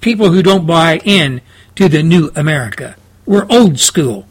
people 0.00 0.30
who 0.30 0.42
don't 0.42 0.66
buy 0.66 0.98
in 1.04 1.40
to 1.76 1.88
the 1.88 2.02
new 2.02 2.30
America. 2.34 2.96
We're 3.26 3.46
old 3.48 3.78
school. 3.78 4.26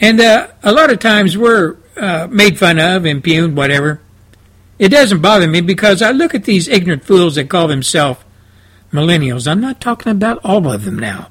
And 0.00 0.20
uh, 0.20 0.48
a 0.62 0.72
lot 0.72 0.90
of 0.90 0.98
times 0.98 1.36
we're 1.36 1.76
uh, 1.96 2.26
made 2.30 2.58
fun 2.58 2.78
of, 2.78 3.06
impugned, 3.06 3.56
whatever. 3.56 4.00
It 4.78 4.88
doesn't 4.88 5.22
bother 5.22 5.46
me 5.46 5.60
because 5.60 6.02
I 6.02 6.10
look 6.10 6.34
at 6.34 6.44
these 6.44 6.68
ignorant 6.68 7.04
fools 7.04 7.36
that 7.36 7.48
call 7.48 7.68
themselves 7.68 8.20
millennials. 8.92 9.50
I'm 9.50 9.60
not 9.60 9.80
talking 9.80 10.12
about 10.12 10.40
all 10.44 10.70
of 10.70 10.84
them 10.84 10.98
now. 10.98 11.28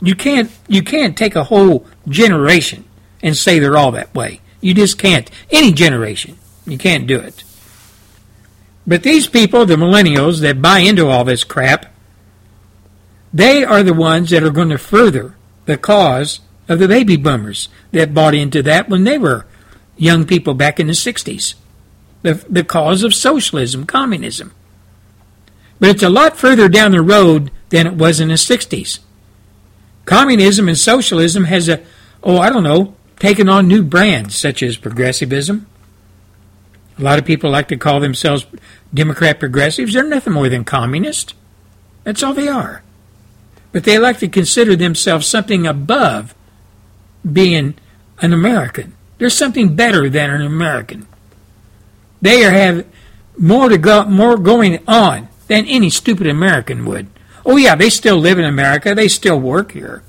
You 0.00 0.14
can't 0.14 0.50
you 0.66 0.82
can't 0.82 1.16
take 1.16 1.36
a 1.36 1.44
whole 1.44 1.86
generation 2.08 2.84
and 3.22 3.36
say 3.36 3.58
they're 3.58 3.76
all 3.76 3.92
that 3.92 4.14
way. 4.14 4.40
You 4.60 4.74
just 4.74 4.98
can't. 4.98 5.30
Any 5.50 5.72
generation. 5.72 6.38
You 6.66 6.78
can't 6.78 7.06
do 7.06 7.18
it. 7.18 7.44
But 8.86 9.02
these 9.02 9.26
people, 9.26 9.66
the 9.66 9.76
millennials 9.76 10.40
that 10.40 10.62
buy 10.62 10.80
into 10.80 11.08
all 11.08 11.24
this 11.24 11.44
crap, 11.44 11.86
they 13.32 13.62
are 13.64 13.82
the 13.82 13.94
ones 13.94 14.30
that 14.30 14.42
are 14.42 14.50
going 14.50 14.70
to 14.70 14.78
further 14.78 15.34
the 15.66 15.76
cause 15.76 16.40
of 16.70 16.78
the 16.78 16.88
baby 16.88 17.16
boomers 17.16 17.68
that 17.90 18.14
bought 18.14 18.32
into 18.32 18.62
that 18.62 18.88
when 18.88 19.02
they 19.02 19.18
were 19.18 19.44
young 19.96 20.24
people 20.24 20.54
back 20.54 20.78
in 20.78 20.86
the 20.86 20.92
60s. 20.92 21.54
The, 22.22 22.34
the 22.48 22.62
cause 22.62 23.02
of 23.02 23.12
socialism, 23.12 23.86
communism. 23.86 24.52
But 25.80 25.90
it's 25.90 26.02
a 26.02 26.08
lot 26.08 26.36
further 26.36 26.68
down 26.68 26.92
the 26.92 27.02
road 27.02 27.50
than 27.70 27.88
it 27.88 27.94
was 27.94 28.20
in 28.20 28.28
the 28.28 28.34
60s. 28.34 29.00
Communism 30.04 30.68
and 30.68 30.78
socialism 30.78 31.44
has 31.44 31.68
a, 31.68 31.82
oh, 32.22 32.38
I 32.38 32.50
don't 32.50 32.62
know, 32.62 32.94
taken 33.18 33.48
on 33.48 33.66
new 33.66 33.82
brands 33.82 34.36
such 34.36 34.62
as 34.62 34.76
progressivism. 34.76 35.66
A 36.98 37.02
lot 37.02 37.18
of 37.18 37.24
people 37.24 37.50
like 37.50 37.66
to 37.68 37.76
call 37.76 37.98
themselves 37.98 38.46
Democrat 38.94 39.40
progressives. 39.40 39.94
They're 39.94 40.04
nothing 40.04 40.34
more 40.34 40.48
than 40.48 40.64
communist. 40.64 41.34
That's 42.04 42.22
all 42.22 42.34
they 42.34 42.48
are. 42.48 42.82
But 43.72 43.84
they 43.84 43.98
like 43.98 44.18
to 44.18 44.28
consider 44.28 44.76
themselves 44.76 45.26
something 45.26 45.66
above 45.66 46.34
being 47.30 47.74
an 48.20 48.32
American. 48.32 48.94
There's 49.18 49.36
something 49.36 49.76
better 49.76 50.08
than 50.08 50.30
an 50.30 50.42
American. 50.42 51.06
They 52.22 52.44
are 52.44 52.50
have 52.50 52.86
more 53.38 53.68
to 53.68 53.78
go, 53.78 54.04
more 54.04 54.36
going 54.36 54.82
on 54.86 55.28
than 55.48 55.66
any 55.66 55.90
stupid 55.90 56.26
American 56.26 56.84
would. 56.86 57.08
Oh 57.44 57.56
yeah, 57.56 57.74
they 57.74 57.90
still 57.90 58.16
live 58.16 58.38
in 58.38 58.44
America. 58.44 58.94
They 58.94 59.08
still 59.08 59.38
work 59.38 59.72
here. 59.72 60.02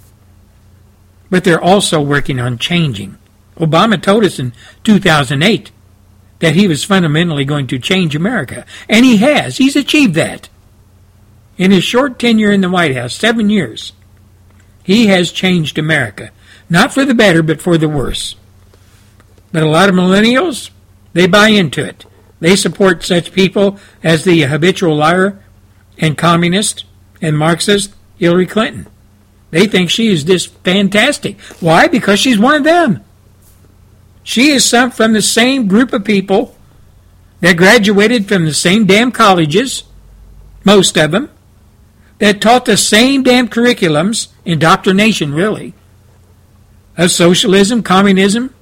But 1.29 1.43
they're 1.43 1.61
also 1.61 2.01
working 2.01 2.39
on 2.39 2.57
changing. 2.57 3.17
Obama 3.57 4.01
told 4.01 4.23
us 4.25 4.39
in 4.39 4.53
2008 4.83 5.71
that 6.39 6.55
he 6.55 6.67
was 6.67 6.83
fundamentally 6.83 7.45
going 7.45 7.67
to 7.67 7.79
change 7.79 8.15
America. 8.15 8.65
And 8.89 9.05
he 9.05 9.17
has. 9.17 9.57
He's 9.57 9.75
achieved 9.75 10.15
that. 10.15 10.49
In 11.57 11.71
his 11.71 11.83
short 11.83 12.19
tenure 12.19 12.51
in 12.51 12.61
the 12.61 12.69
White 12.69 12.95
House, 12.95 13.15
seven 13.15 13.49
years, 13.49 13.93
he 14.83 15.07
has 15.07 15.31
changed 15.31 15.77
America. 15.77 16.31
Not 16.72 16.93
for 16.93 17.03
the 17.03 17.14
better, 17.14 17.43
but 17.43 17.61
for 17.61 17.77
the 17.77 17.89
worse. 17.89 18.35
But 19.52 19.61
a 19.61 19.68
lot 19.68 19.89
of 19.89 19.95
millennials, 19.95 20.69
they 21.11 21.27
buy 21.27 21.49
into 21.49 21.84
it. 21.84 22.06
They 22.39 22.56
support 22.56 23.03
such 23.03 23.34
people 23.34 23.77
as 24.02 24.23
the 24.23 24.43
habitual 24.43 24.95
liar 24.95 25.43
and 25.98 26.18
communist 26.18 26.85
and 27.22 27.38
Marxist 27.38 27.93
Hillary 28.18 28.48
Clinton. 28.48 28.88
They 29.49 29.68
think 29.68 29.89
she 29.89 30.07
is 30.07 30.23
just 30.23 30.53
fantastic. 30.60 31.41
Why? 31.60 31.89
Because 31.89 32.22
she's 32.22 32.39
one 32.39 32.56
of 32.56 32.64
them. 32.64 33.03
She 34.23 34.52
is 34.52 34.64
some 34.64 34.91
from 34.91 35.11
the 35.11 35.22
same 35.22 35.68
group 35.68 35.91
of 35.91 36.06
people 36.06 36.56
that 37.41 37.57
graduated 37.57 38.30
from 38.30 38.45
the 38.45 38.53
same 38.53 38.85
damn 38.85 39.11
colleges, 39.11 39.84
most 40.64 40.98
of 40.98 41.11
them, 41.11 41.30
that 42.19 42.39
taught 42.39 42.64
the 42.64 42.77
same 42.77 43.23
damn 43.23 43.49
curriculums, 43.49 44.30
indoctrination 44.45 45.34
really, 45.34 45.73
of 47.01 47.11
socialism, 47.11 47.81
communism. 47.83 48.53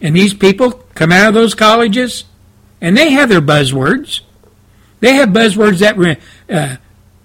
And 0.00 0.14
these 0.14 0.34
people 0.34 0.72
come 0.94 1.12
out 1.12 1.28
of 1.28 1.34
those 1.34 1.54
colleges 1.54 2.24
and 2.80 2.96
they 2.96 3.10
have 3.10 3.28
their 3.28 3.40
buzzwords. 3.40 4.20
They 5.00 5.14
have 5.14 5.30
buzzwords 5.30 5.78
that 5.78 5.96
were 5.96 6.16
uh, 6.48 6.76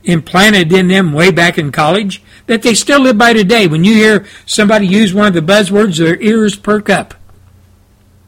implanted 0.03 0.71
in 0.73 0.87
them 0.87 1.13
way 1.13 1.31
back 1.31 1.57
in 1.57 1.71
college 1.71 2.23
that 2.47 2.61
they 2.63 2.73
still 2.73 3.01
live 3.01 3.17
by 3.17 3.33
today. 3.33 3.67
When 3.67 3.83
you 3.83 3.93
hear 3.93 4.25
somebody 4.45 4.87
use 4.87 5.13
one 5.13 5.27
of 5.27 5.33
the 5.33 5.41
buzzwords, 5.41 5.97
their 5.97 6.19
ears 6.21 6.55
perk 6.55 6.89
up. 6.89 7.13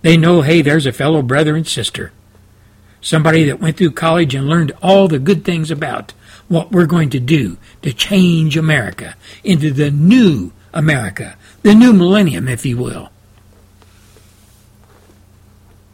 They 0.04 0.18
know, 0.18 0.42
hey, 0.42 0.62
there's 0.62 0.86
a 0.86 0.92
fellow 0.92 1.22
brother 1.22 1.56
and 1.56 1.68
sister. 1.68 2.12
Somebody 3.02 3.46
that 3.46 3.60
went 3.60 3.78
through 3.78 3.92
college 3.92 4.36
and 4.36 4.48
learned 4.48 4.74
all 4.82 5.08
the 5.08 5.20
good 5.20 5.44
things 5.44 5.72
about 5.72 6.14
what 6.48 6.72
we're 6.72 6.86
going 6.86 7.10
to 7.12 7.20
do 7.20 7.58
to 7.82 7.94
change 7.94 8.58
America 8.58 9.16
into 9.44 9.72
the 9.72 9.90
new 9.90 10.52
America, 10.74 11.38
the 11.64 11.76
new 11.76 11.94
millennium, 11.94 12.48
if 12.48 12.66
you 12.66 12.78
will. 12.78 13.10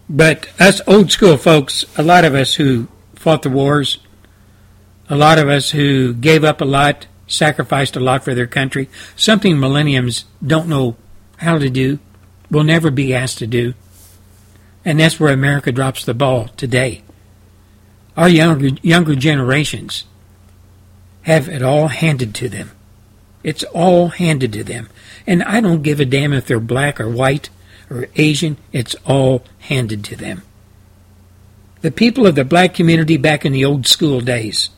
But 0.10 0.48
us 0.60 0.81
old 0.88 1.11
school 1.11 1.38
folks, 1.38 1.85
a 1.98 2.03
lot 2.03 2.23
of 2.23 2.34
us 2.34 2.56
who 2.56 2.88
fought 3.15 3.41
the 3.41 3.49
wars, 3.49 3.99
a 5.10 5.15
lot 5.15 5.38
of 5.38 5.49
us 5.49 5.72
who 5.72 6.14
gave 6.14 6.44
up 6.44 6.61
a 6.61 6.65
lot, 6.65 7.07
sacrificed 7.27 7.95
a 7.98 7.99
lot 7.99 8.23
for 8.23 8.34
their 8.34 8.48
country, 8.48 8.89
something 9.15 9.60
millenniums 9.60 10.26
don't 10.45 10.69
know 10.69 10.95
how 11.38 11.57
to 11.57 11.69
do, 11.69 11.99
will 12.49 12.64
never 12.64 12.89
be 12.89 13.14
asked 13.14 13.38
to 13.39 13.48
do. 13.48 13.73
And 14.85 14.99
that's 14.99 15.19
where 15.19 15.34
America 15.34 15.72
drops 15.73 16.06
the 16.06 16.14
ball 16.14 16.48
today. 16.56 17.03
Our 18.15 18.30
younger, 18.30 18.69
younger 18.81 19.15
generations 19.15 20.06
have 21.23 21.49
it 21.49 21.61
all 21.61 21.89
handed 21.89 22.34
to 22.35 22.48
them. 22.48 22.72
It's 23.44 23.64
all 23.65 24.07
handed 24.10 24.53
to 24.53 24.64
them. 24.64 24.89
And 25.28 25.44
I 25.44 25.60
don't 25.60 25.84
give 25.84 25.99
a 25.99 26.06
damn 26.06 26.34
if 26.34 26.48
they're 26.48 26.60
black 26.60 26.99
or 26.99 27.10
white 27.10 27.49
or 27.90 28.08
Asian, 28.16 28.58
it's 28.72 28.95
all 29.06 29.44
handed 29.60 30.04
to 30.06 30.16
them. 30.16 30.41
The 31.82 31.91
people 31.91 32.26
of 32.26 32.36
the 32.36 32.45
black 32.45 32.74
community 32.74 33.18
back 33.18 33.45
in 33.45 33.52
the 33.54 33.66
old 33.66 33.86
school 33.86 34.22
days, 34.22 34.70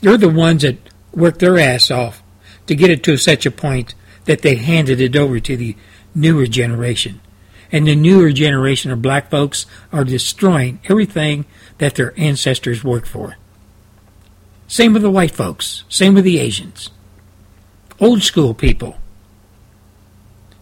they're 0.00 0.16
the 0.16 0.28
ones 0.28 0.62
that 0.62 0.76
worked 1.12 1.40
their 1.40 1.58
ass 1.58 1.90
off 1.90 2.22
to 2.66 2.74
get 2.74 2.90
it 2.90 3.02
to 3.04 3.16
such 3.16 3.44
a 3.44 3.50
point 3.50 3.94
that 4.26 4.42
they 4.42 4.54
handed 4.54 5.00
it 5.00 5.16
over 5.16 5.40
to 5.40 5.56
the 5.56 5.74
newer 6.14 6.46
generation. 6.46 7.20
And 7.72 7.86
the 7.86 7.96
newer 7.96 8.32
generation 8.32 8.90
of 8.90 9.02
black 9.02 9.30
folks 9.30 9.66
are 9.92 10.04
destroying 10.04 10.80
everything 10.88 11.46
that 11.78 11.94
their 11.94 12.18
ancestors 12.18 12.84
worked 12.84 13.08
for. 13.08 13.36
Same 14.68 14.92
with 14.92 15.02
the 15.02 15.10
white 15.10 15.32
folks. 15.32 15.84
Same 15.88 16.14
with 16.14 16.24
the 16.24 16.38
Asians. 16.38 16.90
Old 17.98 18.22
school 18.22 18.54
people. 18.54 18.99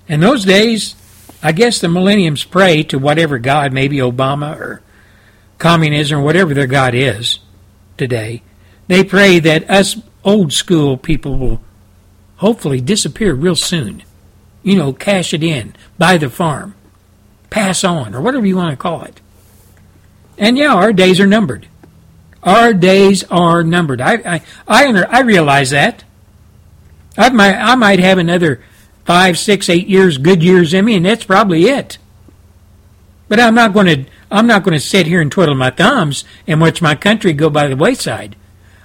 In 0.09 0.21
those 0.21 0.45
days, 0.45 0.95
I 1.43 1.53
guess 1.53 1.81
the 1.81 1.89
millenniums 1.89 2.45
pray 2.45 2.83
to 2.85 2.99
whatever 2.99 3.39
God, 3.39 3.73
maybe 3.73 3.99
Obama 3.99 4.59
or 4.59 4.83
communism 5.59 6.21
or 6.21 6.23
whatever 6.23 6.55
their 6.55 6.67
God 6.67 6.95
is 6.95 7.39
today. 7.97 8.43
They 8.87 9.05
pray 9.05 9.39
that 9.41 9.69
us 9.71 9.97
old 10.25 10.53
school 10.53 10.97
people 10.97 11.39
will 11.39 11.61
hopefully 12.37 12.81
disappear 12.81 13.35
real 13.35 13.57
soon. 13.57 14.03
You 14.63 14.77
know, 14.77 14.93
cash 14.93 15.35
it 15.35 15.43
in, 15.43 15.77
buy 15.99 16.19
the 16.19 16.31
farm, 16.31 16.75
pass 17.51 17.85
on, 17.85 18.15
or 18.15 18.21
whatever 18.21 18.47
you 18.47 18.57
want 18.57 18.71
to 18.71 18.77
call 18.77 19.03
it. 19.03 19.21
And 20.37 20.57
yeah, 20.57 20.75
our 20.75 20.93
days 20.93 21.21
are 21.21 21.27
numbered. 21.27 21.69
Our 22.43 22.73
days 22.73 23.25
are 23.25 23.63
numbered. 23.63 24.01
I 24.01 24.15
I 24.15 24.43
I, 24.67 25.03
I 25.03 25.21
realize 25.21 25.71
that. 25.71 26.05
I 27.17 27.31
might 27.31 27.55
I 27.55 27.75
might 27.75 27.99
have 27.99 28.19
another 28.19 28.63
five, 29.09 29.39
six, 29.39 29.71
eight 29.71 29.87
years, 29.87 30.19
good 30.19 30.43
years 30.43 30.75
in 30.75 30.85
me, 30.85 30.95
and 30.95 31.07
that's 31.07 31.25
probably 31.25 31.65
it. 31.65 31.97
But 33.27 33.41
I'm 33.41 33.55
not 33.55 33.73
going 33.73 33.87
to 33.87 34.11
I'm 34.31 34.47
not 34.47 34.65
going 34.65 34.75
to 34.75 34.85
sit 34.85 35.07
here 35.07 35.23
and 35.23 35.33
twiddle 35.33 35.55
my 35.55 35.71
thumbs 35.71 36.27
and 36.47 36.61
watch 36.61 36.83
my 36.83 36.95
country 36.95 37.33
go 37.33 37.49
by 37.49 37.69
the 37.69 37.77
wayside. 37.77 38.37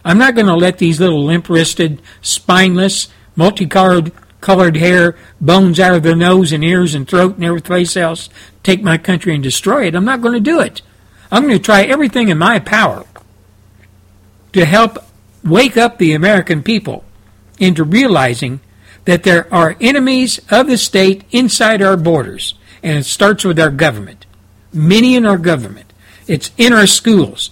I'm 0.06 0.18
not 0.18 0.34
going 0.34 0.48
to 0.48 0.56
let 0.56 0.78
these 0.78 1.02
little 1.02 1.26
limp-wristed, 1.26 2.02
spineless, 2.22 3.10
multicolored 3.36 4.14
colored 4.40 4.78
hair, 4.78 5.18
bones 5.42 5.78
out 5.78 5.96
of 5.96 6.04
their 6.04 6.16
nose 6.16 6.54
and 6.54 6.64
ears 6.64 6.96
and 6.96 7.06
throat 7.06 7.36
and 7.36 7.44
everything 7.44 8.02
else 8.02 8.30
take 8.64 8.82
my 8.82 8.98
country 8.98 9.34
and 9.34 9.44
destroy 9.44 9.88
it. 9.88 9.96
I'm 9.96 10.06
not 10.06 10.22
going 10.22 10.36
to 10.36 10.40
do 10.40 10.62
it. 10.62 10.82
I'm 11.34 11.44
going 11.44 11.58
to 11.58 11.62
try 11.64 11.84
everything 11.84 12.30
in 12.30 12.38
my 12.38 12.60
power 12.60 13.06
to 14.54 14.64
help 14.64 15.00
wake 15.44 15.76
up 15.76 15.98
the 15.98 16.14
American 16.14 16.64
people 16.64 17.04
into 17.60 17.84
realizing 17.84 18.62
that 19.06 19.24
there 19.24 19.54
are 19.54 19.76
enemies 19.82 20.40
of 20.50 20.68
the 20.68 20.78
state 20.78 21.24
inside 21.32 21.82
our 21.82 21.98
borders, 21.98 22.56
and 22.82 22.98
it 22.98 23.06
starts 23.06 23.44
with 23.44 23.60
our 23.60 23.70
government. 23.70 24.26
Many 24.72 25.16
in 25.16 25.26
our 25.26 25.38
government. 25.38 25.92
It's 26.28 26.52
in 26.58 26.74
our 26.74 26.88
schools. 26.88 27.50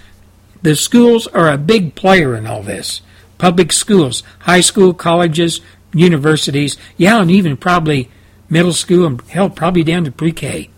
The 0.62 0.76
schools 0.76 1.28
are 1.28 1.50
a 1.50 1.58
big 1.58 1.96
player 1.96 2.36
in 2.36 2.48
all 2.48 2.64
this. 2.64 3.02
Public 3.38 3.72
schools, 3.72 4.24
high 4.40 4.62
school, 4.62 4.94
colleges, 4.94 5.62
universities, 5.94 6.78
yeah, 6.98 7.22
and 7.22 7.32
even 7.32 7.58
probably 7.58 8.10
middle 8.50 8.74
school 8.74 9.06
and 9.06 9.22
hell, 9.22 9.50
probably 9.50 9.84
down 9.84 10.04
to 10.06 10.12
pre-K. 10.12 10.70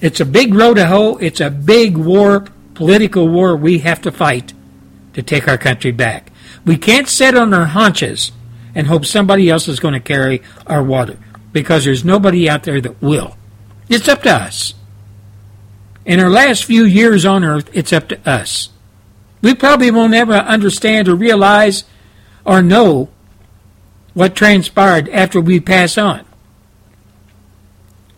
It's 0.00 0.20
a 0.20 0.26
big 0.26 0.54
road 0.54 0.74
to 0.74 0.86
hoe. 0.86 1.16
It's 1.16 1.40
a 1.40 1.50
big 1.50 1.96
war, 1.96 2.46
political 2.74 3.28
war 3.28 3.56
we 3.56 3.78
have 3.78 4.02
to 4.02 4.12
fight 4.12 4.52
to 5.14 5.22
take 5.22 5.48
our 5.48 5.56
country 5.56 5.90
back. 5.90 6.30
We 6.64 6.76
can't 6.76 7.08
sit 7.08 7.36
on 7.36 7.54
our 7.54 7.64
haunches 7.64 8.32
and 8.76 8.86
hope 8.86 9.06
somebody 9.06 9.48
else 9.48 9.66
is 9.66 9.80
going 9.80 9.94
to 9.94 10.00
carry 10.00 10.42
our 10.66 10.82
water 10.82 11.18
because 11.50 11.86
there's 11.86 12.04
nobody 12.04 12.48
out 12.48 12.64
there 12.64 12.80
that 12.82 13.00
will. 13.02 13.34
It's 13.88 14.06
up 14.06 14.22
to 14.22 14.30
us. 14.30 14.74
In 16.04 16.20
our 16.20 16.28
last 16.28 16.64
few 16.64 16.84
years 16.84 17.24
on 17.24 17.42
earth, 17.42 17.70
it's 17.72 17.92
up 17.92 18.08
to 18.08 18.28
us. 18.28 18.68
We 19.40 19.54
probably 19.54 19.90
won't 19.90 20.12
ever 20.12 20.34
understand 20.34 21.08
or 21.08 21.16
realize 21.16 21.84
or 22.44 22.60
know 22.60 23.08
what 24.12 24.36
transpired 24.36 25.08
after 25.08 25.40
we 25.40 25.58
pass 25.58 25.96
on. 25.96 26.26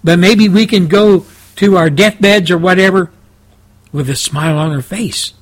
But 0.02 0.18
maybe 0.18 0.48
we 0.48 0.66
can 0.66 0.88
go 0.88 1.24
to 1.56 1.76
our 1.76 1.88
deathbeds 1.88 2.50
or 2.50 2.58
whatever 2.58 3.12
with 3.92 4.10
a 4.10 4.16
smile 4.16 4.58
on 4.58 4.72
our 4.72 4.82
face, 4.82 5.34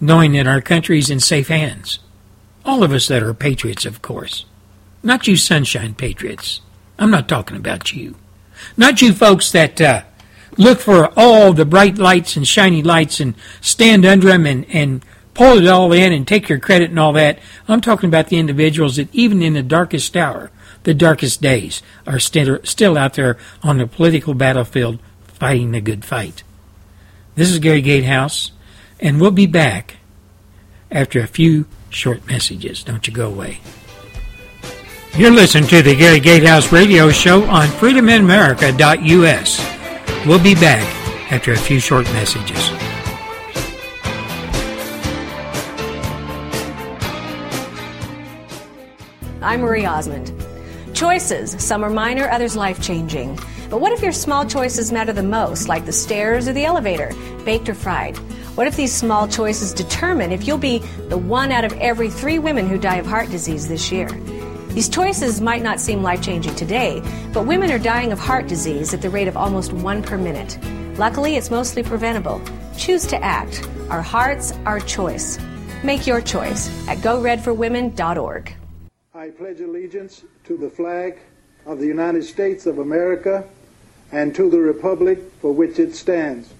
knowing 0.00 0.32
that 0.32 0.48
our 0.48 0.60
country's 0.60 1.08
in 1.08 1.20
safe 1.20 1.48
hands. 1.48 2.00
All 2.64 2.82
of 2.82 2.92
us 2.92 3.08
that 3.08 3.22
are 3.22 3.34
patriots, 3.34 3.86
of 3.86 4.02
course. 4.02 4.44
Not 5.02 5.26
you 5.26 5.36
sunshine 5.36 5.94
patriots. 5.94 6.60
I'm 6.98 7.10
not 7.10 7.28
talking 7.28 7.56
about 7.56 7.92
you. 7.92 8.16
Not 8.76 9.00
you 9.00 9.12
folks 9.12 9.52
that 9.52 9.80
uh, 9.80 10.02
look 10.56 10.80
for 10.80 11.12
all 11.16 11.52
the 11.52 11.64
bright 11.64 11.98
lights 11.98 12.36
and 12.36 12.46
shiny 12.46 12.82
lights 12.82 13.20
and 13.20 13.34
stand 13.60 14.04
under 14.04 14.28
them 14.28 14.46
and, 14.46 14.66
and 14.70 15.04
pull 15.34 15.58
it 15.58 15.66
all 15.68 15.92
in 15.92 16.12
and 16.12 16.26
take 16.26 16.48
your 16.48 16.58
credit 16.58 16.90
and 16.90 16.98
all 16.98 17.12
that. 17.12 17.38
I'm 17.68 17.80
talking 17.80 18.08
about 18.08 18.28
the 18.28 18.38
individuals 18.38 18.96
that 18.96 19.14
even 19.14 19.40
in 19.40 19.54
the 19.54 19.62
darkest 19.62 20.16
hour, 20.16 20.50
the 20.82 20.94
darkest 20.94 21.40
days, 21.40 21.82
are 22.06 22.18
still, 22.18 22.58
still 22.64 22.98
out 22.98 23.14
there 23.14 23.38
on 23.62 23.78
the 23.78 23.86
political 23.86 24.34
battlefield 24.34 24.98
fighting 25.26 25.70
the 25.70 25.80
good 25.80 26.04
fight. 26.04 26.42
This 27.36 27.50
is 27.50 27.60
Gary 27.60 27.82
Gatehouse, 27.82 28.50
and 28.98 29.20
we'll 29.20 29.30
be 29.30 29.46
back 29.46 29.96
after 30.90 31.20
a 31.20 31.28
few 31.28 31.66
short 31.90 32.26
messages. 32.26 32.82
Don't 32.82 33.06
you 33.06 33.12
go 33.12 33.28
away. 33.28 33.60
You're 35.16 35.32
listening 35.32 35.68
to 35.70 35.82
the 35.82 35.96
Gary 35.96 36.20
Gatehouse 36.20 36.70
Radio 36.70 37.10
Show 37.10 37.44
on 37.44 37.66
freedominamerica.us. 37.68 40.26
We'll 40.26 40.42
be 40.42 40.54
back 40.54 40.84
after 41.32 41.52
a 41.52 41.56
few 41.56 41.80
short 41.80 42.04
messages. 42.12 42.70
I'm 49.42 49.62
Marie 49.62 49.86
Osmond. 49.86 50.32
Choices, 50.94 51.52
some 51.64 51.84
are 51.84 51.90
minor, 51.90 52.28
others 52.28 52.54
life 52.54 52.82
changing. 52.82 53.38
But 53.70 53.80
what 53.80 53.92
if 53.92 54.02
your 54.02 54.12
small 54.12 54.44
choices 54.44 54.92
matter 54.92 55.12
the 55.12 55.22
most, 55.22 55.68
like 55.68 55.84
the 55.84 55.92
stairs 55.92 56.48
or 56.48 56.52
the 56.52 56.64
elevator, 56.64 57.12
baked 57.44 57.68
or 57.68 57.74
fried? 57.74 58.18
What 58.58 58.66
if 58.66 58.74
these 58.74 58.92
small 58.92 59.28
choices 59.28 59.72
determine 59.72 60.32
if 60.32 60.44
you'll 60.44 60.58
be 60.58 60.80
the 61.10 61.16
one 61.16 61.52
out 61.52 61.64
of 61.64 61.72
every 61.74 62.10
three 62.10 62.40
women 62.40 62.66
who 62.66 62.76
die 62.76 62.96
of 62.96 63.06
heart 63.06 63.30
disease 63.30 63.68
this 63.68 63.92
year? 63.92 64.08
These 64.70 64.88
choices 64.88 65.40
might 65.40 65.62
not 65.62 65.78
seem 65.78 66.02
life 66.02 66.20
changing 66.22 66.56
today, 66.56 67.00
but 67.32 67.46
women 67.46 67.70
are 67.70 67.78
dying 67.78 68.10
of 68.10 68.18
heart 68.18 68.48
disease 68.48 68.92
at 68.92 69.00
the 69.00 69.10
rate 69.10 69.28
of 69.28 69.36
almost 69.36 69.72
one 69.72 70.02
per 70.02 70.18
minute. 70.18 70.58
Luckily, 70.98 71.36
it's 71.36 71.52
mostly 71.52 71.84
preventable. 71.84 72.42
Choose 72.76 73.06
to 73.06 73.24
act. 73.24 73.64
Our 73.90 74.02
hearts, 74.02 74.52
our 74.66 74.80
choice. 74.80 75.38
Make 75.84 76.04
your 76.04 76.20
choice 76.20 76.68
at 76.88 76.98
goredforwomen.org. 76.98 78.54
I 79.14 79.28
pledge 79.28 79.60
allegiance 79.60 80.24
to 80.46 80.56
the 80.56 80.68
flag 80.68 81.20
of 81.64 81.78
the 81.78 81.86
United 81.86 82.24
States 82.24 82.66
of 82.66 82.80
America 82.80 83.44
and 84.10 84.34
to 84.34 84.50
the 84.50 84.58
republic 84.58 85.20
for 85.40 85.52
which 85.52 85.78
it 85.78 85.94
stands, 85.94 86.52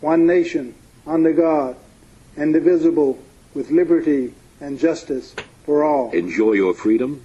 one 0.00 0.28
nation, 0.28 0.76
under 1.10 1.32
God, 1.32 1.76
indivisible, 2.36 3.18
with 3.54 3.70
liberty 3.70 4.34
and 4.60 4.78
justice 4.78 5.34
for 5.64 5.82
all. 5.84 6.12
Enjoy 6.12 6.52
your 6.52 6.72
freedom. 6.72 7.24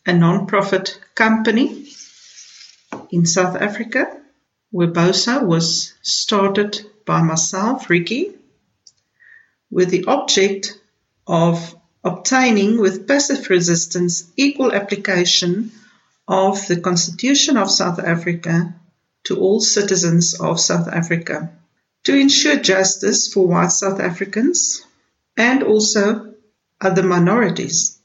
a 0.04 0.12
non-profit 0.12 0.98
company 1.14 1.88
in 3.10 3.26
South 3.26 3.56
Africa. 3.56 4.20
Weboso 4.74 5.44
was 5.44 5.94
started 6.02 6.80
by 7.06 7.22
myself, 7.22 7.88
Ricky, 7.88 8.32
with 9.70 9.90
the 9.90 10.04
object 10.06 10.76
of 11.28 11.76
obtaining 12.02 12.80
with 12.80 13.06
passive 13.06 13.48
resistance 13.50 14.30
equal 14.36 14.72
application 14.72 15.70
of 16.30 16.64
the 16.68 16.80
Constitution 16.80 17.56
of 17.56 17.68
South 17.68 17.98
Africa 17.98 18.72
to 19.24 19.36
all 19.40 19.60
citizens 19.60 20.34
of 20.40 20.60
South 20.60 20.86
Africa, 20.86 21.50
to 22.04 22.16
ensure 22.16 22.56
justice 22.56 23.32
for 23.32 23.48
white 23.48 23.72
South 23.72 23.98
Africans 23.98 24.86
and 25.36 25.64
also 25.64 26.34
other 26.80 27.02
minorities. 27.02 27.98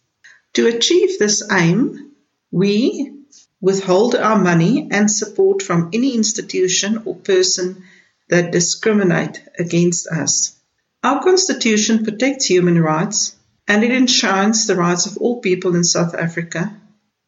To 0.54 0.66
achieve 0.66 1.20
this 1.20 1.44
aim, 1.52 2.14
we 2.52 3.14
withhold 3.62 4.16
our 4.16 4.40
money 4.40 4.90
and 4.92 5.10
support 5.10 5.62
from 5.62 5.92
any 5.94 6.16
institution 6.16 7.04
or 7.06 7.16
person 7.16 7.84
that 8.30 8.52
discriminate 8.52 9.40
against 9.60 10.08
us. 10.08 10.60
Our 11.04 11.22
Constitution 11.22 12.04
protects 12.04 12.46
human 12.46 12.82
rights 12.82 13.36
and 13.68 13.84
it 13.84 13.92
enshrines 13.92 14.66
the 14.66 14.76
rights 14.76 15.06
of 15.06 15.18
all 15.18 15.42
people 15.42 15.76
in 15.76 15.84
South 15.84 16.16
Africa 16.16 16.76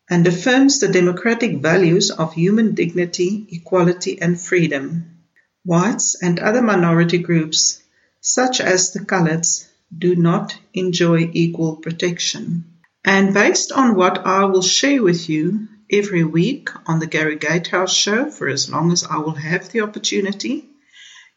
and 0.10 0.26
affirms 0.26 0.80
the 0.80 0.88
democratic 0.88 1.62
values 1.62 2.12
of 2.12 2.34
human 2.34 2.74
dignity, 2.76 3.46
equality, 3.52 4.22
and 4.22 4.40
freedom. 4.40 5.20
Whites 5.66 6.16
and 6.22 6.40
other 6.40 6.62
minority 6.62 7.18
groups, 7.18 7.82
such 8.22 8.62
as 8.62 8.94
the 8.94 9.00
Coloureds, 9.00 9.68
do 9.96 10.16
not 10.16 10.58
enjoy 10.74 11.30
equal 11.34 11.78
protection. 11.78 12.66
And 13.04 13.34
based 13.34 13.72
on 13.72 13.96
what 13.96 14.26
I 14.26 14.46
will 14.46 14.62
share 14.62 15.02
with 15.02 15.30
you 15.30 15.68
every 15.92 16.24
week 16.24 16.70
on 16.86 17.00
the 17.00 17.08
Gary 17.08 17.38
Gatehouse 17.38 17.94
Show 17.94 18.30
for 18.30 18.48
as 18.48 18.70
long 18.70 18.92
as 18.92 19.04
I 19.04 19.18
will 19.18 19.36
have 19.36 19.70
the 19.70 19.82
opportunity, 19.82 20.70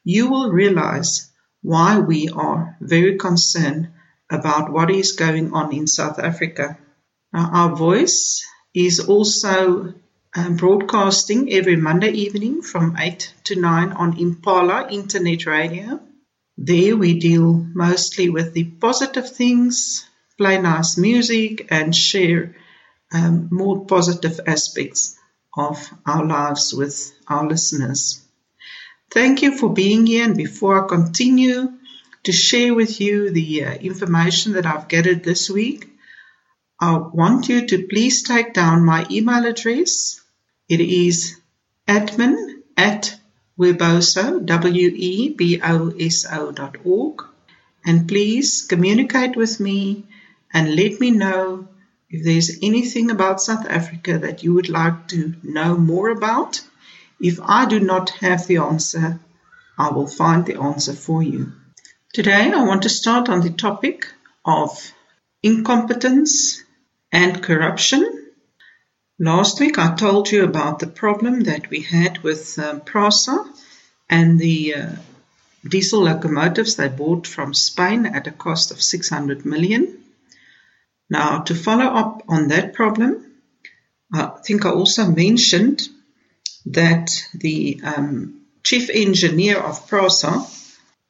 you 0.05 0.31
will 0.31 0.51
realize 0.51 1.31
why 1.63 1.99
we 1.99 2.29
are 2.29 2.77
very 2.81 3.19
concerned 3.19 3.91
about 4.31 4.73
what 4.73 4.91
is 4.91 5.13
going 5.13 5.53
on 5.53 5.75
in 5.75 5.87
South 5.87 6.19
Africa. 6.19 6.79
Now, 7.33 7.51
our 7.53 7.77
voice 7.77 8.45
is 8.75 9.01
also 9.01 9.95
um, 10.37 10.57
broadcasting 10.57 11.53
every 11.53 11.77
Monday 11.77 12.11
evening 12.11 12.63
from 12.63 12.97
8 12.97 13.35
to 13.45 13.57
9 13.61 13.93
on 13.93 14.19
Impala 14.19 14.89
Internet 14.91 15.47
Radio. 15.47 16.01
There 16.57 16.97
we 16.97 17.19
deal 17.19 17.53
mostly 17.75 18.29
with 18.29 18.53
the 18.53 18.65
positive 18.65 19.29
things, 19.31 20.07
play 20.39 20.61
nice 20.61 20.97
music, 20.97 21.67
and 21.71 21.95
share 21.95 22.55
um, 23.13 23.49
more 23.51 23.87
positive 23.87 24.41
aspects 24.47 25.17
of 25.57 25.91
our 26.07 26.25
lives 26.25 26.73
with 26.73 27.13
our 27.27 27.49
listeners. 27.49 28.23
Thank 29.11 29.43
you 29.43 29.57
for 29.57 29.73
being 29.73 30.07
here. 30.07 30.25
And 30.25 30.37
before 30.37 30.85
I 30.85 30.87
continue 30.87 31.73
to 32.23 32.33
share 32.33 32.75
with 32.75 33.01
you 33.01 33.31
the 33.31 33.65
uh, 33.65 33.75
information 33.75 34.53
that 34.53 34.67
I've 34.67 34.87
gathered 34.87 35.25
this 35.25 35.51
week, 35.51 35.90
I 36.83 36.97
want 36.97 37.51
you 37.51 37.67
to 37.67 37.87
please 37.89 38.23
take 38.23 38.55
down 38.55 38.87
my 38.87 39.07
email 39.11 39.45
address. 39.45 40.19
It 40.67 40.81
is 40.81 41.37
admin 41.87 42.63
at 42.75 43.21
weboso, 43.59 44.47
W-E-B-O-S-O 44.47 44.93
dot 46.53 46.77
org. 46.85 47.23
And 47.85 48.09
please 48.09 48.63
communicate 48.63 49.37
with 49.37 49.61
me 49.61 50.07
and 50.55 50.75
let 50.75 50.99
me 51.01 51.11
know 51.11 51.69
if 52.09 52.25
there's 52.25 52.59
anything 52.63 53.11
about 53.11 53.43
South 53.43 53.67
Africa 53.69 54.19
that 54.19 54.43
you 54.43 54.55
would 54.55 54.71
like 54.71 55.09
to 55.09 55.35
know 55.43 55.77
more 55.77 56.09
about 56.09 56.63
if 57.21 57.39
I 57.43 57.67
do 57.67 57.79
not 57.79 58.09
have 58.21 58.47
the 58.47 58.57
answer, 58.57 59.21
I 59.77 59.91
will 59.91 60.07
find 60.07 60.47
the 60.47 60.59
answer 60.59 60.95
for 60.95 61.23
you. 61.23 61.53
Today, 62.15 62.51
I 62.51 62.65
want 62.65 62.85
to 62.85 62.89
start 62.89 63.29
on 63.29 63.43
the 63.43 63.51
topic 63.51 64.07
of 64.47 64.93
incompetence 65.43 66.63
and 67.13 67.43
corruption. 67.43 68.31
Last 69.19 69.61
week, 69.61 69.79
I 69.79 69.95
told 69.95 70.31
you 70.31 70.45
about 70.45 70.79
the 70.79 70.87
problem 70.87 71.41
that 71.41 71.69
we 71.69 71.83
had 71.83 72.23
with 72.23 72.59
um, 72.59 72.81
PRASA 72.81 73.45
and 74.09 74.39
the 74.39 74.75
uh, 74.75 74.93
diesel 75.69 76.03
locomotives 76.03 76.77
they 76.77 76.89
bought 76.89 77.27
from 77.27 77.53
Spain 77.53 78.07
at 78.07 78.27
a 78.27 78.33
cost 78.33 78.71
of 78.71 78.83
600 78.83 79.45
million. 79.45 79.99
Now, 81.11 81.41
to 81.41 81.55
follow 81.55 81.85
up 81.85 82.23
on 82.29 82.49
that 82.49 82.73
problem, 82.73 83.27
I 84.13 84.27
think 84.45 84.65
I 84.65 84.71
also 84.71 85.07
mentioned 85.07 85.89
that 86.67 87.11
the 87.35 87.81
um, 87.85 88.41
chief 88.63 88.91
engineer 88.91 89.59
of 89.59 89.89
PRASA 89.89 90.47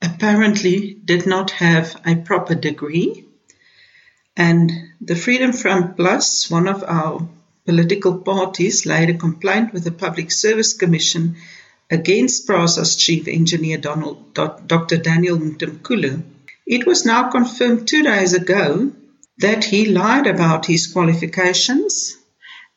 apparently 0.02 0.94
did 0.94 1.26
not 1.26 1.50
have 1.52 2.00
a 2.06 2.16
proper 2.16 2.54
degree. 2.54 3.24
And 4.36 4.70
the 5.00 5.16
Freedom 5.16 5.52
Front 5.52 5.96
Plus, 5.96 6.50
one 6.50 6.68
of 6.68 6.82
our 6.82 7.28
political 7.66 8.18
parties, 8.18 8.86
laid 8.86 9.10
a 9.10 9.18
complaint 9.18 9.72
with 9.72 9.84
the 9.84 9.92
Public 9.92 10.30
Service 10.30 10.74
Commission 10.74 11.36
against 11.90 12.46
PRASA's 12.46 12.96
chief 12.96 13.26
engineer, 13.26 13.78
Donald, 13.78 14.34
Dr. 14.34 14.96
Daniel 14.96 15.38
Mtimkulu. 15.38 16.22
It 16.66 16.86
was 16.86 17.04
now 17.04 17.30
confirmed 17.30 17.88
two 17.88 18.02
days 18.02 18.32
ago 18.32 18.92
that 19.38 19.64
he 19.64 19.86
lied 19.86 20.26
about 20.26 20.66
his 20.66 20.86
qualifications 20.86 22.16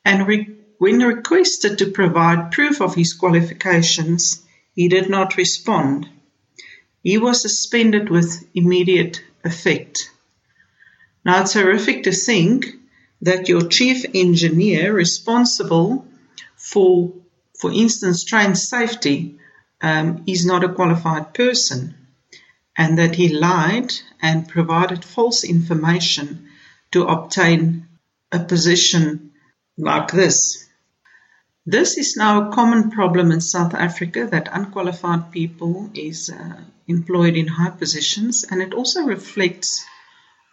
and 0.04 0.26
re- 0.26 0.56
when 0.78 0.98
requested 0.98 1.78
to 1.78 1.90
provide 1.90 2.50
proof 2.50 2.80
of 2.80 2.94
his 2.94 3.14
qualifications, 3.14 4.44
he 4.74 4.88
did 4.88 5.08
not 5.08 5.36
respond. 5.36 6.08
He 7.02 7.16
was 7.18 7.40
suspended 7.40 8.10
with 8.10 8.44
immediate 8.54 9.22
effect. 9.44 10.10
Now, 11.24 11.42
it's 11.42 11.54
horrific 11.54 12.04
to 12.04 12.12
think 12.12 12.66
that 13.22 13.48
your 13.48 13.68
chief 13.68 14.04
engineer 14.14 14.92
responsible 14.92 16.06
for, 16.56 17.12
for 17.58 17.72
instance, 17.72 18.24
train 18.24 18.54
safety 18.54 19.38
um, 19.80 20.24
is 20.26 20.44
not 20.44 20.64
a 20.64 20.72
qualified 20.72 21.32
person 21.32 21.94
and 22.76 22.98
that 22.98 23.14
he 23.14 23.28
lied 23.28 23.92
and 24.20 24.48
provided 24.48 25.04
false 25.04 25.44
information 25.44 26.48
to 26.90 27.06
obtain 27.06 27.86
a 28.32 28.40
position 28.40 29.32
like 29.78 30.10
this. 30.10 30.66
This 31.66 31.96
is 31.96 32.16
now 32.16 32.48
a 32.48 32.54
common 32.54 32.90
problem 32.90 33.32
in 33.32 33.40
South 33.40 33.72
Africa 33.72 34.28
that 34.30 34.48
unqualified 34.52 35.32
people 35.32 35.90
is 35.94 36.28
uh, 36.28 36.60
employed 36.86 37.36
in 37.36 37.46
high 37.46 37.70
positions 37.70 38.44
and 38.44 38.60
it 38.60 38.74
also 38.74 39.04
reflects 39.04 39.84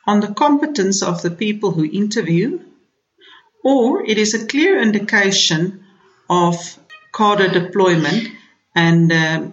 on 0.08 0.20
the 0.20 0.34
competence 0.34 1.02
of 1.04 1.22
the 1.22 1.32
people 1.32 1.72
who 1.72 1.86
interview 1.86 2.60
or 3.64 4.04
it 4.06 4.18
is 4.18 4.34
a 4.34 4.48
clear 4.48 4.82
indication 4.82 5.84
of 6.30 6.56
cadre 7.14 7.50
deployment 7.50 8.30
and 8.76 9.12
uh, 9.12 9.48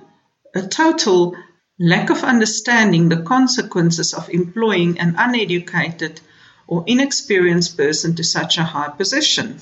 a 0.55 0.63
total 0.63 1.37
lack 1.79 2.11
of 2.11 2.25
understanding 2.25 3.09
the 3.09 3.23
consequences 3.23 4.15
of 4.15 4.31
employing 4.31 4.99
an 4.99 5.15
uneducated 5.19 6.21
or 6.67 6.85
inexperienced 6.87 7.77
person 7.77 8.15
to 8.15 8.25
such 8.25 8.59
a 8.59 8.65
high 8.65 8.89
position. 8.89 9.59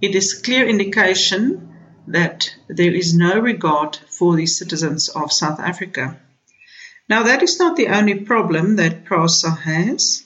It 0.00 0.14
is 0.14 0.38
a 0.38 0.42
clear 0.42 0.66
indication 0.66 1.74
that 2.08 2.54
there 2.68 2.94
is 2.94 3.14
no 3.14 3.38
regard 3.38 3.96
for 3.96 4.36
the 4.36 4.46
citizens 4.46 5.08
of 5.08 5.32
South 5.32 5.58
Africa. 5.58 6.18
Now, 7.08 7.22
that 7.24 7.42
is 7.42 7.58
not 7.58 7.76
the 7.76 7.88
only 7.88 8.14
problem 8.14 8.76
that 8.76 9.04
PRASA 9.04 9.50
has. 9.50 10.24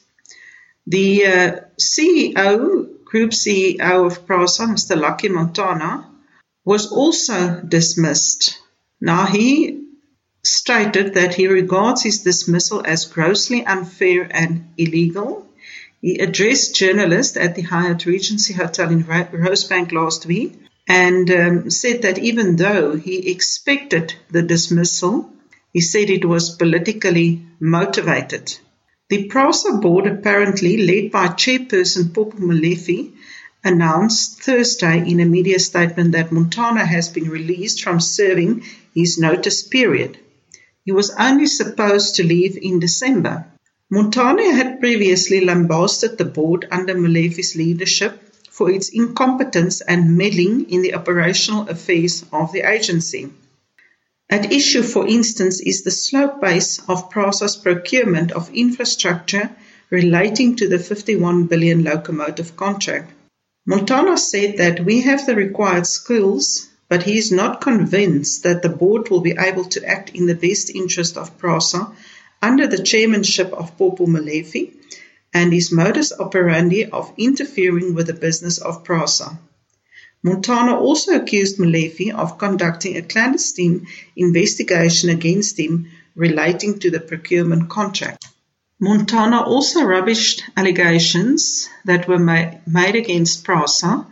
The 0.86 1.27
uh, 1.27 1.61
CEO, 1.78 3.05
Group 3.05 3.31
CEO 3.32 4.07
of 4.07 4.27
PRASA, 4.27 4.65
Mr. 4.65 4.98
Lucky 4.98 5.28
Montana, 5.28 6.11
was 6.65 6.90
also 6.90 7.61
dismissed. 7.61 8.59
Now, 9.01 9.27
he 9.27 9.89
stated 10.43 11.15
that 11.15 11.35
he 11.35 11.48
regards 11.48 12.02
his 12.02 12.23
dismissal 12.23 12.82
as 12.85 13.05
grossly 13.07 13.65
unfair 13.65 14.27
and 14.31 14.73
illegal. 14.78 15.47
He 16.01 16.19
addressed 16.19 16.77
journalists 16.77 17.36
at 17.36 17.57
the 17.57 17.62
Hyatt 17.62 18.07
Regency 18.07 18.55
Hotel 18.55 18.90
in 18.90 19.05
Rosebank 19.05 19.93
last 19.93 20.24
week 20.24 20.59
and 20.89 21.31
um, 21.31 21.70
said 21.70 22.02
that 22.02 22.19
even 22.19 22.57
though 22.57 22.97
he 22.97 23.31
expected 23.31 24.15
the 24.31 24.43
dismissal, 24.43 25.31
he 25.73 25.81
said 25.81 26.11
it 26.11 26.25
was 26.25 26.57
politically 26.57 27.43
motivated. 27.61 28.57
The 29.09 29.25
PRASA 29.25 29.79
board, 29.81 30.07
apparently 30.07 30.77
led 30.79 31.11
by 31.11 31.29
chairperson 31.29 32.15
Popo 32.15 32.39
Molefe, 32.39 33.13
announced 33.63 34.43
Thursday 34.43 34.99
in 35.07 35.21
a 35.21 35.25
media 35.25 35.59
statement 35.59 36.13
that 36.13 36.33
Montana 36.33 36.85
has 36.85 37.09
been 37.09 37.29
released 37.29 37.83
from 37.83 38.01
serving 38.01 38.65
his 38.95 39.19
notice 39.19 39.63
period. 39.63 40.19
He 40.85 40.93
was 40.93 41.11
only 41.19 41.47
supposed 41.47 42.17
to 42.17 42.27
leave 42.27 42.57
in 42.57 42.81
December. 42.81 43.47
Montana 43.91 44.55
had 44.55 44.81
previously 44.81 45.45
lambasted 45.45 46.17
the 46.17 46.25
board 46.25 46.67
under 46.71 46.95
Molefe's 46.95 47.57
leadership 47.57 48.23
for 48.49 48.71
its 48.71 48.89
incompetence 48.89 49.81
and 49.81 50.17
meddling 50.17 50.71
in 50.71 50.83
the 50.83 50.95
operational 50.95 51.69
affairs 51.69 52.25
of 52.33 52.53
the 52.53 52.61
agency. 52.61 53.31
At 54.31 54.52
issue, 54.52 54.85
for 54.85 55.09
instance, 55.09 55.59
is 55.61 55.82
the 55.82 55.90
slow 55.90 56.28
pace 56.28 56.81
of 56.89 57.11
PRASA's 57.11 57.57
procurement 57.57 58.31
of 58.31 58.55
infrastructure 58.55 59.51
relating 59.90 60.55
to 60.57 60.69
the 60.69 60.78
51 60.78 61.47
billion 61.47 61.82
locomotive 61.82 62.55
contract. 62.55 63.11
Montana 63.66 64.16
said 64.16 64.59
that 64.59 64.85
we 64.85 65.01
have 65.01 65.27
the 65.27 65.35
required 65.35 65.85
skills, 65.85 66.69
but 66.89 67.02
he 67.02 67.19
is 67.19 67.32
not 67.32 67.61
convinced 67.61 68.44
that 68.44 68.62
the 68.62 68.69
board 68.69 69.11
will 69.11 69.20
be 69.20 69.35
able 69.36 69.65
to 69.65 69.85
act 69.85 70.11
in 70.15 70.27
the 70.27 70.36
best 70.36 70.70
interest 70.70 71.16
of 71.16 71.36
PRASA 71.36 71.93
under 72.40 72.69
the 72.69 72.85
chairmanship 72.85 73.52
of 73.52 73.77
Popo 73.77 74.07
Molefe 74.07 74.73
and 75.35 75.52
his 75.52 75.73
modus 75.73 76.12
operandi 76.12 76.85
of 76.85 77.12
interfering 77.19 77.94
with 77.94 78.07
the 78.07 78.15
business 78.15 78.59
of 78.59 78.85
PRASA. 78.85 79.39
Montana 80.23 80.79
also 80.79 81.17
accused 81.17 81.59
Molefe 81.59 82.13
of 82.15 82.37
conducting 82.37 82.97
a 82.97 83.03
clandestine 83.03 83.87
investigation 84.17 85.09
against 85.09 85.59
him 85.59 85.91
relating 86.15 86.79
to 86.81 86.91
the 86.91 87.01
procurement 87.01 87.71
contract. 87.71 88.27
Montana 88.79 89.41
also 89.43 89.81
rubbished 89.81 90.43
allegations 90.57 91.71
that 91.87 92.07
were 92.07 92.19
ma- 92.19 92.53
made 92.67 92.97
against 92.97 93.45
PRASA. 93.45 94.07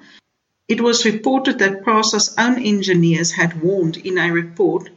It 0.66 0.80
was 0.80 1.04
reported 1.04 1.58
that 1.58 1.84
PRASA's 1.84 2.34
own 2.38 2.62
engineers 2.62 3.32
had 3.32 3.62
warned 3.62 3.98
in 3.98 4.16
a 4.16 4.32
report 4.32 4.88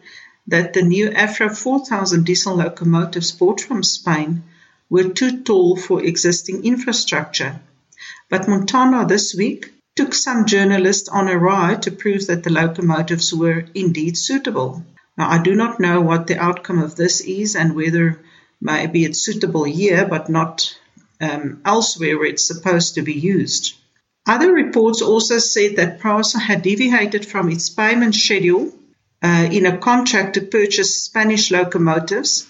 that 0.47 0.73
the 0.73 0.81
new 0.81 1.09
Afro 1.11 1.49
4000 1.49 2.25
diesel 2.25 2.55
locomotives 2.55 3.33
bought 3.33 3.59
from 3.59 3.83
Spain 3.83 4.43
were 4.89 5.09
too 5.09 5.41
tall 5.41 5.75
for 5.75 6.03
existing 6.03 6.63
infrastructure. 6.63 7.59
But 8.29 8.47
Montana 8.47 9.05
this 9.05 9.35
week 9.35 9.71
took 9.95 10.13
some 10.13 10.45
journalists 10.45 11.09
on 11.09 11.27
a 11.27 11.37
ride 11.37 11.83
to 11.83 11.91
prove 11.91 12.27
that 12.27 12.43
the 12.43 12.49
locomotives 12.49 13.33
were 13.33 13.65
indeed 13.75 14.17
suitable. 14.17 14.85
Now, 15.17 15.29
I 15.29 15.43
do 15.43 15.53
not 15.53 15.79
know 15.79 15.99
what 16.01 16.27
the 16.27 16.37
outcome 16.37 16.79
of 16.79 16.95
this 16.95 17.21
is 17.21 17.55
and 17.55 17.75
whether 17.75 18.21
maybe 18.61 19.03
it's 19.03 19.25
suitable 19.25 19.65
here 19.65 20.05
but 20.05 20.29
not 20.29 20.77
um, 21.19 21.61
elsewhere 21.65 22.17
where 22.17 22.27
it's 22.27 22.47
supposed 22.47 22.95
to 22.95 23.01
be 23.01 23.13
used. 23.13 23.75
Other 24.25 24.53
reports 24.53 25.01
also 25.01 25.39
said 25.39 25.75
that 25.75 25.99
PRASA 25.99 26.39
had 26.39 26.61
deviated 26.61 27.25
from 27.25 27.49
its 27.49 27.69
payment 27.69 28.15
schedule 28.15 28.71
uh, 29.21 29.49
in 29.51 29.65
a 29.65 29.77
contract 29.77 30.35
to 30.35 30.41
purchase 30.41 31.03
Spanish 31.03 31.51
locomotives, 31.51 32.47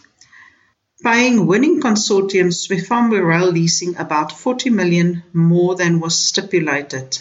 paying 1.03 1.47
winning 1.47 1.81
consortium 1.81 2.51
Swifambo 2.53 3.26
Rail 3.26 3.51
Leasing 3.51 3.97
about 3.97 4.31
40 4.31 4.69
million 4.69 5.23
more 5.34 5.76
than 5.76 5.99
was 5.99 6.19
stipulated. 6.19 7.19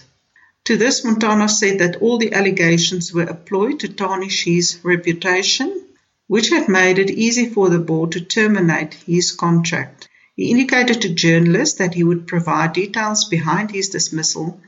To 0.66 0.77
this, 0.77 1.05
Montana 1.05 1.49
said 1.49 1.78
that 1.78 1.97
all 1.97 2.19
the 2.19 2.32
allegations 2.32 3.12
were 3.12 3.28
employed 3.28 3.81
to 3.81 3.89
tarnish 3.89 4.45
his 4.45 4.78
reputation, 4.82 5.85
which 6.27 6.51
had 6.51 6.69
made 6.69 6.99
it 6.99 7.11
easy 7.11 7.49
for 7.49 7.70
the 7.70 7.78
board 7.78 8.12
to 8.12 8.20
terminate 8.20 8.95
his 8.95 9.32
contract. 9.32 10.09
He 10.37 10.51
indicated 10.51 11.03
to 11.03 11.15
journalists 11.15 11.78
that 11.78 11.95
he 11.95 12.05
would 12.05 12.27
provide 12.27 12.74
details 12.74 13.24
behind 13.24 13.70
his 13.70 13.89
dismissal 13.89 14.61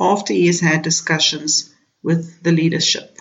after 0.00 0.32
he 0.32 0.46
has 0.46 0.60
had 0.60 0.82
discussions 0.82 1.72
with 2.02 2.42
the 2.42 2.52
leadership. 2.52 3.18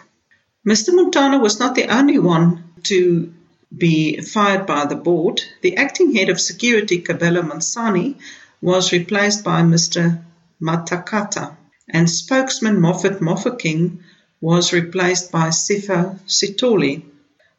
Mr. 0.67 0.93
Montana 0.93 1.39
was 1.39 1.59
not 1.59 1.75
the 1.75 1.87
only 1.87 2.19
one 2.19 2.63
to 2.83 3.33
be 3.75 4.21
fired 4.21 4.65
by 4.65 4.85
the 4.85 4.95
board. 4.95 5.41
The 5.61 5.77
acting 5.77 6.13
head 6.13 6.29
of 6.29 6.39
security, 6.39 7.01
Kabelo 7.01 7.41
Mansani, 7.41 8.15
was 8.61 8.91
replaced 8.91 9.43
by 9.43 9.61
Mr. 9.61 10.23
Matakata, 10.61 11.57
and 11.89 12.09
spokesman 12.09 12.79
Moffat 12.79 13.19
Mofokeng 13.19 13.99
was 14.39 14.73
replaced 14.73 15.31
by 15.31 15.49
Sifa 15.49 16.19
Sitoli. 16.25 17.03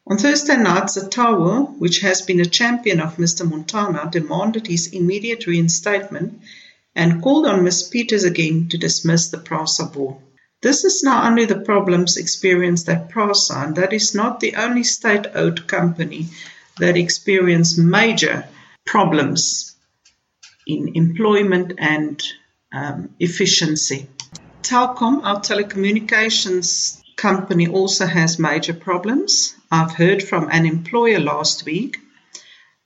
On 0.05 0.17
Thursday 0.17 0.57
night, 0.57 0.89
SATAWU, 0.89 1.77
which 1.77 1.99
has 1.99 2.21
been 2.21 2.41
a 2.41 2.45
champion 2.45 2.99
of 2.99 3.17
Mr. 3.17 3.49
Montana, 3.49 4.09
demanded 4.11 4.67
his 4.67 4.87
immediate 4.87 5.47
reinstatement 5.47 6.41
and 6.95 7.21
called 7.21 7.45
on 7.45 7.63
Ms. 7.63 7.83
Peters 7.83 8.23
again 8.23 8.67
to 8.69 8.77
dismiss 8.77 9.29
the 9.29 9.37
PRASA 9.37 9.85
board. 9.85 10.17
This 10.61 10.83
is 10.83 11.03
not 11.03 11.25
only 11.25 11.45
the 11.45 11.59
problems 11.59 12.17
experienced 12.17 12.87
at 12.89 13.09
PRASA, 13.09 13.53
and 13.53 13.75
that 13.75 13.93
is 13.93 14.13
not 14.13 14.39
the 14.39 14.55
only 14.55 14.83
state-owned 14.83 15.67
company 15.67 16.27
that 16.79 16.97
experienced 16.97 17.77
major 17.77 18.45
problems 18.85 19.75
in 20.67 20.95
employment 20.95 21.73
and 21.77 22.23
um, 22.73 23.09
efficiency. 23.19 24.07
Telkom, 24.63 25.23
our 25.23 25.39
telecommunications 25.39 27.01
company, 27.15 27.67
also 27.67 28.05
has 28.05 28.39
major 28.39 28.73
problems. 28.73 29.55
I've 29.71 29.93
heard 29.93 30.23
from 30.23 30.49
an 30.49 30.65
employer 30.65 31.19
last 31.19 31.65
week 31.65 31.97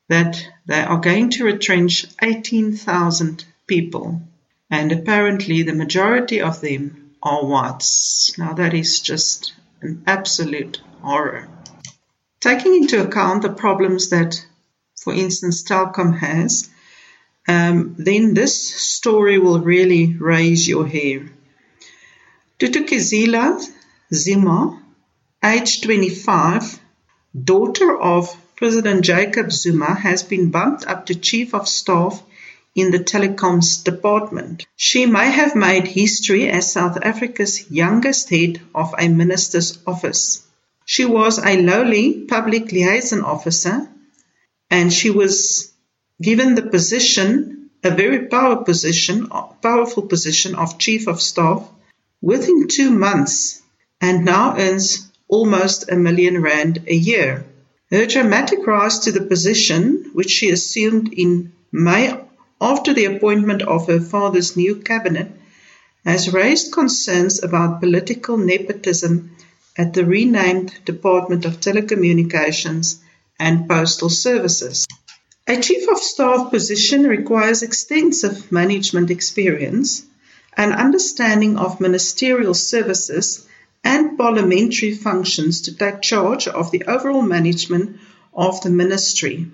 that 0.10 0.42
they 0.66 0.82
are 0.82 1.00
going 1.00 1.30
to 1.32 1.46
retrench 1.46 2.06
18,000 2.22 3.46
people, 3.68 4.22
and 4.70 4.92
apparently 4.92 5.64
the 5.64 5.74
majority 5.74 6.42
of 6.42 6.62
them 6.62 7.12
are 7.22 7.46
whites. 7.46 8.38
Now, 8.38 8.54
that 8.54 8.74
is 8.74 9.00
just 9.00 9.54
an 9.82 10.04
absolute 10.08 10.82
horror. 11.02 11.50
Taking 12.40 12.76
into 12.76 13.06
account 13.06 13.42
the 13.42 13.50
problems 13.50 14.10
that, 14.10 14.46
for 15.02 15.14
instance, 15.14 15.64
Telkom 15.64 16.18
has, 16.18 16.70
um, 17.48 17.96
then 17.98 18.34
this 18.34 18.76
story 18.76 19.40
will 19.40 19.60
really 19.60 20.16
raise 20.18 20.68
your 20.68 20.86
hair. 20.86 21.30
Thuthukizila 22.60 23.66
Zuma, 24.14 24.82
age 25.44 25.82
25, 25.82 26.80
daughter 27.44 27.98
of 27.98 28.36
President 28.56 29.06
Jacob 29.06 29.52
Zuma, 29.52 29.94
has 29.94 30.24
been 30.24 30.50
bumped 30.50 30.86
up 30.88 31.06
to 31.06 31.16
Chief 31.16 31.54
of 31.54 31.68
Staff 31.68 32.22
in 32.76 32.92
the 32.92 33.00
Telecoms 33.00 33.84
Department. 33.84 34.66
She 34.76 35.06
may 35.06 35.32
have 35.32 35.56
made 35.56 35.88
history 35.88 36.50
as 36.50 36.72
South 36.72 36.98
Africa's 37.02 37.70
youngest 37.72 38.30
head 38.30 38.62
of 38.74 38.94
a 38.98 39.08
minister's 39.08 39.80
office. 39.86 40.46
She 40.86 41.06
was 41.06 41.38
a 41.38 41.62
lowly 41.62 42.26
public 42.28 42.72
liaison 42.72 43.24
officer 43.24 43.90
and 44.70 44.92
she 44.92 45.10
was 45.10 45.74
given 46.22 46.56
the 46.56 46.64
position, 46.64 47.70
a 47.84 47.92
very 47.92 48.28
power 48.28 48.64
position, 48.64 49.28
powerful 49.62 50.04
position 50.04 50.56
of 50.56 50.80
Chief 50.80 51.08
of 51.08 51.22
Staff 51.22 51.70
within 52.22 52.68
two 52.68 52.90
months 52.90 53.62
and 54.02 54.26
now 54.26 54.58
earns 54.58 55.12
almost 55.28 55.90
a 55.92 55.96
million 55.96 56.42
rand 56.42 56.84
a 56.88 56.96
year. 56.96 57.46
Her 57.92 58.06
dramatic 58.06 58.66
rise 58.66 59.00
to 59.00 59.12
the 59.12 59.22
position, 59.22 60.12
which 60.14 60.30
she 60.30 60.50
assumed 60.50 61.14
in 61.14 61.54
May 61.72 62.20
after 62.60 62.94
the 62.94 63.06
appointment 63.06 63.62
of 63.62 63.88
her 63.88 64.02
father's 64.02 64.58
new 64.58 64.78
cabinet, 64.78 65.32
has 66.04 66.34
raised 66.34 66.72
concerns 66.72 67.44
about 67.44 67.80
political 67.80 68.38
nepotism 68.38 69.36
at 69.78 69.94
the 69.94 70.06
renamed 70.06 70.74
Department 70.86 71.46
of 71.46 71.60
Telecommunications 71.60 73.00
and 73.40 73.70
Postal 73.70 74.10
Services. 74.10 74.88
A 75.50 75.62
Chief 75.62 75.88
of 75.88 76.00
Staff 76.00 76.52
position 76.52 77.04
requires 77.08 77.64
extensive 77.64 78.52
management 78.52 79.10
experience, 79.10 80.04
an 80.58 80.74
understanding 80.74 81.58
of 81.58 81.80
ministerial 81.80 82.54
services, 82.54 83.48
and 83.82 84.18
parliamentary 84.18 84.94
functions 84.94 85.62
to 85.62 85.74
take 85.74 86.02
charge 86.02 86.50
of 86.50 86.72
the 86.72 86.84
overall 86.84 87.22
management 87.22 87.98
of 88.34 88.60
the 88.60 88.70
ministry. 88.70 89.48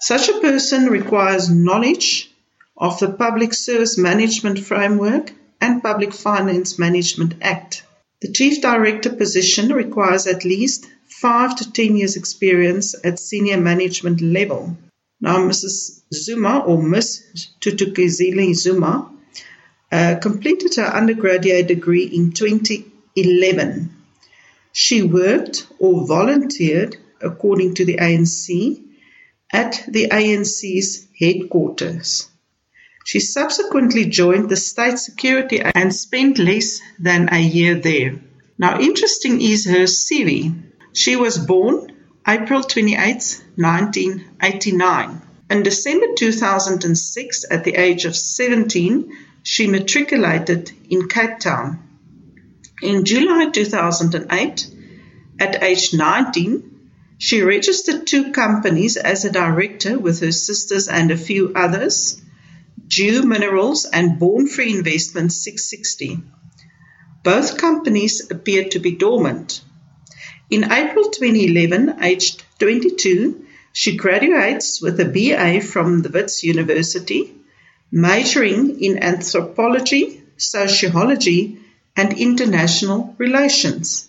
Such 0.00 0.30
a 0.30 0.40
person 0.40 0.86
requires 0.86 1.50
knowledge 1.50 2.32
of 2.74 2.98
the 2.98 3.10
Public 3.10 3.52
Service 3.52 3.98
Management 3.98 4.60
Framework 4.60 5.30
and 5.60 5.82
Public 5.82 6.14
Finance 6.14 6.78
Management 6.78 7.34
Act. 7.42 7.82
The 8.22 8.32
Chief 8.32 8.62
Director 8.62 9.10
position 9.10 9.74
requires 9.74 10.26
at 10.26 10.46
least 10.46 10.86
five 11.06 11.54
to 11.56 11.70
ten 11.70 11.98
years 11.98 12.16
experience 12.16 12.94
at 13.04 13.18
senior 13.18 13.60
management 13.60 14.22
level. 14.22 14.78
Now, 15.24 15.38
Mrs. 15.38 16.02
Zuma 16.12 16.58
or 16.66 16.82
Miss 16.82 17.24
Thuthukizila 17.62 18.54
Zuma 18.54 19.10
uh, 19.90 20.16
completed 20.20 20.74
her 20.74 20.84
undergraduate 20.84 21.66
degree 21.66 22.04
in 22.04 22.32
2011. 22.32 23.96
She 24.72 25.02
worked 25.02 25.66
or 25.78 26.06
volunteered, 26.06 26.98
according 27.22 27.72
to 27.76 27.86
the 27.86 27.96
ANC, 27.96 28.82
at 29.50 29.82
the 29.88 30.08
ANC's 30.08 31.06
headquarters. 31.18 32.28
She 33.06 33.20
subsequently 33.20 34.04
joined 34.04 34.50
the 34.50 34.56
State 34.56 34.98
Security 34.98 35.62
and 35.62 35.94
spent 35.94 36.36
less 36.36 36.80
than 36.98 37.30
a 37.32 37.40
year 37.40 37.76
there. 37.76 38.20
Now, 38.58 38.78
interesting 38.78 39.40
is 39.40 39.64
her 39.64 39.84
CV. 39.84 40.54
She 40.92 41.16
was 41.16 41.38
born 41.38 41.93
April 42.26 42.62
28, 42.62 43.42
1989. 43.56 45.22
In 45.50 45.62
December 45.62 46.06
2006, 46.16 47.44
at 47.50 47.64
the 47.64 47.74
age 47.74 48.06
of 48.06 48.16
17, 48.16 49.12
she 49.42 49.66
matriculated 49.66 50.72
in 50.88 51.08
Cape 51.08 51.38
Town. 51.38 51.80
In 52.82 53.04
July 53.04 53.50
2008, 53.50 54.66
at 55.38 55.62
age 55.62 55.92
19, 55.92 56.90
she 57.18 57.42
registered 57.42 58.06
two 58.06 58.32
companies 58.32 58.96
as 58.96 59.24
a 59.24 59.32
director 59.32 59.98
with 59.98 60.20
her 60.20 60.32
sisters 60.32 60.88
and 60.88 61.10
a 61.10 61.16
few 61.16 61.52
others 61.54 62.20
Dew 62.88 63.22
Minerals 63.22 63.86
and 63.86 64.18
Born 64.18 64.46
Free 64.46 64.76
Investments 64.76 65.36
660. 65.42 66.22
Both 67.22 67.56
companies 67.56 68.30
appeared 68.30 68.72
to 68.72 68.78
be 68.78 68.92
dormant. 68.92 69.62
In 70.54 70.70
April 70.70 71.10
2011, 71.10 71.96
aged 72.00 72.44
22, 72.60 73.44
she 73.72 73.96
graduates 73.96 74.80
with 74.80 75.00
a 75.00 75.04
BA 75.04 75.60
from 75.60 76.02
the 76.02 76.10
Wits 76.10 76.44
University, 76.44 77.34
majoring 77.90 78.80
in 78.80 79.02
anthropology, 79.02 80.22
sociology, 80.36 81.58
and 81.96 82.16
international 82.16 83.16
relations. 83.18 84.06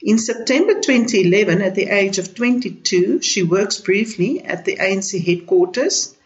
In 0.00 0.18
September 0.18 0.80
2011, 0.80 1.60
at 1.60 1.74
the 1.74 1.88
age 1.88 2.16
of 2.16 2.34
22, 2.34 3.20
she 3.20 3.42
works 3.42 3.78
briefly 3.78 4.42
at 4.42 4.64
the 4.64 4.76
ANC 4.76 5.22
headquarters 5.22 6.16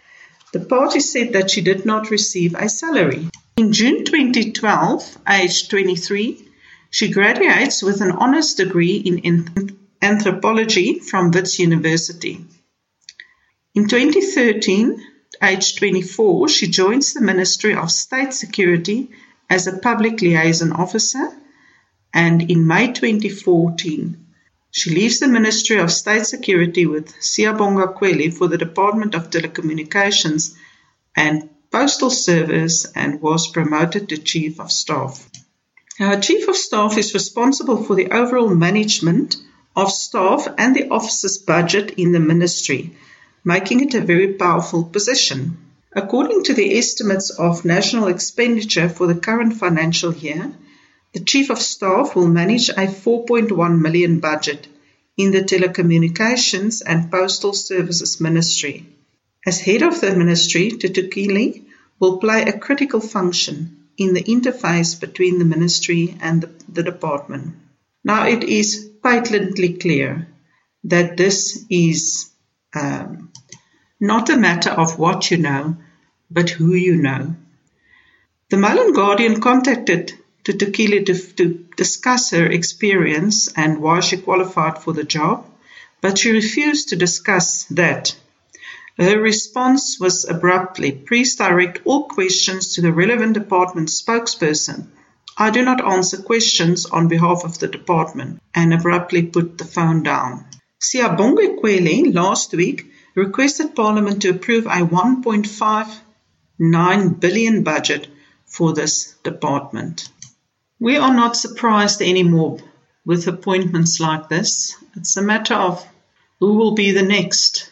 the 0.53 0.61
party 0.61 1.01
said 1.01 1.33
that 1.33 1.51
she 1.51 1.61
did 1.61 1.85
not 1.87 2.11
receive 2.11 2.55
a 2.55 2.69
salary. 2.69 3.29
In 3.57 3.73
June 3.73 4.05
2012, 4.05 5.19
aged 5.29 5.71
23, 5.71 6.50
she 6.91 7.11
graduates 7.13 7.83
with 7.83 8.01
an 8.01 8.11
honours 8.11 8.55
degree 8.55 8.97
in 8.97 9.79
anthropology 10.03 10.99
from 10.99 11.31
Wits 11.31 11.59
University. 11.61 12.45
In 13.77 13.87
2013, 13.87 15.01
aged 15.41 15.79
24, 15.79 16.49
she 16.49 16.67
joins 16.67 17.15
the 17.15 17.21
Ministry 17.21 17.75
of 17.75 17.93
State 17.93 18.35
Security 18.35 19.09
as 19.49 19.69
a 19.69 19.79
public 19.79 20.21
liaison 20.21 20.73
officer, 20.73 21.33
and 22.13 22.51
in 22.51 22.67
May 22.67 22.93
2014, 22.93 24.27
she 24.73 24.91
leaves 24.91 25.21
the 25.21 25.29
Ministry 25.29 25.79
of 25.79 25.93
State 25.93 26.27
Security 26.27 26.87
with 26.87 27.15
Siyabonga 27.21 27.95
Cwele 27.95 28.33
for 28.33 28.49
the 28.49 28.59
Department 28.59 29.15
of 29.15 29.31
Telecommunications 29.31 30.57
and 31.15 31.49
Postal 31.71 32.11
Service 32.11 32.85
and 32.97 33.23
was 33.23 33.47
promoted 33.47 34.09
to 34.09 34.19
Chief 34.19 34.59
of 34.59 34.73
Staff. 34.73 35.30
Now, 36.01 36.19
Chief 36.19 36.49
of 36.49 36.57
Staff 36.57 36.97
is 36.97 37.13
responsible 37.13 37.85
for 37.85 37.95
the 37.95 38.11
overall 38.11 38.49
management 38.49 39.37
of 39.77 39.93
staff 39.93 40.49
and 40.57 40.75
the 40.75 40.89
office's 40.89 41.37
budget 41.37 41.91
in 41.99 42.13
the 42.13 42.19
ministry, 42.19 42.97
making 43.45 43.81
it 43.81 43.93
a 43.93 44.01
very 44.01 44.33
powerful 44.33 44.83
position. 44.83 45.59
According 45.95 46.45
to 46.45 46.55
the 46.55 46.79
estimates 46.79 47.29
of 47.29 47.67
national 47.67 48.07
expenditure 48.07 48.89
for 48.89 49.07
the 49.09 49.15
current 49.15 49.59
financial 49.59 50.15
year, 50.15 50.55
the 51.13 51.21
Chief 51.21 51.51
of 51.51 51.61
Staff 51.61 52.17
will 52.17 52.29
manage 52.29 52.71
a 52.71 52.87
4.1 52.87 53.79
million 53.79 54.21
budget 54.21 54.69
in 55.19 55.33
the 55.33 55.43
Telecommunications 55.43 56.81
and 56.87 57.11
Postal 57.11 57.53
Services 57.53 58.23
Ministry. 58.23 58.87
As 59.45 59.61
head 59.61 59.83
of 59.83 60.01
the 60.01 60.17
ministry, 60.17 60.71
Thuthukile 60.71 61.63
will 61.99 62.17
play 62.17 62.45
a 62.45 62.59
critical 62.59 63.01
function 63.01 63.80
in 64.01 64.15
the 64.15 64.23
interface 64.23 64.99
between 64.99 65.39
the 65.39 65.45
ministry 65.45 66.17
and 66.23 66.41
the, 66.41 66.51
the 66.73 66.83
department. 66.83 67.55
Now, 68.03 68.27
it 68.27 68.43
is 68.45 68.91
patently 69.03 69.75
clear 69.75 70.27
that 70.85 71.19
this 71.19 71.67
is 71.69 72.31
um, 72.75 73.31
not 74.01 74.31
a 74.31 74.39
matter 74.39 74.71
of 74.71 74.99
what 74.99 75.31
you 75.31 75.37
know, 75.37 75.77
but 76.31 76.49
who 76.49 76.73
you 76.73 76.97
know. 76.97 77.37
The 78.49 78.57
Mail 78.57 78.93
Guardian 78.93 79.43
contacted 79.43 80.15
to 80.45 80.55
to, 80.55 81.15
to 81.37 81.67
discuss 81.77 82.31
her 82.31 82.47
experience 82.47 83.53
and 83.55 83.83
why 83.83 84.01
she 84.01 84.17
qualified 84.17 84.79
for 84.79 84.95
the 84.95 85.05
job, 85.05 85.45
but 86.01 86.17
she 86.17 86.31
refused 86.31 86.89
to 86.89 86.97
discuss 86.97 87.65
that. 87.65 88.17
Her 89.01 89.19
response 89.19 89.99
was 89.99 90.29
abruptly, 90.29 90.93
please 90.93 91.35
direct 91.35 91.81
all 91.87 92.05
questions 92.05 92.75
to 92.75 92.83
the 92.83 92.93
relevant 92.93 93.33
department 93.33 93.89
spokesperson. 93.89 94.89
I 95.39 95.49
do 95.49 95.65
not 95.65 95.83
answer 95.83 96.21
questions 96.21 96.85
on 96.85 97.09
behalf 97.09 97.43
of 97.45 97.59
the 97.59 97.69
department, 97.69 98.43
and 98.55 98.75
abruptly 98.75 99.23
put 99.23 99.57
the 99.57 99.65
phone 99.65 100.03
down. 100.03 100.45
Siyabonga 100.79 101.59
Cwele 101.59 102.13
last 102.13 102.53
week 102.53 102.93
requested 103.15 103.75
Parliament 103.75 104.21
to 104.21 104.31
approve 104.33 104.67
a 104.67 104.85
1.5 104.85 105.97
9 106.59 107.09
billion 107.15 107.63
budget 107.63 108.07
for 108.45 108.75
this 108.75 109.15
department. 109.23 110.11
We 110.79 110.99
are 110.99 111.15
not 111.15 111.37
surprised 111.37 112.03
anymore 112.03 112.59
with 113.07 113.27
appointments 113.27 113.99
like 113.99 114.29
this. 114.29 114.77
It's 114.95 115.17
a 115.17 115.23
matter 115.23 115.55
of 115.55 115.83
who 116.39 116.53
will 116.53 116.73
be 116.73 116.91
the 116.93 117.03
next. 117.03 117.70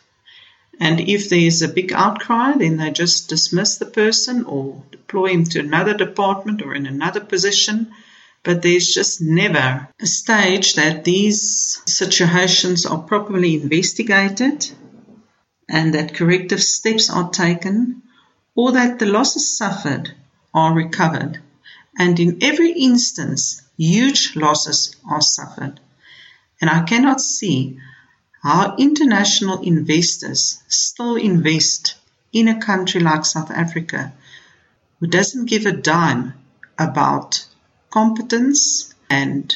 And 0.81 1.01
if 1.01 1.29
there's 1.29 1.63
a 1.63 1.69
big 1.69 1.93
outcry, 1.93 2.53
then 2.57 2.77
they 2.77 2.91
just 2.91 3.29
dismiss 3.29 3.79
the 3.79 3.87
person 3.87 4.45
or 4.45 4.85
deploy 4.93 5.29
him 5.29 5.45
to 5.45 5.61
another 5.61 5.95
department 5.95 6.63
or 6.63 6.75
in 6.75 6.87
another 6.87 7.21
position. 7.21 7.93
But 8.45 8.63
there's 8.63 8.95
just 8.95 9.21
never 9.21 9.89
a 10.01 10.07
stage 10.07 10.75
that 10.75 11.05
these 11.05 11.83
situations 11.87 12.87
are 12.87 13.03
properly 13.03 13.55
investigated 13.55 14.71
and 15.69 15.95
that 15.95 16.15
corrective 16.15 16.63
steps 16.63 17.11
are 17.11 17.31
taken 17.31 18.03
or 18.55 18.73
that 18.73 18.99
the 18.99 19.07
losses 19.07 19.57
suffered 19.57 20.15
are 20.55 20.73
recovered. 20.75 21.41
And 21.99 22.19
in 22.21 22.39
every 22.43 22.71
instance, 22.71 23.63
huge 23.77 24.37
losses 24.37 24.95
are 25.09 25.21
suffered. 25.21 25.81
And 26.61 26.71
I 26.71 26.85
cannot 26.85 27.21
see 27.21 27.79
how 28.49 28.75
international 28.79 29.61
investors 29.61 30.63
still 30.69 31.17
invest 31.17 31.97
in 32.33 32.49
a 32.49 32.59
country 32.59 32.99
like 32.99 33.27
South 33.27 33.51
Africa 33.51 34.11
who 34.99 35.07
doesn't 35.07 35.51
give 35.51 35.67
a 35.67 35.73
dime 35.73 36.33
about 36.79 37.47
competence 37.91 38.95
and 39.11 39.55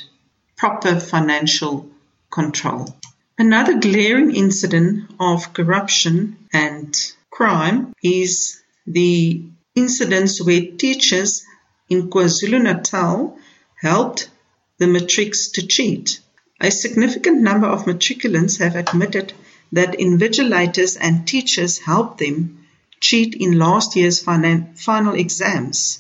proper 0.58 1.00
financial 1.00 1.88
control. 2.30 2.94
Another 3.38 3.78
glaring 3.78 4.36
incident 4.36 5.10
of 5.18 5.54
corruption 5.54 6.36
and 6.52 6.94
crime 7.30 7.94
is 8.02 8.60
the 8.86 9.42
incidents 9.74 10.44
where 10.44 10.66
teachers 10.76 11.46
in 11.88 12.10
KwaZulu-Natal 12.10 13.38
helped 13.80 14.28
the 14.76 14.86
matrics 14.86 15.52
to 15.52 15.66
cheat. 15.66 16.20
A 16.64 16.70
significant 16.70 17.40
number 17.40 17.66
of 17.66 17.86
matriculants 17.86 18.60
have 18.60 18.76
admitted 18.76 19.32
that 19.72 19.98
invigilators 19.98 20.96
and 21.00 21.26
teachers 21.26 21.78
helped 21.78 22.18
them 22.18 22.64
cheat 23.00 23.34
in 23.34 23.58
last 23.58 23.96
year's 23.96 24.20
final 24.20 25.14
exams, 25.14 25.98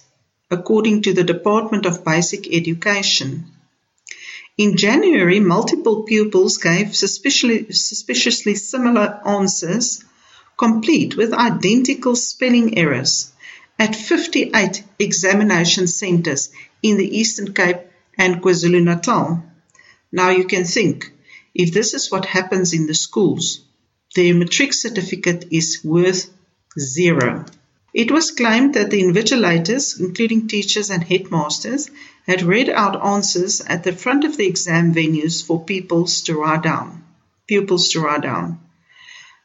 according 0.52 1.02
to 1.02 1.14
the 1.14 1.24
Department 1.24 1.84
of 1.84 2.04
Basic 2.04 2.46
Education. 2.54 3.46
In 4.56 4.76
January, 4.76 5.40
multiple 5.40 6.04
pupils 6.04 6.58
gave 6.58 6.94
suspiciously, 6.94 7.72
suspiciously 7.72 8.54
similar 8.54 9.20
answers, 9.26 10.04
complete 10.56 11.16
with 11.16 11.32
identical 11.32 12.14
spelling 12.14 12.78
errors, 12.78 13.32
at 13.80 13.96
58 13.96 14.84
examination 15.00 15.88
centres 15.88 16.50
in 16.84 16.98
the 16.98 17.18
Eastern 17.18 17.52
Cape 17.52 17.80
and 18.16 18.40
KwaZulu 18.40 18.80
Natal. 18.84 19.42
Now 20.12 20.28
you 20.30 20.44
can 20.44 20.64
think 20.64 21.10
if 21.54 21.72
this 21.72 21.94
is 21.94 22.10
what 22.10 22.26
happens 22.26 22.74
in 22.74 22.86
the 22.86 22.94
schools, 22.94 23.60
their 24.14 24.34
matric 24.34 24.74
certificate 24.74 25.46
is 25.50 25.80
worth 25.82 26.30
zero. 26.78 27.46
It 27.94 28.10
was 28.10 28.30
claimed 28.30 28.74
that 28.74 28.90
the 28.90 29.02
invigilators, 29.02 30.00
including 30.00 30.48
teachers 30.48 30.90
and 30.90 31.02
headmasters, 31.02 31.90
had 32.26 32.42
read 32.42 32.70
out 32.70 33.04
answers 33.04 33.60
at 33.60 33.84
the 33.84 33.92
front 33.92 34.24
of 34.24 34.36
the 34.36 34.46
exam 34.46 34.94
venues 34.94 35.44
for 35.44 35.64
pupils 35.64 36.22
to 36.22 36.36
write 36.36 36.62
down. 36.62 37.04
Pupils 37.46 37.88
to 37.90 38.00
write 38.00 38.22
down. 38.22 38.60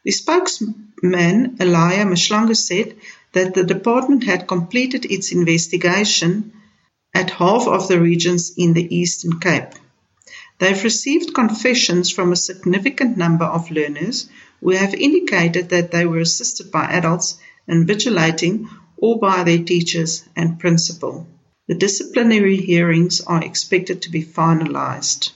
The 0.06 0.12
spokesman, 0.12 1.58
Elijah 1.60 2.06
Mhlanga, 2.06 2.56
said 2.56 2.96
that 3.34 3.54
the 3.54 3.64
department 3.66 4.24
had 4.24 4.48
completed 4.48 5.06
its 5.06 5.32
investigation 5.34 6.54
at 7.14 7.32
half 7.32 7.68
of 7.68 7.88
the 7.88 8.00
regions 8.00 8.54
in 8.58 8.74
the 8.74 8.96
Eastern 8.96 9.40
Cape. 9.40 9.74
They've 10.60 10.84
received 10.84 11.36
confessions 11.36 12.10
from 12.12 12.32
a 12.32 12.36
significant 12.36 13.16
number 13.16 13.46
of 13.46 13.70
learners 13.70 14.28
who 14.60 14.72
have 14.72 14.94
indicated 14.94 15.70
that 15.70 15.92
they 15.92 16.06
were 16.06 16.20
assisted 16.20 16.72
by 16.72 16.86
adults 16.86 17.38
in 17.68 17.86
invigilating 17.86 18.68
or 18.98 19.20
by 19.20 19.44
their 19.44 19.64
teachers 19.64 20.24
and 20.36 20.60
principal. 20.60 21.28
The 21.68 21.76
disciplinary 21.76 22.58
hearings 22.58 23.22
are 23.22 23.44
expected 23.44 24.02
to 24.02 24.10
be 24.10 24.24
finalized. 24.24 25.32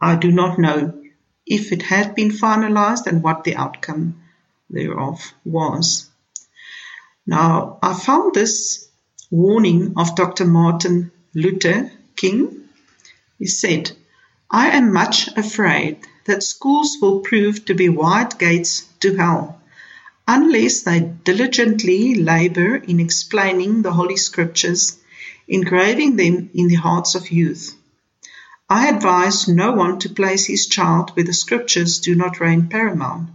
I 0.00 0.14
do 0.16 0.30
not 0.30 0.58
know 0.58 1.02
if 1.46 1.72
it 1.72 1.82
had 1.82 2.14
been 2.14 2.30
finalized 2.30 3.06
and 3.06 3.22
what 3.22 3.42
the 3.42 3.56
outcome 3.56 4.22
thereof 4.68 5.34
was. 5.44 6.08
Now, 7.26 7.78
I 7.82 7.94
found 7.94 8.34
this 8.34 8.88
warning 9.30 9.94
of 9.96 10.14
Dr. 10.14 10.44
Martin 10.44 11.10
Luther 11.34 11.90
King. 12.14 12.68
He 13.38 13.46
said, 13.46 13.92
I 14.52 14.70
am 14.70 14.92
much 14.92 15.28
afraid 15.36 15.98
that 16.24 16.42
schools 16.42 16.96
will 17.00 17.20
prove 17.20 17.64
to 17.66 17.74
be 17.74 17.88
wide 17.88 18.36
gates 18.36 18.82
to 18.98 19.14
hell 19.14 19.60
unless 20.26 20.82
they 20.82 21.00
diligently 21.00 22.16
labor 22.16 22.74
in 22.74 22.98
explaining 22.98 23.82
the 23.82 23.92
Holy 23.92 24.16
Scriptures, 24.16 24.96
engraving 25.46 26.16
them 26.16 26.50
in 26.52 26.66
the 26.66 26.74
hearts 26.74 27.14
of 27.14 27.30
youth. 27.30 27.74
I 28.68 28.88
advise 28.88 29.46
no 29.46 29.72
one 29.72 30.00
to 30.00 30.08
place 30.08 30.46
his 30.46 30.66
child 30.66 31.10
where 31.10 31.24
the 31.24 31.32
Scriptures 31.32 32.00
do 32.00 32.14
not 32.14 32.40
reign 32.40 32.68
paramount. 32.68 33.30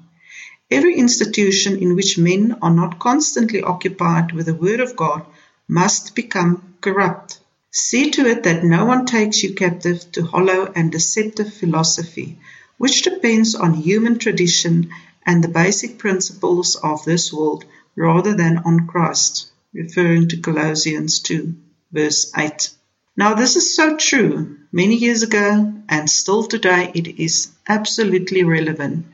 Every 0.70 0.96
institution 0.96 1.78
in 1.78 1.96
which 1.96 2.18
men 2.18 2.58
are 2.62 2.74
not 2.74 3.00
constantly 3.00 3.62
occupied 3.62 4.34
with 4.34 4.48
the 4.48 4.54
Word 4.54 4.82
of 4.82 4.96
God 4.96 5.26
must 5.68 6.14
become 6.16 6.76
corrupt. 6.82 7.40
See 7.78 8.12
to 8.12 8.26
it 8.26 8.44
that 8.44 8.64
no 8.64 8.86
one 8.86 9.06
takes 9.06 9.44
you 9.44 9.54
captive 9.54 10.10
to 10.14 10.24
hollow 10.24 10.72
and 10.74 10.90
deceptive 10.90 11.54
philosophy, 11.54 12.40
which 12.78 13.02
depends 13.02 13.54
on 13.54 13.74
human 13.74 14.18
tradition 14.18 14.92
and 15.26 15.44
the 15.44 15.50
basic 15.50 15.98
principles 15.98 16.78
of 16.78 17.04
this 17.04 17.34
world 17.34 17.66
rather 17.94 18.34
than 18.34 18.60
on 18.60 18.88
Christ, 18.88 19.52
referring 19.74 20.30
to 20.30 20.38
Colossians 20.38 21.20
2, 21.20 21.54
verse 21.92 22.32
8. 22.38 22.70
Now, 23.18 23.34
this 23.34 23.58
is 23.58 23.76
so 23.76 23.98
true 23.98 24.58
many 24.72 24.96
years 24.96 25.24
ago, 25.24 25.74
and 25.90 26.10
still 26.10 26.44
today 26.44 26.90
it 26.96 27.20
is 27.20 27.50
absolutely 27.68 28.46
relevant. 28.46 29.06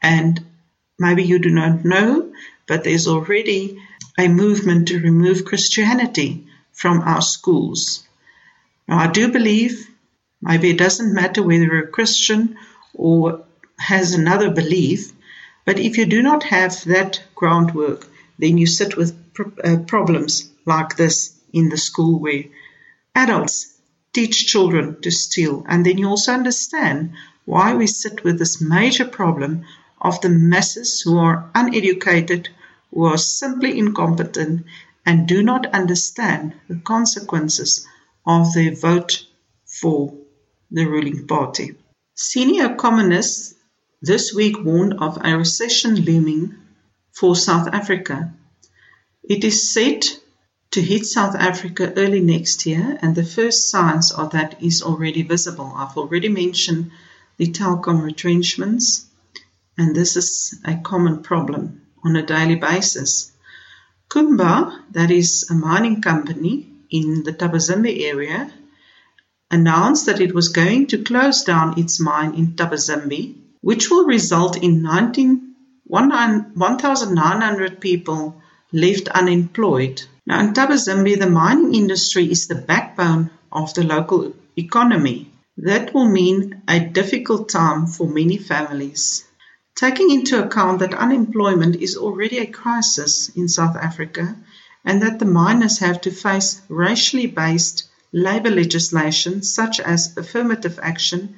And 0.00 0.42
maybe 0.98 1.24
you 1.24 1.38
do 1.38 1.50
not 1.50 1.84
know, 1.84 2.32
but 2.66 2.82
there's 2.82 3.08
already 3.08 3.78
a 4.18 4.28
movement 4.28 4.88
to 4.88 5.00
remove 5.00 5.44
Christianity 5.44 6.46
from 6.80 7.02
our 7.02 7.20
schools. 7.20 8.08
Now, 8.88 8.98
I 9.00 9.08
do 9.08 9.30
believe 9.30 9.86
maybe 10.40 10.70
it 10.70 10.78
doesn't 10.78 11.12
matter 11.12 11.42
whether 11.42 11.64
you're 11.64 11.84
a 11.84 11.96
Christian 11.98 12.56
or 12.94 13.44
has 13.78 14.14
another 14.14 14.50
belief, 14.50 15.12
but 15.66 15.78
if 15.78 15.98
you 15.98 16.06
do 16.06 16.22
not 16.22 16.42
have 16.44 16.82
that 16.84 17.22
groundwork, 17.34 18.08
then 18.38 18.56
you 18.56 18.66
sit 18.66 18.96
with 18.96 19.14
uh, 19.62 19.76
problems 19.86 20.50
like 20.64 20.96
this 20.96 21.38
in 21.52 21.68
the 21.68 21.76
school 21.76 22.18
where 22.18 22.44
adults 23.14 23.76
teach 24.14 24.46
children 24.46 25.02
to 25.02 25.10
steal. 25.10 25.66
And 25.68 25.84
then 25.84 25.98
you 25.98 26.08
also 26.08 26.32
understand 26.32 27.12
why 27.44 27.74
we 27.74 27.86
sit 27.86 28.24
with 28.24 28.38
this 28.38 28.62
major 28.62 29.04
problem 29.04 29.66
of 30.00 30.20
the 30.22 30.30
masses 30.30 31.02
who 31.02 31.18
are 31.18 31.50
uneducated, 31.54 32.48
who 32.90 33.04
are 33.04 33.18
simply 33.18 33.78
incompetent, 33.78 34.64
and 35.04 35.26
do 35.26 35.42
not 35.42 35.66
understand 35.74 36.54
the 36.68 36.76
consequences 36.76 37.86
of 38.26 38.52
their 38.54 38.74
vote 38.74 39.26
for 39.64 40.14
the 40.70 40.84
ruling 40.84 41.26
party. 41.26 41.76
Senior 42.14 42.74
communists 42.74 43.54
this 44.02 44.34
week 44.34 44.56
warned 44.62 44.94
of 44.94 45.18
a 45.24 45.36
recession 45.36 45.94
looming 45.96 46.54
for 47.12 47.34
South 47.34 47.68
Africa. 47.68 48.32
It 49.22 49.44
is 49.44 49.72
said 49.72 50.04
to 50.72 50.80
hit 50.80 51.04
South 51.04 51.34
Africa 51.34 51.92
early 51.96 52.20
next 52.20 52.64
year, 52.66 52.98
and 53.02 53.14
the 53.14 53.24
first 53.24 53.70
signs 53.70 54.12
of 54.12 54.30
that 54.32 54.62
is 54.62 54.82
already 54.82 55.22
visible. 55.22 55.72
I've 55.74 55.96
already 55.96 56.28
mentioned 56.28 56.92
the 57.36 57.46
Telkom 57.46 58.02
retrenchments, 58.02 59.06
and 59.76 59.94
this 59.96 60.16
is 60.16 60.60
a 60.64 60.76
common 60.76 61.22
problem 61.22 61.82
on 62.04 62.16
a 62.16 62.24
daily 62.24 62.54
basis. 62.56 63.29
Kumba, 64.10 64.82
that 64.90 65.10
is 65.10 65.46
a 65.50 65.54
mining 65.54 66.02
company 66.02 66.66
in 66.90 67.22
the 67.22 67.32
Thabazimbi 67.32 68.02
area, 68.02 68.52
announced 69.50 70.06
that 70.06 70.20
it 70.20 70.34
was 70.34 70.48
going 70.48 70.88
to 70.88 71.04
close 71.04 71.44
down 71.44 71.78
its 71.78 72.00
mine 72.00 72.34
in 72.34 72.54
Thabazimbi 72.54 73.36
which 73.60 73.90
will 73.90 74.06
result 74.06 74.56
in 74.56 74.82
1,900 74.82 77.80
people 77.80 78.40
left 78.72 79.08
unemployed. 79.08 80.02
Now, 80.26 80.40
in 80.40 80.54
Thabazimbi, 80.54 81.18
the 81.18 81.28
mining 81.28 81.74
industry 81.74 82.30
is 82.30 82.46
the 82.46 82.54
backbone 82.54 83.28
of 83.52 83.74
the 83.74 83.84
local 83.84 84.32
economy. 84.56 85.30
That 85.58 85.92
will 85.92 86.08
mean 86.08 86.62
a 86.66 86.80
difficult 86.80 87.50
time 87.50 87.86
for 87.86 88.08
many 88.08 88.38
families. 88.38 89.26
Taking 89.76 90.10
into 90.10 90.44
account 90.44 90.80
that 90.80 90.94
unemployment 90.94 91.76
is 91.76 91.96
already 91.96 92.38
a 92.38 92.46
crisis 92.46 93.30
in 93.30 93.48
South 93.48 93.76
Africa 93.76 94.36
and 94.84 95.02
that 95.02 95.18
the 95.18 95.24
miners 95.24 95.78
have 95.78 96.00
to 96.02 96.10
face 96.10 96.60
racially 96.68 97.26
based 97.26 97.88
labor 98.12 98.50
legislation 98.50 99.42
such 99.42 99.80
as 99.80 100.16
affirmative 100.16 100.78
action 100.82 101.36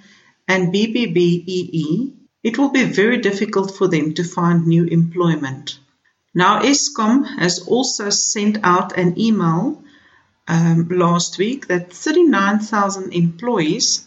and 0.49 0.73
BBBEE, 0.75 2.13
it 2.43 2.59
will 2.59 2.71
be 2.71 2.85
very 2.85 3.19
difficult 3.19 3.77
for 3.77 3.89
them 3.89 4.15
to 4.15 4.25
find 4.25 4.67
new 4.67 4.85
employment. 4.85 5.79
Now, 6.35 6.63
Eskom 6.63 7.25
has 7.39 7.61
also 7.61 8.11
sent 8.11 8.59
out 8.65 8.99
an 8.99 9.21
email 9.21 9.83
um, 10.49 10.89
last 10.89 11.39
week 11.39 11.69
that 11.69 11.93
39,000 11.93 13.13
employees 13.13 14.07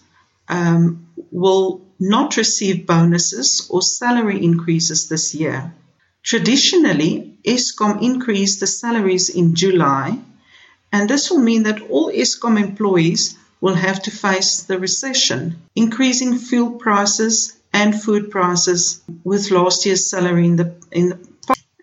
um, 0.50 1.08
will 1.32 1.85
not 2.00 2.38
receive 2.38 2.86
bonuses 2.86 3.68
or 3.70 3.82
salary 3.82 4.44
increases 4.44 5.08
this 5.08 5.34
year. 5.34 5.74
Traditionally, 6.24 7.38
Eskom 7.46 8.02
increased 8.02 8.60
the 8.60 8.68
salaries 8.68 9.30
in 9.30 9.56
July, 9.56 10.20
and 10.92 11.10
this 11.10 11.30
will 11.30 11.40
mean 11.40 11.64
that 11.64 11.82
all 11.90 12.12
Eskom 12.12 12.60
employees 12.60 13.38
will 13.62 13.76
have 13.76 14.02
to 14.04 14.12
face 14.12 14.64
the 14.64 14.80
recession, 14.80 15.62
increasing 15.76 16.38
fuel 16.38 16.72
prices 16.72 17.54
and 17.74 18.02
food 18.02 18.32
prices 18.32 19.02
with 19.24 19.52
last 19.52 19.86
year's 19.86 20.10
salary 20.10 20.46
in 20.46 20.56
the 20.56 20.74
in 20.92 21.10
the 21.10 21.20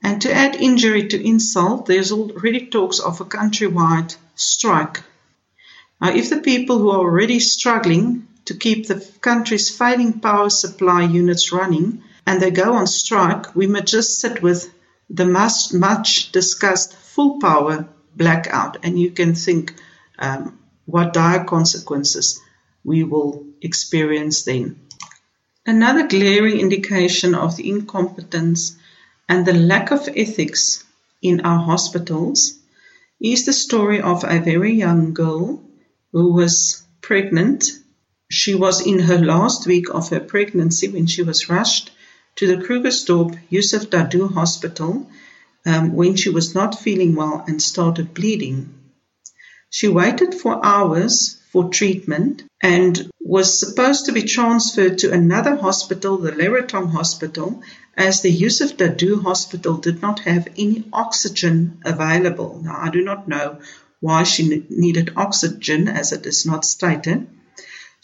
and 0.03 0.21
to 0.23 0.35
add 0.35 0.57
injury 0.57 1.07
to 1.09 1.25
insult, 1.25 1.87
there's 1.87 2.11
already 2.11 2.67
talks 2.67 2.99
of 2.99 3.21
a 3.21 3.25
countrywide 3.25 4.17
strike. 4.35 5.03
Now, 6.01 6.13
if 6.13 6.29
the 6.29 6.41
people 6.41 6.79
who 6.79 6.91
are 6.91 6.99
already 6.99 7.39
struggling 7.39 8.27
to 8.47 8.55
keep 8.55 8.87
the 8.87 9.07
country's 9.21 9.77
failing 9.77 10.21
power 10.21 10.51
supply 10.51 11.03
units 11.03 11.53
running 11.53 12.03
and 12.27 12.41
they 12.41 12.51
go 12.51 12.75
on 12.75 12.87
strike, 12.87 13.55
we 13.55 13.67
must 13.67 13.87
just 13.87 14.21
sit 14.21 14.43
with 14.43 14.73
the 15.11 15.25
much, 15.25 15.73
much 15.73 16.33
discussed 16.33 16.95
full 16.95 17.41
power 17.41 17.89
blackout, 18.15 18.79
and 18.83 18.99
you 18.99 19.11
can 19.11 19.35
think 19.35 19.75
um, 20.19 20.59
what 20.87 21.13
dire 21.13 21.45
consequences 21.45 22.41
we 22.85 23.05
will 23.05 23.47
experience 23.61 24.45
then. 24.45 24.81
Another 25.65 26.09
glaring 26.09 26.59
indication 26.59 27.35
of 27.35 27.57
the 27.57 27.69
incompetence 27.69 28.77
and 29.29 29.47
the 29.47 29.53
lack 29.53 29.93
of 29.93 30.09
ethics 30.15 30.85
in 31.21 31.43
our 31.43 31.65
hospitals 31.65 32.59
is 33.21 33.47
the 33.47 33.53
story 33.53 34.01
of 34.01 34.25
a 34.25 34.41
very 34.41 34.75
young 34.75 35.15
girl 35.15 35.63
who 36.11 36.33
was 36.33 36.85
pregnant. 37.01 37.71
She 38.35 38.55
was 38.55 38.81
in 38.81 38.99
her 39.01 39.19
last 39.19 39.67
week 39.67 39.91
of 39.91 40.09
her 40.09 40.19
pregnancy 40.19 40.89
when 40.89 41.07
she 41.07 41.23
was 41.23 41.51
rushed 41.51 41.91
to 42.37 42.47
the 42.47 42.65
Krugersdorp 42.65 43.39
Yusuf 43.51 43.91
Dadoo 43.91 44.33
Hospital 44.33 45.11
um, 45.67 45.93
when 45.93 46.17
she 46.17 46.31
was 46.31 46.55
not 46.55 46.81
feeling 46.81 47.15
well 47.15 47.45
and 47.47 47.61
started 47.61 48.15
bleeding. 48.15 48.73
She 49.69 49.87
waited 49.87 50.35
for 50.35 50.65
hours 50.65 51.37
for 51.51 51.69
treatment 51.69 52.45
and 52.63 53.11
was 53.21 53.61
supposed 53.61 54.07
to 54.07 54.13
be 54.13 54.23
transferred 54.23 54.97
to 55.01 55.13
another 55.13 55.57
hospital, 55.57 56.17
the 56.17 56.33
Leratong 56.33 56.89
Hospital, 56.89 57.63
as 57.99 58.23
the 58.23 58.33
Yusuf 58.33 58.79
Dadoo 58.79 59.23
Hospital 59.23 59.77
did 59.77 60.01
not 60.01 60.21
have 60.21 60.49
any 60.57 60.89
oxygen 60.91 61.83
available. 61.85 62.63
Now, 62.65 62.79
I 62.81 62.89
do 62.89 63.05
not 63.05 63.29
know 63.29 63.59
why 64.01 64.23
she 64.23 64.65
needed 64.71 65.13
oxygen, 65.17 65.87
as 65.87 66.13
it 66.13 66.25
is 66.25 66.47
not 66.47 66.65
stated. 66.65 67.27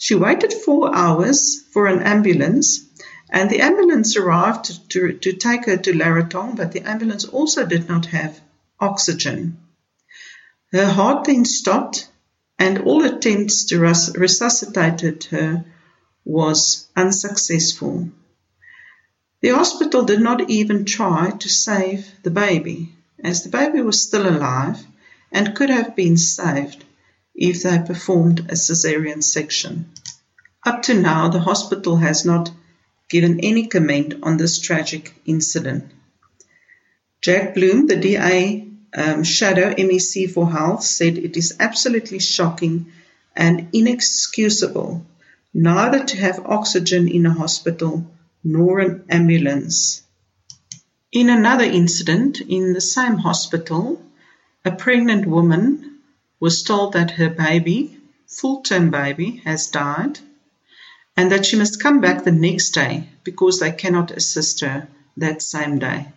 She 0.01 0.15
waited 0.15 0.53
four 0.53 0.95
hours 0.95 1.61
for 1.73 1.87
an 1.87 2.01
ambulance, 2.01 2.85
and 3.29 3.49
the 3.49 3.59
ambulance 3.59 4.15
arrived 4.15 4.89
to, 4.91 5.11
to, 5.11 5.33
take 5.33 5.65
her 5.65 5.75
to 5.75 5.91
Leratong, 5.91 6.55
but 6.55 6.71
the 6.71 6.87
ambulance 6.87 7.25
also 7.25 7.65
did 7.65 7.89
not 7.89 8.05
have 8.05 8.39
oxygen. 8.79 9.57
Her 10.71 10.85
heart 10.85 11.25
then 11.25 11.43
stopped, 11.43 12.07
and 12.57 12.77
all 12.77 13.03
attempts 13.03 13.65
to 13.65 13.79
res- 13.79 14.15
resuscitate 14.15 15.25
her 15.25 15.65
was 16.23 16.87
unsuccessful. 16.95 18.09
The 19.41 19.49
hospital 19.49 20.03
did 20.03 20.21
not 20.21 20.49
even 20.49 20.85
try 20.85 21.31
to 21.31 21.49
save 21.49 22.09
the 22.23 22.31
baby, 22.31 22.95
as 23.21 23.43
the 23.43 23.49
baby 23.49 23.81
was 23.81 24.01
still 24.01 24.29
alive 24.29 24.79
and 25.29 25.55
could 25.55 25.69
have 25.69 25.93
been 25.93 26.15
saved 26.15 26.85
if 27.39 27.63
they 27.63 27.79
performed 27.79 28.41
a 28.41 28.49
caesarean 28.49 29.21
section. 29.21 29.89
Up 30.65 30.83
to 30.83 30.93
now, 30.93 31.29
the 31.29 31.39
hospital 31.39 31.95
has 31.95 32.25
not 32.25 32.51
given 33.09 33.39
any 33.39 33.67
comment 33.67 34.15
on 34.23 34.35
this 34.35 34.59
tragic 34.59 35.13
incident. 35.25 35.85
Jack 37.21 37.55
Bloom, 37.55 37.87
the 37.87 37.95
DA 37.95 38.67
um, 38.93 39.23
Shadow 39.23 39.73
MEC 39.73 40.29
for 40.29 40.51
Health, 40.51 40.83
said 40.83 41.17
it 41.17 41.37
is 41.37 41.55
absolutely 41.59 42.19
shocking 42.19 42.91
and 43.35 43.69
inexcusable 43.71 45.05
neither 45.53 46.03
to 46.03 46.17
have 46.17 46.45
oxygen 46.45 47.07
in 47.07 47.25
a 47.25 47.33
hospital 47.33 48.05
nor 48.43 48.79
an 48.79 49.03
ambulance. 49.09 50.03
In 51.11 51.29
another 51.29 51.63
incident 51.63 52.41
in 52.41 52.73
the 52.73 52.81
same 52.81 53.17
hospital, 53.17 54.01
a 54.63 54.71
pregnant 54.71 55.25
woman 55.25 55.88
was 56.39 56.63
told 56.63 56.93
that 56.93 57.11
her 57.11 57.29
baby, 57.29 57.97
full 58.27 58.61
term 58.61 58.91
baby, 58.91 59.41
has 59.43 59.67
died 59.67 60.19
and 61.17 61.31
that 61.31 61.45
she 61.45 61.57
must 61.57 61.81
come 61.81 61.99
back 61.99 62.23
the 62.23 62.31
next 62.31 62.69
day 62.69 63.09
because 63.25 63.59
they 63.59 63.71
cannot 63.71 64.11
assist 64.11 64.61
her 64.61 64.87
that 65.17 65.41
same 65.41 65.79
day. 65.79 66.07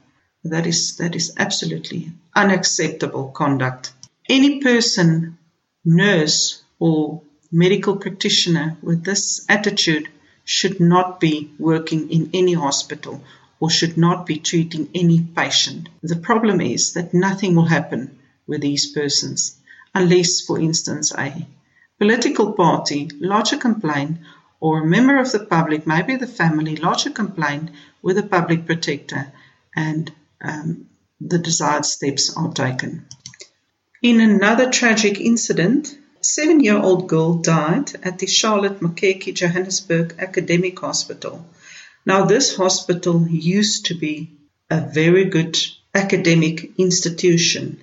That 0.44 0.66
is, 0.66 0.96
that 0.98 1.16
is 1.16 1.32
absolutely 1.36 2.12
unacceptable 2.36 3.30
conduct. 3.30 3.92
Any 4.28 4.60
person, 4.60 5.38
nurse, 5.84 6.62
or 6.78 7.22
medical 7.50 7.96
practitioner 7.96 8.76
with 8.82 9.04
this 9.04 9.44
attitude 9.48 10.08
should 10.44 10.80
not 10.80 11.20
be 11.20 11.50
working 11.58 12.10
in 12.10 12.30
any 12.32 12.52
hospital 12.52 13.22
or 13.60 13.70
should 13.70 13.96
not 13.96 14.26
be 14.26 14.38
treating 14.38 14.88
any 14.94 15.20
patient. 15.20 15.88
The 16.02 16.16
problem 16.16 16.60
is 16.60 16.94
that 16.94 17.14
nothing 17.14 17.54
will 17.54 17.66
happen 17.66 18.18
with 18.46 18.60
these 18.60 18.90
persons 18.92 19.56
unless, 19.94 20.40
for 20.40 20.59
instance, 20.59 21.12
a 21.16 21.47
political 21.98 22.52
party 22.52 23.10
lodge 23.20 23.52
a 23.52 23.56
complaint 23.56 24.19
or 24.60 24.81
a 24.81 24.86
member 24.86 25.19
of 25.19 25.31
the 25.32 25.40
public, 25.40 25.86
maybe 25.86 26.16
the 26.16 26.27
family, 26.27 26.77
lodge 26.77 27.06
a 27.06 27.10
complaint 27.10 27.70
with 28.01 28.19
a 28.19 28.23
public 28.23 28.66
protector 28.66 29.32
and 29.74 30.12
um, 30.40 30.86
the 31.20 31.39
desired 31.39 31.85
steps 31.85 32.36
are 32.36 32.52
taken. 32.52 33.06
In 34.02 34.20
another 34.20 34.70
tragic 34.70 35.20
incident, 35.20 35.97
a 36.20 36.24
seven 36.24 36.60
year 36.60 36.77
old 36.77 37.09
girl 37.09 37.35
died 37.35 37.93
at 38.02 38.19
the 38.19 38.27
Charlotte 38.27 38.81
Maxeke 38.81 39.35
Johannesburg 39.35 40.16
Academic 40.19 40.78
Hospital. 40.81 41.44
Now, 42.05 42.24
this 42.24 42.56
hospital 42.56 43.27
used 43.28 43.86
to 43.86 43.94
be 43.94 44.32
a 44.69 44.81
very 44.81 45.27
good 45.27 45.56
academic 45.94 46.73
institution, 46.78 47.81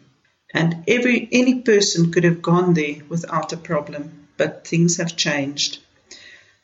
and 0.53 0.83
every 0.87 1.27
any 1.31 1.61
person 1.61 2.11
could 2.11 2.23
have 2.23 2.41
gone 2.41 2.73
there 2.73 2.95
without 3.07 3.53
a 3.53 3.57
problem, 3.57 4.27
but 4.37 4.67
things 4.67 4.97
have 4.97 5.15
changed. 5.15 5.79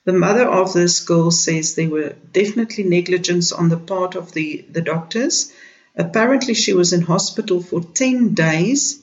The 0.06 0.14
mother 0.14 0.48
of 0.48 0.74
this 0.74 0.99
girl 0.99 1.32
says 1.32 1.74
there 1.74 1.90
were 1.90 2.16
definitely 2.32 2.84
negligence 2.84 3.52
on 3.52 3.70
the 3.70 3.78
part 3.78 4.16
of 4.16 4.32
the, 4.34 4.64
the 4.70 4.82
doctors. 4.82 5.52
Apparently, 5.95 6.53
she 6.53 6.74
was 6.74 6.94
in 6.94 7.02
hospital 7.02 7.62
for 7.62 7.82
10 7.82 8.36
days 8.36 9.02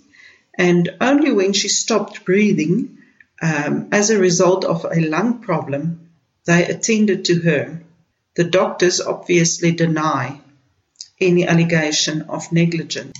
and 0.56 0.90
only 1.00 1.32
when 1.32 1.52
she 1.54 1.68
stopped 1.68 2.24
breathing 2.24 2.98
um, 3.40 3.88
as 3.90 4.10
a 4.10 4.18
result 4.18 4.64
of 4.64 4.84
a 4.84 5.00
lung 5.00 5.40
problem, 5.40 6.10
they 6.44 6.64
attended 6.66 7.24
to 7.26 7.40
her. 7.40 7.82
The 8.36 8.44
doctors 8.44 9.00
obviously 9.00 9.72
deny 9.72 10.40
any 11.20 11.46
allegation 11.46 12.22
of 12.22 12.52
negligence. 12.52 13.18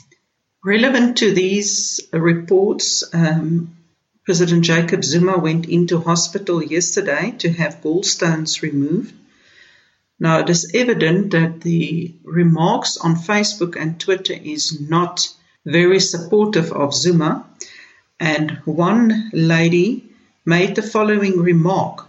Relevant 0.65 1.19
to 1.19 1.33
these 1.33 2.01
reports, 2.13 3.03
um, 3.13 3.77
President 4.25 4.65
Jacob 4.65 5.03
Zuma 5.03 5.37
went 5.39 5.69
into 5.69 5.99
hospital 5.99 6.63
yesterday 6.63 7.35
to 7.39 7.51
have 7.51 7.81
gallstones 7.83 8.63
removed. 8.63 9.13
Now, 10.21 10.39
it 10.39 10.51
is 10.51 10.71
evident 10.73 11.33
that 11.33 11.63
the 11.63 12.15
remarks 12.23 12.97
on 12.97 13.17
Facebook 13.17 13.75
and 13.75 13.99
Twitter 13.99 14.35
is 14.35 14.81
not 14.81 15.29
very 15.67 15.99
supportive 15.99 16.71
of 16.71 16.95
Zuma, 16.95 17.45
and 18.21 18.53
one 18.65 19.31
lady 19.33 20.05
made 20.47 20.77
the 20.77 20.83
following 20.83 21.41
remark 21.41 22.07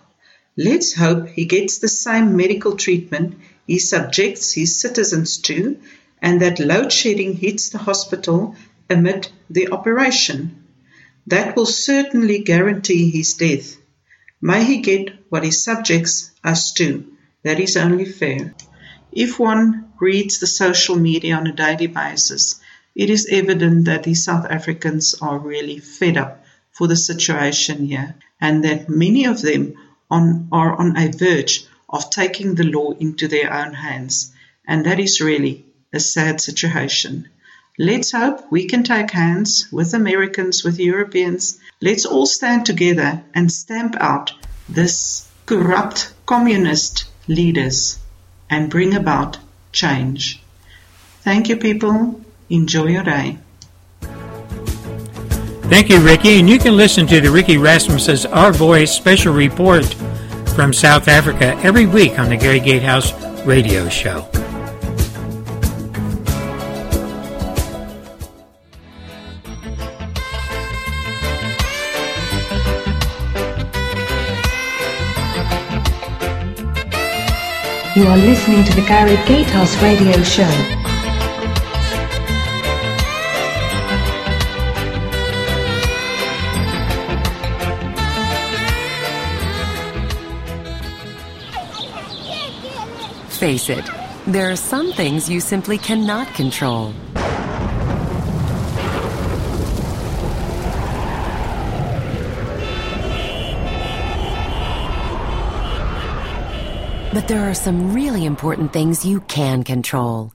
Let's 0.55 0.93
hope 0.93 1.29
he 1.29 1.45
gets 1.45 1.79
the 1.79 1.87
same 1.87 2.37
medical 2.37 2.77
treatment 2.77 3.39
he 3.65 3.79
subjects 3.79 4.53
his 4.53 4.79
citizens 4.79 5.37
to, 5.37 5.79
and 6.23 6.41
that 6.41 6.57
load 6.57 6.89
shedding 6.89 7.35
hits 7.35 7.69
the 7.69 7.77
hospital 7.77 8.55
amid 8.89 9.27
the 9.49 9.67
operation. 9.67 10.63
That 11.27 11.57
will 11.57 11.65
certainly 11.65 12.39
guarantee 12.39 13.11
his 13.11 13.33
death. 13.33 13.75
May 14.41 14.63
he 14.63 14.77
get 14.77 15.09
what 15.29 15.43
his 15.43 15.63
subjects 15.63 16.31
us 16.41 16.71
to. 16.73 17.05
That 17.43 17.59
is 17.59 17.75
only 17.75 18.05
fair. 18.05 18.55
If 19.11 19.37
one 19.37 19.91
reads 19.99 20.39
the 20.39 20.47
social 20.47 20.95
media 20.95 21.35
on 21.35 21.45
a 21.45 21.51
daily 21.51 21.87
basis, 21.87 22.61
it 22.95 23.09
is 23.09 23.27
evident 23.29 23.85
that 23.85 24.03
the 24.03 24.13
South 24.13 24.45
Africans 24.49 25.15
are 25.21 25.37
really 25.37 25.79
fed 25.79 26.15
up 26.15 26.45
for 26.71 26.87
the 26.87 26.95
situation 26.95 27.85
here 27.85 28.15
and 28.39 28.63
that 28.63 28.87
many 28.87 29.25
of 29.25 29.41
them 29.41 29.73
on, 30.09 30.47
are 30.53 30.73
on 30.73 30.95
a 30.95 31.11
verge 31.11 31.65
of 31.89 32.09
taking 32.09 32.55
the 32.55 32.63
law 32.63 32.91
into 32.91 33.27
their 33.27 33.53
own 33.53 33.73
hands. 33.73 34.33
And 34.65 34.85
that 34.85 34.99
is 35.01 35.19
really 35.19 35.65
a 35.93 35.99
sad 35.99 36.41
situation. 36.41 37.29
Let's 37.77 38.11
hope 38.11 38.51
we 38.51 38.65
can 38.65 38.83
take 38.83 39.11
hands 39.11 39.67
with 39.71 39.93
Americans, 39.93 40.63
with 40.63 40.79
Europeans. 40.79 41.59
Let's 41.81 42.05
all 42.05 42.25
stand 42.25 42.65
together 42.65 43.23
and 43.33 43.51
stamp 43.51 43.95
out 43.99 44.33
this 44.69 45.27
corrupt 45.45 46.13
communist 46.25 47.05
leaders 47.27 47.99
and 48.49 48.69
bring 48.69 48.93
about 48.93 49.37
change. 49.71 50.41
Thank 51.21 51.49
you, 51.49 51.57
people. 51.57 52.21
Enjoy 52.49 52.87
your 52.87 53.03
day. 53.03 53.39
Thank 55.69 55.89
you, 55.89 55.99
Ricky. 55.99 56.39
And 56.39 56.49
you 56.49 56.59
can 56.59 56.77
listen 56.77 57.07
to 57.07 57.21
the 57.21 57.31
Ricky 57.31 57.57
Rasmussen's 57.57 58.25
Our 58.25 58.51
Voice 58.51 58.91
special 58.91 59.33
report 59.33 59.85
from 60.53 60.73
South 60.73 61.07
Africa 61.07 61.57
every 61.63 61.87
week 61.87 62.19
on 62.19 62.29
the 62.29 62.37
Gary 62.37 62.59
Gatehouse 62.59 63.13
radio 63.45 63.89
show. 63.89 64.29
You 77.95 78.07
are 78.07 78.17
listening 78.17 78.63
to 78.63 78.73
the 78.73 78.81
Gary 78.87 79.17
Gatehouse 79.27 79.79
Radio 79.83 80.19
Show. 80.23 80.49
Face 93.29 93.69
it, 93.69 93.85
there 94.25 94.49
are 94.49 94.55
some 94.55 94.91
things 94.93 95.29
you 95.29 95.39
simply 95.39 95.77
cannot 95.77 96.33
control. 96.33 96.95
But 107.13 107.27
there 107.27 107.47
are 107.47 107.53
some 107.53 107.93
really 107.93 108.25
important 108.25 108.73
things 108.73 109.05
you 109.05 109.19
can 109.21 109.63
control. 109.63 110.33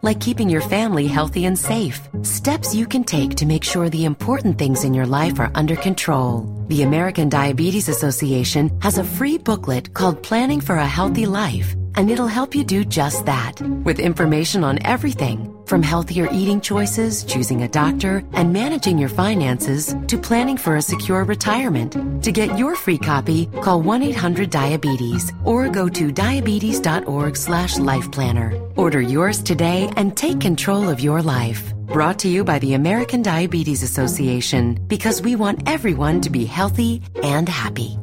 Like 0.00 0.20
keeping 0.20 0.48
your 0.48 0.60
family 0.60 1.08
healthy 1.08 1.44
and 1.44 1.58
safe. 1.58 2.00
Steps 2.22 2.72
you 2.72 2.86
can 2.86 3.02
take 3.02 3.34
to 3.36 3.46
make 3.46 3.64
sure 3.64 3.88
the 3.88 4.04
important 4.04 4.58
things 4.58 4.84
in 4.84 4.94
your 4.94 5.06
life 5.06 5.40
are 5.40 5.50
under 5.56 5.74
control. 5.74 6.46
The 6.68 6.82
American 6.82 7.28
Diabetes 7.28 7.88
Association 7.88 8.70
has 8.80 8.98
a 8.98 9.04
free 9.04 9.38
booklet 9.38 9.92
called 9.92 10.22
Planning 10.22 10.60
for 10.60 10.76
a 10.76 10.86
Healthy 10.86 11.26
Life 11.26 11.74
and 11.96 12.10
it'll 12.10 12.28
help 12.28 12.54
you 12.54 12.62
do 12.62 12.84
just 12.84 13.26
that 13.26 13.60
with 13.60 13.98
information 13.98 14.62
on 14.62 14.78
everything 14.84 15.55
from 15.66 15.82
healthier 15.82 16.28
eating 16.32 16.60
choices, 16.60 17.24
choosing 17.24 17.62
a 17.62 17.68
doctor, 17.68 18.24
and 18.32 18.52
managing 18.52 18.98
your 18.98 19.08
finances 19.08 19.94
to 20.06 20.16
planning 20.16 20.56
for 20.56 20.76
a 20.76 20.82
secure 20.82 21.24
retirement. 21.24 22.22
To 22.24 22.32
get 22.32 22.58
your 22.58 22.76
free 22.76 22.98
copy, 22.98 23.46
call 23.62 23.82
1-800-DIABETES 23.82 25.32
or 25.44 25.68
go 25.68 25.88
to 25.88 26.12
diabetes.org 26.12 27.36
slash 27.36 27.78
life 27.78 28.10
planner. 28.10 28.58
Order 28.76 29.00
yours 29.00 29.42
today 29.42 29.90
and 29.96 30.16
take 30.16 30.40
control 30.40 30.88
of 30.88 31.00
your 31.00 31.22
life. 31.22 31.74
Brought 31.86 32.18
to 32.20 32.28
you 32.28 32.44
by 32.44 32.58
the 32.58 32.74
American 32.74 33.22
Diabetes 33.22 33.82
Association 33.82 34.74
because 34.86 35.22
we 35.22 35.36
want 35.36 35.68
everyone 35.68 36.20
to 36.22 36.30
be 36.30 36.44
healthy 36.44 37.02
and 37.22 37.48
happy. 37.48 37.98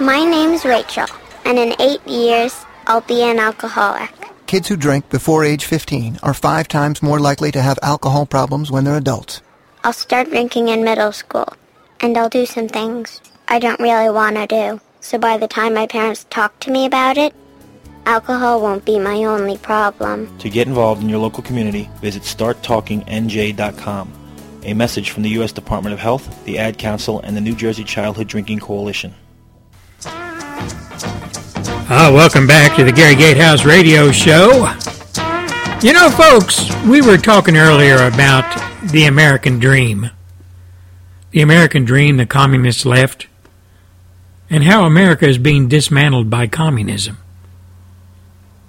My 0.00 0.24
name's 0.24 0.64
Rachel 0.64 1.06
and 1.44 1.58
in 1.58 1.74
eight 1.80 2.06
years, 2.06 2.54
I'll 2.86 3.00
be 3.00 3.22
an 3.22 3.38
alcoholic. 3.38 4.27
Kids 4.48 4.66
who 4.68 4.76
drink 4.78 5.10
before 5.10 5.44
age 5.44 5.66
15 5.66 6.20
are 6.22 6.32
five 6.32 6.68
times 6.68 7.02
more 7.02 7.20
likely 7.20 7.52
to 7.52 7.60
have 7.60 7.78
alcohol 7.82 8.24
problems 8.24 8.70
when 8.70 8.84
they're 8.84 8.96
adults. 8.96 9.42
I'll 9.84 9.92
start 9.92 10.30
drinking 10.30 10.68
in 10.68 10.82
middle 10.82 11.12
school, 11.12 11.52
and 12.00 12.16
I'll 12.16 12.30
do 12.30 12.46
some 12.46 12.66
things 12.66 13.20
I 13.46 13.58
don't 13.58 13.78
really 13.78 14.08
want 14.08 14.36
to 14.36 14.46
do. 14.46 14.80
So 15.00 15.18
by 15.18 15.36
the 15.36 15.48
time 15.48 15.74
my 15.74 15.86
parents 15.86 16.24
talk 16.30 16.58
to 16.60 16.70
me 16.70 16.86
about 16.86 17.18
it, 17.18 17.34
alcohol 18.06 18.62
won't 18.62 18.86
be 18.86 18.98
my 18.98 19.22
only 19.24 19.58
problem. 19.58 20.34
To 20.38 20.48
get 20.48 20.66
involved 20.66 21.02
in 21.02 21.10
your 21.10 21.18
local 21.18 21.42
community, 21.42 21.90
visit 22.00 22.22
starttalkingnj.com. 22.22 24.12
A 24.62 24.72
message 24.72 25.10
from 25.10 25.24
the 25.24 25.30
U.S. 25.40 25.52
Department 25.52 25.92
of 25.92 26.00
Health, 26.00 26.42
the 26.46 26.58
Ad 26.58 26.78
Council, 26.78 27.20
and 27.20 27.36
the 27.36 27.42
New 27.42 27.54
Jersey 27.54 27.84
Childhood 27.84 28.28
Drinking 28.28 28.60
Coalition. 28.60 29.14
Ah, 31.90 32.12
welcome 32.12 32.46
back 32.46 32.76
to 32.76 32.84
the 32.84 32.92
Gary 32.92 33.14
Gatehouse 33.14 33.64
Radio 33.64 34.12
Show. 34.12 34.68
You 35.80 35.94
know, 35.94 36.10
folks, 36.10 36.70
we 36.84 37.00
were 37.00 37.16
talking 37.16 37.56
earlier 37.56 38.06
about 38.06 38.44
the 38.90 39.06
American 39.06 39.58
dream. 39.58 40.10
The 41.30 41.40
American 41.40 41.86
dream 41.86 42.18
the 42.18 42.26
communists 42.26 42.84
left, 42.84 43.26
and 44.50 44.64
how 44.64 44.84
America 44.84 45.26
is 45.26 45.38
being 45.38 45.66
dismantled 45.66 46.28
by 46.28 46.46
communism 46.46 47.16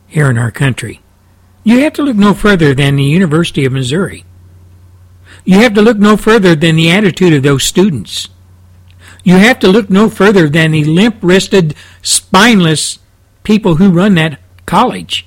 here 0.08 0.30
in 0.30 0.38
our 0.38 0.50
country. 0.50 1.02
You 1.66 1.80
have 1.80 1.92
to 1.96 2.04
look 2.04 2.16
no 2.16 2.34
further 2.34 2.74
than 2.74 2.96
the 2.96 3.04
University 3.04 3.66
of 3.66 3.74
Missouri. 3.74 4.24
You 5.44 5.60
have 5.60 5.74
to 5.74 5.82
look 5.82 5.98
no 5.98 6.16
further 6.16 6.56
than 6.56 6.78
the 6.78 6.90
attitude 6.90 7.34
of 7.34 7.44
those 7.44 7.66
students. 7.66 8.30
You 9.26 9.36
have 9.36 9.60
to 9.60 9.68
look 9.68 9.90
no 9.90 10.10
further 10.10 10.48
than 10.48 10.72
the 10.72 10.86
limp 10.86 11.18
wristed, 11.22 11.76
spineless 12.02 13.00
people 13.44 13.76
who 13.76 13.92
run 13.92 14.16
that 14.16 14.40
college 14.66 15.26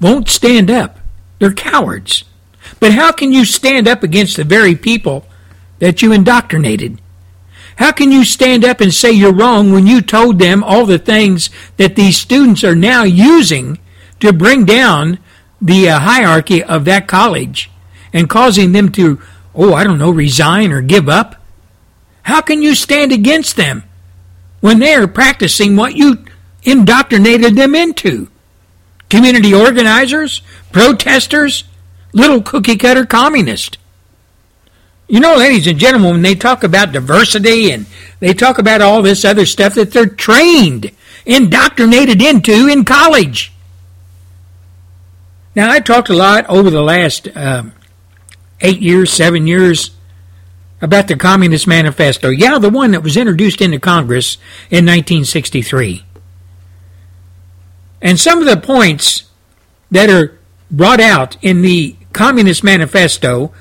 won't 0.00 0.28
stand 0.28 0.70
up. 0.70 0.98
They're 1.38 1.52
cowards. 1.52 2.24
But 2.80 2.92
how 2.92 3.12
can 3.12 3.32
you 3.32 3.44
stand 3.44 3.86
up 3.86 4.02
against 4.02 4.36
the 4.36 4.44
very 4.44 4.74
people 4.74 5.26
that 5.78 6.02
you 6.02 6.12
indoctrinated? 6.12 7.00
How 7.76 7.92
can 7.92 8.10
you 8.10 8.24
stand 8.24 8.64
up 8.64 8.80
and 8.80 8.92
say 8.92 9.12
you're 9.12 9.34
wrong 9.34 9.70
when 9.70 9.86
you 9.86 10.00
told 10.00 10.38
them 10.38 10.64
all 10.64 10.86
the 10.86 10.98
things 10.98 11.50
that 11.76 11.94
these 11.94 12.16
students 12.16 12.64
are 12.64 12.74
now 12.74 13.04
using 13.04 13.78
to 14.20 14.32
bring 14.32 14.64
down 14.64 15.18
the 15.60 15.90
uh, 15.90 15.98
hierarchy 16.00 16.62
of 16.62 16.84
that 16.86 17.06
college 17.06 17.70
and 18.12 18.30
causing 18.30 18.72
them 18.72 18.90
to, 18.92 19.20
oh, 19.54 19.74
I 19.74 19.84
don't 19.84 19.98
know, 19.98 20.10
resign 20.10 20.72
or 20.72 20.80
give 20.80 21.08
up? 21.08 21.36
How 22.22 22.40
can 22.40 22.62
you 22.62 22.74
stand 22.74 23.12
against 23.12 23.56
them 23.56 23.84
when 24.60 24.78
they 24.78 24.94
are 24.94 25.06
practicing 25.06 25.76
what 25.76 25.94
you 25.94 26.24
indoctrinated 26.66 27.56
them 27.56 27.74
into. 27.74 28.28
Community 29.08 29.54
organizers, 29.54 30.42
protesters, 30.72 31.64
little 32.12 32.42
cookie 32.42 32.76
cutter 32.76 33.06
communists. 33.06 33.78
You 35.08 35.20
know, 35.20 35.36
ladies 35.36 35.68
and 35.68 35.78
gentlemen, 35.78 36.10
when 36.10 36.22
they 36.22 36.34
talk 36.34 36.64
about 36.64 36.90
diversity 36.90 37.70
and 37.70 37.86
they 38.18 38.34
talk 38.34 38.58
about 38.58 38.82
all 38.82 39.02
this 39.02 39.24
other 39.24 39.46
stuff 39.46 39.74
that 39.74 39.92
they're 39.92 40.06
trained, 40.06 40.90
indoctrinated 41.24 42.20
into 42.20 42.66
in 42.66 42.84
college. 42.84 43.52
Now, 45.54 45.70
I 45.70 45.78
talked 45.78 46.08
a 46.08 46.14
lot 46.14 46.44
over 46.48 46.70
the 46.70 46.82
last 46.82 47.28
um, 47.36 47.72
eight 48.60 48.80
years, 48.80 49.12
seven 49.12 49.46
years 49.46 49.92
about 50.80 51.06
the 51.06 51.16
Communist 51.16 51.66
Manifesto. 51.66 52.28
Yeah, 52.28 52.58
the 52.58 52.68
one 52.68 52.90
that 52.90 53.02
was 53.02 53.16
introduced 53.16 53.60
into 53.60 53.78
Congress 53.78 54.36
in 54.70 54.84
1963. 54.84 56.05
And 58.06 58.20
some 58.20 58.38
of 58.38 58.46
the 58.46 58.56
points 58.56 59.24
that 59.90 60.08
are 60.08 60.38
brought 60.70 61.00
out 61.00 61.36
in 61.42 61.62
the 61.62 61.96
Communist 62.12 62.62
Manifesto, 62.62 63.52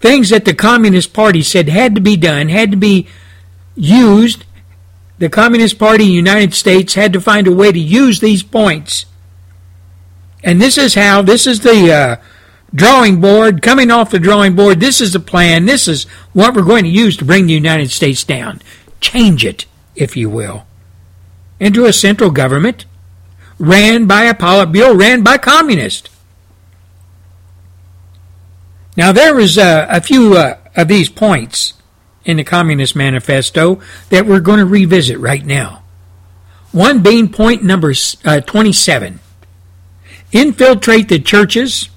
things 0.00 0.28
that 0.28 0.44
the 0.44 0.52
Communist 0.52 1.14
Party 1.14 1.40
said 1.40 1.70
had 1.70 1.94
to 1.94 2.02
be 2.02 2.14
done, 2.14 2.50
had 2.50 2.70
to 2.72 2.76
be 2.76 3.08
used, 3.74 4.44
the 5.16 5.30
Communist 5.30 5.78
Party 5.78 6.04
in 6.04 6.10
the 6.10 6.14
United 6.16 6.52
States 6.52 6.92
had 6.92 7.14
to 7.14 7.22
find 7.22 7.46
a 7.46 7.52
way 7.52 7.72
to 7.72 7.78
use 7.78 8.20
these 8.20 8.42
points. 8.42 9.06
And 10.44 10.60
this 10.60 10.76
is 10.76 10.94
how, 10.94 11.22
this 11.22 11.46
is 11.46 11.60
the 11.60 11.90
uh, 11.90 12.16
drawing 12.74 13.18
board, 13.18 13.62
coming 13.62 13.90
off 13.90 14.10
the 14.10 14.18
drawing 14.18 14.54
board, 14.54 14.78
this 14.78 15.00
is 15.00 15.14
the 15.14 15.20
plan, 15.20 15.64
this 15.64 15.88
is 15.88 16.04
what 16.34 16.54
we're 16.54 16.60
going 16.60 16.84
to 16.84 16.90
use 16.90 17.16
to 17.16 17.24
bring 17.24 17.46
the 17.46 17.54
United 17.54 17.90
States 17.90 18.24
down. 18.24 18.60
Change 19.00 19.42
it, 19.42 19.64
if 19.96 20.18
you 20.18 20.28
will 20.28 20.67
into 21.60 21.84
a 21.86 21.92
central 21.92 22.30
government 22.30 22.84
ran 23.58 24.06
by 24.06 24.24
a 24.24 24.34
Politburo, 24.34 24.98
ran 24.98 25.22
by 25.22 25.38
communists. 25.38 26.08
Now, 28.96 29.12
there 29.12 29.34
was 29.34 29.58
uh, 29.58 29.86
a 29.88 30.00
few 30.00 30.36
uh, 30.36 30.58
of 30.76 30.88
these 30.88 31.08
points 31.08 31.74
in 32.24 32.36
the 32.36 32.44
Communist 32.44 32.94
Manifesto 32.94 33.80
that 34.10 34.26
we're 34.26 34.40
going 34.40 34.58
to 34.58 34.66
revisit 34.66 35.18
right 35.18 35.44
now. 35.44 35.82
One 36.72 37.02
being 37.02 37.30
point 37.30 37.62
number 37.62 37.92
uh, 38.24 38.40
27. 38.40 39.20
infiltrate 40.32 41.08
the 41.08 41.18
churches 41.18 41.88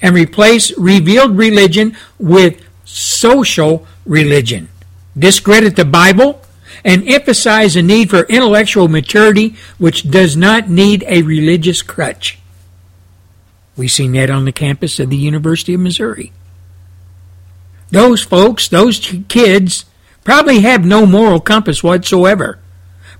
and 0.00 0.14
replace 0.14 0.76
revealed 0.78 1.36
religion 1.36 1.96
with 2.18 2.64
social 2.84 3.86
religion, 4.04 4.68
discredit 5.16 5.76
the 5.76 5.84
Bible, 5.84 6.41
and 6.84 7.08
emphasize 7.08 7.74
the 7.74 7.82
need 7.82 8.10
for 8.10 8.24
intellectual 8.24 8.88
maturity, 8.88 9.54
which 9.78 10.10
does 10.10 10.36
not 10.36 10.68
need 10.68 11.04
a 11.06 11.22
religious 11.22 11.82
crutch. 11.82 12.38
We've 13.76 13.90
seen 13.90 14.12
that 14.12 14.30
on 14.30 14.44
the 14.44 14.52
campus 14.52 14.98
of 15.00 15.10
the 15.10 15.16
University 15.16 15.74
of 15.74 15.80
Missouri. 15.80 16.32
Those 17.90 18.22
folks, 18.22 18.68
those 18.68 19.14
kids, 19.28 19.84
probably 20.24 20.60
have 20.60 20.84
no 20.84 21.06
moral 21.06 21.40
compass 21.40 21.82
whatsoever. 21.82 22.58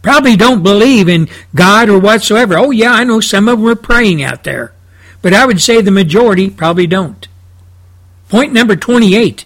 Probably 0.02 0.34
don't 0.34 0.62
believe 0.62 1.08
in 1.08 1.28
God 1.54 1.88
or 1.88 1.98
whatsoever. 1.98 2.58
Oh, 2.58 2.70
yeah, 2.70 2.92
I 2.92 3.04
know 3.04 3.20
some 3.20 3.48
of 3.48 3.60
them 3.60 3.68
are 3.68 3.76
praying 3.76 4.22
out 4.22 4.44
there. 4.44 4.72
But 5.20 5.32
I 5.32 5.46
would 5.46 5.60
say 5.60 5.80
the 5.80 5.92
majority 5.92 6.50
probably 6.50 6.88
don't. 6.88 7.28
Point 8.28 8.52
number 8.52 8.74
28 8.74 9.44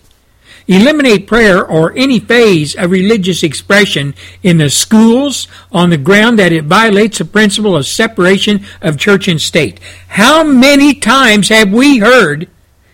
Eliminate 0.68 1.28
prayer 1.28 1.64
or 1.64 1.92
any 1.96 2.18
phase 2.18 2.74
of 2.74 2.90
religious 2.90 3.44
expression 3.44 4.14
in 4.42 4.58
the 4.58 4.68
schools 4.68 5.46
on 5.70 5.90
the 5.90 5.96
ground 5.96 6.38
that 6.38 6.52
it 6.52 6.64
violates 6.64 7.18
the 7.18 7.24
principle 7.24 7.76
of 7.76 7.86
separation 7.86 8.64
of 8.82 8.98
church 8.98 9.28
and 9.28 9.40
state. 9.40 9.78
How 10.08 10.42
many 10.42 10.94
times 10.94 11.50
have 11.50 11.72
we 11.72 11.98
heard 11.98 12.48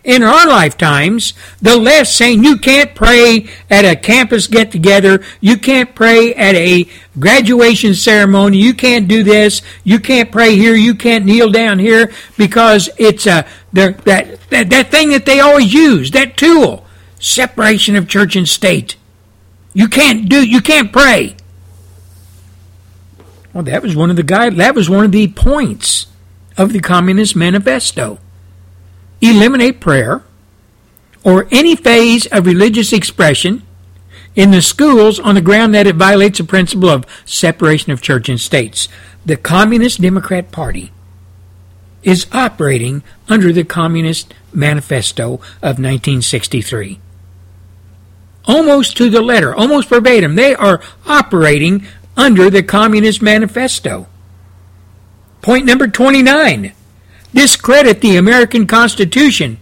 in 0.04 0.22
our 0.22 0.46
lifetimes 0.46 1.32
the 1.60 1.76
left 1.76 2.10
saying 2.10 2.42
you 2.42 2.58
can't 2.58 2.94
pray 2.94 3.48
at 3.70 3.84
a 3.84 3.96
campus 3.96 4.46
get 4.46 4.70
together, 4.70 5.22
you 5.40 5.56
can't 5.56 5.94
pray 5.94 6.34
at 6.34 6.54
a 6.54 6.86
graduation 7.18 7.94
ceremony, 7.94 8.58
you 8.58 8.74
can't 8.74 9.08
do 9.08 9.22
this, 9.22 9.62
you 9.84 9.98
can't 9.98 10.32
pray 10.32 10.56
here, 10.56 10.74
you 10.74 10.94
can't 10.94 11.24
kneel 11.24 11.50
down 11.50 11.78
here 11.78 12.12
because 12.36 12.90
it's 12.98 13.26
a 13.26 13.46
that 13.72 13.98
that 14.04 14.40
that 14.50 14.90
thing 14.90 15.10
that 15.10 15.24
they 15.24 15.40
always 15.40 15.72
use, 15.72 16.10
that 16.10 16.36
tool 16.36 16.84
separation 17.22 17.94
of 17.94 18.08
church 18.08 18.34
and 18.34 18.48
state. 18.48 18.96
You 19.72 19.88
can't 19.88 20.28
do 20.28 20.46
you 20.46 20.60
can't 20.60 20.92
pray. 20.92 21.36
Well, 23.54 23.64
that 23.64 23.82
was 23.82 23.94
one 23.94 24.10
of 24.10 24.16
the 24.16 24.22
guide 24.22 24.56
that 24.56 24.74
was 24.74 24.90
one 24.90 25.04
of 25.04 25.12
the 25.12 25.28
points 25.28 26.08
of 26.58 26.72
the 26.72 26.80
Communist 26.80 27.34
Manifesto. 27.36 28.18
Eliminate 29.20 29.80
prayer 29.80 30.22
or 31.24 31.46
any 31.52 31.76
phase 31.76 32.26
of 32.26 32.44
religious 32.44 32.92
expression 32.92 33.62
in 34.34 34.50
the 34.50 34.60
schools 34.60 35.20
on 35.20 35.36
the 35.36 35.40
ground 35.40 35.74
that 35.74 35.86
it 35.86 35.94
violates 35.94 36.38
the 36.38 36.44
principle 36.44 36.88
of 36.88 37.06
separation 37.24 37.92
of 37.92 38.02
church 38.02 38.28
and 38.28 38.40
states. 38.40 38.88
The 39.24 39.36
Communist 39.36 40.00
Democrat 40.00 40.50
Party 40.50 40.90
is 42.02 42.26
operating 42.32 43.04
under 43.28 43.52
the 43.52 43.62
Communist 43.62 44.34
Manifesto 44.52 45.34
of 45.62 45.78
1963 45.78 46.98
almost 48.46 48.96
to 48.96 49.10
the 49.10 49.22
letter, 49.22 49.54
almost 49.54 49.88
verbatim. 49.88 50.34
They 50.34 50.54
are 50.54 50.82
operating 51.06 51.86
under 52.16 52.50
the 52.50 52.62
Communist 52.62 53.22
Manifesto. 53.22 54.06
Point 55.40 55.66
number 55.66 55.88
29 55.88 56.72
discredit 57.34 58.00
the 58.00 58.16
American 58.16 58.66
Constitution 58.66 59.58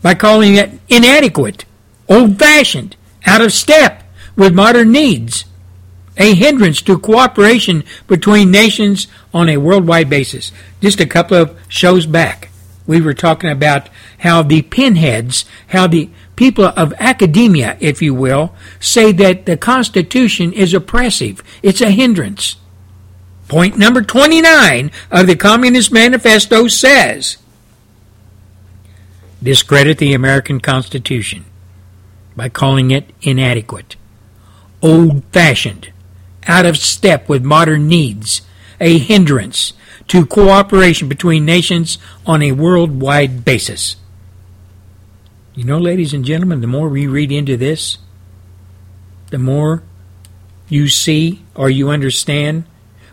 by 0.00 0.14
calling 0.14 0.54
it 0.54 0.70
inadequate, 0.88 1.64
old 2.08 2.38
fashioned, 2.38 2.96
out 3.24 3.40
of 3.40 3.52
step 3.52 4.02
with 4.34 4.54
modern 4.54 4.90
needs, 4.90 5.44
a 6.16 6.34
hindrance 6.34 6.82
to 6.82 6.98
cooperation 6.98 7.84
between 8.06 8.50
nations 8.50 9.06
on 9.32 9.48
a 9.48 9.58
worldwide 9.58 10.10
basis. 10.10 10.52
Just 10.80 11.00
a 11.00 11.06
couple 11.06 11.36
of 11.36 11.58
shows 11.68 12.06
back, 12.06 12.50
we 12.86 13.00
were 13.00 13.14
talking 13.14 13.50
about 13.50 13.88
how 14.18 14.42
the 14.42 14.62
pinheads, 14.62 15.44
how 15.68 15.86
the 15.86 16.10
people 16.36 16.64
of 16.64 16.94
academia, 16.98 17.76
if 17.80 18.00
you 18.02 18.14
will, 18.14 18.54
say 18.80 19.12
that 19.12 19.46
the 19.46 19.56
Constitution 19.56 20.52
is 20.52 20.74
oppressive. 20.74 21.42
It's 21.62 21.80
a 21.80 21.90
hindrance. 21.90 22.56
Point 23.48 23.76
number 23.76 24.02
29 24.02 24.90
of 25.10 25.26
the 25.26 25.36
Communist 25.36 25.92
Manifesto 25.92 26.68
says 26.68 27.36
discredit 29.42 29.98
the 29.98 30.14
American 30.14 30.60
Constitution 30.60 31.44
by 32.36 32.48
calling 32.48 32.90
it 32.90 33.10
inadequate, 33.20 33.96
old 34.80 35.24
fashioned, 35.32 35.92
out 36.46 36.64
of 36.64 36.76
step 36.76 37.28
with 37.28 37.44
modern 37.44 37.88
needs, 37.88 38.42
a 38.80 38.98
hindrance 38.98 39.72
to 40.08 40.26
cooperation 40.26 41.08
between 41.08 41.44
nations 41.44 41.98
on 42.26 42.42
a 42.42 42.52
worldwide 42.52 43.44
basis. 43.44 43.96
You 45.54 45.64
know, 45.64 45.78
ladies 45.78 46.14
and 46.14 46.24
gentlemen, 46.24 46.62
the 46.62 46.66
more 46.66 46.88
we 46.88 47.06
read 47.06 47.30
into 47.30 47.58
this, 47.58 47.98
the 49.28 49.38
more 49.38 49.82
you 50.70 50.88
see 50.88 51.42
or 51.54 51.68
you 51.68 51.90
understand 51.90 52.64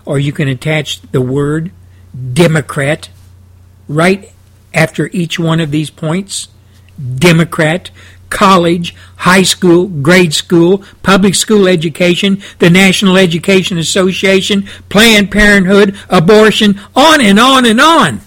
or 0.05 0.19
you 0.19 0.31
can 0.31 0.47
attach 0.47 1.01
the 1.01 1.19
word 1.19 1.71
Democrat 2.33 3.09
right 3.89 4.31
after 4.73 5.09
each 5.11 5.37
one 5.37 5.59
of 5.59 5.71
these 5.71 5.89
points. 5.89 6.47
Democrat, 7.15 7.91
college, 8.29 8.95
high 9.17 9.43
school, 9.43 9.87
grade 9.87 10.33
school, 10.33 10.81
public 11.03 11.35
school 11.35 11.67
education, 11.67 12.41
the 12.59 12.69
National 12.69 13.17
Education 13.17 13.77
Association, 13.77 14.63
Planned 14.87 15.29
Parenthood, 15.29 15.97
abortion, 16.09 16.79
on 16.95 17.19
and 17.19 17.37
on 17.37 17.65
and 17.65 17.81
on. 17.81 18.21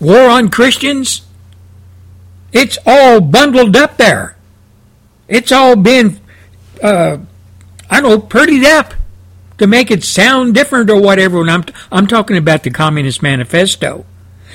War 0.00 0.28
on 0.28 0.48
Christians, 0.48 1.22
it's 2.52 2.78
all 2.86 3.20
bundled 3.20 3.76
up 3.76 3.96
there. 3.96 4.36
It's 5.28 5.52
all 5.52 5.76
been, 5.76 6.20
uh, 6.82 7.18
I 7.88 8.00
don't 8.00 8.10
know, 8.10 8.18
prettied 8.18 8.64
up 8.64 8.94
to 9.58 9.66
make 9.66 9.90
it 9.90 10.02
sound 10.02 10.54
different 10.54 10.90
or 10.90 11.00
whatever. 11.00 11.40
And 11.40 11.50
I'm, 11.50 11.64
I'm 11.92 12.06
talking 12.06 12.36
about 12.36 12.62
the 12.62 12.70
Communist 12.70 13.22
Manifesto 13.22 14.04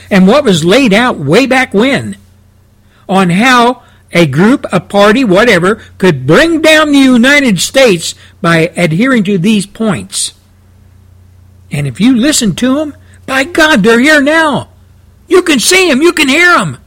and 0.10 0.28
what 0.28 0.44
was 0.44 0.66
laid 0.66 0.94
out 0.94 1.18
way 1.18 1.46
back 1.46 1.74
when 1.74 2.18
on 3.08 3.30
how 3.30 3.84
a 4.12 4.26
group, 4.26 4.66
a 4.72 4.80
party, 4.80 5.24
whatever, 5.24 5.76
could 5.98 6.28
bring 6.28 6.62
down 6.62 6.92
the 6.92 7.00
United 7.00 7.60
States 7.60 8.16
by 8.42 8.72
adhering 8.76 9.24
to 9.26 9.38
these 9.38 9.66
points. 9.66 10.34
And 11.72 11.88
if 11.88 12.00
you 12.00 12.16
listen 12.16 12.56
to 12.56 12.76
them, 12.76 12.96
by 13.26 13.44
God, 13.44 13.84
they're 13.84 14.00
here 14.00 14.22
now. 14.22 14.70
You 15.28 15.42
can 15.42 15.60
see 15.60 15.90
them, 15.90 16.02
you 16.02 16.14
can 16.14 16.28
hear 16.28 16.54
them 16.58 16.78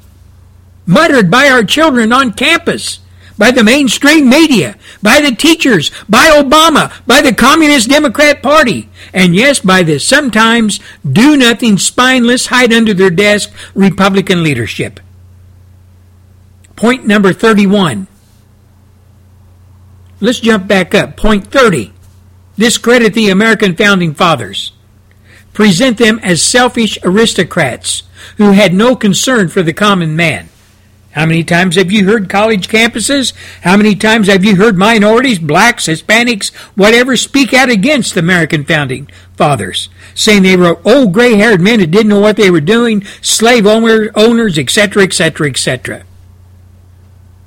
muttered 0.88 1.30
by 1.30 1.48
our 1.48 1.62
children 1.62 2.12
on 2.12 2.32
campus, 2.32 2.98
by 3.36 3.52
the 3.52 3.62
mainstream 3.62 4.28
media, 4.28 4.74
by 5.00 5.20
the 5.20 5.30
teachers, 5.30 5.92
by 6.08 6.26
Obama, 6.30 6.92
by 7.06 7.20
the 7.20 7.34
Communist 7.34 7.88
Democrat 7.88 8.42
Party, 8.42 8.88
and 9.12 9.36
yes, 9.36 9.60
by 9.60 9.84
the 9.84 10.00
sometimes 10.00 10.80
do 11.08 11.36
nothing, 11.36 11.78
spineless, 11.78 12.46
hide 12.46 12.72
under 12.72 12.94
their 12.94 13.10
desk 13.10 13.52
Republican 13.74 14.42
leadership. 14.42 14.98
Point 16.74 17.06
number 17.06 17.32
31. 17.32 18.06
Let's 20.20 20.40
jump 20.40 20.66
back 20.66 20.94
up. 20.94 21.16
Point 21.16 21.46
30. 21.46 21.92
Discredit 22.56 23.14
the 23.14 23.30
American 23.30 23.76
founding 23.76 24.14
fathers. 24.14 24.72
Present 25.52 25.98
them 25.98 26.18
as 26.22 26.42
selfish 26.42 26.98
aristocrats 27.04 28.04
who 28.36 28.52
had 28.52 28.72
no 28.72 28.96
concern 28.96 29.48
for 29.48 29.62
the 29.62 29.72
common 29.72 30.16
man. 30.16 30.48
How 31.12 31.24
many 31.26 31.42
times 31.42 31.76
have 31.76 31.90
you 31.90 32.04
heard 32.04 32.28
college 32.28 32.68
campuses? 32.68 33.32
How 33.62 33.76
many 33.76 33.94
times 33.94 34.28
have 34.28 34.44
you 34.44 34.56
heard 34.56 34.76
minorities, 34.76 35.38
blacks, 35.38 35.86
Hispanics, 35.86 36.54
whatever, 36.76 37.16
speak 37.16 37.54
out 37.54 37.70
against 37.70 38.14
the 38.14 38.20
American 38.20 38.64
founding 38.64 39.08
fathers, 39.36 39.88
saying 40.14 40.42
they 40.42 40.56
were 40.56 40.80
old 40.84 41.12
gray 41.12 41.34
haired 41.36 41.60
men 41.60 41.80
who 41.80 41.86
didn't 41.86 42.08
know 42.08 42.20
what 42.20 42.36
they 42.36 42.50
were 42.50 42.60
doing, 42.60 43.04
slave 43.22 43.66
owner, 43.66 44.10
owners, 44.14 44.58
etc., 44.58 45.02
etc., 45.02 45.48
etc. 45.48 46.04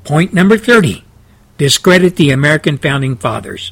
Point 0.04 0.34
number 0.34 0.58
30 0.58 1.06
discredit 1.58 2.16
the 2.16 2.32
American 2.32 2.76
founding 2.76 3.16
fathers. 3.16 3.72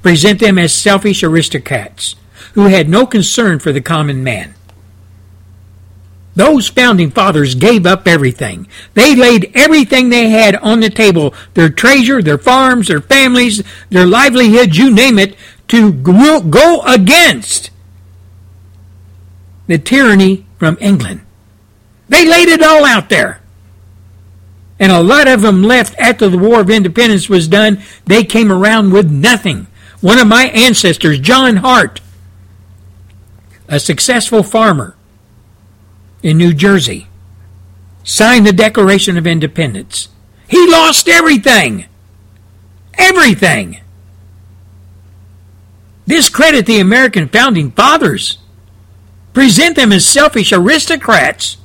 Present 0.00 0.38
them 0.38 0.58
as 0.58 0.72
selfish 0.72 1.24
aristocrats 1.24 2.14
who 2.52 2.66
had 2.66 2.88
no 2.88 3.04
concern 3.04 3.58
for 3.58 3.72
the 3.72 3.80
common 3.80 4.22
man. 4.22 4.54
Those 6.34 6.68
founding 6.68 7.10
fathers 7.10 7.54
gave 7.54 7.86
up 7.86 8.06
everything. 8.06 8.68
They 8.94 9.16
laid 9.16 9.50
everything 9.54 10.08
they 10.08 10.28
had 10.30 10.56
on 10.56 10.80
the 10.80 10.90
table 10.90 11.34
their 11.54 11.70
treasure, 11.70 12.22
their 12.22 12.38
farms, 12.38 12.88
their 12.88 13.00
families, 13.00 13.62
their 13.90 14.06
livelihoods, 14.06 14.78
you 14.78 14.92
name 14.92 15.18
it 15.18 15.36
to 15.68 15.92
go 15.92 16.82
against 16.82 17.70
the 19.66 19.78
tyranny 19.78 20.46
from 20.58 20.76
England. 20.80 21.20
They 22.08 22.26
laid 22.26 22.48
it 22.48 22.62
all 22.62 22.84
out 22.84 23.08
there. 23.08 23.40
And 24.80 24.90
a 24.90 25.02
lot 25.02 25.28
of 25.28 25.42
them 25.42 25.62
left 25.62 25.94
after 25.98 26.28
the 26.28 26.38
War 26.38 26.60
of 26.60 26.70
Independence 26.70 27.28
was 27.28 27.46
done. 27.46 27.82
They 28.06 28.24
came 28.24 28.50
around 28.50 28.92
with 28.92 29.10
nothing. 29.10 29.66
One 30.00 30.18
of 30.18 30.26
my 30.26 30.46
ancestors, 30.46 31.20
John 31.20 31.58
Hart, 31.58 32.00
a 33.68 33.78
successful 33.78 34.42
farmer, 34.42 34.96
in 36.22 36.36
New 36.36 36.52
Jersey 36.52 37.08
signed 38.04 38.46
the 38.46 38.52
Declaration 38.52 39.16
of 39.16 39.26
Independence. 39.26 40.08
He 40.48 40.70
lost 40.70 41.08
everything. 41.08 41.86
Everything. 42.94 43.80
Discredit 46.06 46.66
the 46.66 46.80
American 46.80 47.28
founding 47.28 47.70
fathers. 47.70 48.38
Present 49.32 49.76
them 49.76 49.92
as 49.92 50.04
selfish 50.04 50.52
aristocrats 50.52 51.56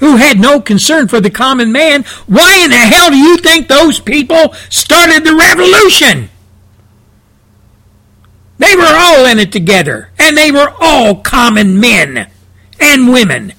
who 0.00 0.16
had 0.16 0.40
no 0.40 0.60
concern 0.60 1.08
for 1.08 1.20
the 1.20 1.30
common 1.30 1.70
man. 1.72 2.04
Why 2.26 2.60
in 2.64 2.70
the 2.70 2.76
hell 2.76 3.10
do 3.10 3.16
you 3.16 3.36
think 3.36 3.68
those 3.68 4.00
people 4.00 4.54
started 4.68 5.24
the 5.24 5.34
revolution? 5.34 6.30
They 8.58 8.74
were 8.74 8.92
all 8.92 9.26
in 9.26 9.38
it 9.38 9.52
together, 9.52 10.10
and 10.18 10.36
they 10.36 10.50
were 10.50 10.74
all 10.80 11.16
common 11.16 11.78
men 11.78 12.28
and 12.80 13.12
women. 13.12 13.52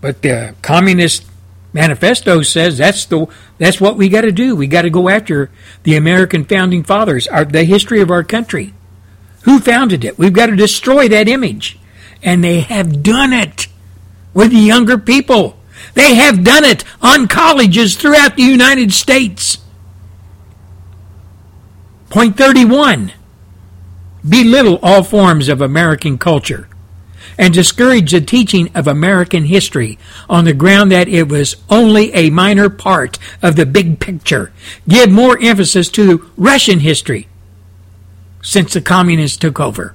But 0.00 0.22
the 0.22 0.54
Communist 0.62 1.26
Manifesto 1.72 2.42
says 2.42 2.78
that's 2.78 3.04
the 3.04 3.26
that's 3.58 3.80
what 3.80 3.96
we 3.96 4.08
got 4.08 4.22
to 4.22 4.32
do. 4.32 4.56
We 4.56 4.66
got 4.66 4.82
to 4.82 4.90
go 4.90 5.08
after 5.08 5.50
the 5.82 5.96
American 5.96 6.44
founding 6.44 6.82
fathers, 6.82 7.28
our, 7.28 7.44
the 7.44 7.64
history 7.64 8.00
of 8.00 8.10
our 8.10 8.24
country. 8.24 8.74
Who 9.42 9.60
founded 9.60 10.04
it? 10.04 10.18
We've 10.18 10.32
got 10.32 10.46
to 10.46 10.56
destroy 10.56 11.08
that 11.08 11.28
image, 11.28 11.78
and 12.22 12.42
they 12.42 12.60
have 12.60 13.02
done 13.02 13.32
it 13.32 13.68
with 14.34 14.50
the 14.50 14.58
younger 14.58 14.98
people. 14.98 15.56
They 15.94 16.14
have 16.14 16.44
done 16.44 16.64
it 16.64 16.84
on 17.00 17.28
colleges 17.28 17.96
throughout 17.96 18.36
the 18.36 18.42
United 18.42 18.92
States. 18.92 19.58
Point 22.10 22.36
31 22.36 23.12
Belittle 24.28 24.78
all 24.82 25.02
forms 25.02 25.48
of 25.48 25.60
American 25.60 26.18
culture 26.18 26.68
and 27.40 27.54
discourage 27.54 28.12
the 28.12 28.20
teaching 28.20 28.70
of 28.74 28.86
American 28.86 29.46
history 29.46 29.98
on 30.28 30.44
the 30.44 30.52
ground 30.52 30.92
that 30.92 31.08
it 31.08 31.26
was 31.26 31.56
only 31.70 32.12
a 32.12 32.28
minor 32.28 32.68
part 32.68 33.18
of 33.42 33.56
the 33.56 33.64
big 33.64 33.98
picture. 33.98 34.52
Give 34.86 35.10
more 35.10 35.38
emphasis 35.40 35.88
to 35.92 36.30
Russian 36.36 36.80
history 36.80 37.28
since 38.42 38.74
the 38.74 38.82
communists 38.82 39.38
took 39.38 39.58
over. 39.58 39.94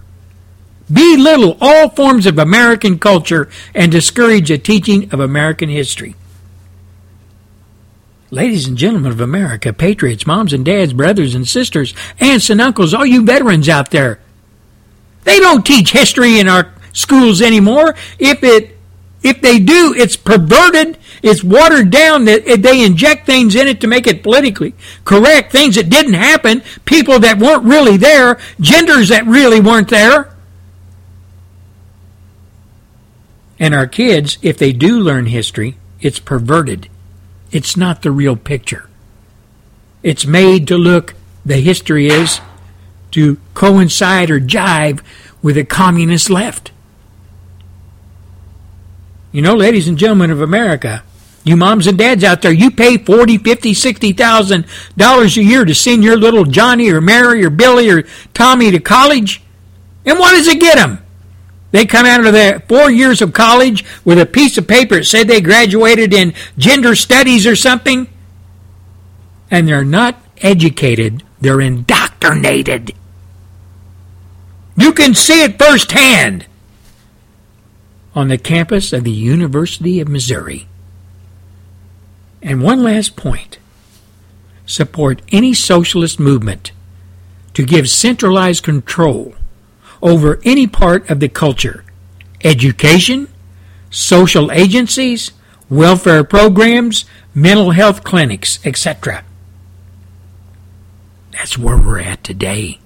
Belittle 0.92 1.56
all 1.62 1.90
forms 1.90 2.26
of 2.26 2.40
American 2.40 2.98
culture 2.98 3.48
and 3.76 3.92
discourage 3.92 4.48
the 4.48 4.58
teaching 4.58 5.14
of 5.14 5.20
American 5.20 5.70
history. 5.70 6.16
Ladies 8.32 8.68
and 8.68 8.76
gentlemen 8.76 9.12
of 9.12 9.22
America, 9.22 9.72
patriots, 9.72 10.26
moms 10.26 10.52
and 10.52 10.66
dads, 10.66 10.94
brothers 10.94 11.36
and 11.36 11.48
sisters, 11.48 11.94
aunts 12.20 12.50
and 12.50 12.60
uncles, 12.60 12.96
all 12.96 13.06
you 13.06 13.24
veterans 13.24 13.70
out 13.70 13.92
there, 13.92 14.20
they 15.26 15.40
don't 15.40 15.66
teach 15.66 15.92
history 15.92 16.40
in 16.40 16.48
our 16.48 16.72
schools 16.96 17.42
anymore. 17.42 17.94
If 18.18 18.44
it 18.44 18.76
if 19.26 19.42
they 19.42 19.58
do, 19.58 19.92
it's 19.98 20.16
perverted, 20.16 21.00
it's 21.24 21.44
watered 21.44 21.90
down, 21.90 22.26
that 22.26 22.62
they 22.62 22.86
inject 22.86 23.26
things 23.26 23.56
in 23.56 23.68
it 23.68 23.82
to 23.82 23.88
make 23.88 24.06
it 24.06 24.22
politically 24.22 24.76
correct, 25.04 25.52
things 25.52 25.76
that 25.76 25.90
didn't 25.90 26.14
happen, 26.14 26.62
people 26.86 27.20
that 27.20 27.40
weren't 27.40 27.64
really 27.64 27.98
there, 27.98 28.38
genders 28.62 29.10
that 29.10 29.26
really 29.26 29.60
weren't 29.60 29.90
there. 29.90 30.32
And 33.58 33.74
our 33.74 33.88
kids, 33.88 34.38
if 34.44 34.60
they 34.60 34.72
do 34.72 35.00
learn 35.00 35.26
history, 35.26 35.76
it's 36.00 36.20
perverted. 36.20 36.88
It's 37.52 37.76
not 37.76 38.04
the 38.04 38.12
real 38.12 38.36
picture. 38.36 38.88
It's 40.04 40.28
made 40.28 40.68
to 40.68 40.78
look, 40.78 41.16
the 41.44 41.58
history 41.58 42.10
is, 42.10 42.42
to 43.10 43.40
coincide 43.56 44.30
or 44.30 44.40
jive 44.40 45.02
with 45.42 45.56
the 45.56 45.66
communist 45.66 46.30
left. 46.30 46.72
You 49.36 49.42
know, 49.42 49.54
ladies 49.54 49.90
and 49.90 49.98
gentlemen 49.98 50.32
of 50.32 50.40
America, 50.40 51.04
you 51.44 51.58
moms 51.58 51.88
and 51.88 51.98
dads 51.98 52.24
out 52.24 52.42
there, 52.42 52.54
you 52.54 52.72
pay 52.72 52.98
forty, 52.98 53.38
fifty, 53.38 53.74
sixty 53.74 54.14
thousand 54.14 54.66
dollars 54.96 55.36
a 55.36 55.44
year 55.44 55.66
to 55.66 55.76
send 55.76 56.06
your 56.06 56.16
little 56.16 56.46
Johnny 56.46 56.90
or 56.90 57.02
Mary 57.02 57.44
or 57.44 57.50
Billy 57.50 57.90
or 57.90 58.04
Tommy 58.34 58.72
to 58.72 58.80
college, 58.80 59.44
and 60.06 60.18
what 60.20 60.32
does 60.32 60.48
it 60.48 60.62
get 60.62 60.78
them? 60.78 61.00
They 61.72 61.86
come 61.86 62.06
out 62.06 62.26
of 62.26 62.32
their 62.32 62.62
four 62.62 62.90
years 62.90 63.22
of 63.22 63.34
college 63.34 63.84
with 64.06 64.20
a 64.20 64.26
piece 64.26 64.58
of 64.58 64.70
paper 64.70 65.00
that 65.00 65.04
said 65.04 65.28
they 65.28 65.42
graduated 65.42 66.14
in 66.14 66.34
gender 66.58 66.96
studies 66.96 67.46
or 67.46 67.58
something, 67.58 68.08
and 69.52 69.68
they're 69.68 69.84
not 69.84 70.16
educated; 70.38 71.24
they're 71.42 71.60
indoctrinated. 71.60 72.94
You 74.78 74.94
can 74.94 75.14
see 75.14 75.44
it 75.44 75.60
firsthand 75.60 76.46
on 78.16 78.30
the 78.30 78.38
campus 78.38 78.94
of 78.94 79.04
the 79.04 79.12
University 79.12 80.00
of 80.00 80.08
Missouri. 80.08 80.68
And 82.42 82.64
one 82.64 82.82
last 82.82 83.16
point 83.16 83.60
support 84.66 85.22
any 85.32 85.54
socialist 85.54 86.20
movement 86.20 86.72
to 87.54 87.64
give 87.64 87.90
centralized 87.90 88.64
control 88.64 89.36
over 90.02 90.40
any 90.44 90.68
part 90.68 91.10
of 91.10 91.20
the 91.20 91.30
culture 91.30 91.84
education, 92.44 93.28
social 93.90 94.52
agencies, 94.52 95.32
welfare 95.70 96.24
programs, 96.24 97.06
mental 97.34 97.72
health 97.72 98.04
clinics, 98.04 98.60
etc. 98.66 99.24
That's 101.32 101.58
where 101.58 101.78
we're 101.78 102.00
at 102.00 102.24
today. 102.24 102.80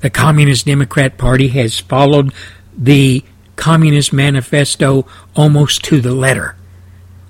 The 0.00 0.10
Communist 0.10 0.66
Democrat 0.66 1.16
Party 1.16 1.48
has 1.48 1.80
followed 1.80 2.32
the 2.76 3.24
Communist 3.56 4.12
Manifesto 4.12 5.06
almost 5.34 5.82
to 5.84 6.00
the 6.00 6.12
letter. 6.14 6.56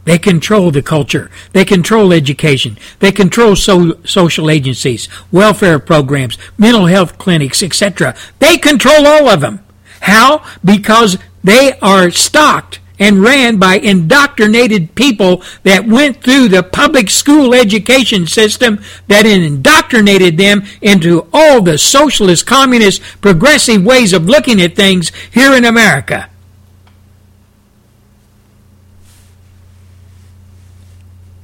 They 0.05 0.19
control 0.19 0.71
the 0.71 0.83
culture. 0.83 1.31
They 1.53 1.65
control 1.65 2.13
education. 2.13 2.79
They 3.01 3.11
control 3.11 3.57
so- 3.57 3.99
social 4.05 4.51
agencies, 4.51 5.09
welfare 5.33 5.81
programs, 5.81 6.39
mental 6.57 6.87
health 6.87 7.19
clinics, 7.19 7.63
etc. 7.63 8.15
They 8.39 8.57
control 8.57 9.07
all 9.07 9.29
of 9.29 9.41
them. 9.41 9.61
How? 10.03 10.45
Because 10.65 11.19
they 11.43 11.73
are 11.81 12.11
stocked 12.11 12.79
and 12.99 13.23
ran 13.23 13.57
by 13.57 13.77
indoctrinated 13.79 14.95
people 14.95 15.43
that 15.63 15.87
went 15.87 16.23
through 16.23 16.49
the 16.49 16.63
public 16.63 17.11
school 17.11 17.55
education 17.55 18.27
system 18.27 18.81
that 19.09 19.27
indoctrinated 19.27 20.39
them 20.39 20.65
into 20.81 21.27
all 21.33 21.61
the 21.61 21.79
socialist, 21.79 22.47
communist, 22.47 23.03
progressive 23.21 23.85
ways 23.85 24.13
of 24.13 24.27
looking 24.27 24.61
at 24.61 24.77
things 24.77 25.13
here 25.33 25.55
in 25.55 25.65
America. 25.65 26.31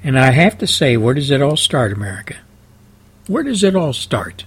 And 0.05 0.19
I 0.19 0.33
have 0.33 0.59
to 0.59 0.67
say, 0.67 0.97
where 0.97 1.15
does 1.15 1.31
it 1.31 1.43
all 1.43 1.57
start, 1.57 1.93
America? 1.93 2.37
Where 3.29 3.45
does 3.45 3.63
it 3.63 3.77
all 3.77 3.93
start? 3.93 4.45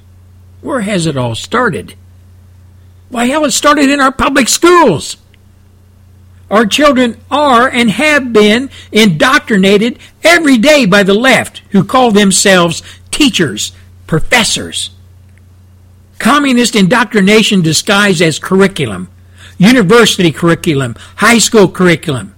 Where 0.61 0.81
has 0.81 1.05
it 1.05 1.15
all 1.15 1.35
started? 1.35 1.95
Why, 3.09 3.25
hell, 3.27 3.45
it 3.45 3.51
started 3.51 3.89
in 3.89 4.01
our 4.01 4.11
public 4.11 4.49
schools. 4.49 5.15
Our 6.49 6.65
children 6.65 7.17
are 7.31 7.67
and 7.67 7.89
have 7.89 8.31
been 8.31 8.69
indoctrinated 8.91 9.99
every 10.23 10.57
day 10.57 10.85
by 10.85 11.03
the 11.03 11.13
left, 11.13 11.63
who 11.71 11.83
call 11.83 12.11
themselves 12.11 12.83
teachers, 13.09 13.71
professors. 14.05 14.91
Communist 16.19 16.75
indoctrination 16.75 17.61
disguised 17.61 18.21
as 18.21 18.39
curriculum, 18.39 19.09
university 19.57 20.31
curriculum, 20.31 20.95
high 21.17 21.39
school 21.39 21.67
curriculum. 21.67 22.35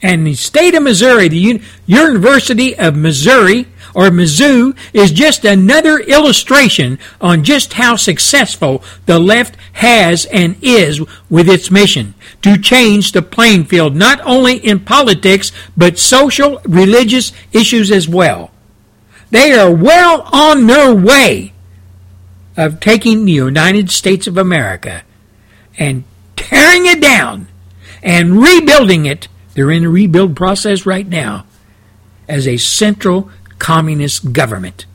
And 0.00 0.26
the 0.26 0.34
state 0.34 0.74
of 0.74 0.82
Missouri, 0.82 1.28
the 1.28 1.60
University 1.86 2.76
of 2.76 2.96
Missouri, 2.96 3.66
or 3.94 4.08
Mizzou, 4.08 4.76
is 4.92 5.12
just 5.12 5.44
another 5.44 5.98
illustration 5.98 6.98
on 7.20 7.44
just 7.44 7.74
how 7.74 7.96
successful 7.96 8.82
the 9.06 9.18
left 9.18 9.56
has 9.74 10.24
and 10.26 10.56
is 10.62 11.00
with 11.30 11.48
its 11.48 11.70
mission 11.70 12.14
to 12.42 12.58
change 12.58 13.12
the 13.12 13.22
playing 13.22 13.64
field, 13.64 13.94
not 13.94 14.20
only 14.24 14.56
in 14.56 14.80
politics, 14.80 15.52
but 15.76 15.98
social, 15.98 16.60
religious 16.64 17.32
issues 17.52 17.90
as 17.90 18.08
well. 18.08 18.50
They 19.30 19.52
are 19.52 19.72
well 19.74 20.28
on 20.32 20.66
their 20.66 20.94
way 20.94 21.52
of 22.56 22.80
taking 22.80 23.24
the 23.24 23.32
United 23.32 23.90
States 23.90 24.26
of 24.26 24.36
America 24.36 25.02
and 25.78 26.04
tearing 26.36 26.86
it 26.86 27.00
down 27.00 27.48
and 28.02 28.42
rebuilding 28.42 29.06
it 29.06 29.28
they're 29.54 29.70
in 29.70 29.84
a 29.84 29.90
rebuild 29.90 30.36
process 30.36 30.86
right 30.86 31.06
now 31.06 31.46
as 32.28 32.46
a 32.46 32.56
central 32.56 33.30
communist 33.62 34.32
government, 34.32 34.86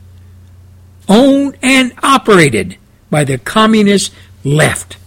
owned 1.08 1.56
and 1.62 1.90
operated 2.02 2.76
by 3.08 3.24
the 3.24 3.38
communist 3.38 4.12
left, 4.44 4.98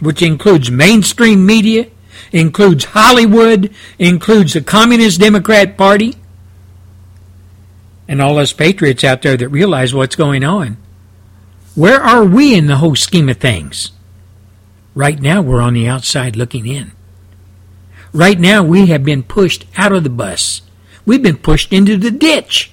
which 0.00 0.20
includes 0.20 0.70
mainstream 0.70 1.46
media, 1.46 1.86
includes 2.30 2.84
Hollywood, 2.84 3.74
includes 3.98 4.52
the 4.52 4.60
Communist 4.60 5.18
Democrat 5.18 5.78
Party, 5.78 6.14
and 8.06 8.20
all 8.20 8.36
us 8.36 8.52
patriots 8.52 9.02
out 9.02 9.22
there 9.22 9.38
that 9.38 9.48
realize 9.48 9.94
what's 9.94 10.14
going 10.14 10.44
on. 10.44 10.76
Where 11.74 12.02
are 12.02 12.24
we 12.24 12.54
in 12.54 12.66
the 12.66 12.76
whole 12.76 12.96
scheme 12.96 13.30
of 13.30 13.38
things? 13.38 13.92
Right 14.94 15.18
now, 15.18 15.40
we're 15.40 15.62
on 15.62 15.72
the 15.72 15.88
outside 15.88 16.36
looking 16.36 16.66
in. 16.66 16.92
Right 18.12 18.38
now, 18.38 18.62
we 18.62 18.88
have 18.88 19.04
been 19.04 19.22
pushed 19.22 19.64
out 19.78 19.92
of 19.92 20.04
the 20.04 20.10
bus. 20.10 20.60
We've 21.06 21.22
been 21.22 21.38
pushed 21.38 21.72
into 21.72 21.96
the 21.96 22.10
ditch. 22.10 22.72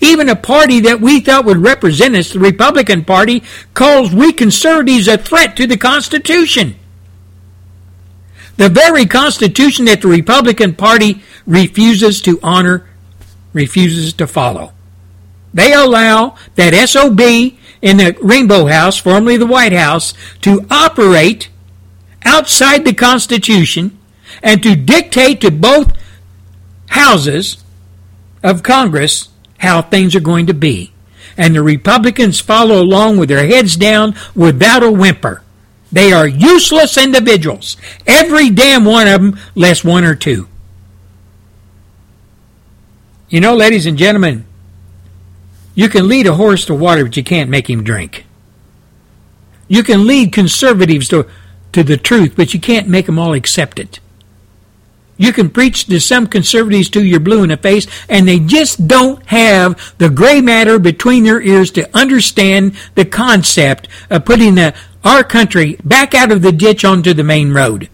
Even 0.00 0.28
a 0.28 0.36
party 0.36 0.80
that 0.80 1.00
we 1.00 1.20
thought 1.20 1.44
would 1.44 1.58
represent 1.58 2.14
us, 2.14 2.32
the 2.32 2.38
Republican 2.38 3.04
Party, 3.04 3.42
calls 3.74 4.14
we 4.14 4.32
conservatives 4.32 5.08
a 5.08 5.18
threat 5.18 5.56
to 5.56 5.66
the 5.66 5.76
Constitution. 5.76 6.76
The 8.56 8.68
very 8.68 9.06
Constitution 9.06 9.84
that 9.86 10.02
the 10.02 10.08
Republican 10.08 10.74
Party 10.74 11.22
refuses 11.46 12.20
to 12.22 12.38
honor, 12.42 12.88
refuses 13.52 14.12
to 14.14 14.26
follow. 14.26 14.72
They 15.52 15.72
allow 15.72 16.36
that 16.54 16.74
SOB 16.88 17.20
in 17.80 17.96
the 17.96 18.16
Rainbow 18.20 18.66
House, 18.66 18.98
formerly 18.98 19.36
the 19.36 19.46
White 19.46 19.72
House, 19.72 20.14
to 20.42 20.66
operate 20.70 21.48
outside 22.24 22.84
the 22.84 22.94
Constitution 22.94 23.98
and 24.42 24.62
to 24.62 24.76
dictate 24.76 25.40
to 25.40 25.50
both 25.50 25.92
houses 26.90 27.62
of 28.42 28.62
Congress 28.62 29.28
how 29.58 29.82
things 29.82 30.16
are 30.16 30.20
going 30.20 30.46
to 30.46 30.54
be. 30.54 30.92
And 31.36 31.54
the 31.54 31.62
Republicans 31.62 32.40
follow 32.40 32.82
along 32.82 33.18
with 33.18 33.28
their 33.28 33.46
heads 33.46 33.76
down 33.76 34.14
without 34.34 34.82
a 34.82 34.90
whimper. 34.90 35.42
They 35.92 36.12
are 36.12 36.26
useless 36.26 36.96
individuals. 36.96 37.76
Every 38.06 38.50
damn 38.50 38.84
one 38.84 39.08
of 39.08 39.20
them, 39.20 39.38
less 39.54 39.84
one 39.84 40.04
or 40.04 40.14
two. 40.14 40.48
You 43.28 43.40
know, 43.40 43.54
ladies 43.54 43.86
and 43.86 43.98
gentlemen, 43.98 44.46
you 45.74 45.88
can 45.88 46.08
lead 46.08 46.26
a 46.26 46.34
horse 46.34 46.64
to 46.66 46.74
water, 46.74 47.04
but 47.04 47.16
you 47.16 47.22
can't 47.22 47.50
make 47.50 47.68
him 47.70 47.84
drink. 47.84 48.26
You 49.68 49.82
can 49.82 50.06
lead 50.06 50.32
conservatives 50.32 51.08
to, 51.08 51.28
to 51.72 51.82
the 51.82 51.96
truth, 51.96 52.34
but 52.36 52.54
you 52.54 52.60
can't 52.60 52.88
make 52.88 53.06
them 53.06 53.18
all 53.18 53.34
accept 53.34 53.78
it. 53.78 54.00
You 55.18 55.32
can 55.32 55.50
preach 55.50 55.86
to 55.86 56.00
some 56.00 56.28
conservatives 56.28 56.88
till 56.88 57.04
you're 57.04 57.20
blue 57.20 57.42
in 57.42 57.48
the 57.50 57.56
face, 57.56 57.86
and 58.08 58.26
they 58.26 58.38
just 58.38 58.86
don't 58.86 59.22
have 59.26 59.94
the 59.98 60.08
gray 60.08 60.40
matter 60.40 60.78
between 60.78 61.24
their 61.24 61.42
ears 61.42 61.72
to 61.72 61.90
understand 61.94 62.76
the 62.94 63.04
concept 63.04 63.88
of 64.08 64.24
putting 64.24 64.54
the, 64.54 64.74
our 65.04 65.24
country 65.24 65.76
back 65.84 66.14
out 66.14 66.30
of 66.30 66.40
the 66.40 66.52
ditch 66.52 66.84
onto 66.84 67.12
the 67.12 67.24
main 67.24 67.52
road. 67.52 67.90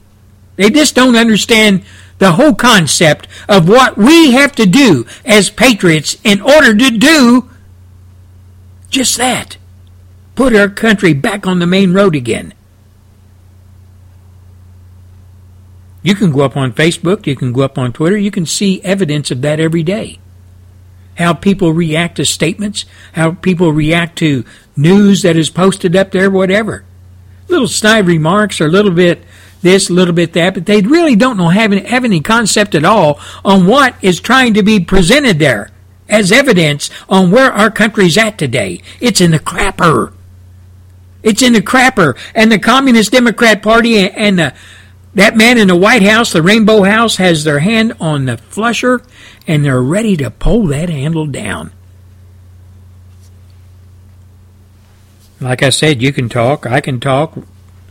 They 0.56 0.68
just 0.68 0.94
don't 0.94 1.16
understand 1.16 1.82
the 2.18 2.32
whole 2.32 2.54
concept 2.54 3.26
of 3.48 3.68
what 3.68 3.96
we 3.96 4.32
have 4.32 4.52
to 4.56 4.66
do 4.66 5.06
as 5.24 5.50
patriots 5.50 6.16
in 6.24 6.42
order 6.42 6.76
to 6.76 6.90
do 6.90 7.50
just 8.90 9.16
that. 9.16 9.56
Put 10.34 10.54
our 10.54 10.68
country 10.68 11.14
back 11.14 11.46
on 11.46 11.58
the 11.58 11.66
main 11.66 11.92
road 11.92 12.14
again. 12.14 12.54
You 16.04 16.14
can 16.14 16.30
go 16.30 16.42
up 16.42 16.54
on 16.54 16.74
Facebook, 16.74 17.26
you 17.26 17.34
can 17.34 17.54
go 17.54 17.62
up 17.62 17.78
on 17.78 17.94
Twitter, 17.94 18.18
you 18.18 18.30
can 18.30 18.44
see 18.44 18.82
evidence 18.82 19.30
of 19.30 19.40
that 19.40 19.58
every 19.58 19.82
day. 19.82 20.18
How 21.16 21.32
people 21.32 21.72
react 21.72 22.16
to 22.16 22.26
statements, 22.26 22.84
how 23.14 23.32
people 23.32 23.72
react 23.72 24.18
to 24.18 24.44
news 24.76 25.22
that 25.22 25.34
is 25.34 25.48
posted 25.48 25.96
up 25.96 26.10
there, 26.10 26.30
whatever. 26.30 26.84
Little 27.48 27.68
snide 27.68 28.06
remarks 28.06 28.60
or 28.60 28.66
a 28.66 28.70
little 28.70 28.92
bit 28.92 29.24
this, 29.62 29.88
a 29.88 29.94
little 29.94 30.12
bit 30.12 30.34
that, 30.34 30.52
but 30.52 30.66
they 30.66 30.82
really 30.82 31.16
don't 31.16 31.38
know 31.38 31.48
have 31.48 31.72
any, 31.72 31.82
have 31.84 32.04
any 32.04 32.20
concept 32.20 32.74
at 32.74 32.84
all 32.84 33.18
on 33.42 33.66
what 33.66 33.94
is 34.02 34.20
trying 34.20 34.52
to 34.52 34.62
be 34.62 34.78
presented 34.78 35.38
there 35.38 35.70
as 36.06 36.30
evidence 36.30 36.90
on 37.08 37.30
where 37.30 37.50
our 37.50 37.70
country's 37.70 38.18
at 38.18 38.36
today. 38.36 38.82
It's 39.00 39.22
in 39.22 39.30
the 39.30 39.38
crapper. 39.38 40.12
It's 41.22 41.40
in 41.40 41.54
the 41.54 41.62
crapper. 41.62 42.18
And 42.34 42.52
the 42.52 42.58
Communist 42.58 43.12
Democrat 43.12 43.62
Party 43.62 44.10
and 44.10 44.38
the 44.38 44.54
that 45.14 45.36
man 45.36 45.58
in 45.58 45.68
the 45.68 45.76
White 45.76 46.02
House, 46.02 46.32
the 46.32 46.42
Rainbow 46.42 46.82
House, 46.82 47.16
has 47.16 47.44
their 47.44 47.60
hand 47.60 47.94
on 48.00 48.24
the 48.24 48.36
flusher 48.36 49.02
and 49.46 49.64
they're 49.64 49.82
ready 49.82 50.16
to 50.16 50.30
pull 50.30 50.66
that 50.68 50.88
handle 50.88 51.26
down. 51.26 51.72
Like 55.40 55.62
I 55.62 55.70
said, 55.70 56.02
you 56.02 56.12
can 56.12 56.28
talk, 56.28 56.66
I 56.66 56.80
can 56.80 57.00
talk, 57.00 57.36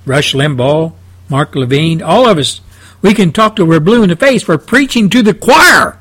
Rush 0.06 0.34
Limbaugh, 0.34 0.94
Mark 1.30 1.56
Levin, 1.56 2.02
all 2.02 2.28
of 2.28 2.38
us, 2.38 2.62
we 3.02 3.14
can 3.14 3.32
talk 3.32 3.56
till 3.56 3.68
we're 3.68 3.80
blue 3.80 4.04
in 4.04 4.10
the 4.10 4.16
face 4.16 4.44
for 4.44 4.58
preaching 4.58 5.10
to 5.10 5.22
the 5.22 5.34
choir. 5.34 6.00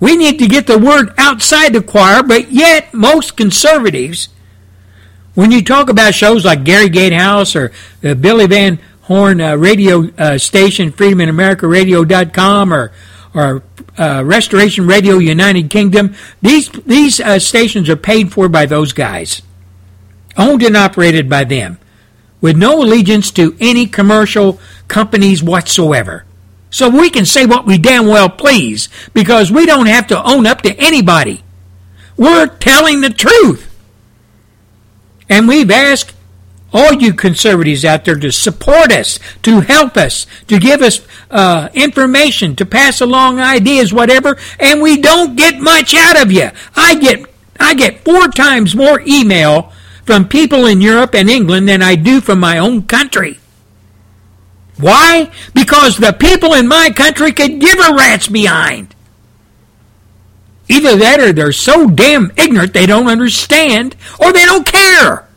We 0.00 0.16
need 0.16 0.38
to 0.40 0.48
get 0.48 0.66
the 0.66 0.78
word 0.78 1.14
outside 1.16 1.72
the 1.72 1.82
choir, 1.82 2.22
but 2.22 2.50
yet 2.50 2.92
most 2.92 3.36
conservatives, 3.36 4.28
when 5.34 5.50
you 5.50 5.62
talk 5.62 5.88
about 5.88 6.14
shows 6.14 6.44
like 6.44 6.64
Gary 6.64 6.88
Gatehouse 6.88 7.56
or 7.56 7.72
uh, 8.04 8.14
Billy 8.14 8.46
Van 8.46 8.80
Horn 9.02 9.40
uh, 9.40 9.56
radio 9.56 10.08
uh, 10.16 10.38
station, 10.38 10.92
freedominamerica.radio.com, 10.92 12.72
or 12.72 12.92
or 13.34 13.62
uh, 13.98 14.22
Restoration 14.24 14.86
Radio 14.86 15.18
United 15.18 15.70
Kingdom. 15.70 16.14
These 16.40 16.70
these 16.70 17.20
uh, 17.20 17.38
stations 17.38 17.88
are 17.88 17.96
paid 17.96 18.32
for 18.32 18.48
by 18.48 18.66
those 18.66 18.92
guys, 18.92 19.42
owned 20.36 20.62
and 20.62 20.76
operated 20.76 21.28
by 21.28 21.44
them, 21.44 21.78
with 22.40 22.56
no 22.56 22.82
allegiance 22.82 23.30
to 23.32 23.56
any 23.60 23.86
commercial 23.86 24.60
companies 24.88 25.42
whatsoever. 25.42 26.24
So 26.70 26.88
we 26.88 27.10
can 27.10 27.26
say 27.26 27.44
what 27.44 27.66
we 27.66 27.76
damn 27.76 28.06
well 28.06 28.30
please 28.30 28.88
because 29.12 29.52
we 29.52 29.66
don't 29.66 29.86
have 29.86 30.06
to 30.06 30.22
own 30.22 30.46
up 30.46 30.62
to 30.62 30.74
anybody. 30.78 31.44
We're 32.16 32.46
telling 32.46 33.02
the 33.02 33.10
truth. 33.10 33.68
And 35.28 35.48
we've 35.48 35.70
asked 35.70 36.14
all 36.72 36.92
you 36.94 37.12
conservatives 37.12 37.84
out 37.84 38.04
there 38.04 38.18
to 38.18 38.32
support 38.32 38.90
us, 38.92 39.18
to 39.42 39.60
help 39.60 39.96
us, 39.96 40.26
to 40.48 40.58
give 40.58 40.80
us 40.80 41.00
uh, 41.30 41.68
information, 41.74 42.56
to 42.56 42.66
pass 42.66 43.00
along 43.00 43.38
ideas, 43.38 43.92
whatever, 43.92 44.38
and 44.58 44.80
we 44.80 45.00
don't 45.00 45.36
get 45.36 45.60
much 45.60 45.94
out 45.94 46.20
of 46.20 46.32
you. 46.32 46.50
I 46.74 46.94
get 46.96 47.26
I 47.60 47.74
get 47.74 48.04
four 48.04 48.28
times 48.28 48.74
more 48.74 49.02
email 49.06 49.72
from 50.04 50.28
people 50.28 50.66
in 50.66 50.80
Europe 50.80 51.14
and 51.14 51.30
England 51.30 51.68
than 51.68 51.82
I 51.82 51.94
do 51.94 52.20
from 52.20 52.40
my 52.40 52.58
own 52.58 52.84
country. 52.84 53.38
Why? 54.78 55.30
Because 55.54 55.96
the 55.96 56.12
people 56.12 56.54
in 56.54 56.66
my 56.66 56.90
country 56.90 57.30
could 57.32 57.60
give 57.60 57.78
a 57.78 57.94
rat's 57.94 58.28
behind. 58.28 58.96
Either 60.68 60.96
that 60.96 61.20
or 61.20 61.32
they're 61.32 61.52
so 61.52 61.88
damn 61.88 62.32
ignorant 62.36 62.72
they 62.72 62.86
don't 62.86 63.06
understand 63.06 63.94
or 64.18 64.32
they 64.32 64.44
don't 64.44 64.66
care 64.66 65.28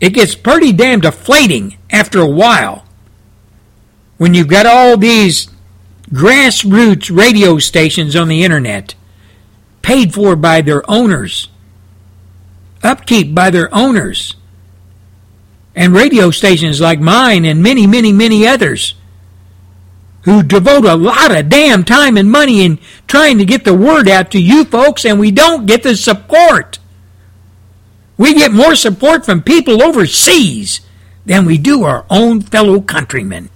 it 0.00 0.10
gets 0.10 0.34
pretty 0.34 0.72
damn 0.72 1.00
deflating 1.00 1.76
after 1.90 2.20
a 2.20 2.26
while 2.26 2.84
when 4.16 4.34
you've 4.34 4.48
got 4.48 4.66
all 4.66 4.96
these 4.96 5.48
grassroots 6.10 7.14
radio 7.14 7.58
stations 7.58 8.16
on 8.16 8.28
the 8.28 8.42
internet 8.42 8.94
paid 9.82 10.12
for 10.12 10.36
by 10.36 10.60
their 10.60 10.88
owners, 10.90 11.48
upkeep 12.82 13.34
by 13.34 13.50
their 13.50 13.72
owners, 13.74 14.36
and 15.74 15.94
radio 15.94 16.30
stations 16.30 16.80
like 16.80 17.00
mine 17.00 17.44
and 17.44 17.62
many, 17.62 17.86
many, 17.86 18.12
many 18.12 18.46
others 18.46 18.94
who 20.22 20.42
devote 20.42 20.84
a 20.84 20.94
lot 20.94 21.34
of 21.34 21.48
damn 21.48 21.84
time 21.84 22.16
and 22.16 22.30
money 22.30 22.64
in 22.64 22.78
trying 23.06 23.38
to 23.38 23.44
get 23.44 23.64
the 23.64 23.74
word 23.74 24.08
out 24.08 24.30
to 24.30 24.40
you 24.40 24.64
folks, 24.64 25.04
and 25.04 25.18
we 25.18 25.30
don't 25.30 25.66
get 25.66 25.82
the 25.82 25.96
support. 25.96 26.78
We 28.18 28.34
get 28.34 28.52
more 28.52 28.74
support 28.74 29.24
from 29.24 29.42
people 29.42 29.82
overseas 29.82 30.80
than 31.24 31.46
we 31.46 31.56
do 31.56 31.84
our 31.84 32.04
own 32.10 32.40
fellow 32.40 32.80
countrymen, 32.80 33.48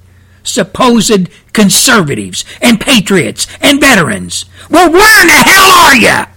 supposed 0.44 1.28
conservatives 1.52 2.44
and 2.62 2.80
patriots 2.80 3.46
and 3.60 3.80
veterans. 3.80 4.46
Well, 4.70 4.90
where 4.90 5.20
in 5.20 5.26
the 5.26 5.32
hell 5.32 5.70
are 5.70 5.96
you? 5.96 6.32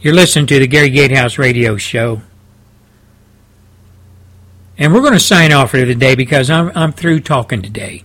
You're 0.00 0.14
listening 0.14 0.46
to 0.46 0.60
the 0.60 0.68
Gary 0.68 0.90
Gatehouse 0.90 1.38
Radio 1.38 1.76
Show. 1.76 2.22
And 4.78 4.94
we're 4.94 5.00
going 5.00 5.14
to 5.14 5.20
sign 5.20 5.52
off 5.52 5.72
for 5.72 5.78
today 5.78 6.14
because 6.14 6.48
I'm, 6.48 6.70
I'm 6.76 6.92
through 6.92 7.20
talking 7.20 7.62
today. 7.62 8.04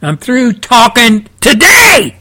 I'm 0.00 0.16
through 0.16 0.54
talking 0.54 1.28
today! 1.42 2.16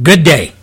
Good 0.00 0.22
day. 0.22 0.57